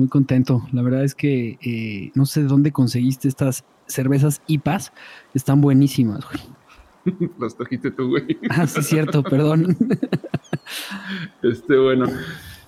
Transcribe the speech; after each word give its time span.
Muy 0.00 0.08
contento. 0.08 0.66
La 0.72 0.82
verdad 0.82 1.04
es 1.04 1.14
que 1.14 1.58
eh, 1.62 2.10
no 2.14 2.26
sé 2.26 2.42
de 2.42 2.48
dónde 2.48 2.72
conseguiste 2.72 3.28
estas 3.28 3.64
cervezas 3.86 4.42
IPAs. 4.48 4.92
Están 5.34 5.60
buenísimas, 5.60 6.24
güey. 6.24 7.30
Las 7.38 7.56
trajiste 7.56 7.90
tú, 7.92 8.08
güey. 8.08 8.38
Ah, 8.50 8.66
sí, 8.66 8.80
es 8.80 8.86
cierto, 8.86 9.22
perdón. 9.22 9.76
Este, 11.42 11.76
bueno. 11.76 12.06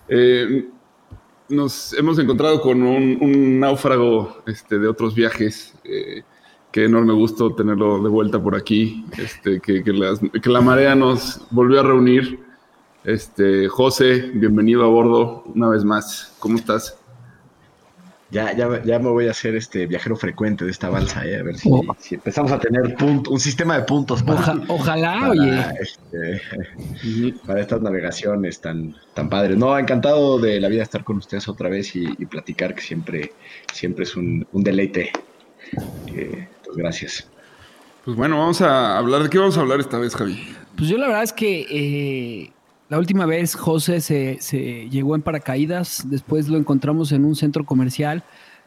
eh, 0.08 0.68
nos 1.48 1.92
hemos 1.94 2.18
encontrado 2.18 2.60
con 2.60 2.82
un, 2.82 3.18
un 3.20 3.60
náufrago 3.60 4.42
este, 4.46 4.78
de 4.78 4.88
otros 4.88 5.14
viajes. 5.14 5.74
eh, 5.84 6.22
qué 6.72 6.84
enorme 6.86 7.12
gusto 7.12 7.54
tenerlo 7.54 8.02
de 8.02 8.08
vuelta 8.08 8.42
por 8.42 8.54
aquí. 8.56 9.04
Este, 9.18 9.60
que, 9.60 9.84
que 9.84 9.92
las- 9.92 10.20
que 10.20 10.48
la 10.50 10.60
marea 10.62 10.94
nos 10.94 11.40
volvió 11.50 11.80
a 11.80 11.82
reunir. 11.82 12.40
Este, 13.04 13.68
José, 13.68 14.30
bienvenido 14.34 14.82
a 14.84 14.88
bordo 14.88 15.42
una 15.54 15.68
vez 15.68 15.84
más. 15.84 16.34
¿Cómo 16.38 16.56
estás? 16.56 16.98
Ya, 18.32 18.56
ya, 18.56 18.82
ya 18.82 18.98
me 18.98 19.10
voy 19.10 19.28
a 19.28 19.32
hacer 19.32 19.54
este 19.56 19.86
viajero 19.86 20.16
frecuente 20.16 20.64
de 20.64 20.70
esta 20.70 20.88
balsa, 20.88 21.22
eh, 21.26 21.36
a 21.38 21.42
ver 21.42 21.58
si, 21.58 21.68
Oh. 21.70 21.82
si 21.98 22.14
empezamos 22.14 22.50
a 22.50 22.58
tener 22.58 22.94
punto- 22.96 23.30
un 23.30 23.38
sistema 23.38 23.76
de 23.76 23.82
puntos 23.82 24.22
para, 24.22 24.40
Oja- 24.40 24.60
ojalá, 24.68 25.12
para, 25.20 25.30
oye. 25.30 25.64
este, 25.82 26.40
para 27.46 27.60
estas 27.60 27.82
navegaciones 27.82 28.58
tan, 28.60 28.96
tan 29.12 29.28
padres. 29.28 29.58
No, 29.58 29.78
encantado 29.78 30.38
de 30.38 30.60
la 30.60 30.68
vida 30.68 30.82
estar 30.82 31.04
con 31.04 31.18
ustedes 31.18 31.46
otra 31.46 31.68
vez 31.68 31.94
y, 31.94 32.04
y 32.18 32.24
platicar, 32.24 32.74
que 32.74 32.80
siempre, 32.80 33.32
siempre 33.72 34.04
es 34.04 34.16
un, 34.16 34.46
un 34.52 34.62
deleite. 34.64 35.12
Eh, 36.16 36.48
pues 36.64 36.76
gracias. 36.76 37.28
Pues 38.04 38.16
bueno, 38.16 38.38
vamos 38.38 38.60
a 38.62 38.96
hablar. 38.96 39.22
¿De 39.24 39.28
qué 39.30 39.38
vamos 39.38 39.58
a 39.58 39.60
hablar 39.60 39.78
esta 39.80 39.98
vez, 39.98 40.14
Javi? 40.14 40.42
Pues 40.76 40.88
yo 40.88 40.96
la 40.96 41.06
verdad 41.06 41.22
es 41.22 41.32
que 41.34 41.66
eh, 41.70 42.51
la 42.92 42.98
última 42.98 43.24
vez 43.24 43.54
José 43.54 44.02
se, 44.02 44.36
se 44.42 44.86
llegó 44.90 45.14
en 45.14 45.22
paracaídas, 45.22 46.04
después 46.10 46.48
lo 46.48 46.58
encontramos 46.58 47.10
en 47.12 47.24
un 47.24 47.34
centro 47.34 47.64
comercial 47.64 48.22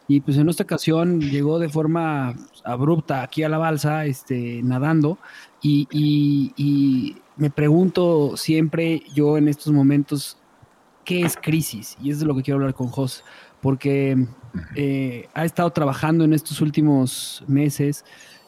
y 0.08 0.22
pues 0.22 0.38
en 0.38 0.50
esta 0.50 0.64
ocasión 0.64 1.22
llegó 1.22 1.60
de 1.60 1.70
forma 1.70 2.36
abrupta 2.64 3.22
aquí 3.22 3.44
a 3.44 3.50
la 3.50 3.60
balsa, 3.60 4.06
este, 4.08 4.62
nadando 4.64 5.20
y, 5.62 5.88
y- 5.92 6.54
y 6.58 7.18
me 7.38 7.52
pregunto 7.52 8.36
siempre 8.36 9.04
yo 9.14 9.38
en 9.38 9.48
estos 9.48 9.72
momentos, 9.72 10.40
¿qué 11.04 11.22
es 11.22 11.38
crisis? 11.40 11.96
Y 12.02 12.10
es 12.10 12.20
de 12.20 12.26
lo 12.26 12.36
que 12.36 12.42
quiero 12.42 12.58
hablar 12.58 12.74
con 12.74 12.88
José, 12.88 13.22
porque 13.62 14.18
eh, 14.76 15.28
ha 15.36 15.46
estado 15.46 15.70
trabajando 15.70 16.24
en 16.24 16.34
estos 16.34 16.62
últimos 16.62 17.44
meses 17.48 18.06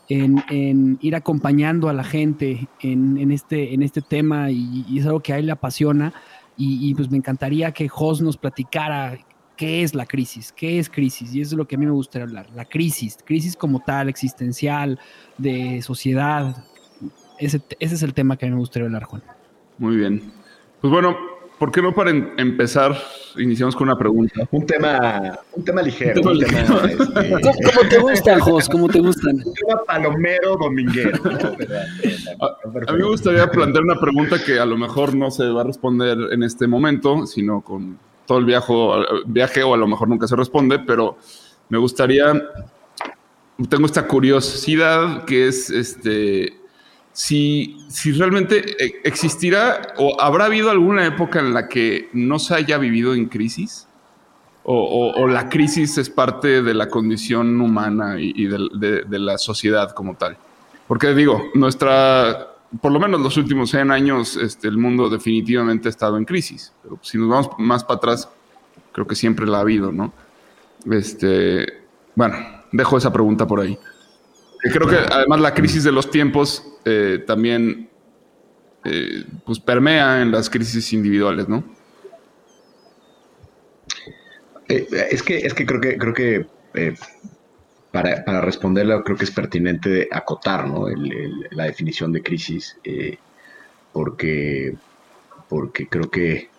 en, 0.09 0.97
ir 1.01 1.15
acompañando 1.15 1.89
a 1.89 1.93
la 1.93 2.03
gente 2.03 2.67
en, 2.81 3.31
este, 3.31 3.73
en 3.73 3.83
este 3.83 4.01
tema 4.01 4.51
y, 4.51 4.85
y 4.87 4.99
es 4.99 5.05
algo 5.05 5.19
que 5.19 5.33
a 5.33 5.37
él 5.37 5.47
le 5.47 5.51
apasiona 5.51 6.13
y, 6.55 6.89
y, 6.89 6.95
pues 6.95 7.11
me 7.11 7.17
encantaría 7.17 7.71
que 7.71 7.87
Jos 7.87 8.21
nos 8.21 8.35
platicara 8.37 9.17
qué 9.55 9.83
es 9.83 9.93
la 9.93 10.05
crisis, 10.05 10.51
qué 10.51 10.79
es 10.79 10.89
crisis 10.89 11.33
y 11.35 11.41
eso 11.41 11.55
es 11.55 11.57
lo 11.57 11.67
que 11.67 11.75
a 11.75 11.79
mí 11.79 11.85
me 11.85 11.91
gustaría 11.91 12.25
hablar, 12.25 12.49
la 12.55 12.65
crisis, 12.65 13.17
crisis 13.23 13.55
como 13.55 13.79
tal, 13.79 14.09
existencial, 14.09 14.99
de 15.37 15.81
sociedad, 15.81 16.63
ese, 17.37 17.61
ese 17.79 17.95
es 17.95 18.03
el 18.03 18.13
tema 18.13 18.37
que 18.37 18.45
a 18.45 18.49
mí 18.49 18.55
me 18.55 18.59
gustaría 18.59 18.85
hablar, 18.87 19.03
Juan. 19.03 19.23
Muy 19.77 19.97
bien. 19.97 20.31
Pues 20.81 20.91
bueno, 20.91 21.15
¿por 21.57 21.71
qué 21.71 21.81
no 21.81 21.93
para 21.93 22.11
em- 22.11 22.29
empezar 22.37 22.97
iniciamos 23.37 23.75
con 23.75 23.87
una 23.87 23.97
pregunta? 23.97 24.47
Un 24.51 24.65
tema, 24.65 25.39
un 25.53 25.63
tema 25.63 25.81
ligero, 25.81 26.21
Un 26.21 26.39
tema, 26.39 26.61
este, 26.61 27.41
¿Cómo, 27.41 27.55
cómo 27.73 27.89
te 27.89 27.97
gustan, 27.99 28.39
Jos? 28.47 28.69
¿Cómo 28.69 28.87
te 28.89 28.99
gustan? 28.99 29.35
un 29.45 29.53
tema 29.53 29.81
palomero 29.85 30.55
dominguero. 30.57 31.19
¿no? 31.23 31.55
¿Verdad? 31.57 31.85
A 32.87 32.91
mí 32.93 32.99
me 32.99 33.07
gustaría 33.07 33.49
plantear 33.49 33.83
una 33.83 33.99
pregunta 33.99 34.37
que 34.43 34.59
a 34.59 34.65
lo 34.65 34.77
mejor 34.77 35.15
no 35.15 35.31
se 35.31 35.45
va 35.47 35.61
a 35.61 35.63
responder 35.65 36.17
en 36.31 36.43
este 36.43 36.67
momento, 36.67 37.25
sino 37.25 37.61
con 37.61 37.97
todo 38.25 38.39
el 38.39 38.45
viaje, 38.45 38.73
viaje 39.25 39.63
o 39.63 39.73
a 39.73 39.77
lo 39.77 39.87
mejor 39.87 40.07
nunca 40.09 40.27
se 40.27 40.35
responde, 40.35 40.79
pero 40.79 41.17
me 41.69 41.77
gustaría, 41.77 42.33
tengo 43.69 43.85
esta 43.85 44.05
curiosidad 44.07 45.23
que 45.25 45.47
es 45.47 45.69
este, 45.69 46.53
si, 47.17 47.75
si 47.87 48.11
realmente 48.11 48.75
e- 48.77 49.01
existirá 49.03 49.95
o 49.97 50.21
habrá 50.21 50.45
habido 50.45 50.69
alguna 50.69 51.03
época 51.03 51.39
en 51.39 51.51
la 51.51 51.67
que 51.67 52.11
no 52.13 52.37
se 52.37 52.53
haya 52.53 52.77
vivido 52.77 53.15
en 53.15 53.25
crisis. 53.25 53.87
O, 54.69 55.25
la 55.27 55.49
crisis 55.49 55.97
es 55.97 56.09
parte 56.09 56.61
de 56.61 56.73
la 56.73 56.89
condición 56.89 57.59
humana 57.59 58.17
y, 58.19 58.45
de 58.45 59.19
la 59.19 59.37
sociedad 59.37 59.91
como 59.91 60.15
tal. 60.15 60.37
Porque 60.87 61.15
digo, 61.15 61.49
nuestra, 61.55 62.49
por 62.81 62.91
lo 62.91 62.99
menos 62.99 63.21
los 63.21 63.35
últimos 63.37 63.71
100 63.71 63.91
años, 63.91 64.35
este, 64.35 64.67
el 64.67 64.77
mundo 64.77 65.09
definitivamente 65.09 65.87
ha 65.87 65.89
estado 65.89 66.17
en 66.17 66.25
crisis. 66.25 66.73
Pero 66.83 66.99
si 67.01 67.17
nos 67.17 67.29
vamos 67.29 67.49
más 67.57 67.83
para 67.83 67.97
atrás, 67.97 68.29
creo 68.91 69.07
que 69.07 69.15
siempre 69.15 69.47
la 69.47 69.57
ha 69.57 69.61
habido, 69.61 69.91
¿no? 69.91 70.13
Este, 70.91 71.65
bueno, 72.13 72.35
dejo 72.73 72.97
esa 72.97 73.11
pregunta 73.11 73.47
por 73.47 73.61
ahí. 73.61 73.79
Creo 74.71 74.87
que 74.87 74.95
además 74.97 75.39
la 75.41 75.53
crisis 75.53 75.83
de 75.83 75.91
los 75.91 76.09
tiempos 76.09 76.63
eh, 76.85 77.23
también 77.25 77.89
eh, 78.85 79.23
pues 79.45 79.59
permea 79.59 80.21
en 80.21 80.31
las 80.31 80.49
crisis 80.49 80.93
individuales, 80.93 81.47
¿no? 81.47 81.63
Eh, 84.69 84.87
es 85.11 85.23
que, 85.23 85.37
es 85.37 85.53
que 85.53 85.65
creo 85.65 85.79
que, 85.81 85.97
creo 85.97 86.13
que 86.13 86.45
para, 87.91 88.23
para 88.25 88.41
responderla 88.41 89.01
creo 89.03 89.17
que 89.17 89.23
es 89.23 89.31
pertinente 89.31 90.07
acotar 90.11 90.67
¿no? 90.67 90.87
El- 90.87 91.11
el- 91.11 91.47
la 91.51 91.65
definición 91.65 92.11
de 92.11 92.21
crisis, 92.21 92.77
porque, 93.93 94.75
porque 95.49 95.87
creo 95.87 96.09
que, 96.11 96.49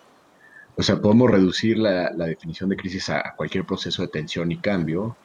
o 0.75 0.83
sea, 0.83 0.99
podemos 0.99 1.29
reducir 1.31 1.77
la, 1.77 2.11
la 2.15 2.25
definición 2.25 2.69
de 2.69 2.77
crisis 2.77 3.09
a, 3.09 3.19
a 3.19 3.35
cualquier 3.35 3.65
proceso 3.65 4.01
de 4.01 4.07
tensión 4.09 4.51
y 4.51 4.57
cambio, 4.57 5.15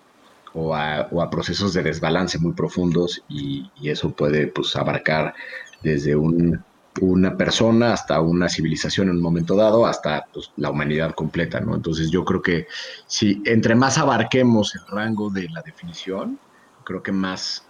o 0.55 0.75
a, 0.75 1.31
procesos 1.31 1.75
de 1.75 1.83
desbalance 1.83 2.39
muy 2.39 2.53
profundos, 2.53 3.23
y, 3.29 3.71
eso 3.83 4.11
puede 4.13 4.47
pues, 4.47 4.75
abarcar 4.77 5.35
desde 5.83 6.17
un 6.17 6.63
una 7.01 7.37
persona 7.37 7.93
hasta 7.93 8.21
una 8.21 8.49
civilización 8.49 9.09
en 9.09 9.17
un 9.17 9.23
momento 9.23 9.57
dado, 9.57 9.87
hasta 9.87 10.27
pues, 10.33 10.53
la 10.57 10.71
humanidad 10.71 11.15
completa, 11.15 11.61
¿no? 11.61 11.75
Entonces 11.75 12.11
yo 12.11 12.25
creo 12.25 12.41
que 12.41 12.67
si 13.07 13.43
entre 13.47 13.75
más 13.75 13.99
abarquemos 13.99 14.75
el 14.75 14.87
rango 14.87 15.31
de 15.31 15.49
la 15.49 15.63
definición, 15.63 16.39
creo 16.85 17.03
que 17.03 17.13
más, 17.13 17.67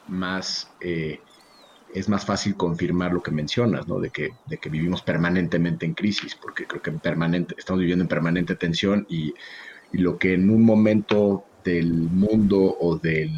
eh, 0.81 1.21
es 1.95 2.09
más 2.09 2.27
fácil 2.27 2.57
confirmar 2.57 3.13
lo 3.13 3.23
que 3.23 3.31
mencionas, 3.31 3.87
¿no? 3.89 3.99
De 3.99 4.11
que, 4.11 4.33
vivimos 4.71 5.03
permanentemente 5.03 5.87
en 5.87 5.95
crisis, 5.95 6.35
porque 6.35 6.67
creo 6.67 6.83
que 6.83 6.91
en 6.91 6.99
permanente, 6.99 7.55
estamos 7.57 7.81
viviendo 7.81 8.03
en 8.05 8.09
permanente 8.09 8.57
tensión 8.57 9.07
y 9.09 9.33
lo 9.93 10.19
que 10.19 10.35
en 10.35 10.51
un 10.51 10.63
momento 10.63 11.45
del 11.65 11.93
mundo 11.93 12.77
o, 12.81 12.99
del, 12.99 13.31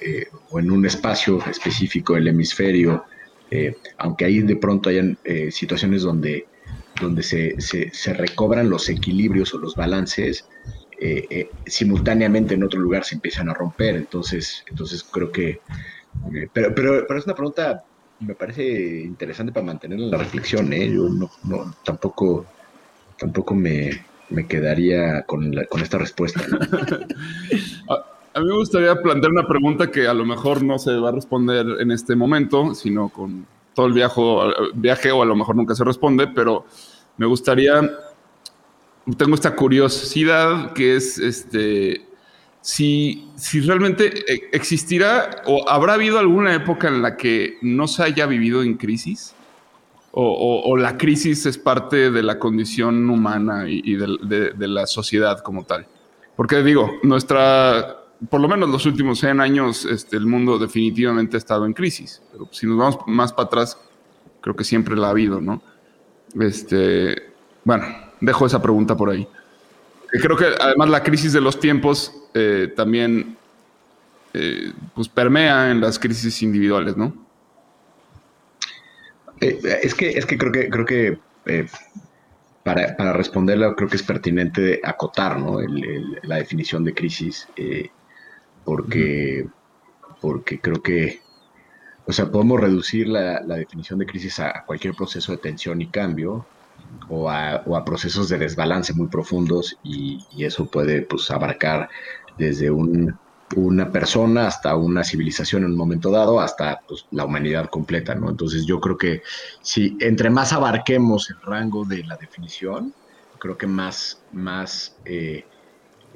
eh, 0.00 0.26
o 0.50 0.58
en 0.58 0.70
un 0.70 0.86
espacio 0.86 1.38
específico 1.48 2.14
del 2.14 2.28
hemisferio, 2.28 3.04
eh, 3.50 3.76
aunque 3.98 4.24
ahí 4.24 4.40
de 4.40 4.56
pronto 4.56 4.88
hayan 4.88 5.18
eh, 5.24 5.50
situaciones 5.50 6.02
donde, 6.02 6.46
donde 7.00 7.22
se, 7.22 7.60
se, 7.60 8.14
recobran 8.14 8.70
los 8.70 8.88
equilibrios 8.88 9.54
o 9.54 9.58
los 9.58 9.76
balances, 9.76 10.46
simultáneamente 11.64 12.54
en 12.54 12.62
otro 12.62 12.78
lugar 12.78 13.04
se 13.04 13.14
empiezan 13.14 13.48
a 13.48 13.54
romper. 13.54 13.96
Entonces, 13.96 14.64
entonces 14.68 15.02
creo 15.02 15.32
que 15.32 15.60
pero, 16.52 16.74
pero, 16.74 17.06
pero, 17.06 17.18
es 17.18 17.24
una 17.24 17.34
pregunta, 17.34 17.84
me 18.20 18.34
parece 18.34 19.00
interesante 19.00 19.52
para 19.52 19.64
mantener 19.64 19.98
la 20.00 20.18
reflexión, 20.18 20.72
¿eh? 20.72 20.92
Yo 20.92 21.08
no 21.08 21.30
tampoco, 21.84 22.44
tampoco 23.18 23.54
me, 23.54 24.04
me 24.30 24.46
quedaría 24.46 25.22
con, 25.22 25.52
con 25.68 25.80
esta 25.80 25.98
respuesta. 25.98 26.40
a, 27.88 28.40
mí 28.40 28.46
me 28.46 28.54
gustaría 28.54 28.94
plantear 28.96 29.32
una 29.32 29.46
pregunta 29.46 29.90
que 29.90 30.06
a 30.06 30.14
lo 30.14 30.24
mejor 30.24 30.62
no 30.62 30.78
se 30.78 30.94
va 30.96 31.10
a 31.10 31.12
responder 31.12 31.66
en 31.80 31.90
este 31.90 32.16
momento, 32.16 32.74
sino 32.74 33.08
con 33.08 33.46
todo 33.74 33.86
el 33.86 33.92
viaje, 33.92 34.20
viaje 34.74 35.10
o 35.12 35.22
a 35.22 35.26
lo 35.26 35.36
mejor 35.36 35.56
nunca 35.56 35.74
se 35.74 35.84
responde, 35.84 36.28
pero 36.28 36.64
me 37.16 37.26
gustaría, 37.26 37.80
tengo 39.16 39.34
esta 39.34 39.54
curiosidad 39.54 40.72
que 40.72 40.96
es, 40.96 41.18
este, 41.18 42.06
si, 42.60 43.28
si 43.36 43.60
realmente 43.60 44.32
eh, 44.32 44.48
existirá 44.52 45.42
o 45.46 45.68
habrá 45.68 45.94
habido 45.94 46.18
alguna 46.18 46.54
época 46.54 46.88
en 46.88 47.02
la 47.02 47.16
que 47.16 47.58
no 47.62 47.88
se 47.88 48.02
haya 48.02 48.26
vivido 48.26 48.62
en 48.62 48.74
crisis. 48.74 49.34
O, 50.12 50.76
la 50.76 50.98
crisis 50.98 51.46
es 51.46 51.56
parte 51.56 52.10
de 52.10 52.22
la 52.22 52.38
condición 52.38 53.08
humana 53.08 53.64
y, 53.68 53.94
de, 53.94 54.68
la 54.68 54.86
sociedad 54.86 55.38
como 55.40 55.64
tal. 55.64 55.86
Porque 56.34 56.62
digo, 56.62 56.90
nuestra, 57.04 57.98
por 58.28 58.40
lo 58.40 58.48
menos 58.48 58.68
los 58.70 58.86
últimos 58.86 59.20
100 59.20 59.40
años, 59.40 59.84
este, 59.84 60.16
el 60.16 60.26
mundo 60.26 60.58
definitivamente 60.58 61.36
ha 61.36 61.38
estado 61.38 61.64
en 61.64 61.74
crisis. 61.74 62.22
Pero 62.32 62.48
si 62.50 62.66
nos 62.66 62.76
vamos 62.76 62.98
más 63.06 63.32
para 63.32 63.46
atrás, 63.46 63.78
creo 64.40 64.56
que 64.56 64.64
siempre 64.64 64.96
la 64.96 65.08
ha 65.08 65.10
habido, 65.10 65.40
¿no? 65.40 65.62
Este, 66.40 67.30
bueno, 67.64 67.84
dejo 68.20 68.46
esa 68.46 68.60
pregunta 68.60 68.96
por 68.96 69.10
ahí. 69.10 69.28
Creo 70.08 70.36
que 70.36 70.46
además 70.60 70.88
la 70.88 71.04
crisis 71.04 71.32
de 71.32 71.40
los 71.40 71.60
tiempos 71.60 72.12
eh, 72.34 72.72
también 72.74 73.36
eh, 74.32 74.72
pues 74.94 75.08
permea 75.08 75.70
en 75.70 75.80
las 75.80 75.98
crisis 75.98 76.42
individuales, 76.42 76.96
¿no? 76.96 77.12
Eh, 79.40 79.60
es 79.82 79.94
que 79.94 80.10
es 80.10 80.26
que 80.26 80.38
creo 80.38 80.52
que 80.52 80.68
creo 80.68 80.84
que 80.84 81.18
eh, 81.46 81.66
para, 82.62 82.96
para, 82.96 83.12
responderla 83.12 83.74
creo 83.74 83.88
que 83.88 83.96
es 83.96 84.02
pertinente 84.02 84.80
acotar 84.84 85.38
¿no? 85.38 85.60
el, 85.60 86.18
la 86.22 86.36
definición 86.36 86.84
de 86.84 86.94
crisis 86.94 87.48
porque 88.64 89.46
porque 90.20 90.60
creo 90.60 90.82
que 90.82 91.20
o 92.06 92.12
sea 92.12 92.30
podemos 92.30 92.60
reducir 92.60 93.08
la, 93.08 93.40
la 93.40 93.56
definición 93.56 93.98
de 93.98 94.06
crisis 94.06 94.38
a, 94.40 94.48
a, 94.50 94.64
cualquier 94.66 94.94
proceso 94.94 95.32
de 95.32 95.38
tensión 95.38 95.80
y 95.80 95.86
cambio 95.86 96.44
o 97.08 97.30
a, 97.30 97.62
o 97.66 97.76
a 97.76 97.84
procesos 97.84 98.28
de 98.28 98.38
desbalance 98.38 98.92
muy 98.92 99.08
profundos 99.08 99.78
y, 99.82 100.24
y, 100.36 100.44
eso 100.44 100.66
puede 100.66 101.02
pues 101.02 101.30
abarcar 101.30 101.88
desde 102.38 102.70
un, 102.70 103.18
una 103.56 103.90
persona 103.90 104.46
hasta 104.46 104.76
una 104.76 105.02
civilización 105.02 105.64
en 105.64 105.72
un 105.72 105.76
momento 105.76 106.10
dado, 106.10 106.40
hasta 106.40 106.80
pues, 106.86 107.06
la 107.10 107.24
humanidad 107.24 107.68
completa, 107.68 108.14
¿no? 108.14 108.30
Entonces 108.30 108.64
yo 108.64 108.80
creo 108.80 108.96
que 108.96 109.22
si 109.60 109.96
entre 110.00 110.30
más 110.30 110.52
abarquemos 110.52 111.30
el 111.30 111.40
rango 111.42 111.84
de 111.84 112.04
la 112.04 112.16
definición, 112.16 112.94
creo 113.38 113.58
que 113.58 113.66
más, 113.66 114.22
más 114.32 114.96
eh, 115.04 115.44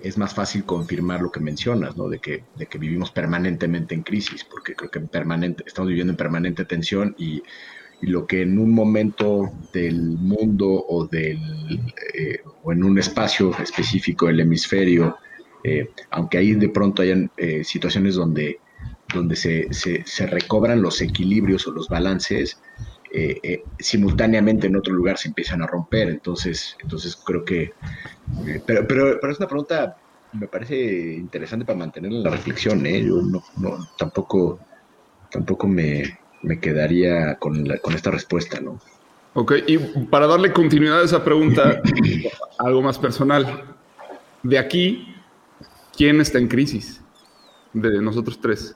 es 0.02 0.18
más 0.18 0.34
fácil 0.34 0.64
confirmar 0.64 1.22
lo 1.22 1.32
que 1.32 1.40
mencionas, 1.40 1.96
¿no? 1.96 2.08
De 2.08 2.20
que, 2.20 2.44
de 2.56 2.66
que 2.66 2.78
vivimos 2.78 3.10
permanentemente 3.10 3.94
en 3.94 4.02
crisis, 4.02 4.44
porque 4.44 4.74
creo 4.74 4.90
que 4.90 4.98
en 5.00 5.08
permanente, 5.08 5.64
estamos 5.66 5.88
viviendo 5.88 6.12
en 6.12 6.16
permanente 6.16 6.64
tensión 6.64 7.14
y, 7.18 7.42
y 8.00 8.06
lo 8.06 8.26
que 8.26 8.42
en 8.42 8.58
un 8.58 8.72
momento 8.72 9.52
del 9.72 10.00
mundo 10.18 10.68
o, 10.68 11.06
del, 11.06 11.38
eh, 12.14 12.42
o 12.62 12.72
en 12.72 12.84
un 12.84 12.98
espacio 12.98 13.56
específico 13.58 14.26
del 14.26 14.40
hemisferio 14.40 15.16
eh, 15.64 15.90
aunque 16.10 16.36
ahí 16.36 16.52
de 16.52 16.68
pronto 16.68 17.00
hayan 17.00 17.30
eh, 17.38 17.64
situaciones 17.64 18.16
donde, 18.16 18.60
donde 19.14 19.34
se, 19.34 19.72
se, 19.72 20.04
se, 20.06 20.26
recobran 20.26 20.82
los 20.82 21.00
equilibrios 21.00 21.66
o 21.66 21.72
los 21.72 21.88
balances, 21.88 22.60
eh, 23.10 23.62
simultáneamente 23.78 24.66
en 24.66 24.76
otro 24.76 24.92
lugar 24.92 25.16
se 25.16 25.28
empiezan 25.28 25.62
a 25.62 25.66
romper. 25.66 26.10
Entonces, 26.10 26.76
entonces 26.82 27.16
creo 27.16 27.46
que... 27.46 27.72
Pero, 28.66 28.86
pero, 28.86 29.18
pero, 29.18 29.32
es 29.32 29.38
una 29.38 29.48
pregunta, 29.48 29.96
me 30.34 30.48
parece 30.48 31.14
interesante 31.14 31.64
para 31.64 31.78
mantener 31.78 32.12
la 32.12 32.30
reflexión. 32.30 32.84
Yo 32.84 33.22
no, 33.22 33.42
no, 33.56 33.88
tampoco, 33.96 34.58
tampoco 35.30 35.66
me, 35.66 36.18
me 36.42 36.60
quedaría 36.60 37.36
con, 37.36 37.66
la, 37.66 37.78
con 37.78 37.94
esta 37.94 38.10
respuesta, 38.10 38.60
¿no? 38.60 38.78
Ok, 39.32 39.54
y 39.66 39.78
para 39.78 40.26
darle 40.26 40.52
continuidad 40.52 41.00
a 41.00 41.04
esa 41.04 41.24
pregunta, 41.24 41.80
algo 42.58 42.82
más 42.82 42.98
personal. 42.98 43.64
De 44.42 44.58
aquí 44.58 45.13
¿Quién 45.96 46.20
está 46.20 46.38
en 46.38 46.48
crisis 46.48 47.00
de 47.72 48.02
nosotros 48.02 48.38
tres? 48.40 48.74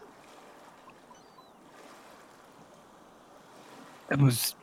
Pues 4.18 4.56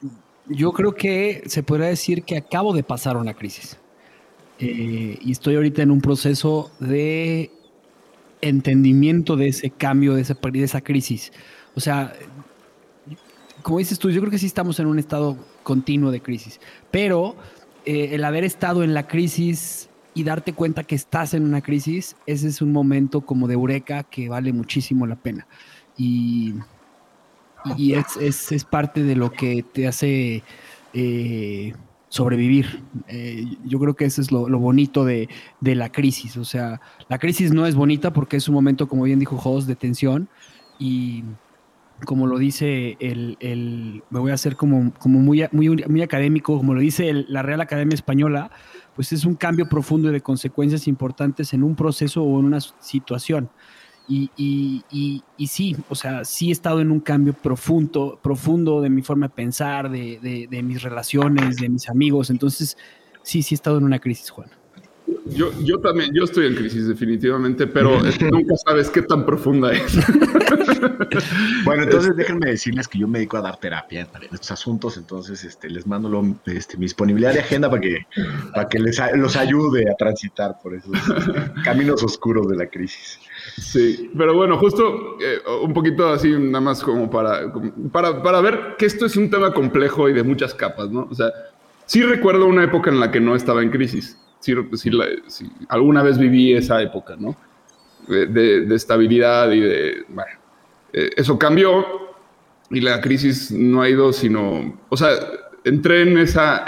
yo 0.48 0.72
creo 0.72 0.94
que 0.94 1.44
se 1.48 1.64
podría 1.64 1.88
decir 1.88 2.24
que 2.24 2.38
acabo 2.38 2.74
de 2.74 2.84
pasar 2.84 3.18
una 3.18 3.34
crisis. 3.34 3.78
Eh, 4.60 5.18
y 5.20 5.32
estoy 5.32 5.56
ahorita 5.56 5.82
en 5.82 5.92
un 5.92 6.00
proceso 6.00 6.72
de 6.80 7.52
entendimiento 8.42 9.36
de 9.36 9.50
ese 9.50 9.70
cambio, 9.70 10.14
de 10.14 10.22
esa, 10.22 10.36
de 10.36 10.82
crisis. 10.82 11.34
O 11.76 11.80
sea, 11.82 12.14
como 13.64 13.80
dices 13.80 14.00
tú, 14.00 14.10
yo 14.12 14.22
creo 14.22 14.32
que 14.32 14.38
sí 14.38 14.46
estamos 14.46 14.80
en 14.80 14.88
un 14.88 14.98
estado 14.98 15.38
continuo 15.64 16.12
de 16.12 16.22
crisis, 16.22 16.62
pero 16.90 17.36
eh, 17.86 18.10
el 18.14 18.24
haber 18.24 18.46
estado 18.46 18.84
en 18.84 18.94
la 18.94 19.08
crisis 19.08 19.90
y 20.16 20.24
darte 20.24 20.54
cuenta 20.54 20.84
que 20.86 20.96
estás 20.96 21.34
en 21.34 21.44
una 21.44 21.62
crisis, 21.62 22.16
ese 22.26 22.48
es 22.48 22.62
un 22.62 22.72
momento 22.72 23.22
como 23.22 23.48
de 23.48 23.54
eureka 23.54 24.04
que 24.04 24.30
vale 24.30 24.54
muchísimo 24.54 25.06
la 25.06 25.18
pena. 25.18 25.46
Y, 25.98 26.56
y 27.78 27.94
es, 27.94 28.18
es, 28.20 28.52
es, 28.54 28.64
parte 28.64 29.04
de 29.04 29.16
lo 29.16 29.32
que 29.32 29.64
te 29.64 29.88
hace 29.88 30.42
eh, 30.94 31.74
sobrevivir. 32.08 32.82
Eh, 33.10 33.46
yo 33.66 33.78
creo 33.78 33.96
que 33.96 34.06
eso 34.06 34.22
es 34.22 34.32
lo, 34.32 34.48
lo 34.48 34.58
bonito 34.58 35.04
de, 35.04 35.28
de, 35.60 35.76
la 35.76 35.92
crisis. 35.92 36.38
O 36.38 36.46
sea, 36.46 36.80
la 37.10 37.20
crisis 37.20 37.52
no 37.52 37.66
es 37.66 37.76
bonita 37.76 38.14
porque 38.14 38.38
es 38.38 38.48
un 38.48 38.56
momento, 38.56 38.88
como 38.88 39.04
bien 39.04 39.20
dijo 39.20 39.38
Jos, 39.38 39.68
de 39.68 39.76
tensión 39.76 40.30
y 40.80 41.26
como 42.06 42.28
lo 42.28 42.38
dice 42.38 42.98
el, 43.00 43.38
el, 43.42 44.04
me 44.10 44.20
voy 44.20 44.32
a 44.32 44.36
hacer 44.36 44.56
como, 44.56 44.94
como 44.94 45.20
muy, 45.20 45.46
muy, 45.52 45.70
muy 45.70 46.02
académico, 46.02 46.58
como 46.58 46.74
lo 46.74 46.82
dice 46.82 47.10
el, 47.10 47.26
la 47.30 47.42
Real 47.42 47.62
Academia 47.62 47.96
Española, 47.96 48.52
pues 48.96 49.12
es 49.12 49.26
un 49.26 49.36
cambio 49.36 49.68
profundo 49.68 50.10
y 50.10 50.14
de 50.14 50.22
consecuencias 50.22 50.88
importantes 50.88 51.54
en 51.54 51.64
un 51.64 51.76
proceso 51.76 52.24
o 52.24 52.40
en 52.40 52.46
una 52.46 52.60
situación. 52.62 53.50
Y, 54.08 54.30
y, 54.38 54.84
y, 54.92 55.24
y, 55.36 55.48
sí, 55.48 55.76
o 55.90 55.96
sea, 55.96 56.24
sí 56.26 56.50
he 56.50 56.52
estado 56.52 56.80
en 56.80 56.92
un 56.92 57.00
cambio 57.00 57.34
profundo, 57.34 58.20
profundo 58.22 58.80
de 58.82 58.90
mi 58.90 59.02
forma 59.02 59.28
de 59.28 59.34
pensar, 59.34 59.90
de, 59.90 60.20
de, 60.22 60.48
de 60.50 60.64
mis 60.64 60.84
relaciones, 60.84 61.58
de 61.58 61.70
mis 61.70 61.90
amigos. 61.90 62.30
Entonces, 62.30 62.78
sí, 63.24 63.42
sí 63.42 63.56
he 63.56 63.58
estado 63.58 63.80
en 63.80 63.84
una 63.84 64.00
crisis, 64.00 64.30
Juan. 64.30 64.50
Yo, 65.26 65.52
yo 65.62 65.80
también, 65.80 66.12
yo 66.14 66.24
estoy 66.24 66.48
en 66.48 66.56
crisis 66.56 66.88
definitivamente, 66.88 67.68
pero 67.68 68.00
nunca 68.32 68.56
sabes 68.58 68.90
qué 68.90 69.02
tan 69.02 69.26
profunda 69.26 69.72
es. 69.72 69.96
bueno, 71.66 71.84
entonces 71.84 72.12
este... 72.12 72.22
déjenme 72.22 72.52
decirles 72.52 72.88
que 72.88 73.00
yo 73.00 73.08
me 73.08 73.20
dedico 73.20 73.38
a 73.38 73.42
dar 73.42 73.58
terapia 73.58 74.02
en 74.02 74.34
estos 74.34 74.52
asuntos, 74.52 74.98
entonces 74.98 75.44
este, 75.44 75.70
les 75.70 75.88
mando 75.88 76.10
lo, 76.10 76.24
este, 76.46 76.78
mi 76.78 76.86
disponibilidad 76.86 77.34
de 77.34 77.40
agenda 77.40 77.70
para 77.70 77.82
que, 77.82 78.06
para 78.54 78.68
que 78.68 78.80
les, 78.80 79.00
los 79.16 79.36
ayude 79.36 79.90
a 79.90 79.96
transitar 79.96 80.60
por 80.62 80.76
esos 80.76 80.92
caminos 81.64 82.04
oscuros 82.04 82.48
de 82.48 82.56
la 82.58 82.68
crisis. 82.68 83.20
Sí, 83.58 84.12
pero 84.18 84.36
bueno, 84.36 84.58
justo 84.58 85.18
eh, 85.22 85.40
un 85.64 85.74
poquito 85.74 86.10
así, 86.10 86.32
nada 86.32 86.62
más 86.62 86.84
como 86.84 87.10
para, 87.10 87.52
para, 87.92 88.22
para 88.22 88.42
ver 88.42 88.76
que 88.78 88.86
esto 88.86 89.06
es 89.06 89.16
un 89.16 89.30
tema 89.30 89.54
complejo 89.54 90.10
y 90.10 90.14
de 90.14 90.24
muchas 90.24 90.54
capas, 90.54 90.90
¿no? 90.90 91.08
O 91.10 91.14
sea, 91.16 91.32
sí 91.86 92.02
recuerdo 92.02 92.46
una 92.46 92.64
época 92.64 92.90
en 92.90 93.00
la 93.00 93.12
que 93.12 93.20
no 93.20 93.36
estaba 93.36 93.62
en 93.62 93.70
crisis 93.70 94.18
si, 94.46 94.54
si, 94.78 94.90
la, 94.92 95.06
si, 95.28 95.50
alguna 95.70 96.04
vez 96.04 96.20
viví 96.20 96.54
esa 96.54 96.82
época, 96.82 97.16
¿no? 97.18 97.36
De, 98.08 98.28
de, 98.28 98.66
de 98.66 98.76
estabilidad 98.76 99.52
y 99.52 99.60
de, 99.60 100.06
bueno, 100.10 100.32
eh, 100.94 101.10
eso 101.18 101.40
cambió 101.40 101.84
y 102.70 102.82
la 102.82 103.02
crisis 103.02 103.52
no 103.52 103.82
ha 103.82 103.90
ido 103.90 104.14
sino, 104.14 104.78
o 104.90 104.98
sea, 104.98 105.10
entré 105.64 106.04
en 106.04 106.20
esa 106.20 106.64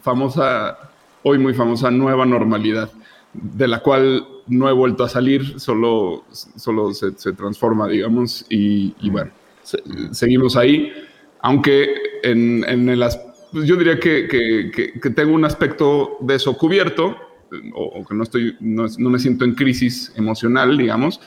famosa, 0.00 0.78
hoy 1.22 1.38
muy 1.38 1.52
famosa, 1.52 1.90
nueva 1.90 2.24
normalidad, 2.24 2.90
de 3.34 3.68
la 3.68 3.80
cual 3.80 4.26
no 4.46 4.70
he 4.70 4.72
vuelto 4.72 5.04
a 5.04 5.08
salir, 5.10 5.60
solo, 5.60 6.24
solo 6.30 6.94
se, 6.94 7.12
transforma, 7.34 7.86
digamos, 7.86 8.46
y, 8.48 8.94
bueno, 9.10 9.30
seguimos 10.12 10.56
ahí, 10.56 10.90
aunque 11.40 11.94
en, 12.22 12.64
en 12.66 12.88
el 12.88 13.02
pues 13.52 13.64
yo 13.64 13.76
diría 13.76 13.98
que, 13.98 14.28
que, 14.28 15.10
tengo 15.10 15.32
un 15.34 15.44
aspecto 15.44 16.16
de 16.20 16.34
eso 16.36 16.56
cubierto, 16.56 17.16
o, 17.74 18.04
que 18.04 18.14
no, 18.14 18.22
estoy, 18.22 18.56
no, 18.60 18.86
no, 18.98 19.10
me 19.10 19.18
siento 19.18 19.44
en 19.44 19.54
crisis 19.54 20.12
emocional, 20.16 20.76
digamos, 20.76 21.20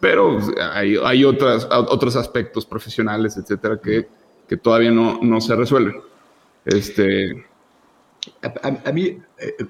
pero 0.00 0.38
hay, 0.72 0.96
hay 1.02 1.24
otras, 1.24 1.68
otros 1.70 2.16
aspectos 2.16 2.66
profesionales, 2.66 3.36
etcétera, 3.36 3.80
que, 3.80 4.06
todavía 4.56 4.90
no, 4.90 5.20
no 5.22 5.40
se 5.40 5.54
resuelven. 5.54 5.94
Este, 6.64 7.46
a, 8.42 8.92
mí, 8.92 9.18
eh, 9.38 9.66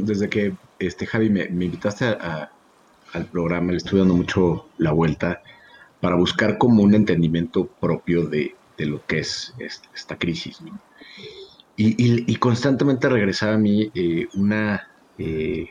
desde 0.00 0.28
que 0.28 0.52
este, 0.80 1.06
Javi 1.06 1.30
me, 1.30 1.48
me 1.48 1.66
invitaste 1.66 2.06
al 3.12 3.26
programa, 3.30 3.70
le 3.70 3.78
estuve 3.78 4.00
dando 4.00 4.14
mucho 4.14 4.66
la 4.78 4.90
vuelta 4.90 5.42
para 6.00 6.16
buscar 6.16 6.58
como 6.58 6.82
un 6.82 6.94
entendimiento 6.94 7.66
propio 7.66 8.26
de, 8.26 8.56
de 8.80 8.86
lo 8.86 9.04
que 9.06 9.20
es, 9.20 9.54
esta 9.94 10.18
crisis. 10.18 10.60
Y, 11.82 12.30
y, 12.30 12.36
constantemente 12.36 13.08
regresaba 13.08 13.54
a 13.54 13.56
mí 13.56 13.90
eh, 13.94 14.28
una, 14.34 14.86
eh, 15.16 15.66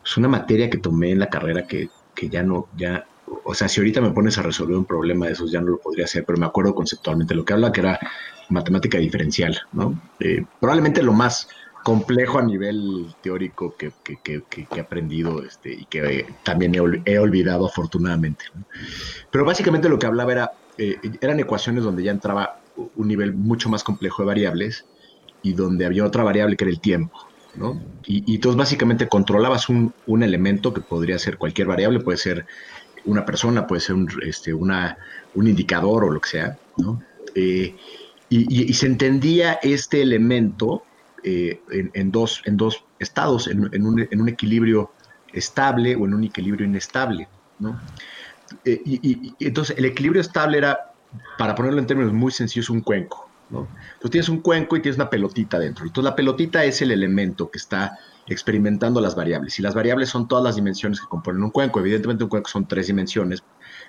pues 0.00 0.16
una 0.16 0.26
materia 0.26 0.68
que 0.68 0.78
tomé 0.78 1.12
en 1.12 1.20
la 1.20 1.28
carrera 1.28 1.68
que, 1.68 1.88
que 2.16 2.28
ya 2.28 2.42
no, 2.42 2.66
ya, 2.76 3.06
o 3.44 3.54
sea, 3.54 3.68
si 3.68 3.78
ahorita 3.78 4.00
me 4.00 4.10
pones 4.10 4.38
a 4.38 4.42
resolver 4.42 4.76
un 4.76 4.86
problema 4.86 5.26
de 5.26 5.34
esos, 5.34 5.52
ya 5.52 5.60
no 5.60 5.68
lo 5.68 5.78
podría 5.78 6.06
hacer, 6.06 6.24
pero 6.24 6.36
me 6.36 6.46
acuerdo 6.46 6.74
conceptualmente 6.74 7.36
lo 7.36 7.44
que 7.44 7.52
habla, 7.52 7.70
que 7.70 7.78
era 7.78 8.00
matemática 8.48 8.98
diferencial, 8.98 9.56
¿no? 9.70 10.02
Eh, 10.18 10.44
probablemente 10.58 11.00
lo 11.00 11.12
más 11.12 11.48
complejo 11.84 12.40
a 12.40 12.42
nivel 12.42 13.14
teórico 13.22 13.76
que, 13.76 13.92
he 14.04 14.80
aprendido 14.80 15.44
este, 15.44 15.72
y 15.72 15.84
que 15.84 16.26
también 16.42 16.74
he, 16.74 17.18
olvidado 17.20 17.66
afortunadamente. 17.66 18.46
Pero 19.30 19.44
básicamente 19.44 19.88
lo 19.88 20.00
que 20.00 20.06
hablaba 20.06 20.32
era, 20.32 20.52
eh, 20.76 20.96
eran 21.20 21.38
ecuaciones 21.38 21.84
donde 21.84 22.02
ya 22.02 22.10
entraba 22.10 22.58
un 22.96 23.06
nivel 23.06 23.32
mucho 23.32 23.68
más 23.68 23.84
complejo 23.84 24.22
de 24.22 24.26
variables 24.26 24.86
y 25.42 25.52
donde 25.52 25.86
había 25.86 26.04
otra 26.04 26.24
variable 26.24 26.56
que 26.56 26.64
era 26.64 26.72
el 26.72 26.80
tiempo. 26.80 27.18
¿no? 27.54 27.80
Y, 28.06 28.34
entonces 28.34 28.56
básicamente 28.56 29.08
controlabas 29.08 29.68
un, 29.68 29.92
elemento 30.06 30.72
que 30.72 30.80
podría 30.80 31.18
ser 31.18 31.36
cualquier 31.36 31.66
variable, 31.66 32.00
puede 32.00 32.18
ser 32.18 32.46
una 33.04 33.24
persona, 33.24 33.66
puede 33.66 33.80
ser 33.80 33.96
un, 33.96 34.08
este, 34.22 34.54
una, 34.54 34.98
un 35.34 35.46
indicador 35.46 36.04
o 36.04 36.10
lo 36.10 36.20
que 36.20 36.28
sea, 36.28 36.58
¿no? 36.76 37.02
Eh, 37.34 37.76
y, 38.32 38.72
se 38.74 38.86
entendía 38.86 39.54
este 39.60 40.02
elemento 40.02 40.84
eh, 41.24 41.60
en, 41.70 42.12
dos, 42.12 42.42
en 42.44 42.56
dos 42.56 42.84
estados, 43.00 43.48
en, 43.48 43.84
un, 43.84 44.28
equilibrio 44.28 44.92
estable 45.32 45.96
o 45.96 46.04
en 46.06 46.14
un 46.14 46.24
equilibrio 46.24 46.64
inestable. 46.64 47.28
¿no? 47.58 47.80
Eh, 48.64 48.80
y, 48.84 49.34
entonces 49.40 49.76
el 49.76 49.84
equilibrio 49.84 50.20
estable 50.20 50.58
era, 50.58 50.92
para 51.38 51.56
ponerlo 51.56 51.80
en 51.80 51.86
términos 51.86 52.12
muy 52.12 52.30
sencillos, 52.30 52.70
un 52.70 52.82
cuenco. 52.82 53.28
Entonces 53.50 54.10
tienes 54.10 54.28
un 54.28 54.40
cuenco 54.40 54.76
y 54.76 54.82
tienes 54.82 54.96
una 54.96 55.10
pelotita 55.10 55.58
dentro. 55.58 55.84
Entonces 55.84 56.10
la 56.10 56.16
pelotita 56.16 56.64
es 56.64 56.82
el 56.82 56.92
elemento 56.92 57.50
que 57.50 57.58
está 57.58 57.98
experimentando 58.26 59.00
las 59.00 59.16
variables. 59.16 59.58
Y 59.58 59.62
las 59.62 59.74
variables 59.74 60.08
son 60.08 60.28
todas 60.28 60.44
las 60.44 60.56
dimensiones 60.56 61.00
que 61.00 61.06
componen 61.08 61.42
un 61.42 61.50
cuenco. 61.50 61.80
Evidentemente 61.80 62.24
un 62.24 62.30
cuenco 62.30 62.48
son 62.48 62.66
tres 62.66 62.86
dimensiones, 62.86 63.42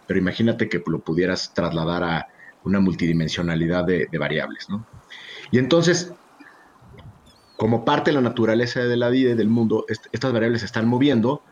pero 0.08 0.20
imagínate 0.20 0.68
que 0.68 0.82
lo 0.88 1.00
pudieras 1.00 1.54
trasladar 1.54 2.04
a 2.04 2.28
una 2.64 2.80
multidimensionalidad 2.80 3.86
de, 3.86 4.08
variables. 4.18 4.68
Y 5.52 5.60
entonces, 5.60 6.14
como 7.58 7.86
parte 7.86 8.12
de 8.12 8.16
la 8.16 8.22
naturaleza 8.22 8.82
de 8.82 8.98
la 8.98 9.10
vida 9.10 9.32
y 9.32 9.36
del 9.36 9.50
mundo, 9.50 9.86
estas 10.12 10.34
variables 10.34 10.62
se 10.62 10.66
están 10.66 10.88
moviendo 10.88 11.44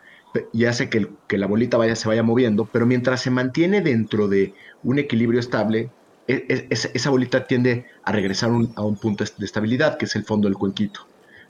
y 0.53 0.65
hace 0.65 0.89
que, 0.89 1.37
la 1.37 1.47
bolita 1.47 1.77
vaya, 1.77 1.95
se 1.95 2.07
vaya 2.07 2.23
moviendo, 2.23 2.65
pero 2.65 2.85
mientras 2.85 3.21
se 3.21 3.31
mantiene 3.31 3.81
dentro 3.81 4.27
de 4.27 4.53
un 4.83 4.99
equilibrio 4.99 5.39
estable, 5.39 5.91
e, 6.29 6.45
e, 6.47 6.67
esa 6.69 7.09
bolita 7.09 7.47
tiende 7.47 7.87
a 8.03 8.11
regresar 8.11 8.51
a 8.75 8.83
un 8.83 8.95
punto 8.97 9.23
de 9.23 9.45
estabilidad, 9.45 9.97
que 9.97 10.05
es 10.05 10.15
el 10.15 10.23
fondo 10.23 10.47
del 10.47 10.57
cuenquito. 10.57 11.07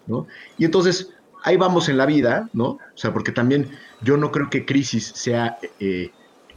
¿no? 0.08 0.26
Y 0.58 0.64
entonces, 0.64 1.12
ahí 1.44 1.58
vamos 1.58 1.90
en 1.90 1.98
la 1.98 2.06
vida, 2.06 2.50
¿no? 2.54 2.66
O 2.66 2.80
sea, 2.96 3.12
porque 3.12 3.34
también 3.34 3.70
yo 4.02 4.16
no 4.16 4.32
creo 4.32 4.50
que 4.50 4.66
crisis 4.66 5.12
sea 5.16 5.58
eh, 5.80 6.12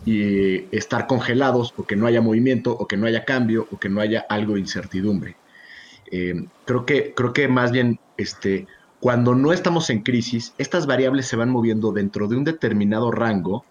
y 0.05 0.75
estar 0.75 1.07
congelados 1.07 1.75
o 1.77 1.85
que 1.85 1.97
no 1.97 2.07
haya 2.07 2.21
movimiento 2.21 2.73
o 2.73 2.87
que 2.87 2.97
no 2.97 3.07
haya 3.07 3.25
cambio 3.25 3.67
o 3.73 3.79
que 3.79 3.89
no 3.89 4.01
haya 4.01 4.25
algo 4.29 4.55
de 4.55 4.61
incertidumbre. 4.61 5.37
Eh, 6.11 6.47
creo, 6.65 6.87
que, 6.87 7.15
creo 7.15 7.33
que 7.33 7.49
más 7.49 7.73
bien 7.73 7.99
este, 8.17 8.67
cuando 9.01 9.35
no 9.35 9.53
estamos 9.53 9.91
en 9.91 10.03
crisis, 10.03 10.55
estas 10.59 10.87
variables 10.87 11.27
se 11.27 11.37
van 11.37 11.51
moviendo 11.51 11.91
dentro 11.91 12.29
de 12.29 12.37
un 12.37 12.45
determinado 12.45 13.11
rango 13.11 13.65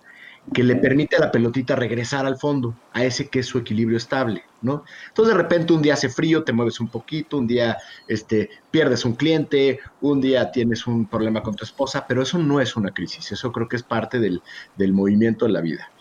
que 0.53 0.63
le 0.63 0.75
permite 0.75 1.15
a 1.15 1.19
la 1.19 1.31
pelotita 1.31 1.75
regresar 1.75 2.25
al 2.25 2.38
fondo, 2.38 2.75
a 2.93 3.03
ese 3.03 3.29
que 3.29 3.39
es 3.39 3.45
su 3.45 3.57
equilibrio 3.60 3.98
estable, 3.98 4.43
¿no? 4.62 4.83
Entonces 5.07 5.33
de 5.33 5.41
repente 5.41 5.71
un 5.71 5.81
día 5.81 5.93
hace 5.93 6.10
frío, 6.10 6.43
te 6.43 6.51
mueves 6.51 6.79
un 6.79 6.89
poquito, 6.89 7.38
un 7.38 7.48
día 7.48 7.77
este, 8.07 8.50
pierdes 8.69 9.05
un 9.05 9.13
cliente, 9.13 9.79
un 10.01 10.19
día 10.19 10.51
tienes 10.51 10.88
un 10.88 11.05
problema 11.05 11.41
con 11.41 11.55
tu 11.55 11.63
esposa, 11.63 12.05
pero 12.07 12.24
eso 12.24 12.38
no 12.38 12.60
es 12.60 12.75
una 12.75 12.91
crisis, 12.91 13.31
eso 13.31 13.51
creo 13.51 13.67
que 13.67 13.75
es 13.75 13.83
parte 13.83 14.19
del, 14.19 14.41
del 14.77 14.93
movimiento 14.93 15.45
de 15.45 15.51
la 15.51 15.62
vida. 15.62 15.91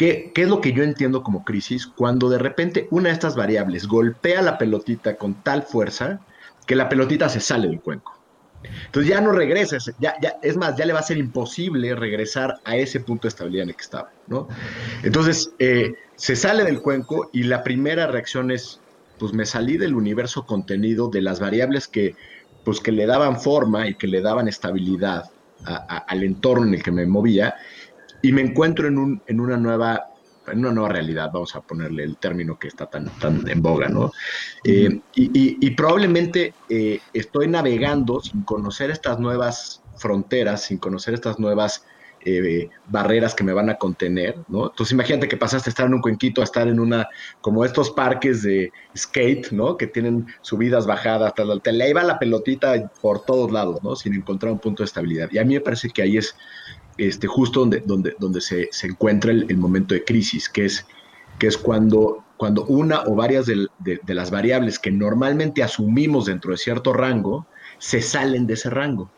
¿Qué, 0.00 0.32
es 0.34 0.48
lo 0.48 0.62
que 0.62 0.72
yo 0.72 0.82
entiendo 0.82 1.22
como 1.22 1.44
crisis? 1.44 1.86
Cuando 1.86 2.30
de 2.30 2.38
repente 2.38 2.88
una 2.90 3.10
de 3.10 3.12
estas 3.12 3.36
variables 3.36 3.86
golpea 3.86 4.40
la 4.40 4.56
pelotita 4.56 5.16
con 5.16 5.34
tal 5.42 5.62
fuerza 5.62 6.20
que 6.66 6.74
la 6.74 6.88
pelotita 6.88 7.28
se 7.28 7.40
sale 7.40 7.68
del 7.68 7.82
cuenco. 7.82 8.19
Entonces 8.86 9.10
ya 9.10 9.20
no 9.20 9.32
regresa, 9.32 9.78
ya, 9.98 10.14
ya, 10.20 10.36
es 10.42 10.56
más, 10.56 10.76
ya 10.76 10.84
le 10.84 10.92
va 10.92 11.00
a 11.00 11.04
ser 11.04 11.16
imposible 11.16 11.94
regresar 11.94 12.56
a 12.64 12.76
ese 12.76 13.00
punto 13.00 13.22
de 13.22 13.30
estabilidad 13.30 13.64
en 13.64 13.68
el 13.70 13.76
que 13.76 13.82
estaba, 13.82 14.10
¿no? 14.26 14.48
Entonces, 15.02 15.50
eh, 15.58 15.94
se 16.16 16.36
sale 16.36 16.64
del 16.64 16.80
cuenco 16.82 17.30
y 17.32 17.44
la 17.44 17.62
primera 17.62 18.06
reacción 18.06 18.50
es, 18.50 18.80
pues 19.18 19.32
me 19.32 19.46
salí 19.46 19.78
del 19.78 19.94
universo 19.94 20.44
contenido 20.44 21.08
de 21.08 21.22
las 21.22 21.40
variables 21.40 21.88
que, 21.88 22.16
pues, 22.64 22.80
que 22.80 22.92
le 22.92 23.06
daban 23.06 23.40
forma 23.40 23.88
y 23.88 23.94
que 23.94 24.06
le 24.06 24.20
daban 24.20 24.48
estabilidad 24.48 25.30
al 25.64 26.22
entorno 26.22 26.66
en 26.66 26.74
el 26.74 26.82
que 26.82 26.90
me 26.90 27.04
movía 27.04 27.54
y 28.22 28.32
me 28.32 28.40
encuentro 28.40 28.88
en, 28.88 28.98
un, 28.98 29.22
en 29.26 29.40
una 29.40 29.58
nueva 29.58 30.09
en 30.52 30.60
una 30.60 30.72
nueva 30.72 30.90
realidad, 30.90 31.30
vamos 31.32 31.54
a 31.56 31.60
ponerle 31.60 32.04
el 32.04 32.16
término 32.18 32.58
que 32.58 32.68
está 32.68 32.86
tan, 32.86 33.06
tan 33.18 33.48
en 33.48 33.62
boga, 33.62 33.88
¿no? 33.88 34.12
Eh, 34.64 35.00
y, 35.14 35.70
probablemente 35.70 36.54
eh, 36.68 37.00
estoy 37.12 37.48
navegando 37.48 38.20
sin 38.20 38.42
conocer 38.44 38.90
estas 38.90 39.18
nuevas 39.18 39.82
fronteras, 39.96 40.64
sin 40.64 40.78
conocer 40.78 41.14
estas 41.14 41.38
nuevas 41.38 41.84
eh, 42.22 42.68
barreras 42.86 43.34
que 43.34 43.44
me 43.44 43.54
van 43.54 43.70
a 43.70 43.76
contener, 43.76 44.36
¿no? 44.48 44.68
Entonces 44.68 44.92
imagínate 44.92 45.26
que 45.26 45.38
pasaste 45.38 45.70
a 45.70 45.72
estar 45.72 45.86
en 45.86 45.94
un 45.94 46.02
cuenquito 46.02 46.42
a 46.42 46.44
estar 46.44 46.68
en 46.68 46.78
una, 46.78 47.08
como 47.40 47.64
estos 47.64 47.90
parques 47.92 48.42
de 48.42 48.70
skate, 48.96 49.52
¿no? 49.52 49.78
Que 49.78 49.86
tienen 49.86 50.26
subidas, 50.42 50.86
bajadas, 50.86 51.34
tal, 51.34 51.62
te 51.62 51.72
le 51.72 51.88
iba 51.88 52.02
la 52.02 52.18
pelotita 52.18 52.92
por 53.00 53.24
todos 53.24 53.50
lados, 53.50 53.82
¿no? 53.82 53.96
Sin 53.96 54.12
encontrar 54.14 54.52
un 54.52 54.58
punto 54.58 54.82
de 54.82 54.88
estabilidad. 54.88 55.28
Y 55.32 55.38
a 55.38 55.44
mí 55.44 55.54
me 55.54 55.60
parece 55.60 55.88
que 55.88 56.02
ahí 56.02 56.18
es 56.18 56.34
este, 57.00 57.26
justo 57.26 57.60
donde, 57.60 57.82
donde, 57.86 58.14
donde 58.18 58.40
se, 58.42 58.68
encuentra 58.82 59.32
el, 59.32 59.56
momento 59.56 59.94
de 59.94 60.04
crisis, 60.04 60.50
que 60.50 60.66
es, 60.66 60.86
que 61.38 61.46
es 61.46 61.56
cuando, 61.56 62.22
cuando 62.36 62.64
una 62.66 63.04
o 63.04 63.14
varias 63.14 63.46
de, 63.46 63.68
las 64.06 64.30
variables 64.30 64.78
que 64.78 64.90
normalmente 64.90 65.62
asumimos 65.62 66.26
dentro 66.26 66.50
de 66.50 66.58
cierto 66.58 66.92
rango 66.92 67.46
se 67.78 68.02
salen 68.02 68.46
de 68.46 68.54
ese 68.54 68.68
rango. 68.68 69.10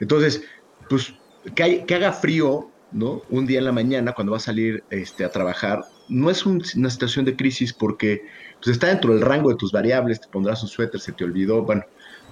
Entonces, 0.00 0.44
pues 0.88 1.12
que, 1.54 1.84
que, 1.84 1.94
haga 1.94 2.12
frío 2.12 2.70
¿no? 2.90 3.20
un 3.28 3.46
día 3.46 3.58
en 3.58 3.66
la 3.66 3.72
mañana 3.72 4.14
cuando 4.14 4.30
va 4.30 4.38
a 4.38 4.40
salir 4.40 4.82
este, 4.88 5.26
a 5.26 5.30
trabajar, 5.30 5.84
no 6.08 6.30
es 6.30 6.46
una 6.46 6.90
situación 6.90 7.26
de 7.26 7.36
crisis 7.36 7.74
porque 7.74 8.22
pues, 8.62 8.68
está 8.68 8.86
dentro 8.86 9.12
del 9.12 9.22
rango 9.22 9.50
de 9.50 9.56
tus 9.56 9.72
variables, 9.72 10.22
te 10.22 10.28
pondrás 10.28 10.62
un 10.62 10.70
suéter, 10.70 11.00
se 11.00 11.12
te 11.12 11.24
olvidó, 11.24 11.62
bueno, 11.64 11.82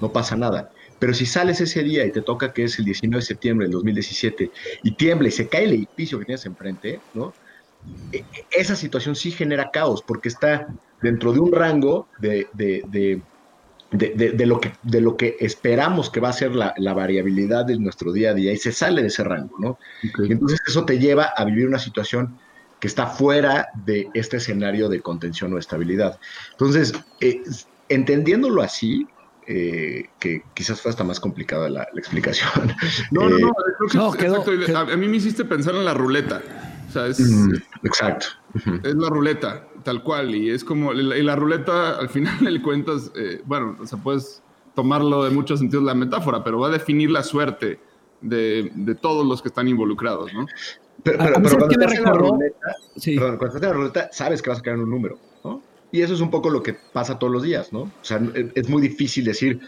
no 0.01 0.13
pasa 0.13 0.35
nada. 0.35 0.71
Pero 1.03 1.15
si 1.15 1.27
sales 1.27 1.61
ese 1.61 1.83
día 1.83 2.07
y 2.07 2.13
te 2.13 2.23
toca 2.23 2.53
que 2.53 2.63
es 2.63 2.79
el 2.79 2.85
19 2.85 3.21
de 3.21 3.27
septiembre 3.27 3.67
del 3.67 3.73
2017 3.73 4.53
y 4.85 4.93
tiembla 4.93 5.27
y 5.27 5.33
se 5.33 5.49
cae 5.49 5.65
el 5.65 5.73
edificio 5.73 6.17
que 6.17 6.27
tienes 6.27 6.47
enfrente, 6.47 7.01
¿no? 7.13 7.35
E, 8.13 8.19
e, 8.19 8.25
esa 8.53 8.77
situación 8.77 9.17
sí 9.17 9.33
genera 9.33 9.73
caos 9.73 10.01
porque 10.07 10.29
está 10.29 10.69
dentro 11.03 11.33
de 11.33 11.41
un 11.41 11.51
rango 11.51 12.07
de, 12.21 12.47
de, 12.53 13.21
de, 13.91 14.47
lo, 14.47 14.61
que, 14.61 14.75
de 14.85 15.01
lo 15.01 15.17
que 15.17 15.39
esperamos 15.41 16.09
que 16.09 16.21
va 16.21 16.29
a 16.29 16.33
ser 16.33 16.55
la, 16.55 16.95
variabilidad 16.95 17.65
de 17.65 17.81
nuestro 17.81 18.13
día 18.13 18.31
a 18.31 18.35
día 18.35 18.53
y 18.53 18.57
se 18.57 18.71
sale 18.71 19.03
de 19.03 19.09
ese 19.09 19.25
rango, 19.25 19.57
¿no? 19.59 19.79
entonces 20.29 20.61
eso 20.69 20.85
te 20.85 21.01
lleva 21.01 21.33
a 21.37 21.45
vivir 21.45 21.67
una 21.67 21.81
situación 21.81 22.39
que 22.79 22.87
está 22.87 23.09
fuera 23.09 23.67
de 23.85 24.09
este 24.15 24.37
escenario 24.37 24.89
de 24.89 25.01
contención 25.01 25.53
o 25.53 25.59
estabilidad. 25.59 26.21
Entonces, 26.53 26.93
eh, 27.21 27.43
entendiéndolo 27.89 28.63
así, 28.63 29.09
eh, 29.47 30.09
que 30.19 30.43
quizás 30.55 30.81
fue 30.81 30.91
hasta 30.91 31.05
más 31.05 31.21
complicada 31.21 31.69
la, 31.69 31.83
explicación. 31.95 32.51
No, 33.11 33.29
no, 33.29 33.39
no, 33.95 34.15
eh, 34.15 34.75
A, 34.75 34.97
mí 34.97 35.09
me 35.09 35.17
hiciste 35.17 35.45
pensar 35.45 35.75
en 35.75 35.85
la 35.85 35.95
ruleta. 35.95 36.43
O 36.89 36.93
sea, 36.93 37.07
es, 37.07 37.21
mm, 37.21 37.55
exacto. 37.85 38.27
Es 38.85 38.95
la 38.95 39.09
ruleta. 39.09 39.67
Tal 39.83 40.03
cual, 40.05 40.35
y 40.35 40.51
es 40.51 40.63
como, 40.63 40.93
y 40.93 41.23
la 41.23 41.35
ruleta 41.35 41.99
al 41.99 42.09
final 42.09 42.37
le 42.41 42.63
cuentas, 42.63 43.11
eh, 43.17 43.43
bueno, 43.45 43.77
o 43.81 43.87
sea, 43.87 43.99
puedes 43.99 44.43
tomarlo 44.75 45.25
de 45.25 45.31
muchos 45.31 45.59
sentidos 45.59 45.85
la 45.85 45.95
metáfora, 45.95 46.45
pero 46.45 46.61
va 46.61 46.69
a 46.69 46.71
definir 46.71 47.11
la 47.11 47.23
suerte 47.25 47.81
de, 48.21 48.71
de 48.75 48.95
todos 48.95 49.27
los 49.27 49.43
que 49.43 49.49
están 49.49 49.67
involucrados, 49.67 50.33
¿no? 50.33 50.47
Pero, 51.03 51.19
pero, 51.19 51.35
pero 51.43 51.59
cuando, 51.59 51.71
estás 51.71 51.99
en 51.99 52.05
la 52.05 52.13
ruleta, 52.13 52.77
sí. 52.97 53.17
perdón, 53.17 53.37
cuando 53.39 53.57
estás 53.57 53.63
en 53.63 53.69
la 53.69 53.75
ruleta, 53.75 54.09
sabes 54.13 54.41
que 54.41 54.51
vas 54.51 54.61
a 54.61 54.63
caer 54.63 54.77
en 54.77 54.85
un 54.85 54.91
número, 54.91 55.17
¿no? 55.17 55.32
Y 55.93 56.01
eso 56.01 56.15
es 56.15 56.21
un 56.21 56.31
poco 56.31 56.51
lo 56.51 56.63
que 56.63 56.75
pasa 56.75 57.19
todos 57.19 57.33
los 57.33 57.43
días, 57.43 57.73
¿no? 57.73 57.83
O 57.83 57.93
sea, 58.01 58.21
es 58.55 58.69
muy 58.69 58.81
difícil 58.81 59.27
decir, 59.27 59.61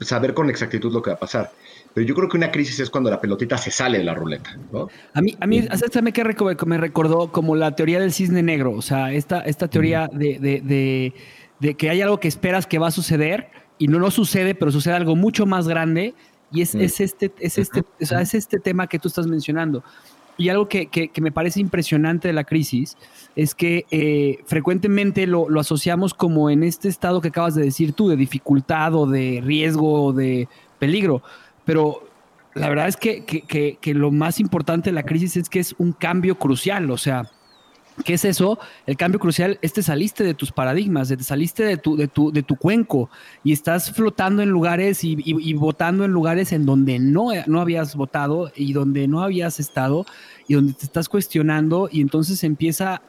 saber 0.00 0.34
con 0.34 0.50
exactitud 0.50 0.92
lo 0.92 1.02
que 1.02 1.10
va 1.10 1.16
a 1.16 1.20
pasar. 1.20 1.52
Pero 1.94 2.06
yo 2.06 2.14
creo 2.14 2.28
que 2.28 2.36
una 2.36 2.50
crisis 2.50 2.80
es 2.80 2.90
cuando 2.90 3.10
la 3.10 3.20
pelotita 3.20 3.58
se 3.58 3.70
sale 3.70 3.98
de 3.98 4.04
la 4.04 4.14
ruleta, 4.14 4.56
¿no? 4.72 4.88
A 5.14 5.22
mí, 5.22 5.36
a 5.40 5.46
mí, 5.46 5.66
me 6.02 6.12
que 6.12 6.66
me 6.66 6.78
recordó 6.78 7.32
como 7.32 7.56
la 7.56 7.74
teoría 7.74 8.00
del 8.00 8.12
cisne 8.12 8.42
negro, 8.42 8.72
o 8.72 8.82
sea, 8.82 9.12
esta, 9.12 9.40
esta 9.40 9.68
teoría 9.68 10.08
de, 10.12 10.38
de, 10.38 10.60
de, 10.60 11.14
de, 11.58 11.74
que 11.74 11.90
hay 11.90 12.00
algo 12.02 12.20
que 12.20 12.28
esperas 12.28 12.66
que 12.66 12.78
va 12.78 12.88
a 12.88 12.92
suceder 12.92 13.48
y 13.78 13.88
no, 13.88 13.98
no 13.98 14.10
sucede, 14.10 14.54
pero 14.54 14.70
sucede 14.70 14.94
algo 14.94 15.16
mucho 15.16 15.46
más 15.46 15.66
grande 15.66 16.14
y 16.52 16.62
es, 16.62 16.74
es 16.74 17.00
este, 17.00 17.32
es, 17.38 17.58
este, 17.58 17.80
o 17.80 18.06
sea, 18.06 18.20
es 18.20 18.34
este 18.34 18.58
tema 18.58 18.86
que 18.86 18.98
tú 18.98 19.08
estás 19.08 19.26
mencionando. 19.26 19.84
Y 20.40 20.48
algo 20.48 20.68
que, 20.68 20.86
que, 20.86 21.20
me 21.20 21.32
parece 21.32 21.60
impresionante 21.60 22.28
de 22.28 22.32
la 22.32 22.44
crisis 22.44 22.96
es 23.36 23.54
que 23.54 23.84
eh, 23.90 24.38
frecuentemente 24.46 25.26
lo, 25.26 25.50
lo, 25.50 25.60
asociamos 25.60 26.14
como 26.14 26.48
en 26.48 26.62
este 26.62 26.88
estado 26.88 27.20
que 27.20 27.28
acabas 27.28 27.54
de 27.54 27.62
decir 27.62 27.92
tú, 27.92 28.08
de 28.08 28.16
dificultad 28.16 28.94
o 28.94 29.06
de 29.06 29.42
riesgo 29.44 30.04
o 30.04 30.12
de 30.14 30.48
peligro. 30.78 31.22
Pero 31.66 32.08
la 32.54 32.70
verdad 32.70 32.88
es 32.88 32.96
que, 32.96 33.22
que, 33.26 33.76
que, 33.78 33.94
lo 33.94 34.10
más 34.10 34.40
importante 34.40 34.88
de 34.88 34.94
la 34.94 35.02
crisis 35.02 35.36
es 35.36 35.50
que 35.50 35.60
es 35.60 35.74
un 35.76 35.92
cambio 35.92 36.38
crucial. 36.38 36.90
O 36.90 36.96
sea, 36.96 37.30
¿Qué 38.04 38.14
es 38.14 38.24
eso? 38.24 38.58
El 38.86 38.96
cambio 38.96 39.20
crucial 39.20 39.58
es 39.62 39.72
te 39.72 39.82
saliste 39.82 40.24
de 40.24 40.34
tus 40.34 40.52
paradigmas, 40.52 41.08
te 41.08 41.22
saliste 41.22 41.64
de 41.64 41.76
tu, 41.76 41.96
de 41.96 42.08
tu, 42.08 42.32
de 42.32 42.42
tu 42.42 42.56
cuenco 42.56 43.10
y 43.44 43.52
estás 43.52 43.92
flotando 43.92 44.42
en 44.42 44.50
lugares 44.50 45.04
y, 45.04 45.16
y, 45.24 45.54
votando 45.54 46.04
en 46.04 46.12
lugares 46.12 46.52
en 46.52 46.66
donde 46.66 46.98
no, 46.98 47.30
no 47.46 47.60
habías 47.60 47.94
votado 47.94 48.50
y 48.54 48.72
donde 48.72 49.08
no 49.08 49.22
habías 49.22 49.60
estado 49.60 50.06
y 50.48 50.54
donde 50.54 50.72
te 50.72 50.84
estás 50.84 51.08
cuestionando 51.08 51.88
y 51.90 52.00
entonces 52.00 52.42
empieza 52.44 53.02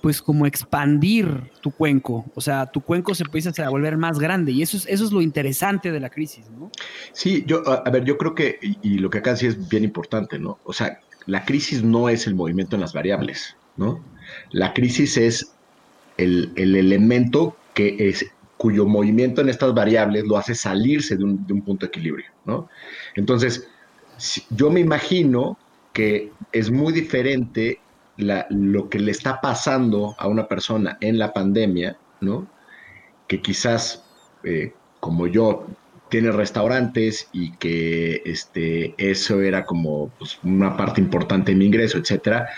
pues 0.00 0.22
como 0.22 0.46
expandir 0.46 1.50
tu 1.60 1.70
cuenco, 1.70 2.24
o 2.34 2.40
sea, 2.40 2.66
tu 2.66 2.80
cuenco 2.80 3.14
se 3.14 3.24
empieza 3.24 3.50
a 3.64 3.68
volver 3.68 3.96
más 3.96 4.18
grande 4.18 4.52
y 4.52 4.62
eso 4.62 4.76
es, 4.76 4.86
eso 4.86 5.04
es 5.04 5.12
lo 5.12 5.20
interesante 5.20 5.90
de 5.90 6.00
la 6.00 6.10
crisis, 6.10 6.48
¿no? 6.50 6.70
Sí, 7.12 7.44
yo, 7.46 7.62
a 7.66 7.88
ver, 7.90 8.04
yo 8.04 8.16
creo 8.16 8.34
que, 8.34 8.58
y, 8.60 8.98
lo 8.98 9.10
que 9.10 9.18
acá 9.18 9.36
sí 9.36 9.46
es 9.46 9.68
bien 9.68 9.84
importante, 9.84 10.38
¿no? 10.38 10.58
O 10.64 10.72
sea, 10.72 11.00
la 11.26 11.44
crisis 11.44 11.82
no 11.82 12.08
es 12.08 12.26
el 12.26 12.34
movimiento 12.34 12.76
en 12.76 12.80
las 12.80 12.92
variables, 12.92 13.56
¿no? 13.76 14.04
La 14.50 14.72
crisis 14.72 15.16
es 15.16 15.52
el, 16.16 16.52
elemento 16.56 17.56
que 17.74 17.96
es, 17.98 18.26
cuyo 18.56 18.86
movimiento 18.86 19.40
en 19.40 19.48
estas 19.48 19.72
variables 19.72 20.24
lo 20.24 20.36
hace 20.36 20.54
salirse 20.54 21.16
de 21.16 21.24
un, 21.24 21.62
punto 21.64 21.86
de 21.86 21.88
equilibrio, 21.88 22.26
¿no? 22.44 22.68
Entonces, 23.14 23.68
yo 24.50 24.70
me 24.70 24.80
imagino 24.80 25.58
que 25.92 26.32
es 26.52 26.70
muy 26.70 26.92
diferente 26.92 27.80
lo 28.16 28.88
que 28.88 28.98
le 28.98 29.12
está 29.12 29.40
pasando 29.40 30.16
a 30.18 30.26
una 30.26 30.48
persona 30.48 30.98
en 31.00 31.18
la 31.18 31.32
pandemia, 31.32 31.96
¿no? 32.20 32.48
Que 33.28 33.40
quizás, 33.40 34.04
eh, 34.42 34.72
como 34.98 35.28
yo, 35.28 35.66
tiene 36.08 36.32
restaurantes 36.32 37.28
y 37.32 37.52
que 37.52 38.22
este, 38.24 38.94
eso 38.98 39.40
era 39.42 39.64
como 39.64 40.08
pues, 40.18 40.38
una 40.42 40.76
parte 40.76 41.00
importante 41.00 41.52
de 41.52 41.58
mi 41.58 41.66
ingreso, 41.66 41.98
etcétera, 41.98 42.48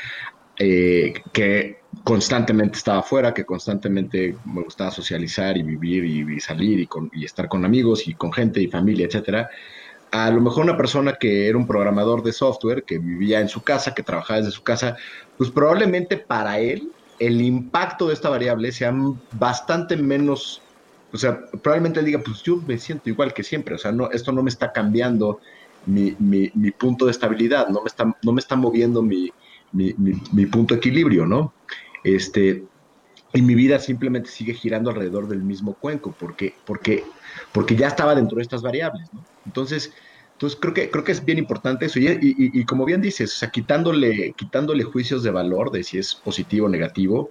eh, 0.62 1.14
que 1.32 1.80
constantemente 2.04 2.76
estaba 2.76 2.98
afuera, 2.98 3.32
que 3.32 3.46
constantemente 3.46 4.36
me 4.44 4.60
gustaba 4.60 4.90
socializar 4.90 5.56
y 5.56 5.62
vivir 5.62 6.04
y, 6.04 6.38
salir 6.38 6.86
y, 7.12 7.24
estar 7.24 7.48
con 7.48 7.64
amigos 7.64 8.06
y 8.06 8.12
con 8.12 8.30
gente 8.30 8.60
y 8.60 8.66
familia, 8.66 9.06
etcétera. 9.06 9.48
A 10.10 10.30
lo 10.30 10.42
mejor 10.42 10.64
una 10.64 10.76
persona 10.76 11.14
que 11.14 11.48
era 11.48 11.56
un 11.56 11.66
programador 11.66 12.22
de 12.22 12.34
software, 12.34 12.82
que 12.82 12.98
vivía 12.98 13.40
en 13.40 13.48
su 13.48 13.62
casa, 13.62 13.94
que 13.94 14.02
trabajaba 14.02 14.40
desde 14.40 14.50
su 14.50 14.62
casa, 14.62 14.98
pues 15.38 15.50
probablemente 15.50 16.18
para 16.18 16.58
él 16.58 16.92
el 17.18 17.40
impacto 17.40 18.08
de 18.08 18.12
esta 18.12 18.28
variable 18.28 18.70
sea 18.70 18.94
bastante 19.32 19.96
menos, 19.96 20.60
o 21.10 21.16
sea, 21.16 21.40
probablemente 21.62 22.00
él 22.00 22.06
diga, 22.06 22.20
pues 22.22 22.42
yo 22.42 22.58
me 22.58 22.76
siento 22.76 23.08
igual 23.08 23.32
que 23.32 23.44
siempre, 23.44 23.76
o 23.76 23.78
sea, 23.78 23.92
no, 23.92 24.10
esto 24.10 24.30
no 24.30 24.42
me 24.42 24.50
está 24.50 24.72
cambiando 24.72 25.40
mi, 25.86 26.12
punto 26.72 27.06
de 27.06 27.12
estabilidad, 27.12 27.68
no 27.68 27.80
me 27.80 27.86
está, 27.86 28.14
no 28.22 28.32
me 28.32 28.40
está 28.40 28.56
moviendo 28.56 29.00
mi, 29.00 29.32
mi, 29.72 30.46
punto 30.46 30.74
de 30.74 30.78
equilibrio, 30.78 31.26
¿no? 31.26 31.52
Este, 32.04 32.64
y 33.32 33.42
mi 33.42 33.54
vida 33.54 33.78
simplemente 33.78 34.30
sigue 34.30 34.54
girando 34.54 34.90
alrededor 34.90 35.28
del 35.28 35.42
mismo 35.42 35.74
cuenco, 35.74 36.14
porque, 36.18 36.54
porque, 36.66 37.04
porque 37.52 37.76
ya 37.76 37.88
estaba 37.88 38.14
dentro 38.14 38.36
de 38.36 38.42
estas 38.42 38.62
variables, 38.62 39.08
¿no? 39.12 39.24
Entonces, 39.46 39.92
entonces 40.32 40.58
creo 40.60 40.72
que, 40.72 40.90
creo 40.90 41.04
que 41.04 41.12
es 41.12 41.22
bien 41.22 41.36
importante 41.36 41.84
eso. 41.84 41.98
Y, 42.00 42.64
como 42.64 42.86
bien 42.86 43.02
dices, 43.02 43.46
quitándole, 43.52 44.32
quitándole 44.36 44.84
juicios 44.84 45.22
de 45.22 45.30
valor 45.30 45.70
de 45.70 45.84
si 45.84 45.98
es 45.98 46.14
positivo 46.14 46.66
o 46.66 46.70
negativo, 46.70 47.28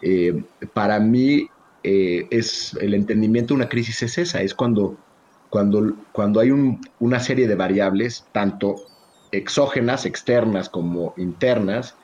eh, 0.00 0.42
para 0.72 0.98
mí 0.98 1.48
eh, 1.82 2.26
es 2.30 2.72
el 2.80 2.94
entendimiento 2.94 3.52
de 3.52 3.58
una 3.58 3.68
crisis 3.68 4.02
es 4.02 4.16
esa, 4.16 4.40
es 4.40 4.54
cuando, 4.54 4.96
cuando, 5.50 5.94
cuando 6.12 6.40
hay 6.40 6.50
una 6.98 7.20
serie 7.20 7.46
de 7.46 7.54
variables, 7.56 8.24
tanto 8.32 8.76
exógenas, 9.32 10.06
externas 10.06 10.68
como 10.68 11.14
internas, 11.16 11.94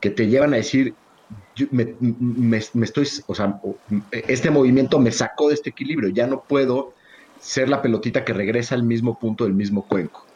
que 0.00 0.10
te 0.10 0.28
llevan 0.28 0.54
a 0.54 0.58
decir, 0.58 0.94
me, 1.70 2.58
estoy, 2.58 3.08
o 3.26 3.34
sea, 3.34 3.60
este 4.10 4.50
movimiento 4.50 4.98
me 4.98 5.12
sacó 5.12 5.48
de 5.48 5.54
este 5.54 5.70
equilibrio, 5.70 6.08
ya 6.08 6.26
no 6.26 6.42
puedo 6.42 6.94
ser 7.38 7.68
la 7.68 7.82
pelotita 7.82 8.24
que 8.24 8.32
regresa 8.32 8.74
al 8.74 8.82
mismo 8.82 9.18
punto 9.18 9.44
del 9.44 9.54
mismo 9.54 9.86
cuenco. 9.86 10.26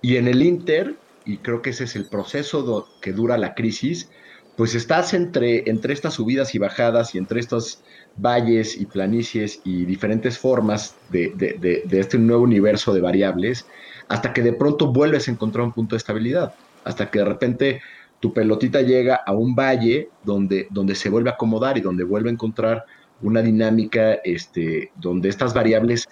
Y 0.00 0.16
en 0.16 0.28
el 0.28 0.42
Inter, 0.42 0.96
y 1.24 1.38
creo 1.38 1.62
que 1.62 1.70
ese 1.70 1.84
es 1.84 1.96
el 1.96 2.06
proceso 2.06 2.88
que 3.00 3.12
dura 3.12 3.38
la 3.38 3.54
crisis, 3.54 4.10
pues 4.56 4.74
estás 4.74 5.12
entre, 5.12 5.68
entre 5.68 5.92
estas 5.92 6.14
subidas 6.14 6.54
y 6.54 6.58
bajadas 6.58 7.14
y 7.14 7.18
entre 7.18 7.40
estos 7.40 7.82
valles 8.16 8.80
y 8.80 8.86
planicies 8.86 9.60
y 9.64 9.84
diferentes 9.84 10.38
formas 10.38 10.96
de, 11.10 11.32
de 11.36 12.00
este 12.00 12.16
nuevo 12.16 12.42
universo 12.42 12.94
de 12.94 13.02
variables 13.02 13.66
hasta 14.08 14.32
que 14.32 14.42
de 14.42 14.52
pronto 14.52 14.92
vuelves 14.92 15.28
a 15.28 15.30
encontrar 15.30 15.64
un 15.64 15.72
punto 15.72 15.94
de 15.94 15.98
estabilidad, 15.98 16.54
hasta 16.84 17.10
que 17.10 17.18
de 17.18 17.24
repente 17.24 17.82
tu 18.20 18.32
pelotita 18.32 18.82
llega 18.82 19.16
a 19.16 19.32
un 19.32 19.54
valle 19.54 20.08
donde, 20.24 20.68
donde 20.70 20.94
se 20.94 21.10
vuelve 21.10 21.30
a 21.30 21.34
acomodar 21.34 21.76
y 21.78 21.80
donde 21.80 22.04
vuelve 22.04 22.30
a 22.30 22.32
encontrar 22.32 22.84
una 23.22 23.42
dinámica 23.42 24.14
este, 24.24 24.90
donde 24.96 25.28
estas 25.28 25.54
variables 25.54 26.06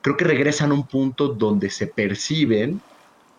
creo 0.00 0.16
que 0.16 0.24
regresan 0.24 0.70
a 0.70 0.74
un 0.74 0.86
punto 0.86 1.28
donde 1.28 1.70
se 1.70 1.86
perciben 1.86 2.80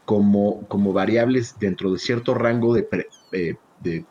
como, 0.06 0.66
como 0.68 0.94
variables 0.94 1.58
dentro 1.60 1.92
de 1.92 2.00
cierto 2.00 2.34
rango 2.34 2.74
de, 2.74 2.88
eh, 3.32 3.56
de, 3.82 4.06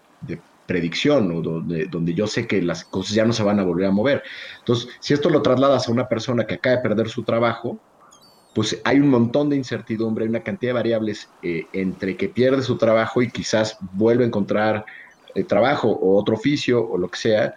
predicción 0.67 1.31
o 1.31 1.43
donde, 1.43 1.85
donde 1.85 2.15
yo 2.15 2.27
sé 2.27 2.47
que 2.47 2.63
las 2.63 2.85
cosas 2.85 3.15
ya 3.15 3.27
no 3.27 3.35
se 3.35 3.43
van 3.43 3.61
a 3.61 3.65
volver 3.65 3.85
a 3.85 3.91
mover. 3.91 4.23
Entonces, 4.61 4.89
si 4.99 5.13
esto 5.13 5.29
lo 5.29 5.43
trasladas 5.43 5.87
a 5.87 5.93
una 5.93 6.09
persona 6.09 6.47
que 6.47 6.55
acaba 6.55 6.77
de 6.77 6.83
perder 6.83 7.11
su 7.11 7.23
trabajo, 7.23 7.79
pues 8.55 8.81
hay 8.85 9.01
un 9.01 9.11
montón 9.11 9.51
de 9.51 9.57
incertidumbre, 9.57 10.25
hay 10.25 10.31
una 10.31 10.43
cantidad 10.43 10.71
de 10.71 10.75
variables 10.75 11.29
eh, 11.43 11.67
entre 11.73 12.17
que 12.17 12.29
pierde 12.29 12.63
su 12.63 12.79
trabajo 12.79 13.21
y 13.21 13.31
quizás 13.31 13.77
vuelve 13.93 14.25
a 14.25 14.29
encontrar 14.29 14.85
eh, 15.35 15.43
trabajo 15.43 15.89
o 15.89 16.17
otro 16.17 16.37
oficio 16.37 16.89
o 16.89 16.97
lo 16.97 17.09
que 17.09 17.19
sea, 17.19 17.55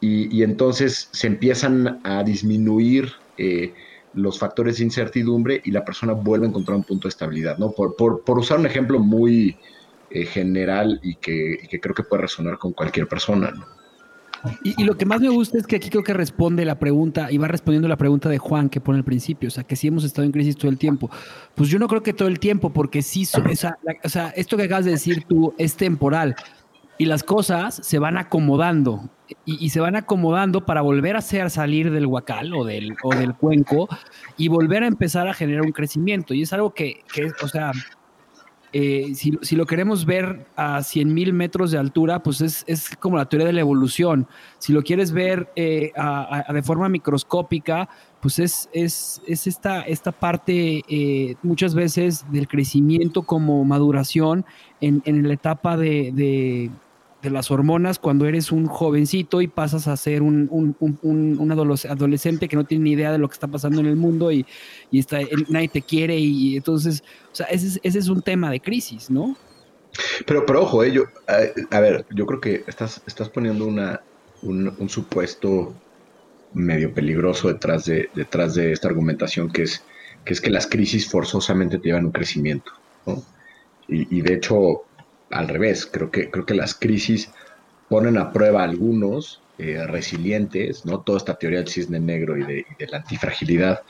y, 0.00 0.42
entonces 0.42 1.08
se 1.12 1.28
empiezan 1.28 2.00
a 2.02 2.24
disminuir 2.24 3.12
eh, 3.38 3.72
los 4.14 4.36
factores 4.36 4.78
de 4.78 4.84
incertidumbre 4.84 5.60
y 5.64 5.70
la 5.70 5.84
persona 5.84 6.12
vuelve 6.12 6.46
a 6.46 6.48
encontrar 6.48 6.76
un 6.76 6.82
punto 6.82 7.06
de 7.06 7.10
estabilidad, 7.10 7.56
¿no? 7.56 7.70
Por, 7.70 7.94
por, 7.94 8.38
usar 8.38 8.58
un 8.58 8.66
ejemplo 8.66 8.98
muy 8.98 9.56
general 10.10 10.98
y 11.04 11.14
que, 11.14 11.56
y 11.62 11.68
que 11.68 11.78
creo 11.78 11.94
que 11.94 12.02
puede 12.02 12.22
resonar 12.22 12.58
con 12.58 12.72
cualquier 12.72 13.06
persona, 13.06 13.52
¿no? 13.52 13.81
Y, 14.64 14.84
lo 14.84 14.96
que 14.96 15.06
más 15.06 15.20
me 15.20 15.28
gusta 15.28 15.58
es 15.58 15.66
que 15.66 15.76
aquí 15.76 15.88
creo 15.88 16.02
que 16.02 16.12
responde 16.12 16.64
la 16.64 16.78
pregunta, 16.78 17.30
y 17.30 17.38
va 17.38 17.48
respondiendo 17.48 17.88
la 17.88 17.96
pregunta 17.96 18.28
de 18.28 18.38
Juan 18.38 18.68
que 18.68 18.80
pone 18.80 18.98
al 18.98 19.04
principio, 19.04 19.48
o 19.48 19.50
sea, 19.50 19.64
que 19.64 19.76
si 19.76 19.88
hemos 19.88 20.04
estado 20.04 20.24
en 20.24 20.32
crisis 20.32 20.56
todo 20.56 20.70
el 20.70 20.78
tiempo. 20.78 21.10
Pues 21.54 21.68
yo 21.68 21.78
no 21.78 21.88
creo 21.88 22.02
que 22.02 22.12
todo 22.12 22.28
el 22.28 22.38
tiempo, 22.38 22.70
porque 22.70 23.02
sí, 23.02 23.22
o 23.22 23.56
sea, 24.08 24.28
esto 24.34 24.56
que 24.56 24.64
acabas 24.64 24.84
de 24.84 24.92
decir 24.92 25.24
tú 25.28 25.54
es 25.58 25.76
temporal 25.76 26.34
y 26.98 27.04
las 27.04 27.22
cosas 27.22 27.80
se 27.82 27.98
van 27.98 28.16
acomodando 28.16 29.08
y, 29.44 29.70
se 29.70 29.80
van 29.80 29.96
acomodando 29.96 30.66
para 30.66 30.82
volver 30.82 31.16
a 31.16 31.20
hacer 31.20 31.50
salir 31.50 31.90
del 31.90 32.06
huacal 32.06 32.54
o 32.54 32.64
del, 32.64 32.94
o 33.02 33.14
del 33.14 33.34
cuenco 33.34 33.88
y 34.36 34.48
volver 34.48 34.82
a 34.82 34.86
empezar 34.86 35.26
a 35.26 35.34
generar 35.34 35.62
un 35.62 35.72
crecimiento. 35.72 36.34
Y 36.34 36.42
es 36.42 36.52
algo 36.52 36.74
que, 36.74 37.02
que 37.12 37.30
o 37.42 37.48
sea, 37.48 37.72
eh, 38.72 39.12
si, 39.14 39.56
lo 39.56 39.66
queremos 39.66 40.06
ver 40.06 40.46
a 40.56 40.82
100 40.82 41.12
mil 41.12 41.32
metros 41.32 41.70
de 41.70 41.78
altura, 41.78 42.22
pues 42.22 42.40
es, 42.40 42.96
como 42.98 43.16
la 43.16 43.26
teoría 43.26 43.46
de 43.46 43.52
la 43.52 43.60
evolución. 43.60 44.26
Si 44.58 44.72
lo 44.72 44.82
quieres 44.82 45.12
ver 45.12 45.50
eh, 45.56 45.92
de 46.48 46.62
forma 46.62 46.88
microscópica, 46.88 47.88
pues 48.20 48.38
es, 48.38 48.70
es, 48.72 49.20
esta, 49.26 49.82
esta 49.82 50.12
parte 50.12 50.82
eh, 50.88 51.34
muchas 51.42 51.74
veces 51.74 52.24
del 52.30 52.48
crecimiento 52.48 53.22
como 53.22 53.64
maduración 53.64 54.44
en, 54.80 55.28
la 55.28 55.34
etapa 55.34 55.76
de 55.76 56.70
las 57.30 57.50
hormonas 57.50 57.98
cuando 57.98 58.26
eres 58.26 58.50
un 58.50 58.66
jovencito 58.66 59.40
y 59.42 59.46
pasas 59.46 59.86
a 59.88 59.96
ser 59.96 60.22
un, 60.22 60.48
un, 60.50 60.76
un, 60.80 61.38
un 61.38 61.52
adolescente 61.52 62.48
que 62.48 62.56
no 62.56 62.64
tiene 62.64 62.84
ni 62.84 62.92
idea 62.92 63.12
de 63.12 63.18
lo 63.18 63.28
que 63.28 63.34
está 63.34 63.46
pasando 63.46 63.80
en 63.80 63.86
el 63.86 63.96
mundo 63.96 64.32
y, 64.32 64.44
y 64.90 64.98
está, 64.98 65.20
nadie 65.48 65.68
te 65.68 65.82
quiere 65.82 66.18
y, 66.18 66.56
entonces, 66.56 67.04
o 67.32 67.34
sea, 67.34 67.46
ese, 67.46 67.80
ese, 67.82 67.98
es 67.98 68.08
un 68.08 68.22
tema 68.22 68.50
de 68.50 68.60
crisis, 68.60 69.10
¿no? 69.10 69.36
Pero, 70.26 70.44
pero 70.46 70.62
ojo, 70.62 70.82
eh, 70.84 70.92
yo, 70.92 71.04
a, 71.70 71.80
ver, 71.80 72.06
yo 72.10 72.26
creo 72.26 72.40
que 72.40 72.64
estás, 72.66 73.02
estás 73.06 73.28
poniendo 73.28 73.66
una, 73.66 74.00
un, 74.42 74.88
supuesto 74.88 75.74
medio 76.54 76.92
peligroso 76.92 77.48
detrás 77.48 77.84
de, 77.84 78.08
detrás 78.14 78.54
de 78.54 78.72
esta 78.72 78.88
argumentación 78.88 79.50
que 79.50 79.62
es, 79.62 79.84
que 80.24 80.32
es 80.32 80.40
que 80.40 80.50
las 80.50 80.66
crisis 80.66 81.08
forzosamente 81.10 81.78
te 81.78 81.88
llevan 81.88 82.04
a 82.04 82.06
un 82.06 82.12
crecimiento, 82.12 82.72
¿no? 83.06 83.22
Y 83.88 84.22
de 84.22 84.34
hecho, 84.34 84.84
al 85.32 85.48
revés, 85.48 85.86
creo 85.86 86.10
que, 86.10 86.30
creo 86.30 86.46
que 86.46 86.54
las 86.54 86.74
crisis 86.74 87.30
ponen 87.88 88.18
a 88.18 88.32
prueba 88.32 88.60
a 88.60 88.64
algunos 88.64 89.42
eh, 89.58 89.86
resilientes, 89.86 90.84
¿no? 90.86 91.00
Toda 91.00 91.18
esta 91.18 91.34
teoría 91.34 91.58
del 91.58 91.68
cisne 91.68 92.00
negro 92.00 92.36
y 92.36 92.42
de, 92.42 92.66
la 92.90 92.98
antifragilidad, 92.98 93.82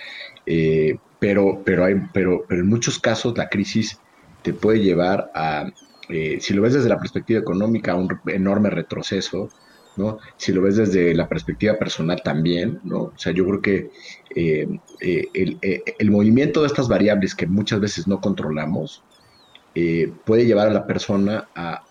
eh, 0.45 0.97
pero, 1.19 1.63
pero, 1.65 1.85
hay, 1.85 1.95
pero, 2.13 2.45
pero 2.49 2.61
en 2.61 2.69
muchos 2.69 2.99
casos 2.99 3.37
la 3.39 3.49
crisis 3.49 3.99
te 4.43 4.53
puede 4.53 4.81
llevar 4.81 5.31
a, 5.35 5.71
eh, 6.09 6.39
si 6.41 6.53
lo 6.53 6.63
ves 6.63 6.75
desde 6.75 6.89
la 6.89 6.99
perspectiva 6.99 7.41
económica, 7.41 7.93
a 7.93 7.97
un 7.97 8.09
enorme 8.27 8.71
retroceso, 8.71 9.51
¿no? 9.97 10.19
Si 10.37 10.53
lo 10.53 10.63
ves 10.63 10.77
desde 10.77 11.15
la 11.15 11.29
perspectiva 11.29 11.79
personal 11.79 12.23
también, 12.23 12.81
¿no? 12.83 13.03
O 13.03 13.15
sea, 13.17 13.33
yo 13.33 13.47
creo 13.47 13.63
que 13.63 13.91
el, 14.35 15.59
el, 15.63 16.11
movimiento 16.11 16.63
de 16.63 16.67
estas 16.67 16.89
variables 16.89 17.35
que 17.35 17.47
muchas 17.47 17.79
veces 17.81 18.09
no 18.09 18.21
controlamos, 18.21 19.05
eh, 19.75 20.13
puede 20.25 20.47
llevar 20.47 20.69
a 20.69 20.73
la 20.73 20.87
persona 20.87 21.49
a, 21.55 21.85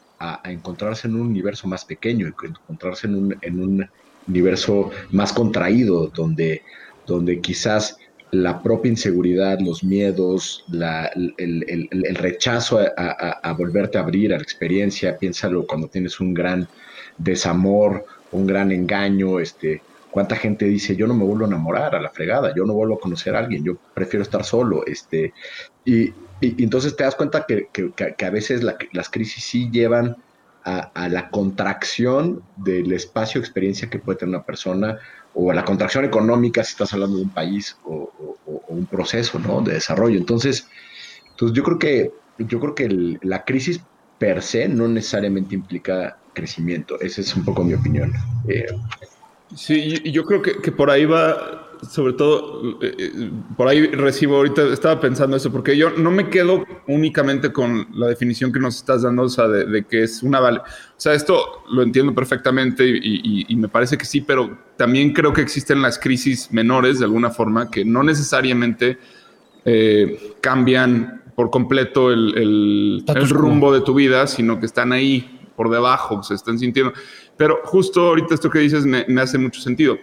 encontrarse 0.43 1.07
en 1.07 1.15
un 1.15 1.21
universo 1.21 1.67
más 1.67 1.83
pequeño, 1.83 2.27
encontrarse 2.27 3.07
en 3.07 3.15
un, 3.15 3.37
en 3.41 3.59
un 3.59 3.89
universo 4.27 4.91
más 5.09 5.33
contraído, 5.33 6.11
donde, 6.13 6.61
donde 7.07 7.41
quizás 7.41 7.97
la 8.31 8.63
propia 8.63 8.89
inseguridad, 8.89 9.59
los 9.59 9.83
miedos, 9.83 10.65
el, 11.37 12.15
rechazo 12.15 12.79
a, 12.95 13.53
volverte 13.53 13.97
a 13.97 14.01
abrir 14.01 14.33
a 14.33 14.37
la 14.37 14.43
experiencia, 14.43 15.17
piénsalo 15.17 15.67
cuando 15.67 15.87
tienes 15.87 16.19
un 16.19 16.33
gran 16.33 16.67
desamor, 17.17 18.05
un 18.31 18.47
gran 18.47 18.71
engaño, 18.71 19.39
este, 19.39 19.81
cuánta 20.09 20.37
gente 20.37 20.65
dice, 20.65 20.95
yo 20.95 21.07
no 21.07 21.13
me 21.13 21.25
vuelvo 21.25 21.43
a 21.43 21.47
enamorar 21.47 21.93
a 21.93 22.01
la 22.01 22.09
fregada, 22.09 22.53
yo 22.55 22.65
no 22.65 22.73
vuelvo 22.73 22.95
a 22.95 22.99
conocer 22.99 23.35
a 23.35 23.39
alguien, 23.39 23.65
yo 23.65 23.75
prefiero 23.93 24.23
estar 24.23 24.45
solo, 24.45 24.85
este, 24.85 25.33
y, 25.83 26.13
y, 26.41 26.63
entonces 26.63 26.95
te 26.95 27.03
das 27.03 27.15
cuenta 27.15 27.45
que, 27.45 27.69
a 28.25 28.29
veces 28.29 28.63
las 28.63 29.09
crisis 29.09 29.43
sí 29.43 29.69
llevan 29.71 30.17
a, 30.63 31.09
la 31.09 31.29
contracción 31.29 32.43
del 32.57 32.91
espacio 32.93 33.39
experiencia 33.39 33.89
que 33.89 33.99
puede 33.99 34.19
tener 34.19 34.35
una 34.35 34.43
persona 34.43 34.99
o 35.33 35.51
a 35.51 35.55
la 35.55 35.65
contracción 35.65 36.05
económica 36.05 36.63
si 36.63 36.71
estás 36.71 36.93
hablando 36.93 37.17
de 37.17 37.23
un 37.23 37.29
país 37.29 37.77
o, 37.85 38.11
un 38.67 38.85
proceso 38.85 39.39
de 39.63 39.73
desarrollo. 39.73 40.17
Entonces, 40.17 40.67
entonces 41.29 41.55
yo 41.55 41.63
creo 41.63 41.79
que, 41.79 42.11
yo 42.37 42.59
creo 42.59 42.75
que 42.75 43.17
la 43.21 43.43
crisis 43.43 43.81
per 44.17 44.41
se 44.41 44.67
no 44.69 44.87
necesariamente 44.87 45.55
implica 45.55 46.17
crecimiento. 46.33 46.99
Esa 47.01 47.21
es 47.21 47.35
un 47.35 47.43
poco 47.43 47.63
mi 47.63 47.73
opinión. 47.73 48.13
Eh, 48.47 48.67
sí, 49.55 50.01
yo 50.11 50.23
creo 50.23 50.41
que, 50.41 50.61
que 50.61 50.71
por 50.71 50.89
ahí 50.89 51.05
va 51.05 51.70
sobre 51.89 52.13
todo, 52.13 52.79
eh, 52.81 52.95
eh, 52.97 53.31
por 53.57 53.67
ahí 53.67 53.87
recibo 53.87 54.37
ahorita, 54.37 54.71
estaba 54.71 54.99
pensando 54.99 55.35
eso, 55.35 55.51
porque 55.51 55.75
yo 55.75 55.89
no 55.91 56.11
me 56.11 56.29
quedo 56.29 56.63
únicamente 56.87 57.51
con 57.51 57.87
la 57.93 58.07
definición 58.07 58.51
que 58.51 58.59
nos 58.59 58.77
estás 58.77 59.01
dando, 59.01 59.23
o 59.23 59.29
sea, 59.29 59.47
de, 59.47 59.83
que 59.85 60.03
es 60.03 60.21
una 60.21 60.39
vale. 60.39 60.59
O 60.59 60.63
sea, 60.97 61.13
esto 61.13 61.63
lo 61.71 61.81
entiendo 61.81 62.13
perfectamente 62.13 62.87
y, 62.87 63.55
me 63.55 63.67
parece 63.67 63.97
que 63.97 64.05
sí, 64.05 64.21
pero 64.21 64.57
también 64.77 65.13
creo 65.13 65.33
que 65.33 65.41
existen 65.41 65.81
las 65.81 65.97
crisis 65.97 66.51
menores, 66.51 66.99
de 66.99 67.05
alguna 67.05 67.31
forma, 67.31 67.69
que 67.69 67.83
no 67.83 68.03
necesariamente 68.03 68.97
eh, 69.65 70.35
cambian 70.41 71.23
por 71.35 71.49
completo 71.49 72.11
el, 72.11 73.03
el 73.07 73.29
rumbo 73.29 73.73
de 73.73 73.81
tu 73.81 73.93
vida, 73.93 74.27
sino 74.27 74.59
que 74.59 74.65
están 74.65 74.91
ahí 74.91 75.39
por 75.55 75.69
debajo, 75.69 76.21
se 76.23 76.35
están 76.35 76.59
sintiendo. 76.59 76.93
Pero 77.37 77.59
justo 77.63 78.07
ahorita 78.07 78.35
esto 78.35 78.49
que 78.49 78.59
dices 78.59 78.85
me, 78.85 79.05
me 79.07 79.21
hace 79.21 79.37
mucho 79.37 79.61
sentido. 79.61 79.97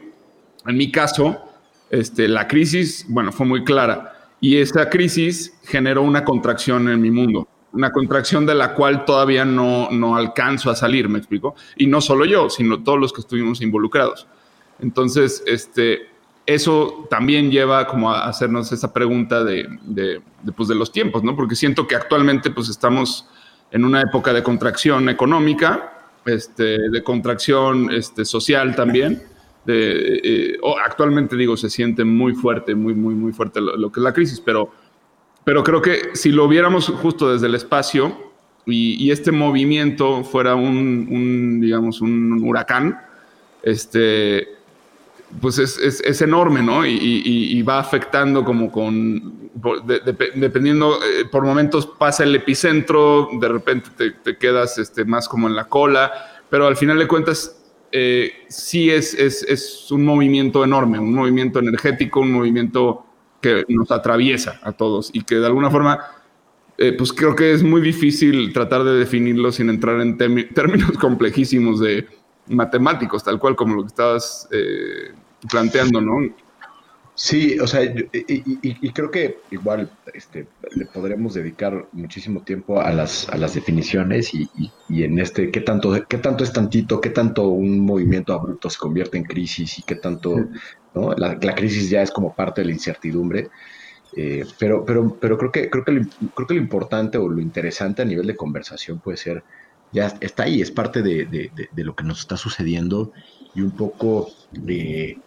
En 0.67 0.77
mi 0.77 0.91
caso, 0.91 1.48
este, 1.91 2.29
la 2.29 2.47
crisis, 2.47 3.07
bueno, 3.09 3.33
fue 3.33 3.47
muy 3.47 3.65
clara. 3.65 4.15
Y 4.41 4.57
esa 4.57 4.89
crisis 4.89 5.55
generó 5.65 6.03
una 6.03 6.25
contracción 6.25 6.89
en 6.89 7.01
mi 7.01 7.11
mundo, 7.11 7.49
una 7.73 7.91
contracción 7.91 8.47
de 8.47 8.55
la 8.55 8.75
cual 8.75 9.05
todavía 9.05 9.45
no, 9.45 9.91
no 9.91 10.17
alcanzo 10.17 10.71
a 10.71 10.77
salir, 10.77 11.09
me 11.09 11.19
explico. 11.19 11.55
Y 11.77 11.87
no 11.87 12.01
solo 12.01 12.25
yo, 12.25 12.49
sino 12.51 12.83
todos 12.83 12.99
los 12.99 13.13
que 13.13 13.21
estuvimos 13.21 13.61
involucrados. 13.61 14.27
Entonces, 14.81 15.43
este, 15.47 16.09
eso 16.47 17.07
también 17.11 17.51
lleva 17.51 17.87
como 17.87 18.13
a 18.13 18.29
hacernos 18.29 18.71
esa 18.71 18.93
pregunta 18.93 19.43
de, 19.43 19.67
de, 19.83 20.23
pues 20.57 20.69
de 20.69 20.75
los 20.75 20.93
tiempos, 20.93 21.25
¿no? 21.25 21.35
Porque 21.35 21.57
siento 21.57 21.87
que 21.87 21.97
actualmente 21.97 22.51
pues 22.51 22.69
estamos 22.69 23.27
en 23.71 23.85
una 23.85 24.01
época 24.01 24.33
de 24.33 24.43
contracción 24.43 25.09
económica, 25.09 26.11
este, 26.25 26.91
de 26.91 27.03
contracción 27.03 27.91
este, 27.93 28.25
social 28.25 28.77
también 28.77 29.23
eh, 29.75 30.59
actualmente 30.85 31.37
digo, 31.37 31.57
se 31.57 31.71
siente 31.71 32.05
muy 32.05 32.35
fuerte, 32.35 32.75
muy, 32.75 32.95
muy, 32.95 33.15
muy 33.15 33.33
fuerte 33.33 33.61
lo, 33.61 33.91
que 33.93 34.01
es 34.01 34.05
la 34.05 34.13
crisis, 34.13 34.41
pero, 34.41 34.71
pero 35.45 35.63
creo 35.63 35.83
que 35.83 36.11
si 36.15 36.31
lo 36.31 36.49
viéramos 36.49 36.89
justo 36.89 37.33
desde 37.33 37.47
el 37.47 37.55
espacio 37.55 38.29
y, 38.67 39.11
este 39.11 39.33
movimiento 39.33 40.25
fuera 40.25 40.55
un, 40.55 41.59
digamos, 41.61 42.01
un 42.03 42.43
huracán, 42.45 43.01
este, 43.63 44.49
pues 45.41 45.59
es, 45.59 45.79
es, 45.79 46.23
enorme, 46.23 46.63
¿no? 46.63 46.87
Y, 46.87 47.63
va 47.63 47.79
afectando 47.79 48.45
como 48.45 48.71
con, 48.71 49.51
dependiendo, 50.35 50.99
eh, 51.03 51.25
por 51.31 51.45
momentos 51.45 51.87
pasa 51.87 52.25
el 52.25 52.35
epicentro, 52.35 53.31
de 53.41 53.49
repente 53.49 53.91
te, 53.97 54.11
te, 54.11 54.37
quedas 54.37 54.79
este, 54.79 55.05
más 55.05 55.29
como 55.29 55.49
en 55.49 55.57
la 55.57 55.65
cola, 55.65 56.13
pero 56.51 56.67
al 56.67 56.77
final 56.77 56.99
de 56.99 57.09
cuentas 57.09 57.58
eh, 57.93 58.33
sí 58.49 58.91
es, 58.91 59.15
es, 59.15 59.91
un 59.91 60.05
movimiento 60.05 60.63
enorme, 60.65 60.99
un 60.99 61.15
movimiento 61.15 61.59
energético, 61.59 62.21
un 62.21 62.33
movimiento 62.33 63.07
que 63.41 63.65
nos 63.69 63.91
atraviesa 63.91 64.61
a 64.63 64.73
todos 64.73 65.11
y 65.13 65.23
que 65.23 65.37
de 65.37 65.47
alguna 65.47 65.71
forma, 65.71 66.01
eh, 66.77 66.93
pues 66.93 67.13
creo 67.13 67.35
que 67.35 67.53
es 67.53 67.63
muy 67.63 67.81
difícil 67.81 68.53
tratar 68.53 68.85
de 68.85 68.93
definirlo 68.95 69.53
sin 69.53 69.71
entrar 69.71 70.01
en 70.01 70.19
términos 70.55 70.93
complejísimos 70.99 71.81
de 71.81 72.07
matemáticos, 72.49 73.25
tal 73.25 73.39
cual 73.39 73.57
como 73.57 73.77
lo 73.77 73.83
que 73.83 73.89
estabas 73.89 74.49
eh, 74.53 75.13
planteando, 75.51 76.01
¿no? 76.01 76.15
Sí, 77.21 77.59
o 77.59 77.67
sea, 77.67 77.83
y, 77.83 78.93
creo 78.93 79.11
que 79.11 79.41
igual 79.51 79.91
este, 80.15 80.47
le 80.77 80.87
podremos 80.87 81.35
dedicar 81.35 81.89
muchísimo 81.91 82.43
tiempo 82.43 82.81
a 82.81 82.93
las, 82.93 83.29
a 83.31 83.37
las 83.37 83.55
definiciones 83.55 84.33
y, 84.33 84.49
en 84.89 85.19
este, 85.19 85.51
qué 85.51 85.61
tanto, 85.61 86.07
qué 86.07 86.19
tanto 86.19 86.45
es 86.45 86.53
tantito, 86.53 87.01
qué 87.01 87.11
tanto 87.11 87.49
un 87.49 87.81
movimiento 87.81 88.33
abrupto 88.33 88.71
se 88.71 88.79
convierte 88.79 89.19
en 89.19 89.25
crisis 89.25 89.81
y 89.81 89.83
qué 89.83 89.97
tanto, 89.97 90.37
¿no? 90.95 91.13
La, 91.15 91.37
crisis 91.57 91.91
ya 91.91 92.03
es 92.03 92.13
como 92.13 92.37
parte 92.37 92.61
de 92.61 92.67
la 92.67 92.73
incertidumbre. 92.73 93.51
Eh, 94.17 94.45
pero, 94.57 94.85
pero, 94.85 95.19
pero 95.21 95.37
creo 95.39 95.51
que, 95.51 95.69
creo 95.69 95.85
que 95.85 95.93
lo, 95.93 96.03
creo 96.37 96.47
que 96.47 96.55
lo 96.55 96.61
importante 96.61 97.19
o 97.19 97.29
lo 97.29 97.41
interesante 97.41 98.03
a 98.03 98.05
nivel 98.05 98.29
de 98.29 98.37
conversación 98.37 99.01
puede 99.01 99.17
ser, 99.17 99.43
ya 99.93 100.07
está 100.21 100.45
ahí, 100.45 100.61
es 100.61 100.71
parte 100.71 101.03
de, 101.03 101.27
de, 101.27 101.51
de 101.73 101.85
lo 101.85 101.97
que 101.97 102.05
nos 102.05 102.21
está 102.21 102.37
sucediendo 102.37 103.13
y 103.57 103.63
un 103.63 103.73
poco 103.73 104.31
de, 104.53 105.19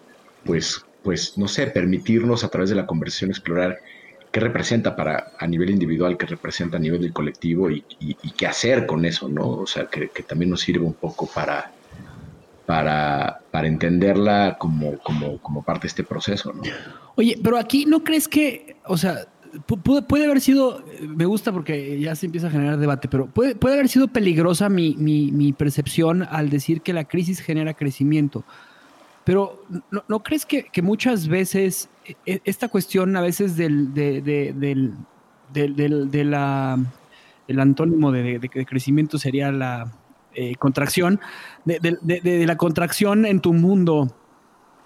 pues, 0.45 0.85
pues, 1.03 1.37
no 1.37 1.47
sé, 1.47 1.67
permitirnos 1.67 2.43
a 2.43 2.49
través 2.49 2.69
de 2.69 2.75
la 2.75 2.85
conversación 2.85 3.31
explorar 3.31 3.79
qué 4.31 4.39
representa 4.39 4.95
para 4.95 5.33
a 5.37 5.47
nivel 5.47 5.69
individual, 5.69 6.17
qué 6.17 6.25
representa 6.25 6.77
a 6.77 6.79
nivel 6.79 7.01
del 7.01 7.13
colectivo 7.13 7.69
y, 7.69 7.83
qué 8.37 8.47
hacer 8.47 8.85
con 8.85 9.05
eso, 9.05 9.27
¿no? 9.27 9.47
O 9.47 9.67
sea, 9.67 9.87
que, 9.87 10.07
también 10.23 10.49
nos 10.49 10.61
sirve 10.61 10.85
un 10.85 10.93
poco 10.93 11.27
para, 11.27 11.71
para, 12.65 13.41
para 13.51 13.67
entenderla 13.67 14.55
como, 14.57 14.97
como, 14.99 15.37
como, 15.39 15.63
parte 15.63 15.83
de 15.83 15.87
este 15.87 16.03
proceso, 16.03 16.53
¿no? 16.53 16.61
Oye, 17.15 17.37
pero 17.43 17.57
aquí 17.57 17.85
no 17.85 18.03
crees 18.03 18.27
que, 18.27 18.77
o 18.85 18.97
sea, 18.97 19.27
puede, 19.83 20.01
puede, 20.03 20.25
haber 20.25 20.39
sido, 20.39 20.81
me 21.01 21.25
gusta 21.25 21.51
porque 21.51 21.99
ya 21.99 22.15
se 22.15 22.27
empieza 22.27 22.47
a 22.47 22.51
generar 22.51 22.77
debate, 22.77 23.09
pero 23.09 23.27
puede, 23.27 23.55
puede 23.55 23.75
haber 23.75 23.89
sido 23.89 24.07
peligrosa 24.07 24.69
mi, 24.69 24.95
mi, 24.97 25.31
mi 25.33 25.51
percepción 25.51 26.23
al 26.23 26.49
decir 26.49 26.81
que 26.81 26.93
la 26.93 27.03
crisis 27.03 27.41
genera 27.41 27.73
crecimiento. 27.73 28.45
Pero 29.23 29.63
¿no, 29.91 30.23
crees 30.23 30.45
que, 30.45 30.69
muchas 30.81 31.27
veces 31.27 31.89
e, 32.25 32.41
esta 32.43 32.69
cuestión 32.69 33.15
a 33.15 33.21
veces 33.21 33.55
del, 33.55 33.93
del, 33.93 34.95
el 37.47 37.59
antónimo 37.59 38.11
de, 38.11 38.39
crecimiento 38.67 39.17
sería 39.17 39.51
la 39.51 39.91
eh, 40.33 40.55
contracción, 40.55 41.19
de, 41.65 42.45
la 42.45 42.57
contracción 42.57 43.25
en 43.25 43.41
tu 43.41 43.53
mundo 43.53 44.15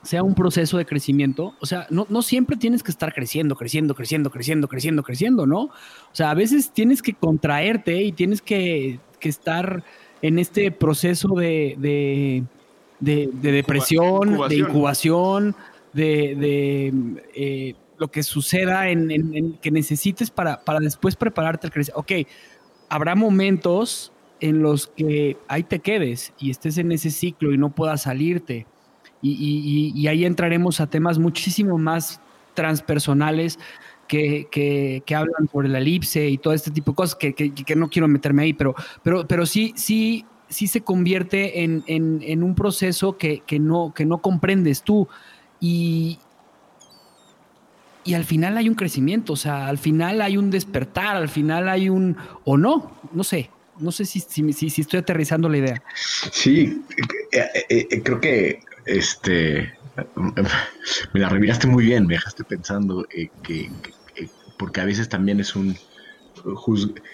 sea 0.04 0.22
un 0.22 0.36
proceso 0.36 0.78
de 0.78 0.86
crecimiento, 0.86 1.56
o 1.60 1.66
sea, 1.66 1.88
no, 1.90 2.22
siempre 2.22 2.58
tienes 2.58 2.84
que 2.84 2.92
estar 2.92 3.12
creciendo, 3.12 3.56
creciendo, 3.56 3.96
creciendo, 3.96 4.30
creciendo, 4.30 4.68
creciendo, 4.68 5.02
creciendo, 5.02 5.48
¿no? 5.48 5.62
O 5.62 5.72
sea, 6.12 6.30
a 6.30 6.36
veces 6.36 6.72
tienes 6.72 7.02
que 7.02 7.14
contraerte 7.14 8.04
y 8.04 8.12
tienes 8.12 8.42
que, 8.44 9.00
que 9.20 9.30
estar 9.30 9.84
en 10.22 10.40
este 10.40 10.72
proceso 10.72 11.30
de, 11.36 12.44
de, 13.00 13.30
depresión, 13.42 14.48
de 14.48 14.56
incubación, 14.56 15.56
de, 15.94 16.94
eh, 17.36 17.76
lo 17.98 18.10
que 18.10 18.24
suceda 18.24 18.90
en, 18.90 19.58
que 19.62 19.72
necesites 19.72 20.30
para, 20.30 20.64
para 20.64 20.80
después 20.80 21.16
prepararte 21.16 21.68
al 21.68 21.74
crecimiento. 21.74 22.00
Ok, 22.02 22.28
habrá 22.90 23.16
momentos 23.16 24.12
en 24.40 24.62
los 24.62 24.88
que 24.88 25.38
ahí 25.48 25.64
te 25.64 25.80
quedes 25.80 26.34
y 26.40 26.52
estés 26.52 26.78
en 26.78 26.92
ese 26.92 27.10
ciclo 27.10 27.54
y 27.54 27.58
no 27.58 27.74
puedas 27.74 28.04
salirte. 28.04 28.68
Y, 29.22 30.06
ahí 30.08 30.24
entraremos 30.24 30.80
a 30.80 30.88
temas 30.88 31.18
muchísimo 31.18 31.80
más 31.80 32.22
transpersonales 32.54 33.58
que, 34.08 34.48
que, 34.52 35.16
hablan 35.16 35.48
por 35.52 35.68
la 35.68 35.80
elipse 35.80 36.30
y 36.30 36.38
todo 36.38 36.54
este 36.54 36.70
tipo 36.70 36.92
de 36.92 36.96
cosas 36.96 37.16
que, 37.16 37.34
que, 37.34 37.76
no 37.76 37.90
quiero 37.90 38.08
meterme 38.08 38.44
ahí, 38.44 38.54
pero, 38.54 38.76
pero, 39.02 39.26
pero 39.28 39.48
sí, 39.48 39.74
sí, 39.76 40.26
sí 40.50 40.68
se 40.68 40.82
convierte 40.82 41.64
en, 41.64 41.84
en, 41.88 42.44
un 42.44 42.56
proceso 42.56 43.18
que, 43.18 43.44
no, 43.60 43.94
que 43.96 44.06
no 44.06 44.20
comprendes 44.20 44.84
tú. 44.84 45.08
Y, 45.60 46.20
y 48.04 48.14
al 48.14 48.24
final 48.24 48.58
hay 48.58 48.70
un 48.70 48.76
crecimiento, 48.76 49.34
o 49.34 49.38
sea, 49.38 49.68
al 49.68 49.78
final 49.78 50.22
hay 50.22 50.38
un 50.38 50.52
despertar, 50.52 51.16
al 51.16 51.30
final 51.30 51.70
hay 51.70 51.90
un, 51.90 52.18
o 52.44 52.58
no, 52.58 52.92
no 53.14 53.24
sé, 53.24 53.50
no 53.80 53.92
sé 53.92 54.06
si, 54.06 54.20
si, 54.20 54.54
si, 54.54 54.82
estoy 54.82 55.00
aterrizando 55.00 55.50
la 55.50 55.58
idea. 55.58 55.84
Sí, 56.32 56.82
eh, 57.32 57.46
eh, 57.70 57.88
eh, 57.90 58.02
creo 58.04 58.20
que 58.20 58.60
este 58.86 59.74
me 61.14 61.20
la 61.20 61.30
reviraste 61.30 61.68
muy 61.68 61.86
bien, 61.86 62.06
me 62.06 62.14
dejaste 62.14 62.44
pensando 62.44 63.06
que, 63.44 63.72
porque 64.58 64.82
a 64.82 64.86
veces 64.86 65.10
también 65.10 65.40
es 65.40 65.56
un 65.56 65.76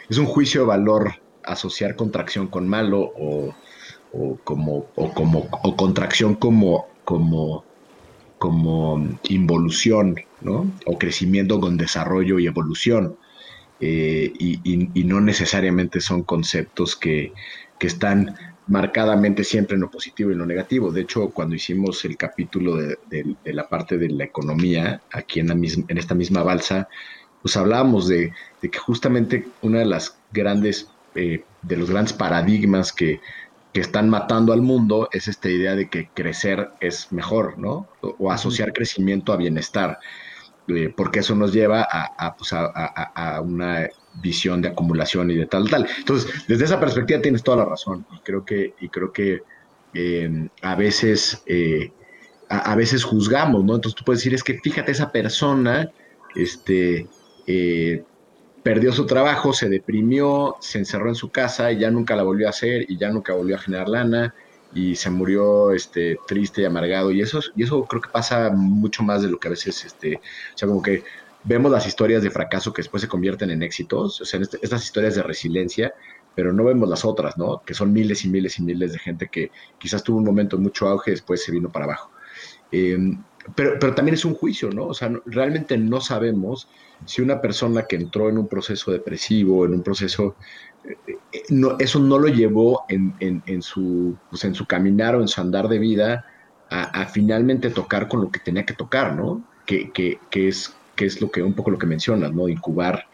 es 0.09 0.17
un 0.17 0.25
juicio 0.25 0.61
de 0.61 0.67
valor 0.67 1.13
asociar 1.45 1.95
contracción 1.95 2.47
con 2.47 2.67
malo 2.67 3.13
o, 3.17 3.53
como 4.43 4.87
o 4.95 5.13
como 5.13 5.47
o 5.63 5.75
contracción 5.75 6.35
como 6.35 6.87
como 7.05 7.63
como 8.37 9.19
involución, 9.29 10.15
¿no? 10.41 10.71
O 10.85 10.97
crecimiento 10.97 11.59
con 11.59 11.77
desarrollo 11.77 12.39
y 12.39 12.47
evolución. 12.47 13.15
Eh, 13.79 14.31
y, 14.39 15.03
no 15.03 15.21
necesariamente 15.21 16.01
son 16.01 16.23
conceptos 16.23 16.95
que, 16.95 17.33
están 17.79 18.35
marcadamente 18.67 19.43
siempre 19.43 19.73
en 19.73 19.81
lo 19.81 19.89
positivo 19.89 20.29
y 20.29 20.33
en 20.33 20.39
lo 20.39 20.45
negativo. 20.45 20.91
De 20.91 21.01
hecho, 21.01 21.31
cuando 21.31 21.55
hicimos 21.55 22.05
el 22.05 22.15
capítulo 22.15 22.75
de, 22.75 23.35
la 23.43 23.67
parte 23.67 23.97
de 23.97 24.09
la 24.09 24.23
economía, 24.23 25.01
aquí 25.11 25.39
en, 25.39 25.47
la 25.47 25.53
en 25.53 25.97
esta 25.97 26.13
misma 26.13 26.43
balsa, 26.43 26.87
pues 27.41 27.57
hablábamos 27.57 28.07
de, 28.07 28.33
que 28.61 28.77
justamente 28.77 29.47
una 29.61 29.79
de 29.79 29.85
las 29.85 30.15
grandes, 30.31 30.89
eh, 31.15 31.43
de 31.61 31.77
los 31.77 31.89
grandes 31.89 32.13
paradigmas 32.13 32.93
que, 32.93 33.19
están 33.73 34.09
matando 34.09 34.51
al 34.51 34.61
mundo 34.61 35.07
es 35.13 35.29
esta 35.29 35.47
idea 35.47 35.77
de 35.77 35.87
que 35.87 36.09
crecer 36.09 36.71
es 36.81 37.09
mejor, 37.13 37.57
¿no? 37.57 37.87
O, 38.01 38.29
asociar 38.29 38.73
crecimiento 38.73 39.31
a 39.31 39.37
bienestar. 39.37 39.97
Eh, 40.67 40.93
porque 40.93 41.19
eso 41.19 41.35
nos 41.35 41.53
lleva 41.53 41.87
pues, 42.37 42.51
a, 42.51 43.39
una 43.41 43.87
visión 44.15 44.61
de 44.61 44.67
acumulación 44.67 45.31
y 45.31 45.35
de 45.35 45.45
tal, 45.45 45.69
tal. 45.69 45.87
Entonces, 45.97 46.45
desde 46.49 46.65
esa 46.65 46.81
perspectiva 46.81 47.21
tienes 47.21 47.43
toda 47.43 47.57
la 47.63 47.65
razón 47.65 48.05
y 48.11 48.19
creo 48.19 48.43
que, 48.43 48.73
y 48.81 48.89
creo 48.89 49.13
que 49.13 49.41
em, 49.93 50.49
a 50.61 50.75
veces... 50.75 51.41
Eh, 51.45 51.93
a, 52.51 52.75
veces 52.75 53.05
juzgamos, 53.05 53.63
¿no? 53.63 53.75
Entonces 53.75 53.95
tú 53.95 54.03
puedes 54.03 54.19
decir, 54.19 54.33
es 54.33 54.43
que 54.43 54.59
fíjate, 54.59 54.91
esa 54.91 55.11
persona 55.11 55.89
este, 56.35 57.07
eh, 57.47 58.03
perdió 58.63 58.93
su 58.93 59.05
trabajo, 59.05 59.53
se 59.53 59.69
deprimió, 59.69 60.55
se 60.59 60.79
encerró 60.79 61.09
en 61.09 61.15
su 61.15 61.29
casa 61.29 61.71
y 61.71 61.79
ya 61.79 61.91
nunca 61.91 62.15
la 62.15 62.23
volvió 62.23 62.47
a 62.47 62.51
hacer 62.51 62.85
y 62.89 62.97
ya 62.97 63.09
nunca 63.09 63.33
volvió 63.33 63.55
a 63.55 63.59
generar 63.59 63.89
lana 63.89 64.35
y 64.73 64.95
se 64.95 65.09
murió 65.09 65.71
este, 65.71 66.17
triste 66.27 66.61
y 66.61 66.65
amargado. 66.65 67.11
Y 67.11 67.21
eso, 67.21 67.39
y 67.55 67.63
eso 67.63 67.83
creo 67.85 68.01
que 68.01 68.09
pasa 68.09 68.49
mucho 68.51 69.03
más 69.03 69.21
de 69.21 69.29
lo 69.29 69.39
que 69.39 69.47
a 69.47 69.51
veces, 69.51 69.83
este, 69.85 70.17
o 70.17 70.57
sea, 70.57 70.67
como 70.67 70.81
que 70.81 71.03
vemos 71.43 71.71
las 71.71 71.87
historias 71.87 72.23
de 72.23 72.29
fracaso 72.29 72.71
que 72.71 72.81
después 72.81 73.01
se 73.01 73.07
convierten 73.07 73.49
en 73.49 73.63
éxitos, 73.63 74.21
o 74.21 74.25
sea, 74.25 74.39
este, 74.39 74.59
estas 74.61 74.83
historias 74.83 75.15
de 75.15 75.23
resiliencia, 75.23 75.93
pero 76.35 76.53
no 76.53 76.63
vemos 76.63 76.87
las 76.87 77.03
otras, 77.03 77.37
¿no? 77.37 77.61
Que 77.65 77.73
son 77.73 77.91
miles 77.91 78.23
y 78.25 78.29
miles 78.29 78.59
y 78.59 78.63
miles 78.63 78.93
de 78.93 78.99
gente 78.99 79.27
que 79.29 79.51
quizás 79.77 80.03
tuvo 80.03 80.17
un 80.17 80.23
momento 80.23 80.57
mucho 80.57 80.87
auge 80.87 81.11
y 81.11 81.13
después 81.13 81.43
se 81.43 81.51
vino 81.51 81.71
para 81.71 81.85
abajo. 81.85 82.11
Em, 82.71 83.21
pero, 83.55 83.77
pero 83.79 83.95
también 83.95 84.15
es 84.15 84.25
un 84.25 84.35
juicio, 84.35 84.69
¿no? 84.69 84.87
O 84.87 84.93
sea, 84.93 85.11
realmente 85.25 85.77
no 85.77 86.01
sabemos 86.01 86.67
si 87.05 87.21
una 87.21 87.41
persona 87.41 87.83
que 87.83 87.95
entró 87.95 88.29
en 88.29 88.37
un 88.37 88.47
proceso 88.47 88.91
depresivo, 88.91 89.65
en 89.65 89.73
un 89.73 89.83
proceso 89.83 90.35
no, 91.49 91.77
eso 91.79 91.99
no 91.99 92.17
lo 92.17 92.27
llevó 92.27 92.85
en, 92.89 93.13
en, 93.19 93.61
su, 93.61 94.17
pues, 94.29 94.43
en 94.43 94.55
su 94.55 94.65
caminar 94.65 95.15
o 95.15 95.21
en 95.21 95.27
su 95.27 95.39
andar 95.41 95.67
de 95.67 95.79
vida 95.79 96.25
a, 96.69 97.05
finalmente 97.07 97.69
tocar 97.69 98.07
con 98.07 98.21
lo 98.21 98.31
que 98.31 98.39
tenía 98.39 98.65
que 98.65 98.73
tocar, 98.73 99.13
¿no? 99.13 99.43
Que, 99.65 99.91
que, 99.91 100.19
que, 100.29 100.47
es, 100.47 100.73
que 100.95 101.05
es 101.05 101.19
lo 101.19 101.29
que 101.29 101.43
un 101.43 101.53
poco 101.53 101.69
lo 101.69 101.77
que 101.77 101.85
mencionas, 101.85 102.31
¿no? 102.31 102.47
Incubar, 102.47 103.07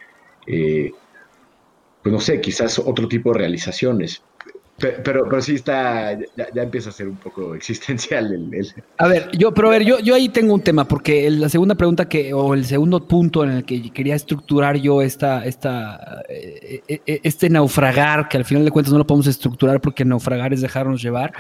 eh, 0.46 0.92
pues 2.04 2.14
no 2.14 2.20
sé, 2.20 2.40
quizás 2.40 2.78
otro 2.78 3.08
tipo 3.08 3.34
de 3.34 3.40
realizaciones. 3.40 4.24
Pero, 4.80 5.28
pero 5.28 5.42
sí 5.42 5.56
está, 5.56 6.14
ya, 6.36 6.62
empieza 6.62 6.90
a 6.90 6.92
ser 6.92 7.08
un 7.08 7.16
poco 7.16 7.56
existencial 7.56 8.32
el, 8.32 8.74
A 9.00 9.08
ver, 9.08 9.30
yo, 9.36 9.52
pero 9.52 9.70
ver, 9.70 9.84
yo, 9.84 10.00
yo 10.00 10.14
ahí 10.14 10.30
tengo 10.30 10.54
un 10.54 10.62
tema, 10.62 10.88
porque 10.88 11.30
la 11.32 11.50
segunda 11.50 11.74
pregunta 11.74 12.08
que, 12.08 12.32
o 12.34 12.54
el 12.54 12.64
segundo 12.66 13.08
punto 13.08 13.44
en 13.44 13.52
el 13.52 13.66
que 13.66 13.92
quería 13.92 14.14
estructurar 14.16 14.78
yo 14.78 15.02
esta, 15.02 15.46
esta, 15.46 16.22
eh, 16.30 16.82
eh, 16.88 17.02
eh, 17.08 17.20
este 17.24 17.50
naufragar, 17.50 18.30
que 18.30 18.38
al 18.38 18.46
final 18.46 18.66
de 18.66 18.72
cuentas 18.72 18.92
no 18.92 19.00
lo 19.00 19.08
podemos 19.08 19.26
estructurar 19.26 19.82
porque 19.82 20.06
naufragar 20.06 20.54
es 20.54 20.62
dejarnos 20.62 21.02
llevar, 21.02 21.34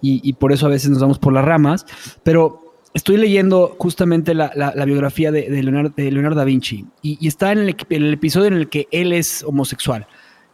y, 0.00 0.32
por 0.34 0.52
eso 0.52 0.66
a 0.66 0.68
veces 0.68 0.90
nos 0.90 1.00
vamos 1.00 1.18
por 1.18 1.32
las 1.32 1.44
ramas, 1.44 1.84
pero 2.22 2.76
estoy 2.94 3.16
leyendo 3.16 3.74
justamente 3.78 4.34
la, 4.34 4.84
biografía 4.86 5.32
de, 5.32 5.48
Leonardo, 5.62 6.36
da 6.36 6.44
Vinci, 6.44 6.84
y, 7.02 7.26
está 7.26 7.50
en 7.50 7.58
el, 7.58 7.76
en 7.90 8.04
el 8.04 8.12
episodio 8.12 8.46
en 8.46 8.54
el 8.54 8.68
que 8.68 8.86
él 8.92 9.12
es 9.12 9.42
homosexual 9.42 10.06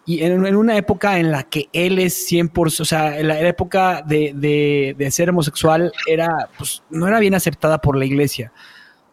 y 0.05 0.23
en, 0.25 0.57
una 0.57 0.77
época 0.77 1.19
en 1.19 1.31
la 1.31 1.45
que 1.45 1.69
él 1.73 1.99
es 1.99 2.31
100%, 2.31 2.81
o 2.81 2.85
sea, 2.85 3.19
en 3.19 3.29
la, 3.29 3.41
época 3.41 4.03
de, 4.03 4.97
ser 5.11 5.31
homosexual 5.31 5.93
era, 6.07 6.49
pues, 6.59 6.83
no 6.91 7.07
era 7.07 7.21
bien 7.21 7.35
aceptada 7.35 7.81
por 7.81 7.97
la 7.97 8.05
iglesia, 8.05 8.53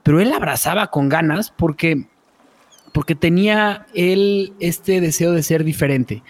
pero 0.02 0.20
él 0.20 0.34
abrazaba 0.34 0.88
con 0.88 1.08
ganas 1.08 1.54
porque, 1.56 2.08
porque 2.92 3.14
tenía 3.14 3.86
él 3.94 4.54
este 4.60 5.00
deseo 5.00 5.32
de 5.32 5.44
ser 5.44 5.64
diferente, 5.64 6.24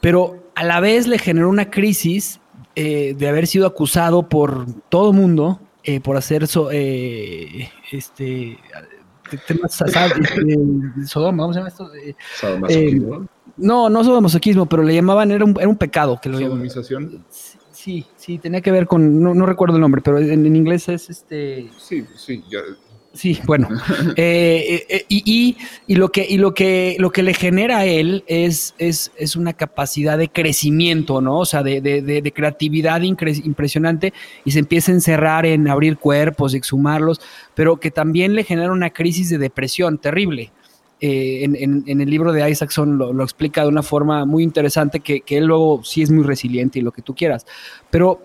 pero 0.00 0.50
a 0.56 0.64
la 0.64 0.80
vez 0.80 1.06
le 1.06 1.18
generó 1.18 1.48
una 1.48 1.70
crisis 1.70 2.40
eh, 2.74 3.14
de 3.16 3.28
haber 3.28 3.46
sido 3.46 3.66
acusado 3.66 4.28
por 4.28 4.66
todo 4.88 5.12
mundo 5.12 5.60
eh, 5.84 6.00
por 6.00 6.16
hacer 6.16 6.46
eh, 6.72 7.70
este 7.90 8.58
temas 9.46 9.80
este, 9.80 11.06
Sodoma, 11.06 11.44
vamos 11.44 11.56
a 11.56 11.60
llamar 11.60 11.72
esto? 11.72 13.28
No, 13.60 13.88
no 13.88 14.02
sadomasoquismo, 14.04 14.66
pero 14.66 14.82
le 14.82 14.94
llamaban, 14.94 15.30
era 15.30 15.44
un, 15.44 15.54
era 15.58 15.68
un 15.68 15.76
pecado. 15.76 16.18
Que 16.20 16.28
lo 16.28 16.38
¿Sodomización? 16.38 17.24
Sí, 17.72 18.04
sí, 18.16 18.38
tenía 18.38 18.60
que 18.60 18.70
ver 18.70 18.86
con, 18.86 19.22
no, 19.22 19.46
recuerdo 19.46 19.76
el 19.76 19.80
nombre, 19.80 20.02
pero 20.02 20.18
en, 20.18 20.54
inglés 20.54 20.88
es 20.88 21.08
este... 21.08 21.70
Sí, 21.78 22.04
sí, 22.14 22.44
ya, 22.50 22.60
Sí, 23.12 23.40
bueno. 23.44 23.68
Eh, 24.16 24.84
eh, 24.88 25.04
y, 25.08 25.56
y, 25.86 25.94
lo 25.94 26.10
que, 26.10 26.26
y 26.28 26.36
lo 26.36 26.52
que, 26.52 26.96
lo 26.98 27.10
que 27.10 27.22
le 27.22 27.32
genera 27.32 27.78
a 27.78 27.86
él 27.86 28.24
es, 28.26 28.74
es, 28.78 29.12
es 29.16 29.36
una 29.36 29.52
capacidad 29.52 30.18
de 30.18 30.28
crecimiento, 30.28 31.20
¿no? 31.20 31.38
O 31.38 31.46
sea, 31.46 31.62
de, 31.62 31.80
de, 31.80 32.02
de, 32.02 32.32
creatividad 32.32 33.00
impresionante 33.02 34.12
y 34.44 34.50
se 34.50 34.58
empieza 34.58 34.90
a 34.90 34.96
encerrar 34.96 35.46
en 35.46 35.68
abrir 35.68 35.96
cuerpos, 35.96 36.54
exhumarlos, 36.54 37.20
pero 37.54 37.78
que 37.78 37.90
también 37.90 38.34
le 38.34 38.44
genera 38.44 38.72
una 38.72 38.90
crisis 38.90 39.30
de 39.30 39.38
depresión 39.38 39.98
terrible. 39.98 40.52
Eh, 41.02 41.44
en, 41.44 42.00
el 42.00 42.10
libro 42.10 42.30
de 42.30 42.48
Isaacson 42.50 42.98
lo, 42.98 43.22
explica 43.22 43.62
de 43.62 43.68
una 43.68 43.82
forma 43.82 44.26
muy 44.26 44.42
interesante 44.42 45.00
que, 45.00 45.22
él 45.28 45.46
luego 45.46 45.82
sí 45.82 46.02
es 46.02 46.10
muy 46.10 46.24
resiliente 46.24 46.78
y 46.78 46.82
lo 46.82 46.92
que 46.92 47.00
tú 47.00 47.14
quieras. 47.14 47.46
Pero 47.88 48.20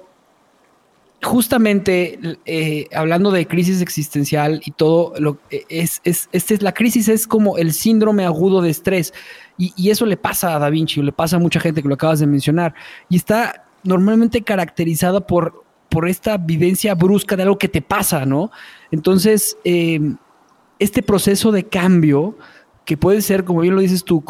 justamente 1.23 2.19
eh, 2.45 2.87
hablando 2.93 3.31
de 3.31 3.47
crisis 3.47 3.81
existencial 3.81 4.61
y 4.65 4.71
todo, 4.71 5.13
lo, 5.19 5.37
eh, 5.49 5.63
es, 5.69 6.01
es, 6.03 6.27
este, 6.33 6.57
la 6.57 6.73
crisis 6.73 7.07
es 7.07 7.27
como 7.27 7.57
el 7.57 7.71
síndrome 7.71 8.25
agudo 8.25 8.61
de 8.61 8.71
estrés. 8.71 9.13
Y, 9.57 9.89
eso 9.89 10.05
le 10.05 10.17
pasa 10.17 10.53
a 10.53 10.59
Da 10.59 10.69
Vinci, 10.69 11.01
le 11.01 11.13
pasa 11.13 11.37
a 11.37 11.39
mucha 11.39 11.61
gente 11.61 11.81
que 11.81 11.87
lo 11.87 11.93
acabas 11.93 12.19
de 12.19 12.27
mencionar. 12.27 12.73
Y 13.07 13.15
está 13.15 13.67
normalmente 13.83 14.41
caracterizada 14.41 15.25
por, 15.25 15.63
por 15.87 16.09
esta 16.09 16.37
vivencia 16.37 16.93
brusca 16.93 17.37
de 17.37 17.43
algo 17.43 17.57
que 17.57 17.69
te 17.69 17.81
pasa, 17.81 18.25
¿no? 18.25 18.51
Entonces, 18.91 19.57
este 19.63 21.01
proceso 21.03 21.53
de 21.53 21.63
cambio 21.63 22.37
que 22.85 22.97
puede 22.97 23.21
ser, 23.21 23.43
como 23.43 23.61
bien 23.61 23.75
lo 23.75 23.81
dices 23.81 24.03
tú, 24.03 24.23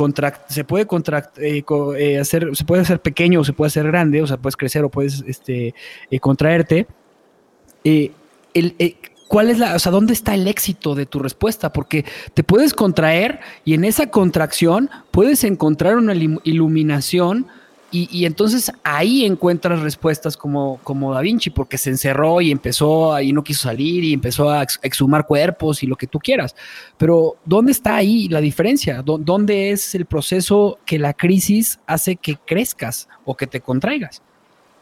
se 0.47 0.63
puede 0.63 0.87
eh, 1.37 1.63
eh, 1.97 2.19
hacer, 2.19 2.55
se 2.55 2.63
puede 2.63 2.81
hacer 2.81 3.01
pequeño 3.01 3.41
o 3.41 3.43
se 3.43 3.51
puede 3.51 3.67
hacer 3.67 3.85
grande, 3.85 4.21
o 4.21 4.27
sea, 4.27 4.37
puedes 4.37 4.55
crecer 4.55 4.83
o 4.85 4.89
puedes 4.89 5.23
este, 5.27 5.75
eh, 6.09 6.19
contraerte. 6.19 6.87
¿Cuál 9.27 9.49
es 9.49 9.59
la, 9.59 9.75
o 9.75 9.79
sea, 9.79 9.91
dónde 9.91 10.13
está 10.13 10.33
el 10.35 10.47
éxito 10.47 10.95
de 10.95 11.05
tu 11.05 11.19
respuesta? 11.19 11.73
Porque 11.73 12.05
te 12.33 12.43
puedes 12.43 12.73
contraer 12.73 13.41
y 13.65 13.73
en 13.73 13.83
esa 13.83 14.09
contracción 14.09 14.89
puedes 15.11 15.43
encontrar 15.43 15.97
una 15.97 16.13
iluminación 16.13 17.47
y, 17.95 18.25
entonces 18.25 18.71
ahí 18.83 19.25
encuentras 19.25 19.81
respuestas 19.81 20.35
como, 20.35 20.79
como 20.83 21.13
Da 21.13 21.21
Vinci, 21.21 21.49
porque 21.49 21.77
se 21.77 21.89
encerró 21.89 22.41
y 22.41 22.51
empezó 22.51 23.19
y 23.21 23.31
no 23.31 23.43
quiso 23.43 23.63
salir 23.63 24.03
y 24.03 24.13
empezó 24.13 24.49
a 24.49 24.63
exhumar 24.81 25.25
cuerpos 25.25 25.81
y 25.81 25.87
lo 25.87 25.95
que 25.95 26.07
tú 26.07 26.19
quieras. 26.19 26.55
Pero 26.97 27.37
¿dónde 27.45 27.71
está 27.71 27.95
ahí 27.95 28.27
la 28.27 28.41
diferencia? 28.41 29.01
¿Dónde 29.01 29.71
es 29.71 29.95
el 29.95 30.05
proceso 30.05 30.79
que 30.85 30.99
la 30.99 31.13
crisis 31.13 31.79
hace 31.87 32.15
que 32.17 32.37
crezcas 32.45 33.07
o 33.23 33.35
que 33.35 33.47
te 33.47 33.61
contraigas? 33.61 34.21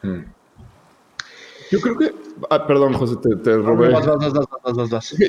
Hmm. 0.02 0.22
Yo 1.72 1.80
creo 1.80 1.98
que, 1.98 2.14
ah, 2.50 2.68
perdón, 2.68 2.94
José, 2.94 3.16
te, 3.44 3.58
robé. 3.58 3.92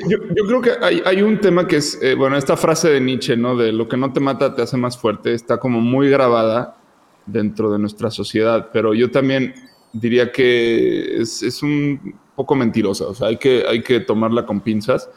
Yo, 0.07 0.45
creo 0.47 0.61
que 0.61 0.71
hay, 0.81 1.21
un 1.23 1.39
tema 1.39 1.67
que 1.67 1.77
es, 1.77 1.99
eh, 2.03 2.13
bueno, 2.13 2.37
esta 2.37 2.55
frase 2.55 2.89
de 2.89 3.01
Nietzsche, 3.01 3.35
¿no? 3.35 3.55
De 3.55 3.71
lo 3.71 3.87
que 3.87 3.97
no 3.97 4.13
te 4.13 4.19
mata 4.19 4.53
te 4.53 4.61
hace 4.61 4.77
más 4.77 4.95
fuerte, 4.95 5.33
está 5.33 5.57
como 5.57 5.81
muy 5.81 6.09
grabada 6.09 6.77
dentro 7.25 7.71
de 7.71 7.79
nuestra 7.79 8.11
sociedad, 8.11 8.69
pero 8.71 8.93
yo 8.93 9.11
también 9.11 9.53
diría 9.93 10.31
que 10.31 11.17
es, 11.21 11.63
un 11.63 12.15
poco 12.35 12.55
mentirosa, 12.55 13.07
o 13.07 13.13
sea, 13.13 13.27
hay 13.27 13.37
que, 13.37 13.63
hay 13.67 13.81
que 13.81 14.01
tomarla 14.01 14.45
con 14.45 14.61
pinzas, 14.61 15.09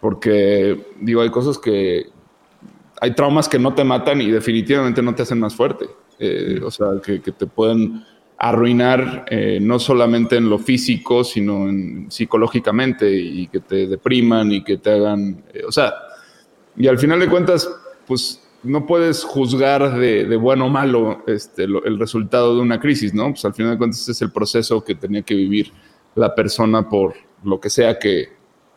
porque 0.00 0.84
digo, 1.00 1.22
hay 1.22 1.30
cosas 1.30 1.58
que, 1.58 2.06
hay 3.00 3.14
traumas 3.14 3.48
que 3.48 3.58
no 3.58 3.74
te 3.74 3.84
matan 3.84 4.20
y 4.20 4.30
definitivamente 4.30 5.00
no 5.02 5.14
te 5.14 5.22
hacen 5.22 5.38
más 5.38 5.54
fuerte, 5.54 5.86
eh, 6.18 6.60
o 6.62 6.70
sea, 6.70 6.88
que, 7.04 7.18
te 7.18 7.46
pueden 7.46 8.04
arruinar 8.36 9.24
eh, 9.30 9.58
no 9.62 9.78
solamente 9.78 10.36
en 10.36 10.50
lo 10.50 10.58
físico, 10.58 11.22
sino 11.22 11.68
en, 11.68 12.10
psicológicamente 12.10 13.10
y 13.10 13.46
que 13.46 13.60
te 13.60 13.86
depriman 13.86 14.52
y 14.52 14.64
que 14.64 14.78
te 14.78 14.90
hagan, 14.90 15.44
eh, 15.54 15.62
o 15.66 15.72
sea, 15.72 15.94
y 16.76 16.88
al 16.88 16.98
final 16.98 17.20
de 17.20 17.28
cuentas, 17.28 17.70
pues 18.06 18.43
no 18.64 18.86
puedes 18.86 19.24
juzgar 19.24 19.98
de, 19.98 20.36
bueno 20.36 20.66
o 20.66 20.68
malo 20.68 21.22
este, 21.26 21.64
el 21.64 21.98
resultado 21.98 22.56
de 22.56 22.62
una 22.62 22.80
crisis, 22.80 23.14
¿no? 23.14 23.30
Pues 23.30 23.44
al 23.44 23.54
final 23.54 23.72
de 23.72 23.78
cuentas 23.78 24.08
es 24.08 24.20
el 24.22 24.32
proceso 24.32 24.82
que 24.82 24.94
tenía 24.94 25.22
que 25.22 25.34
vivir 25.34 25.72
la 26.14 26.34
persona 26.34 26.88
por 26.88 27.14
lo 27.42 27.60
que 27.60 27.70
sea 27.70 27.98
que, 27.98 28.32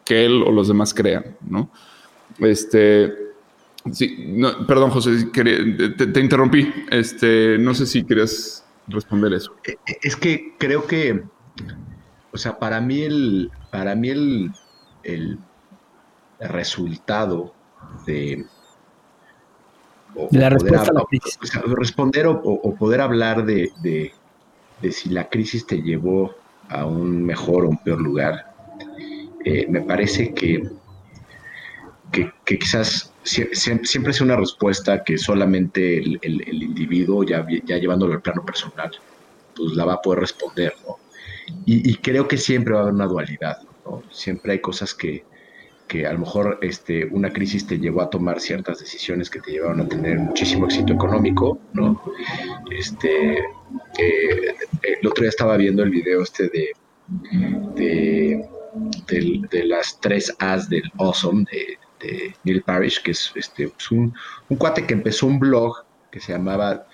que 0.06 0.26
él 0.26 0.44
o 0.44 0.52
los 0.52 0.68
demás 0.68 0.94
crean, 0.94 1.38
¿no? 1.42 1.72
Este, 2.40 3.14
sí, 3.92 4.38
perdón, 4.68 4.92
José, 4.92 5.28
te, 5.34 6.20
interrumpí. 6.20 6.72
Este, 6.92 7.58
no 7.58 7.74
sé 7.74 7.86
si 7.86 8.04
querías 8.04 8.66
responder 8.88 9.34
eso. 9.34 9.56
Eh, 9.66 9.78
eh, 9.88 9.98
es 10.02 10.16
que 10.16 10.56
creo 10.58 10.86
que, 10.86 11.24
o 12.32 12.38
sea, 12.38 12.60
para 12.60 12.82
mí 12.82 13.02
el, 13.02 13.52
para 13.72 13.96
mí 13.96 14.10
el, 14.10 14.52
el 15.04 15.40
resultado 16.40 17.54
de 18.06 18.46
la 20.32 20.50
respuesta 20.50 20.92
a 20.92 20.94
la 20.94 21.04
crisis. 21.06 21.38
responder 21.68 22.28
o, 22.28 22.76
poder 22.76 23.02
hablar 23.02 23.46
de, 23.46 24.12
si 24.92 25.10
la 25.10 25.30
crisis 25.30 25.66
te 25.66 25.82
llevó 25.82 26.36
a 26.70 26.86
un 26.86 27.24
mejor 27.24 27.66
o 27.66 27.70
un 27.70 27.78
peor 27.78 28.02
lugar, 28.02 28.54
eh, 29.46 29.66
me 29.70 29.82
parece 29.82 30.34
que, 30.34 30.70
que, 32.12 32.32
quizás 32.46 33.14
siempre 33.24 34.12
es 34.12 34.22
una 34.22 34.36
respuesta 34.36 35.04
que 35.04 35.18
solamente 35.18 35.98
el, 36.00 36.20
individuo, 36.62 37.24
ya, 37.24 37.46
ya 37.66 37.78
llevándolo 37.78 38.14
al 38.14 38.22
plano 38.22 38.46
personal, 38.46 38.92
pues 39.56 39.74
la 39.74 39.86
va 39.86 39.94
a 39.94 40.02
poder 40.02 40.20
responder, 40.20 40.74
¿no? 40.86 40.98
Y, 41.66 41.90
y 41.90 41.96
creo 41.96 42.28
que 42.28 42.38
siempre 42.38 42.74
va 42.74 42.80
a 42.80 42.84
haber 42.84 42.94
una 42.94 43.08
dualidad, 43.08 43.60
¿no? 43.86 44.04
Siempre 44.12 44.54
hay 44.54 44.60
cosas 44.60 44.94
que, 44.94 45.24
que 45.88 46.06
a 46.06 46.14
lo 46.14 46.20
mejor 46.20 46.60
este, 46.62 47.06
una 47.06 47.32
crisis 47.32 47.66
te 47.66 47.80
llevó 47.80 48.02
a 48.02 48.10
tomar 48.10 48.40
ciertas 48.40 48.80
decisiones 48.80 49.30
que 49.30 49.40
te 49.40 49.52
llevaron 49.52 49.82
a 49.82 49.88
tener 49.88 50.20
muchísimo 50.20 50.66
éxito 50.66 50.94
económico, 50.94 51.60
¿no? 51.74 52.02
Este, 52.70 53.38
eh, 53.38 54.56
el 54.84 55.08
otro 55.08 55.24
día 55.24 55.30
estaba 55.30 55.58
viendo 55.58 55.84
el 55.84 55.90
video 55.90 56.22
este 56.22 56.50
de, 56.50 56.74
de, 59.50 59.66
las 59.66 60.00
tres 60.02 60.36
As 60.40 60.70
del 60.70 60.84
Awesome 60.98 61.46
de, 61.52 62.36
Neil 62.44 62.62
Parrish, 62.62 63.02
que 63.02 63.12
es 63.12 63.32
este, 63.36 63.70
pues 63.70 63.92
un, 63.92 64.14
un, 64.50 64.58
cuate 64.58 64.86
que 64.86 64.94
empezó 64.94 65.26
un 65.26 65.40
blog 65.40 65.84
que 66.12 66.20
se 66.20 66.34
llamaba 66.34 66.86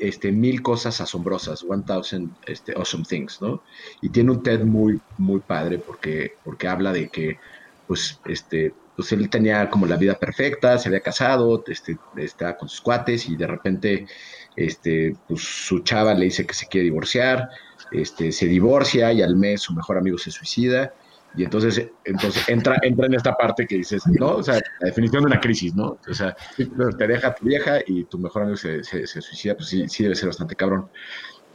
este, 0.00 0.32
Mil 0.32 0.62
Cosas 0.62 1.00
Asombrosas, 1.00 1.64
One 1.66 1.84
Thousand 1.86 2.30
este, 2.46 2.72
Awesome 2.76 3.04
Things, 3.04 3.40
¿no? 3.40 3.62
Y 4.02 4.08
tiene 4.08 4.32
un 4.32 4.42
TED 4.42 4.64
muy, 4.64 5.00
muy 5.16 5.40
padre 5.40 5.78
porque, 5.78 6.34
porque 6.44 6.68
habla 6.68 6.92
de 6.92 7.08
que 7.08 7.38
pues, 7.86 8.20
este, 8.26 8.74
pues 8.96 9.12
él 9.12 9.28
tenía 9.28 9.68
como 9.68 9.86
la 9.86 9.96
vida 9.96 10.14
perfecta, 10.14 10.78
se 10.78 10.88
había 10.88 11.00
casado, 11.00 11.62
este, 11.66 11.98
estaba 12.16 12.56
con 12.56 12.68
sus 12.68 12.80
cuates 12.80 13.28
y 13.28 13.36
de 13.36 13.46
repente, 13.46 14.06
este, 14.56 15.14
pues 15.28 15.42
su 15.42 15.80
chava 15.80 16.14
le 16.14 16.24
dice 16.24 16.46
que 16.46 16.54
se 16.54 16.66
quiere 16.66 16.86
divorciar, 16.86 17.48
este, 17.92 18.32
se 18.32 18.46
divorcia 18.46 19.12
y 19.12 19.22
al 19.22 19.36
mes 19.36 19.62
su 19.62 19.74
mejor 19.74 19.98
amigo 19.98 20.18
se 20.18 20.30
suicida. 20.30 20.94
Y 21.36 21.44
entonces, 21.44 21.90
entonces 22.04 22.48
entra, 22.48 22.78
entra 22.80 23.06
en 23.06 23.12
esta 23.12 23.34
parte 23.34 23.66
que 23.66 23.76
dices, 23.76 24.02
¿no? 24.06 24.36
O 24.36 24.42
sea, 24.42 24.54
la 24.54 24.86
definición 24.86 25.22
de 25.22 25.26
una 25.26 25.40
crisis, 25.40 25.74
¿no? 25.74 25.98
O 26.08 26.14
sea, 26.14 26.34
te 26.56 27.06
deja 27.06 27.34
tu 27.34 27.44
vieja 27.44 27.80
y 27.86 28.04
tu 28.04 28.18
mejor 28.18 28.42
amigo 28.42 28.56
se, 28.56 28.82
suicida, 28.82 29.54
pues 29.54 29.68
sí, 29.68 29.86
sí, 29.86 30.02
debe 30.02 30.14
ser 30.14 30.28
bastante 30.28 30.56
cabrón. 30.56 30.88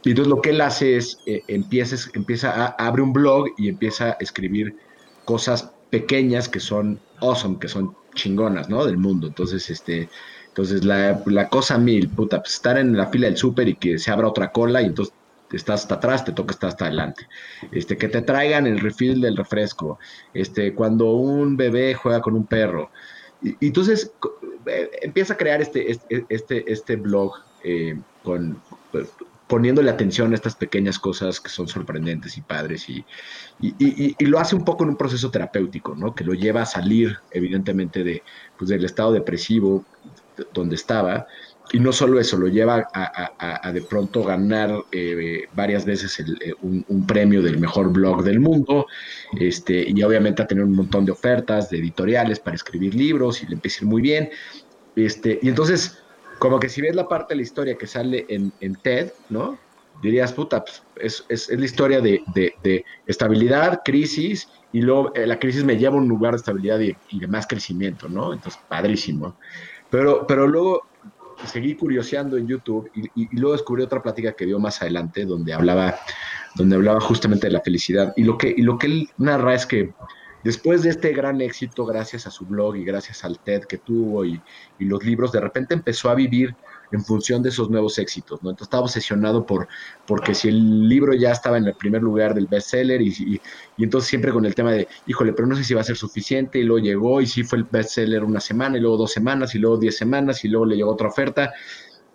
Y 0.04 0.10
entonces 0.10 0.30
lo 0.30 0.40
que 0.40 0.50
él 0.50 0.60
hace 0.60 0.96
es, 0.96 1.18
eh, 1.26 1.42
empieza, 1.48 1.96
empieza 2.14 2.52
a, 2.52 2.66
abre 2.78 3.02
un 3.02 3.12
blog 3.12 3.48
y 3.58 3.68
empieza 3.68 4.10
a 4.10 4.16
escribir 4.20 4.76
cosas 5.24 5.72
pequeñas 5.92 6.48
que 6.48 6.58
son 6.58 6.98
awesome, 7.20 7.58
que 7.60 7.68
son 7.68 7.94
chingonas, 8.14 8.70
¿no? 8.70 8.86
Del 8.86 8.96
mundo. 8.96 9.26
Entonces, 9.26 9.68
este, 9.68 10.08
entonces 10.48 10.86
la, 10.86 11.48
cosa 11.50 11.76
mil, 11.76 12.08
puta, 12.08 12.40
pues 12.40 12.54
estar 12.54 12.78
en 12.78 12.96
la 12.96 13.08
fila 13.08 13.26
del 13.26 13.36
súper 13.36 13.68
y 13.68 13.74
que 13.74 13.98
se 13.98 14.10
abra 14.10 14.28
otra 14.28 14.52
cola 14.52 14.80
y 14.80 14.86
entonces 14.86 15.14
estás 15.52 15.82
hasta 15.82 15.96
atrás, 15.96 16.24
te 16.24 16.32
toca 16.32 16.52
estar 16.52 16.68
hasta 16.70 16.86
adelante. 16.86 17.28
Este, 17.72 17.98
que 17.98 18.08
te 18.08 18.22
traigan 18.22 18.66
el 18.66 18.80
refill 18.80 19.20
del 19.20 19.36
refresco. 19.36 19.98
Este, 20.32 20.74
cuando 20.74 21.12
un 21.12 21.58
bebé 21.58 21.92
juega 21.92 22.22
con 22.22 22.36
un 22.36 22.46
perro. 22.46 22.90
Y, 23.42 23.54
entonces 23.60 24.12
eh, 24.64 24.90
empieza 25.02 25.34
a 25.34 25.36
crear 25.36 25.60
este, 25.60 25.90
este, 25.90 26.24
este, 26.30 26.72
este 26.72 26.96
blog 26.96 27.34
eh, 27.64 28.00
con, 28.22 28.56
poniéndole 29.52 29.90
atención 29.90 30.32
a 30.32 30.34
estas 30.34 30.56
pequeñas 30.56 30.98
cosas 30.98 31.38
que 31.38 31.50
son 31.50 31.68
sorprendentes 31.68 32.38
y 32.38 32.40
padres 32.40 32.88
y, 32.88 33.04
y, 33.60 34.24
lo 34.24 34.38
hace 34.38 34.56
un 34.56 34.64
poco 34.64 34.84
en 34.84 34.88
un 34.88 34.96
proceso 34.96 35.30
terapéutico, 35.30 35.94
¿no? 35.94 36.14
Que 36.14 36.24
lo 36.24 36.32
lleva 36.32 36.62
a 36.62 36.64
salir, 36.64 37.18
evidentemente, 37.30 38.02
de, 38.02 38.22
pues, 38.56 38.70
del 38.70 38.82
estado 38.86 39.12
depresivo 39.12 39.84
donde 40.54 40.76
estaba. 40.76 41.26
Y 41.70 41.80
no 41.80 41.92
solo 41.92 42.18
eso, 42.18 42.38
lo 42.38 42.48
lleva 42.48 42.88
a, 42.94 43.72
de 43.72 43.82
pronto 43.82 44.24
ganar 44.24 44.74
eh, 44.90 45.42
varias 45.54 45.84
veces 45.84 46.18
eh, 46.18 46.54
un, 46.62 47.06
premio 47.06 47.42
del 47.42 47.58
mejor 47.58 47.92
blog 47.92 48.22
del 48.24 48.40
mundo, 48.40 48.86
este, 49.38 49.84
y 49.86 50.02
obviamente 50.02 50.40
a 50.40 50.46
tener 50.46 50.64
un 50.64 50.76
montón 50.76 51.04
de 51.04 51.12
ofertas 51.12 51.68
de 51.68 51.76
editoriales 51.76 52.40
para 52.40 52.56
escribir 52.56 52.94
libros 52.94 53.42
y 53.42 53.48
le 53.48 53.56
empieza 53.56 53.80
a 53.80 53.84
ir 53.84 53.90
muy 53.90 54.00
bien. 54.00 54.30
Este, 54.96 55.38
y 55.42 55.50
entonces, 55.50 56.01
como 56.42 56.58
que 56.58 56.68
si 56.68 56.80
ves 56.80 56.96
la 56.96 57.06
parte 57.06 57.34
de 57.34 57.36
la 57.36 57.42
historia 57.42 57.78
que 57.78 57.86
sale 57.86 58.26
en, 58.28 58.52
en 58.58 58.74
TED, 58.74 59.12
¿no? 59.30 59.56
Dirías, 60.02 60.32
puta, 60.32 60.64
pues, 60.64 60.82
es, 60.96 61.24
es, 61.28 61.48
es, 61.48 61.56
la 61.56 61.64
historia 61.64 62.00
de, 62.00 62.20
de, 62.34 62.52
de, 62.64 62.84
estabilidad, 63.06 63.82
crisis, 63.84 64.48
y 64.72 64.80
luego 64.80 65.14
eh, 65.14 65.24
la 65.24 65.38
crisis 65.38 65.62
me 65.62 65.76
lleva 65.76 65.94
a 65.94 65.98
un 65.98 66.08
lugar 66.08 66.32
de 66.32 66.38
estabilidad 66.38 66.80
y, 66.80 66.96
y, 67.10 67.20
de 67.20 67.28
más 67.28 67.46
crecimiento, 67.46 68.08
¿no? 68.08 68.32
Entonces, 68.32 68.60
padrísimo. 68.68 69.36
Pero, 69.88 70.26
pero 70.26 70.48
luego 70.48 70.82
seguí 71.46 71.76
curioseando 71.76 72.36
en 72.36 72.48
YouTube 72.48 72.90
y, 72.92 73.22
y, 73.22 73.28
luego 73.36 73.52
descubrí 73.52 73.84
otra 73.84 74.02
plática 74.02 74.32
que 74.32 74.44
dio 74.44 74.58
más 74.58 74.82
adelante 74.82 75.24
donde 75.24 75.52
hablaba, 75.52 75.94
donde 76.56 76.74
hablaba 76.74 76.98
justamente 76.98 77.46
de 77.46 77.52
la 77.52 77.60
felicidad. 77.60 78.12
Y 78.16 78.24
lo 78.24 78.36
que, 78.36 78.48
y 78.48 78.62
lo 78.62 78.78
que 78.78 78.88
él 78.88 79.08
narra 79.16 79.54
es 79.54 79.64
que 79.64 79.94
Después 80.42 80.82
de 80.82 80.90
este 80.90 81.12
gran 81.12 81.40
éxito, 81.40 81.86
gracias 81.86 82.26
a 82.26 82.30
su 82.30 82.46
blog 82.46 82.76
y 82.76 82.84
gracias 82.84 83.24
al 83.24 83.38
TED 83.38 83.62
que 83.64 83.78
tuvo 83.78 84.24
y, 84.24 84.40
los 84.78 85.04
libros, 85.04 85.30
de 85.30 85.40
repente 85.40 85.74
empezó 85.74 86.10
a 86.10 86.14
vivir 86.14 86.54
en 86.90 87.02
función 87.04 87.42
de 87.42 87.50
esos 87.50 87.70
nuevos 87.70 87.98
éxitos, 87.98 88.42
¿no? 88.42 88.50
Entonces 88.50 88.66
estaba 88.66 88.82
obsesionado 88.82 89.46
por, 89.46 89.68
porque 90.06 90.34
si 90.34 90.48
el 90.48 90.88
libro 90.88 91.14
ya 91.14 91.30
estaba 91.30 91.56
en 91.56 91.66
el 91.66 91.74
primer 91.74 92.02
lugar 92.02 92.34
del 92.34 92.48
bestseller 92.48 93.00
y, 93.00 93.08
y, 93.08 93.40
y 93.76 93.84
entonces 93.84 94.10
siempre 94.10 94.32
con 94.32 94.44
el 94.44 94.54
tema 94.54 94.72
de, 94.72 94.88
híjole, 95.06 95.32
pero 95.32 95.46
no 95.46 95.56
sé 95.56 95.64
si 95.64 95.72
va 95.72 95.80
a 95.80 95.84
ser 95.84 95.96
suficiente 95.96 96.58
y 96.58 96.64
luego 96.64 96.84
llegó 96.84 97.20
y 97.20 97.26
sí 97.26 97.44
fue 97.44 97.58
el 97.58 97.64
bestseller 97.64 98.24
una 98.24 98.40
semana 98.40 98.76
y 98.76 98.80
luego 98.80 98.96
dos 98.98 99.12
semanas 99.12 99.54
y 99.54 99.58
luego 99.58 99.78
diez 99.78 99.96
semanas 99.96 100.44
y 100.44 100.48
luego 100.48 100.66
le 100.66 100.76
llegó 100.76 100.90
otra 100.92 101.08
oferta, 101.08 101.52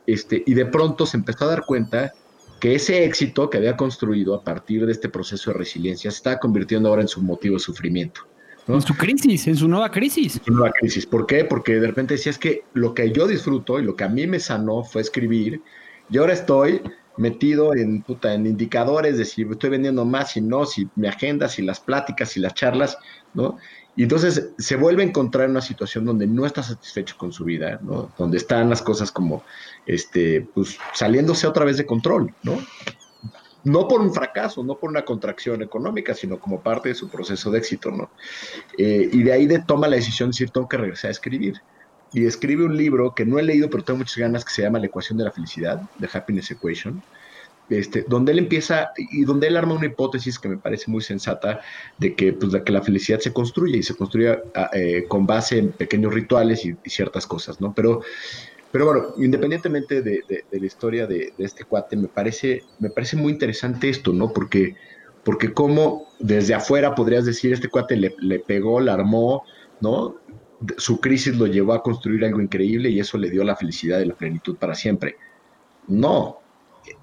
este, 0.06 0.44
y 0.46 0.54
de 0.54 0.66
pronto 0.68 1.06
se 1.06 1.18
empezó 1.18 1.46
a 1.46 1.50
dar 1.50 1.66
cuenta 1.66 2.12
que 2.60 2.76
ese 2.76 3.06
éxito 3.06 3.50
que 3.50 3.58
había 3.58 3.78
construido 3.78 4.34
a 4.36 4.44
partir 4.44 4.86
de 4.86 4.92
este 4.92 5.10
proceso 5.10 5.52
de 5.52 5.58
resiliencia 5.58 6.12
se 6.12 6.18
está 6.18 6.40
convirtiendo 6.40 6.90
ahora 6.90 7.02
en 7.02 7.08
su 7.08 7.22
motivo 7.22 7.56
de 7.56 7.60
sufrimiento. 7.60 8.22
En 8.68 8.82
su 8.82 8.96
crisis, 8.96 9.48
en 9.48 9.56
su 9.56 9.68
nueva 9.68 9.90
crisis. 9.90 10.42
Su 10.44 10.52
nueva 10.52 10.72
crisis. 10.72 11.06
¿Por 11.06 11.26
qué? 11.26 11.46
Porque 11.46 11.80
de 11.80 11.88
repente 11.88 12.16
decía 12.16 12.32
es 12.32 12.38
que 12.38 12.64
lo 12.74 12.94
que 12.94 13.12
yo 13.12 13.26
disfruto 13.26 13.80
y 13.80 13.84
lo 13.84 13.96
que 13.96 14.04
a 14.04 14.10
mí 14.10 14.28
me 14.28 14.40
sanó 14.40 14.84
fue 14.84 15.02
escribir 15.02 15.62
y 16.10 16.18
ahora 16.18 16.34
estoy 16.34 16.82
metido 17.18 17.74
en, 17.74 18.02
puta, 18.02 18.34
en 18.34 18.46
indicadores 18.46 19.18
de 19.18 19.26
si 19.26 19.44
estoy 19.44 19.70
vendiendo 19.70 20.06
más, 20.06 20.32
si 20.32 20.42
no, 20.42 20.66
si 20.66 20.88
mi 20.96 21.08
agenda, 21.08 21.48
si 21.48 21.62
las 21.62 21.80
pláticas, 21.80 22.30
si 22.30 22.40
las 22.40 22.54
charlas, 22.54 22.98
¿no? 23.34 23.58
Y 23.98 24.04
entonces 24.04 24.52
se 24.60 24.76
vuelve 24.76 25.02
a 25.02 25.08
encontrar 25.08 25.46
en 25.46 25.52
una 25.52 25.62
situación 25.62 26.06
donde 26.06 26.28
no 26.28 26.46
está 26.46 26.62
satisfecho 26.62 27.16
con 27.18 27.34
su 27.34 27.44
vida, 27.44 27.80
¿no? 27.82 28.12
Donde 28.16 28.38
están 28.38 28.70
las 28.70 28.84
cosas 28.84 29.12
como, 29.12 29.44
este, 29.88 30.48
pues, 30.54 30.78
saliéndose 30.94 31.48
otra 31.48 31.66
vez 31.66 31.78
de 31.78 31.88
control, 31.88 32.32
¿no? 32.44 32.60
No 33.64 33.88
por 33.88 34.02
un 34.02 34.14
fracaso, 34.14 34.64
no 34.64 34.76
por 34.76 34.92
una 34.92 35.04
contracción 35.04 35.64
económica, 35.64 36.14
sino 36.14 36.40
como 36.40 36.62
parte 36.62 36.90
de 36.90 36.96
su 36.96 37.10
proceso 37.10 37.50
de 37.50 37.58
éxito, 37.58 37.90
¿no? 37.90 38.12
Eh, 38.78 39.10
y 39.12 39.24
de 39.24 39.34
ahí 39.34 39.48
de 39.48 39.64
toma 39.64 39.88
la 39.88 39.96
decisión 39.96 40.30
de 40.30 40.36
decir, 40.36 40.52
tengo 40.52 40.70
que 40.70 40.78
regresar 40.78 41.08
a 41.08 41.12
escribir. 41.14 41.56
Y 42.14 42.28
escribe 42.28 42.66
un 42.66 42.78
libro 42.78 43.16
que 43.16 43.26
no 43.26 43.40
he 43.40 43.44
leído, 43.44 43.68
pero 43.68 43.84
tengo 43.84 43.98
muchas 43.98 44.18
ganas, 44.18 44.46
que 44.46 44.54
se 44.54 44.62
llama 44.62 44.78
La 44.78 44.86
ecuación 44.86 45.18
de 45.18 45.24
la 45.24 45.32
felicidad, 45.32 45.82
The 46.00 46.08
Happiness 46.14 46.52
Equation, 46.52 47.02
este, 47.70 48.06
donde 48.08 48.32
él 48.32 48.40
empieza 48.40 48.92
y 48.98 49.26
donde 49.26 49.48
él 49.48 49.58
arma 49.58 49.74
una 49.74 49.88
hipótesis 49.88 50.40
que 50.40 50.48
me 50.48 50.58
parece 50.58 50.90
muy 50.90 51.02
sensata 51.02 51.60
de 51.98 52.16
que, 52.16 52.34
pues, 52.34 52.56
que 52.64 52.72
la 52.72 52.82
felicidad 52.82 53.20
se 53.20 53.34
construye 53.34 53.78
y 53.78 53.84
se 53.84 53.96
construye 53.96 54.40
ah, 54.56 54.70
eh, 54.74 55.06
con 55.08 55.26
base 55.26 55.58
en 55.58 55.72
pequeños 55.72 56.14
rituales 56.14 56.66
y, 56.66 56.76
ciertas 56.86 57.28
cosas, 57.28 57.60
¿no? 57.60 57.74
Pero, 57.74 58.02
pero 58.72 58.86
bueno, 58.86 59.08
independientemente 59.18 60.02
de, 60.02 60.24
la 60.50 60.66
historia 60.66 61.08
de, 61.08 61.34
este 61.38 61.66
cuate, 61.66 61.98
me 61.98 62.08
parece, 62.08 62.64
me 62.80 62.90
parece 62.90 63.18
muy 63.18 63.34
interesante 63.34 63.90
esto, 63.90 64.14
¿no? 64.14 64.32
Porque, 64.32 64.76
porque 65.24 65.54
como 65.54 66.08
desde 66.20 66.54
afuera 66.54 66.96
podrías 66.96 67.26
decir, 67.26 67.52
este 67.52 67.68
cuate 67.68 67.98
le, 67.98 68.40
pegó, 68.40 68.80
la 68.80 68.94
armó, 68.94 69.44
¿no? 69.82 70.16
Su 70.78 71.02
crisis 71.02 71.36
lo 71.38 71.48
llevó 71.48 71.74
a 71.74 71.84
construir 71.84 72.24
algo 72.24 72.42
increíble 72.42 72.90
y 72.90 73.00
eso 73.00 73.18
le 73.18 73.30
dio 73.30 73.44
la 73.44 73.58
felicidad 73.58 74.00
y 74.00 74.06
la 74.06 74.16
plenitud 74.16 74.56
para 74.56 74.74
siempre. 74.74 75.18
No, 75.88 76.40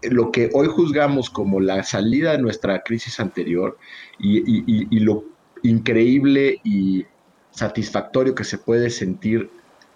lo 0.03 0.31
que 0.31 0.51
hoy 0.53 0.69
juzgamos 0.69 1.31
como 1.31 1.61
la 1.61 1.83
salida 1.83 2.33
de 2.33 2.39
nuestra 2.39 2.83
crisis 2.83 3.21
anterior 3.21 3.79
y, 4.19 5.01
lo 5.01 5.25
increíble 5.63 6.61
y 6.65 7.05
satisfactorio 7.51 8.35
que 8.35 8.45
se 8.45 8.59
puede 8.59 8.91
sentir 8.91 9.51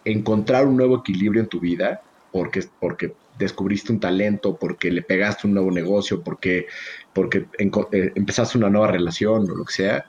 encontrar 0.05 0.67
un 0.67 0.77
nuevo 0.77 0.99
equilibrio 0.99 1.43
en 1.43 1.49
tu 1.49 1.61
vida, 1.61 2.03
porque, 2.33 2.65
porque 2.81 3.15
descubriste 3.39 3.93
un 3.93 4.01
talento, 4.01 4.57
porque 4.57 4.91
le 4.91 5.03
pegaste 5.03 5.47
un 5.47 5.55
nuevo 5.55 5.71
negocio, 5.71 6.23
porque, 6.23 6.67
porque 7.13 7.47
eh, 7.59 8.13
empezaste 8.15 8.59
una 8.59 8.71
nueva 8.71 8.89
relación 8.89 9.51
o 9.51 9.55
lo 9.55 9.65
que 9.65 9.73
sea, 9.73 10.07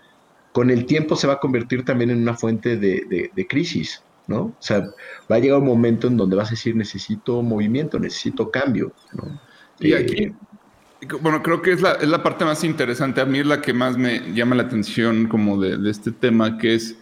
con 0.54 0.70
el 0.70 0.86
tiempo 0.86 1.16
se 1.16 1.28
va 1.28 1.34
a 1.34 1.40
convertir 1.40 1.84
también 1.84 2.10
en 2.10 2.22
una 2.22 2.36
fuente 2.36 2.78
de, 2.78 3.32
de 3.34 3.48
crisis, 3.48 4.04
¿no? 4.28 4.42
O 4.42 4.56
sea, 4.60 4.82
va 5.30 5.36
a 5.36 5.40
llegar 5.40 5.60
un 5.60 5.66
momento 5.66 6.08
en 6.08 6.18
donde 6.18 6.36
vas 6.36 6.48
a 6.48 6.52
decir, 6.52 6.76
necesito 6.76 7.42
movimiento, 7.42 8.00
necesito 8.00 8.50
cambio, 8.50 8.94
¿no? 9.14 9.49
Y 9.80 9.94
aquí, 9.94 10.34
bueno, 11.22 11.42
creo 11.42 11.62
que 11.62 11.72
es 11.72 11.82
la, 11.82 11.94
es 11.94 12.08
la, 12.08 12.22
parte 12.22 12.46
más 12.46 12.64
interesante. 12.64 13.22
A 13.22 13.26
mí 13.26 13.40
es 13.40 13.46
la 13.46 13.62
que 13.62 13.74
más 13.74 13.98
me 13.98 14.34
llama 14.34 14.56
la 14.56 14.64
atención 14.64 15.28
como 15.28 15.60
de, 15.60 15.90
este 15.90 16.12
tema, 16.12 16.58
que 16.58 16.76
es 16.76 16.98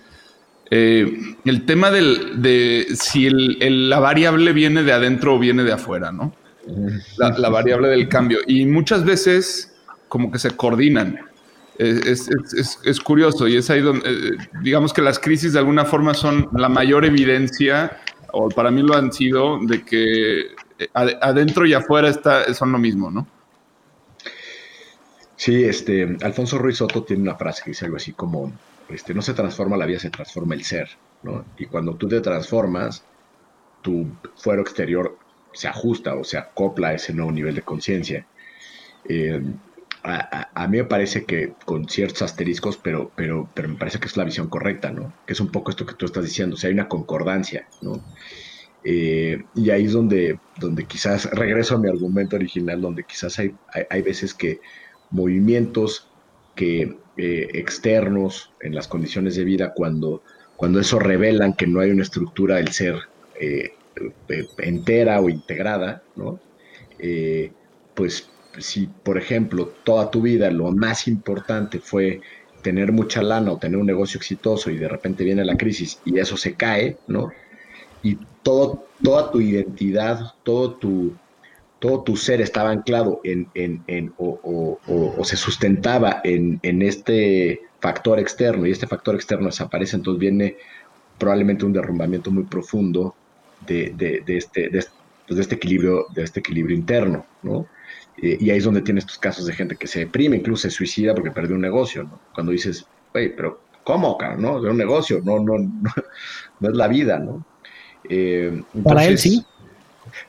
eh, 0.70 1.36
el 1.46 1.66
tema 1.66 1.90
del, 1.90 2.42
de 2.42 2.88
si 2.94 3.26
el, 3.26 3.90
la 3.90 4.00
variable 4.00 4.54
viene 4.54 4.84
de 4.84 4.92
adentro 4.92 5.36
o 5.36 5.40
viene 5.40 5.64
de 5.64 5.74
afuera, 5.74 6.12
¿no? 6.12 6.34
La, 7.18 7.50
variable 7.50 7.88
del 7.88 8.10
cambio. 8.10 8.40
Y 8.46 8.66
muchas 8.66 9.06
veces 9.06 9.74
como 10.10 10.32
que 10.32 10.40
se 10.40 10.52
coordinan. 10.52 11.20
Es, 11.78 12.28
es, 12.28 12.80
es, 12.84 13.00
curioso 13.00 13.48
y 13.48 13.56
es 13.56 13.70
ahí 13.70 13.82
donde, 13.82 14.10
eh, 14.10 14.32
digamos 14.64 14.94
que 14.94 15.04
las 15.04 15.20
crisis 15.20 15.54
de 15.54 15.60
alguna 15.60 15.86
forma 15.86 16.16
son 16.16 16.50
la 16.54 16.70
mayor 16.70 17.06
evidencia, 17.06 18.00
o 18.34 18.50
para 18.50 18.72
mí 18.72 18.82
lo 18.82 18.96
han 18.96 19.14
sido, 19.14 19.60
de 19.62 19.84
que 19.84 20.56
adentro 20.94 21.66
y 21.66 21.74
afuera 21.74 22.10
está, 22.10 22.54
son 22.54 22.72
lo 22.72 22.78
mismo, 22.78 23.12
¿no? 23.12 23.28
Sí, 25.36 25.64
este, 25.64 26.18
Alfonso 26.24 26.58
Ruiz 26.58 26.78
Soto 26.78 27.04
tiene 27.04 27.22
una 27.22 27.36
frase 27.36 27.64
que 27.64 27.72
dice 27.72 27.86
algo 27.86 27.98
así 27.98 28.14
como, 28.14 28.52
este, 28.90 29.14
no 29.14 29.22
se 29.22 29.34
transforma 29.34 29.78
la 29.78 29.86
vida, 29.86 30.00
se 30.00 30.10
transforma 30.10 30.56
el 30.56 30.64
ser, 30.64 30.90
¿no? 31.22 31.46
Y 31.58 31.68
cuando 31.68 31.96
tú 31.96 32.08
te 32.08 32.20
transformas, 32.22 33.04
tu 33.82 34.08
fuero 34.36 34.62
exterior 34.62 35.18
se 35.54 35.68
ajusta 35.68 36.16
o 36.16 36.24
se 36.24 36.38
acopla 36.38 36.90
a 36.90 36.94
ese 36.94 37.14
nuevo 37.14 37.32
nivel 37.32 37.56
de 37.56 37.62
conciencia. 37.62 38.26
Eh, 39.08 39.42
a, 40.04 40.68
mí 40.68 40.78
me 40.78 40.84
parece 40.86 41.26
que 41.26 41.54
con 41.66 41.88
ciertos 41.90 42.22
asteriscos, 42.22 42.78
pero, 42.78 43.12
pero, 43.16 43.50
pero 43.54 43.68
me 43.68 43.76
parece 43.76 44.00
que 44.00 44.08
es 44.08 44.16
la 44.16 44.24
visión 44.24 44.48
correcta, 44.48 44.92
¿no? 44.92 45.14
Que 45.26 45.34
es 45.34 45.40
un 45.40 45.52
poco 45.52 45.72
esto 45.72 45.86
que 45.86 45.96
tú 45.96 46.06
estás 46.06 46.24
diciendo, 46.24 46.56
o 46.56 46.58
sea, 46.58 46.70
hay 46.70 46.74
una 46.74 46.88
concordancia, 46.88 47.68
¿no? 47.82 48.02
Eh, 48.90 49.44
y 49.54 49.70
ahí 49.70 49.84
es 49.84 49.92
donde, 49.92 50.40
donde 50.62 50.86
quizás 50.86 51.30
regreso 51.32 51.76
a 51.76 51.78
mi 51.78 51.90
argumento 51.90 52.38
original, 52.38 52.80
donde 52.80 53.04
quizás 53.04 53.38
hay, 53.38 53.54
hay, 53.90 54.02
veces 54.02 54.34
que 54.34 54.62
movimientos 55.10 56.08
que 56.56 56.96
eh, 57.18 57.48
externos 57.54 58.54
en 58.62 58.74
las 58.74 58.88
condiciones 58.88 59.36
de 59.36 59.44
vida, 59.44 59.74
cuando, 59.74 60.24
cuando 60.56 60.80
eso 60.80 61.00
revelan 61.00 61.52
que 61.52 61.68
no 61.68 61.82
hay 61.82 61.92
una 61.92 62.04
estructura 62.04 62.56
del 62.56 62.70
ser 62.70 62.96
eh, 63.42 63.74
entera 64.60 65.20
o 65.20 65.28
integrada, 65.28 66.02
¿no? 66.16 66.40
pues 67.94 68.30
si, 68.58 68.88
por 68.88 69.18
ejemplo, 69.18 69.74
toda 69.84 70.10
tu 70.10 70.22
vida 70.22 70.50
lo 70.50 70.72
más 70.72 71.10
importante 71.10 71.80
fue 71.80 72.22
tener 72.62 72.94
mucha 72.94 73.22
lana 73.22 73.52
o 73.52 73.58
tener 73.58 73.78
un 73.78 73.86
negocio 73.86 74.18
exitoso 74.18 74.72
y 74.72 74.78
de 74.78 74.88
repente 74.88 75.26
viene 75.26 75.44
la 75.44 75.58
crisis 75.58 76.00
y 76.06 76.20
eso 76.20 76.38
se 76.38 76.54
cae, 76.54 76.96
¿no? 77.08 77.34
Todo, 78.48 78.86
toda 79.04 79.30
tu 79.30 79.42
identidad, 79.42 80.34
todo 80.44 80.76
tu, 80.76 81.14
todo 81.80 82.04
tu 82.04 82.16
ser 82.16 82.40
estaba 82.40 82.70
anclado 82.70 83.20
en, 83.26 83.50
en, 83.56 83.84
en 83.88 84.14
o, 84.18 84.80
o, 84.88 85.24
se 85.26 85.36
sustentaba 85.36 86.22
en, 86.24 86.58
en, 86.64 86.82
este 86.82 87.60
factor 87.82 88.20
externo 88.20 88.66
y 88.66 88.72
este 88.72 88.88
factor 88.88 89.16
externo 89.16 89.48
desaparece, 89.48 89.98
entonces 89.98 90.22
viene 90.22 90.56
probablemente 91.18 91.66
un 91.66 91.74
derrumbamiento 91.74 92.32
muy 92.32 92.44
profundo 92.44 93.14
de, 93.66 93.94
de, 93.98 94.24
de 94.26 94.38
este, 94.38 94.70
de, 94.70 94.86
pues, 95.28 95.40
este 95.42 95.56
equilibrio, 95.56 96.06
de 96.16 96.24
este 96.24 96.40
equilibrio 96.40 96.78
interno, 96.78 97.26
¿no? 97.44 97.68
Eh, 98.22 98.38
y 98.40 98.50
ahí 98.50 98.60
es 98.60 98.64
donde 98.64 98.82
tienes 98.82 99.04
estos 99.04 99.18
casos 99.18 99.46
de 99.46 99.52
gente 99.52 99.76
que 99.76 99.88
se 99.88 100.00
deprime, 100.00 100.38
incluso 100.38 100.62
se 100.62 100.72
suicida 100.72 101.14
porque 101.14 101.32
perdió 101.32 101.56
un 101.56 101.62
negocio, 101.62 102.04
¿no? 102.04 102.18
Cuando 102.34 102.54
dices, 102.54 102.86
oye, 103.14 103.28
pero 103.28 103.60
¿cómo, 103.84 104.18
cara? 104.18 104.38
¿No? 104.38 104.62
De 104.62 104.70
un 104.70 104.78
negocio, 104.78 105.20
no, 105.26 105.38
no, 105.38 105.58
no, 105.58 105.92
no 106.62 106.70
es 106.70 106.76
la 106.78 106.88
vida, 106.88 107.20
¿no? 107.20 107.46
Eh, 108.10 108.64
para 108.84 109.06
él 109.06 109.18
sí. 109.18 109.46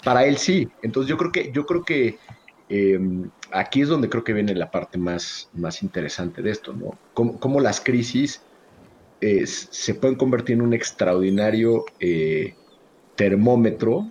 Para 0.05 0.27
él 0.27 0.39
sí. 0.39 0.69
Entonces 0.83 1.09
yo 1.09 1.17
creo 1.17 1.33
que, 1.33 1.53
yo 1.53 1.67
creo 1.67 1.85
que 1.85 2.19
em, 2.69 3.31
aquí 3.53 3.83
es 3.83 3.89
donde 3.89 4.09
creo 4.09 4.25
que 4.25 4.33
viene 4.33 4.55
la 4.55 4.71
parte 4.71 4.99
más, 4.99 5.49
más 5.55 5.83
interesante 5.83 6.43
de 6.43 6.51
esto, 6.51 6.73
¿no? 6.73 6.99
Cómo, 7.15 7.61
las 7.61 7.81
crisis 7.81 8.43
se 9.21 9.95
pueden 9.95 10.17
convertir 10.17 10.55
en 10.55 10.63
un 10.63 10.75
extraordinario 10.75 11.85
eh, 11.99 12.55
termómetro 13.17 14.09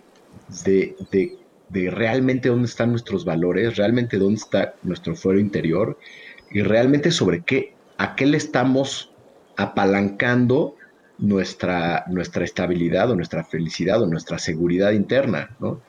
de, 0.65 0.95
de, 1.11 1.91
realmente 1.91 2.49
dónde 2.49 2.67
están 2.67 2.91
nuestros 2.91 3.23
valores, 3.23 3.77
realmente 3.77 4.17
dónde 4.17 4.35
está 4.35 4.75
nuestro 4.83 5.15
fuero 5.15 5.39
interior 5.39 5.97
y 6.51 6.61
realmente 6.61 7.11
sobre 7.11 7.41
qué, 7.41 7.73
a 7.97 8.15
qué 8.15 8.25
le 8.25 8.37
estamos 8.37 9.11
apalancando 9.55 10.75
nuestra, 11.17 12.05
nuestra 12.07 12.43
estabilidad 12.43 13.09
o 13.11 13.15
nuestra 13.15 13.43
felicidad 13.43 14.01
o 14.01 14.07
nuestra 14.07 14.37
seguridad 14.37 14.91
interna, 14.91 15.55
¿no? 15.59 15.81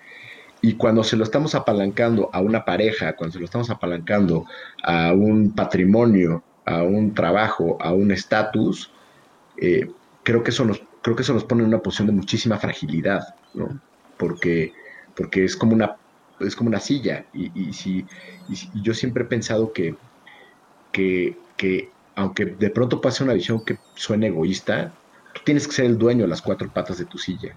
Y 0.60 0.74
cuando 0.74 1.04
se 1.04 1.16
lo 1.16 1.22
estamos 1.22 1.54
apalancando 1.54 2.30
a 2.32 2.40
una 2.40 2.64
pareja, 2.64 3.14
cuando 3.14 3.34
se 3.34 3.38
lo 3.38 3.44
estamos 3.44 3.70
apalancando 3.70 4.44
a 4.82 5.12
un 5.12 5.52
patrimonio, 5.52 6.42
a 6.64 6.82
un 6.82 7.14
trabajo, 7.14 7.78
a 7.80 7.92
un 7.92 8.10
estatus, 8.10 8.90
eh, 9.56 9.88
creo, 10.24 10.42
que 10.42 10.50
eso 10.50 10.64
nos, 10.64 10.82
creo 11.02 11.14
que 11.14 11.22
eso 11.22 11.32
nos 11.32 11.44
pone 11.44 11.62
en 11.62 11.68
una 11.68 11.78
posición 11.78 12.08
de 12.08 12.12
muchísima 12.14 12.58
fragilidad, 12.58 13.34
¿no? 13.54 13.80
Porque, 14.16 14.72
porque 15.14 15.44
es, 15.44 15.56
como 15.56 15.74
una, 15.74 15.96
es 16.40 16.56
como 16.56 16.68
una 16.68 16.80
silla. 16.80 17.24
Y, 17.32 17.72
si, 17.72 18.04
y 18.48 18.82
yo 18.82 18.94
siempre 18.94 19.22
he 19.22 19.26
pensado 19.26 19.72
que, 19.72 19.94
que, 20.90 21.36
que, 21.56 21.90
aunque 22.16 22.46
de 22.46 22.70
pronto 22.70 23.00
pase 23.00 23.22
una 23.22 23.34
visión 23.34 23.64
que 23.64 23.78
suene 23.94 24.26
egoísta, 24.26 24.92
tienes 25.48 25.66
que 25.66 25.72
ser 25.72 25.86
el 25.86 25.96
dueño 25.96 26.24
de 26.24 26.28
las 26.28 26.42
cuatro 26.42 26.70
patas 26.70 26.98
de 26.98 27.06
tu 27.06 27.16
silla. 27.16 27.56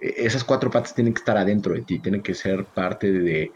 E, 0.00 0.14
esas 0.18 0.44
cuatro 0.44 0.70
patas 0.70 0.94
tienen 0.94 1.12
que 1.12 1.18
estar 1.18 1.36
adentro 1.36 1.74
de 1.74 1.82
ti, 1.82 1.98
tienen 1.98 2.22
que 2.22 2.32
ser 2.32 2.64
parte 2.64 3.10
de, 3.10 3.50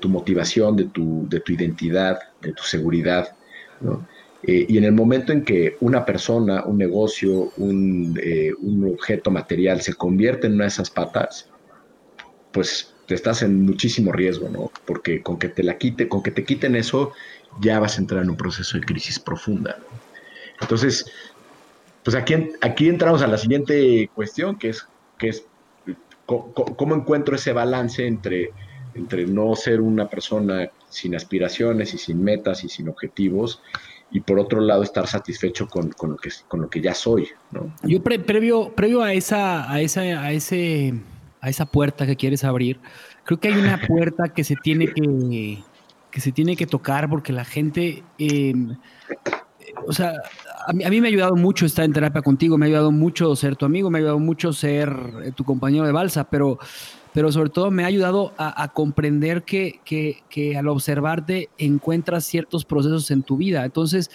tu 0.00 0.08
motivación, 0.08 0.74
de 0.74 0.86
tu, 0.86 1.28
de 1.28 1.38
tu 1.38 1.52
identidad, 1.52 2.18
de 2.42 2.52
tu 2.52 2.64
seguridad. 2.64 3.36
Eh, 4.42 4.66
y 4.68 4.76
en 4.76 4.82
el 4.82 4.90
momento 4.90 5.32
en 5.32 5.44
que 5.44 5.76
una 5.78 6.04
persona, 6.04 6.64
un 6.64 6.78
negocio, 6.78 7.52
un, 7.58 8.18
eh, 8.20 8.50
un, 8.60 8.92
objeto 8.92 9.30
material 9.30 9.82
se 9.82 9.94
convierte 9.94 10.48
en 10.48 10.54
una 10.54 10.64
de 10.64 10.70
esas 10.70 10.90
patas, 10.90 11.48
pues 12.50 12.92
te 13.06 13.14
estás 13.14 13.42
en 13.42 13.64
muchísimo 13.66 14.10
riesgo, 14.10 14.48
¿no? 14.48 14.72
Porque 14.84 15.22
con 15.22 15.38
que 15.38 15.48
te 15.48 15.62
la 15.62 15.78
quite, 15.78 16.08
con 16.08 16.24
que 16.24 16.32
te 16.32 16.42
quiten 16.42 16.74
eso, 16.74 17.12
ya 17.60 17.78
vas 17.78 17.98
a 17.98 18.00
entrar 18.00 18.24
en 18.24 18.30
un 18.30 18.36
proceso 18.36 18.76
de 18.76 18.84
crisis 18.84 19.20
profunda. 19.20 19.78
Entonces, 20.60 21.06
pues 22.08 22.22
aquí, 22.22 22.52
aquí 22.62 22.88
entramos 22.88 23.20
a 23.20 23.26
la 23.26 23.36
siguiente 23.36 24.08
cuestión, 24.14 24.56
que 24.56 24.70
es, 24.70 24.88
que 25.18 25.28
es 25.28 25.44
cómo, 26.24 26.94
encuentro 26.94 27.36
ese 27.36 27.52
balance 27.52 28.06
entre, 28.06 28.48
entre 28.94 29.26
no 29.26 29.54
ser 29.54 29.82
una 29.82 30.08
persona 30.08 30.70
sin 30.88 31.14
aspiraciones 31.14 31.92
y 31.92 31.98
sin 31.98 32.24
metas 32.24 32.64
y 32.64 32.70
sin 32.70 32.88
objetivos 32.88 33.60
y 34.10 34.20
por 34.20 34.38
otro 34.38 34.62
lado 34.62 34.84
estar 34.84 35.06
satisfecho 35.06 35.68
con, 35.68 35.90
con, 35.90 36.12
lo, 36.12 36.16
que, 36.16 36.30
con 36.48 36.62
lo 36.62 36.70
que 36.70 36.80
ya 36.80 36.94
soy. 36.94 37.28
¿no? 37.50 37.74
Yo 37.82 38.02
previo, 38.02 38.72
previo 38.74 39.02
a, 39.02 39.12
esa, 39.12 39.70
a, 39.70 39.82
esa, 39.82 40.00
a, 40.00 40.32
ese, 40.32 40.94
a 41.42 41.50
esa 41.50 41.66
puerta 41.66 42.06
que 42.06 42.16
quieres 42.16 42.42
abrir, 42.42 42.80
creo 43.24 43.38
que 43.38 43.48
hay 43.48 43.58
una 43.58 43.82
puerta 43.86 44.32
que 44.32 44.44
se 44.44 44.56
tiene 44.56 44.86
que, 44.94 45.58
que, 46.10 46.20
se 46.22 46.32
tiene 46.32 46.56
que 46.56 46.66
tocar 46.66 47.10
porque 47.10 47.34
la 47.34 47.44
gente... 47.44 48.02
Eh, 48.18 48.54
o 49.86 49.92
sea, 49.92 50.14
a 50.66 50.72
mí, 50.72 50.84
a 50.84 50.90
me 50.90 50.98
ha 50.98 51.10
ayudado 51.10 51.36
mucho 51.36 51.66
estar 51.66 51.84
en 51.84 51.92
terapia 51.92 52.22
contigo, 52.22 52.58
me 52.58 52.66
ha 52.66 52.68
ayudado 52.68 52.90
mucho 52.90 53.34
ser 53.36 53.56
tu 53.56 53.64
amigo, 53.64 53.90
me 53.90 53.98
ha 53.98 54.00
ayudado 54.00 54.18
mucho 54.18 54.52
ser 54.52 54.94
eh, 55.24 55.32
tu 55.34 55.44
compañero 55.44 55.84
de 55.84 55.92
balsa, 55.92 56.24
pero 56.24 56.58
pero 57.12 57.32
sobre 57.32 57.50
todo 57.50 57.70
me 57.70 57.82
ha 57.82 57.86
ayudado 57.86 58.32
a, 58.36 58.68
comprender 58.72 59.42
que, 59.42 59.80
que, 59.84 60.56
al 60.56 60.68
observarte 60.68 61.48
encuentras 61.58 62.24
ciertos 62.24 62.64
procesos 62.64 63.10
en 63.10 63.24
tu 63.24 63.36
vida. 63.36 63.64
Entonces, 63.64 64.10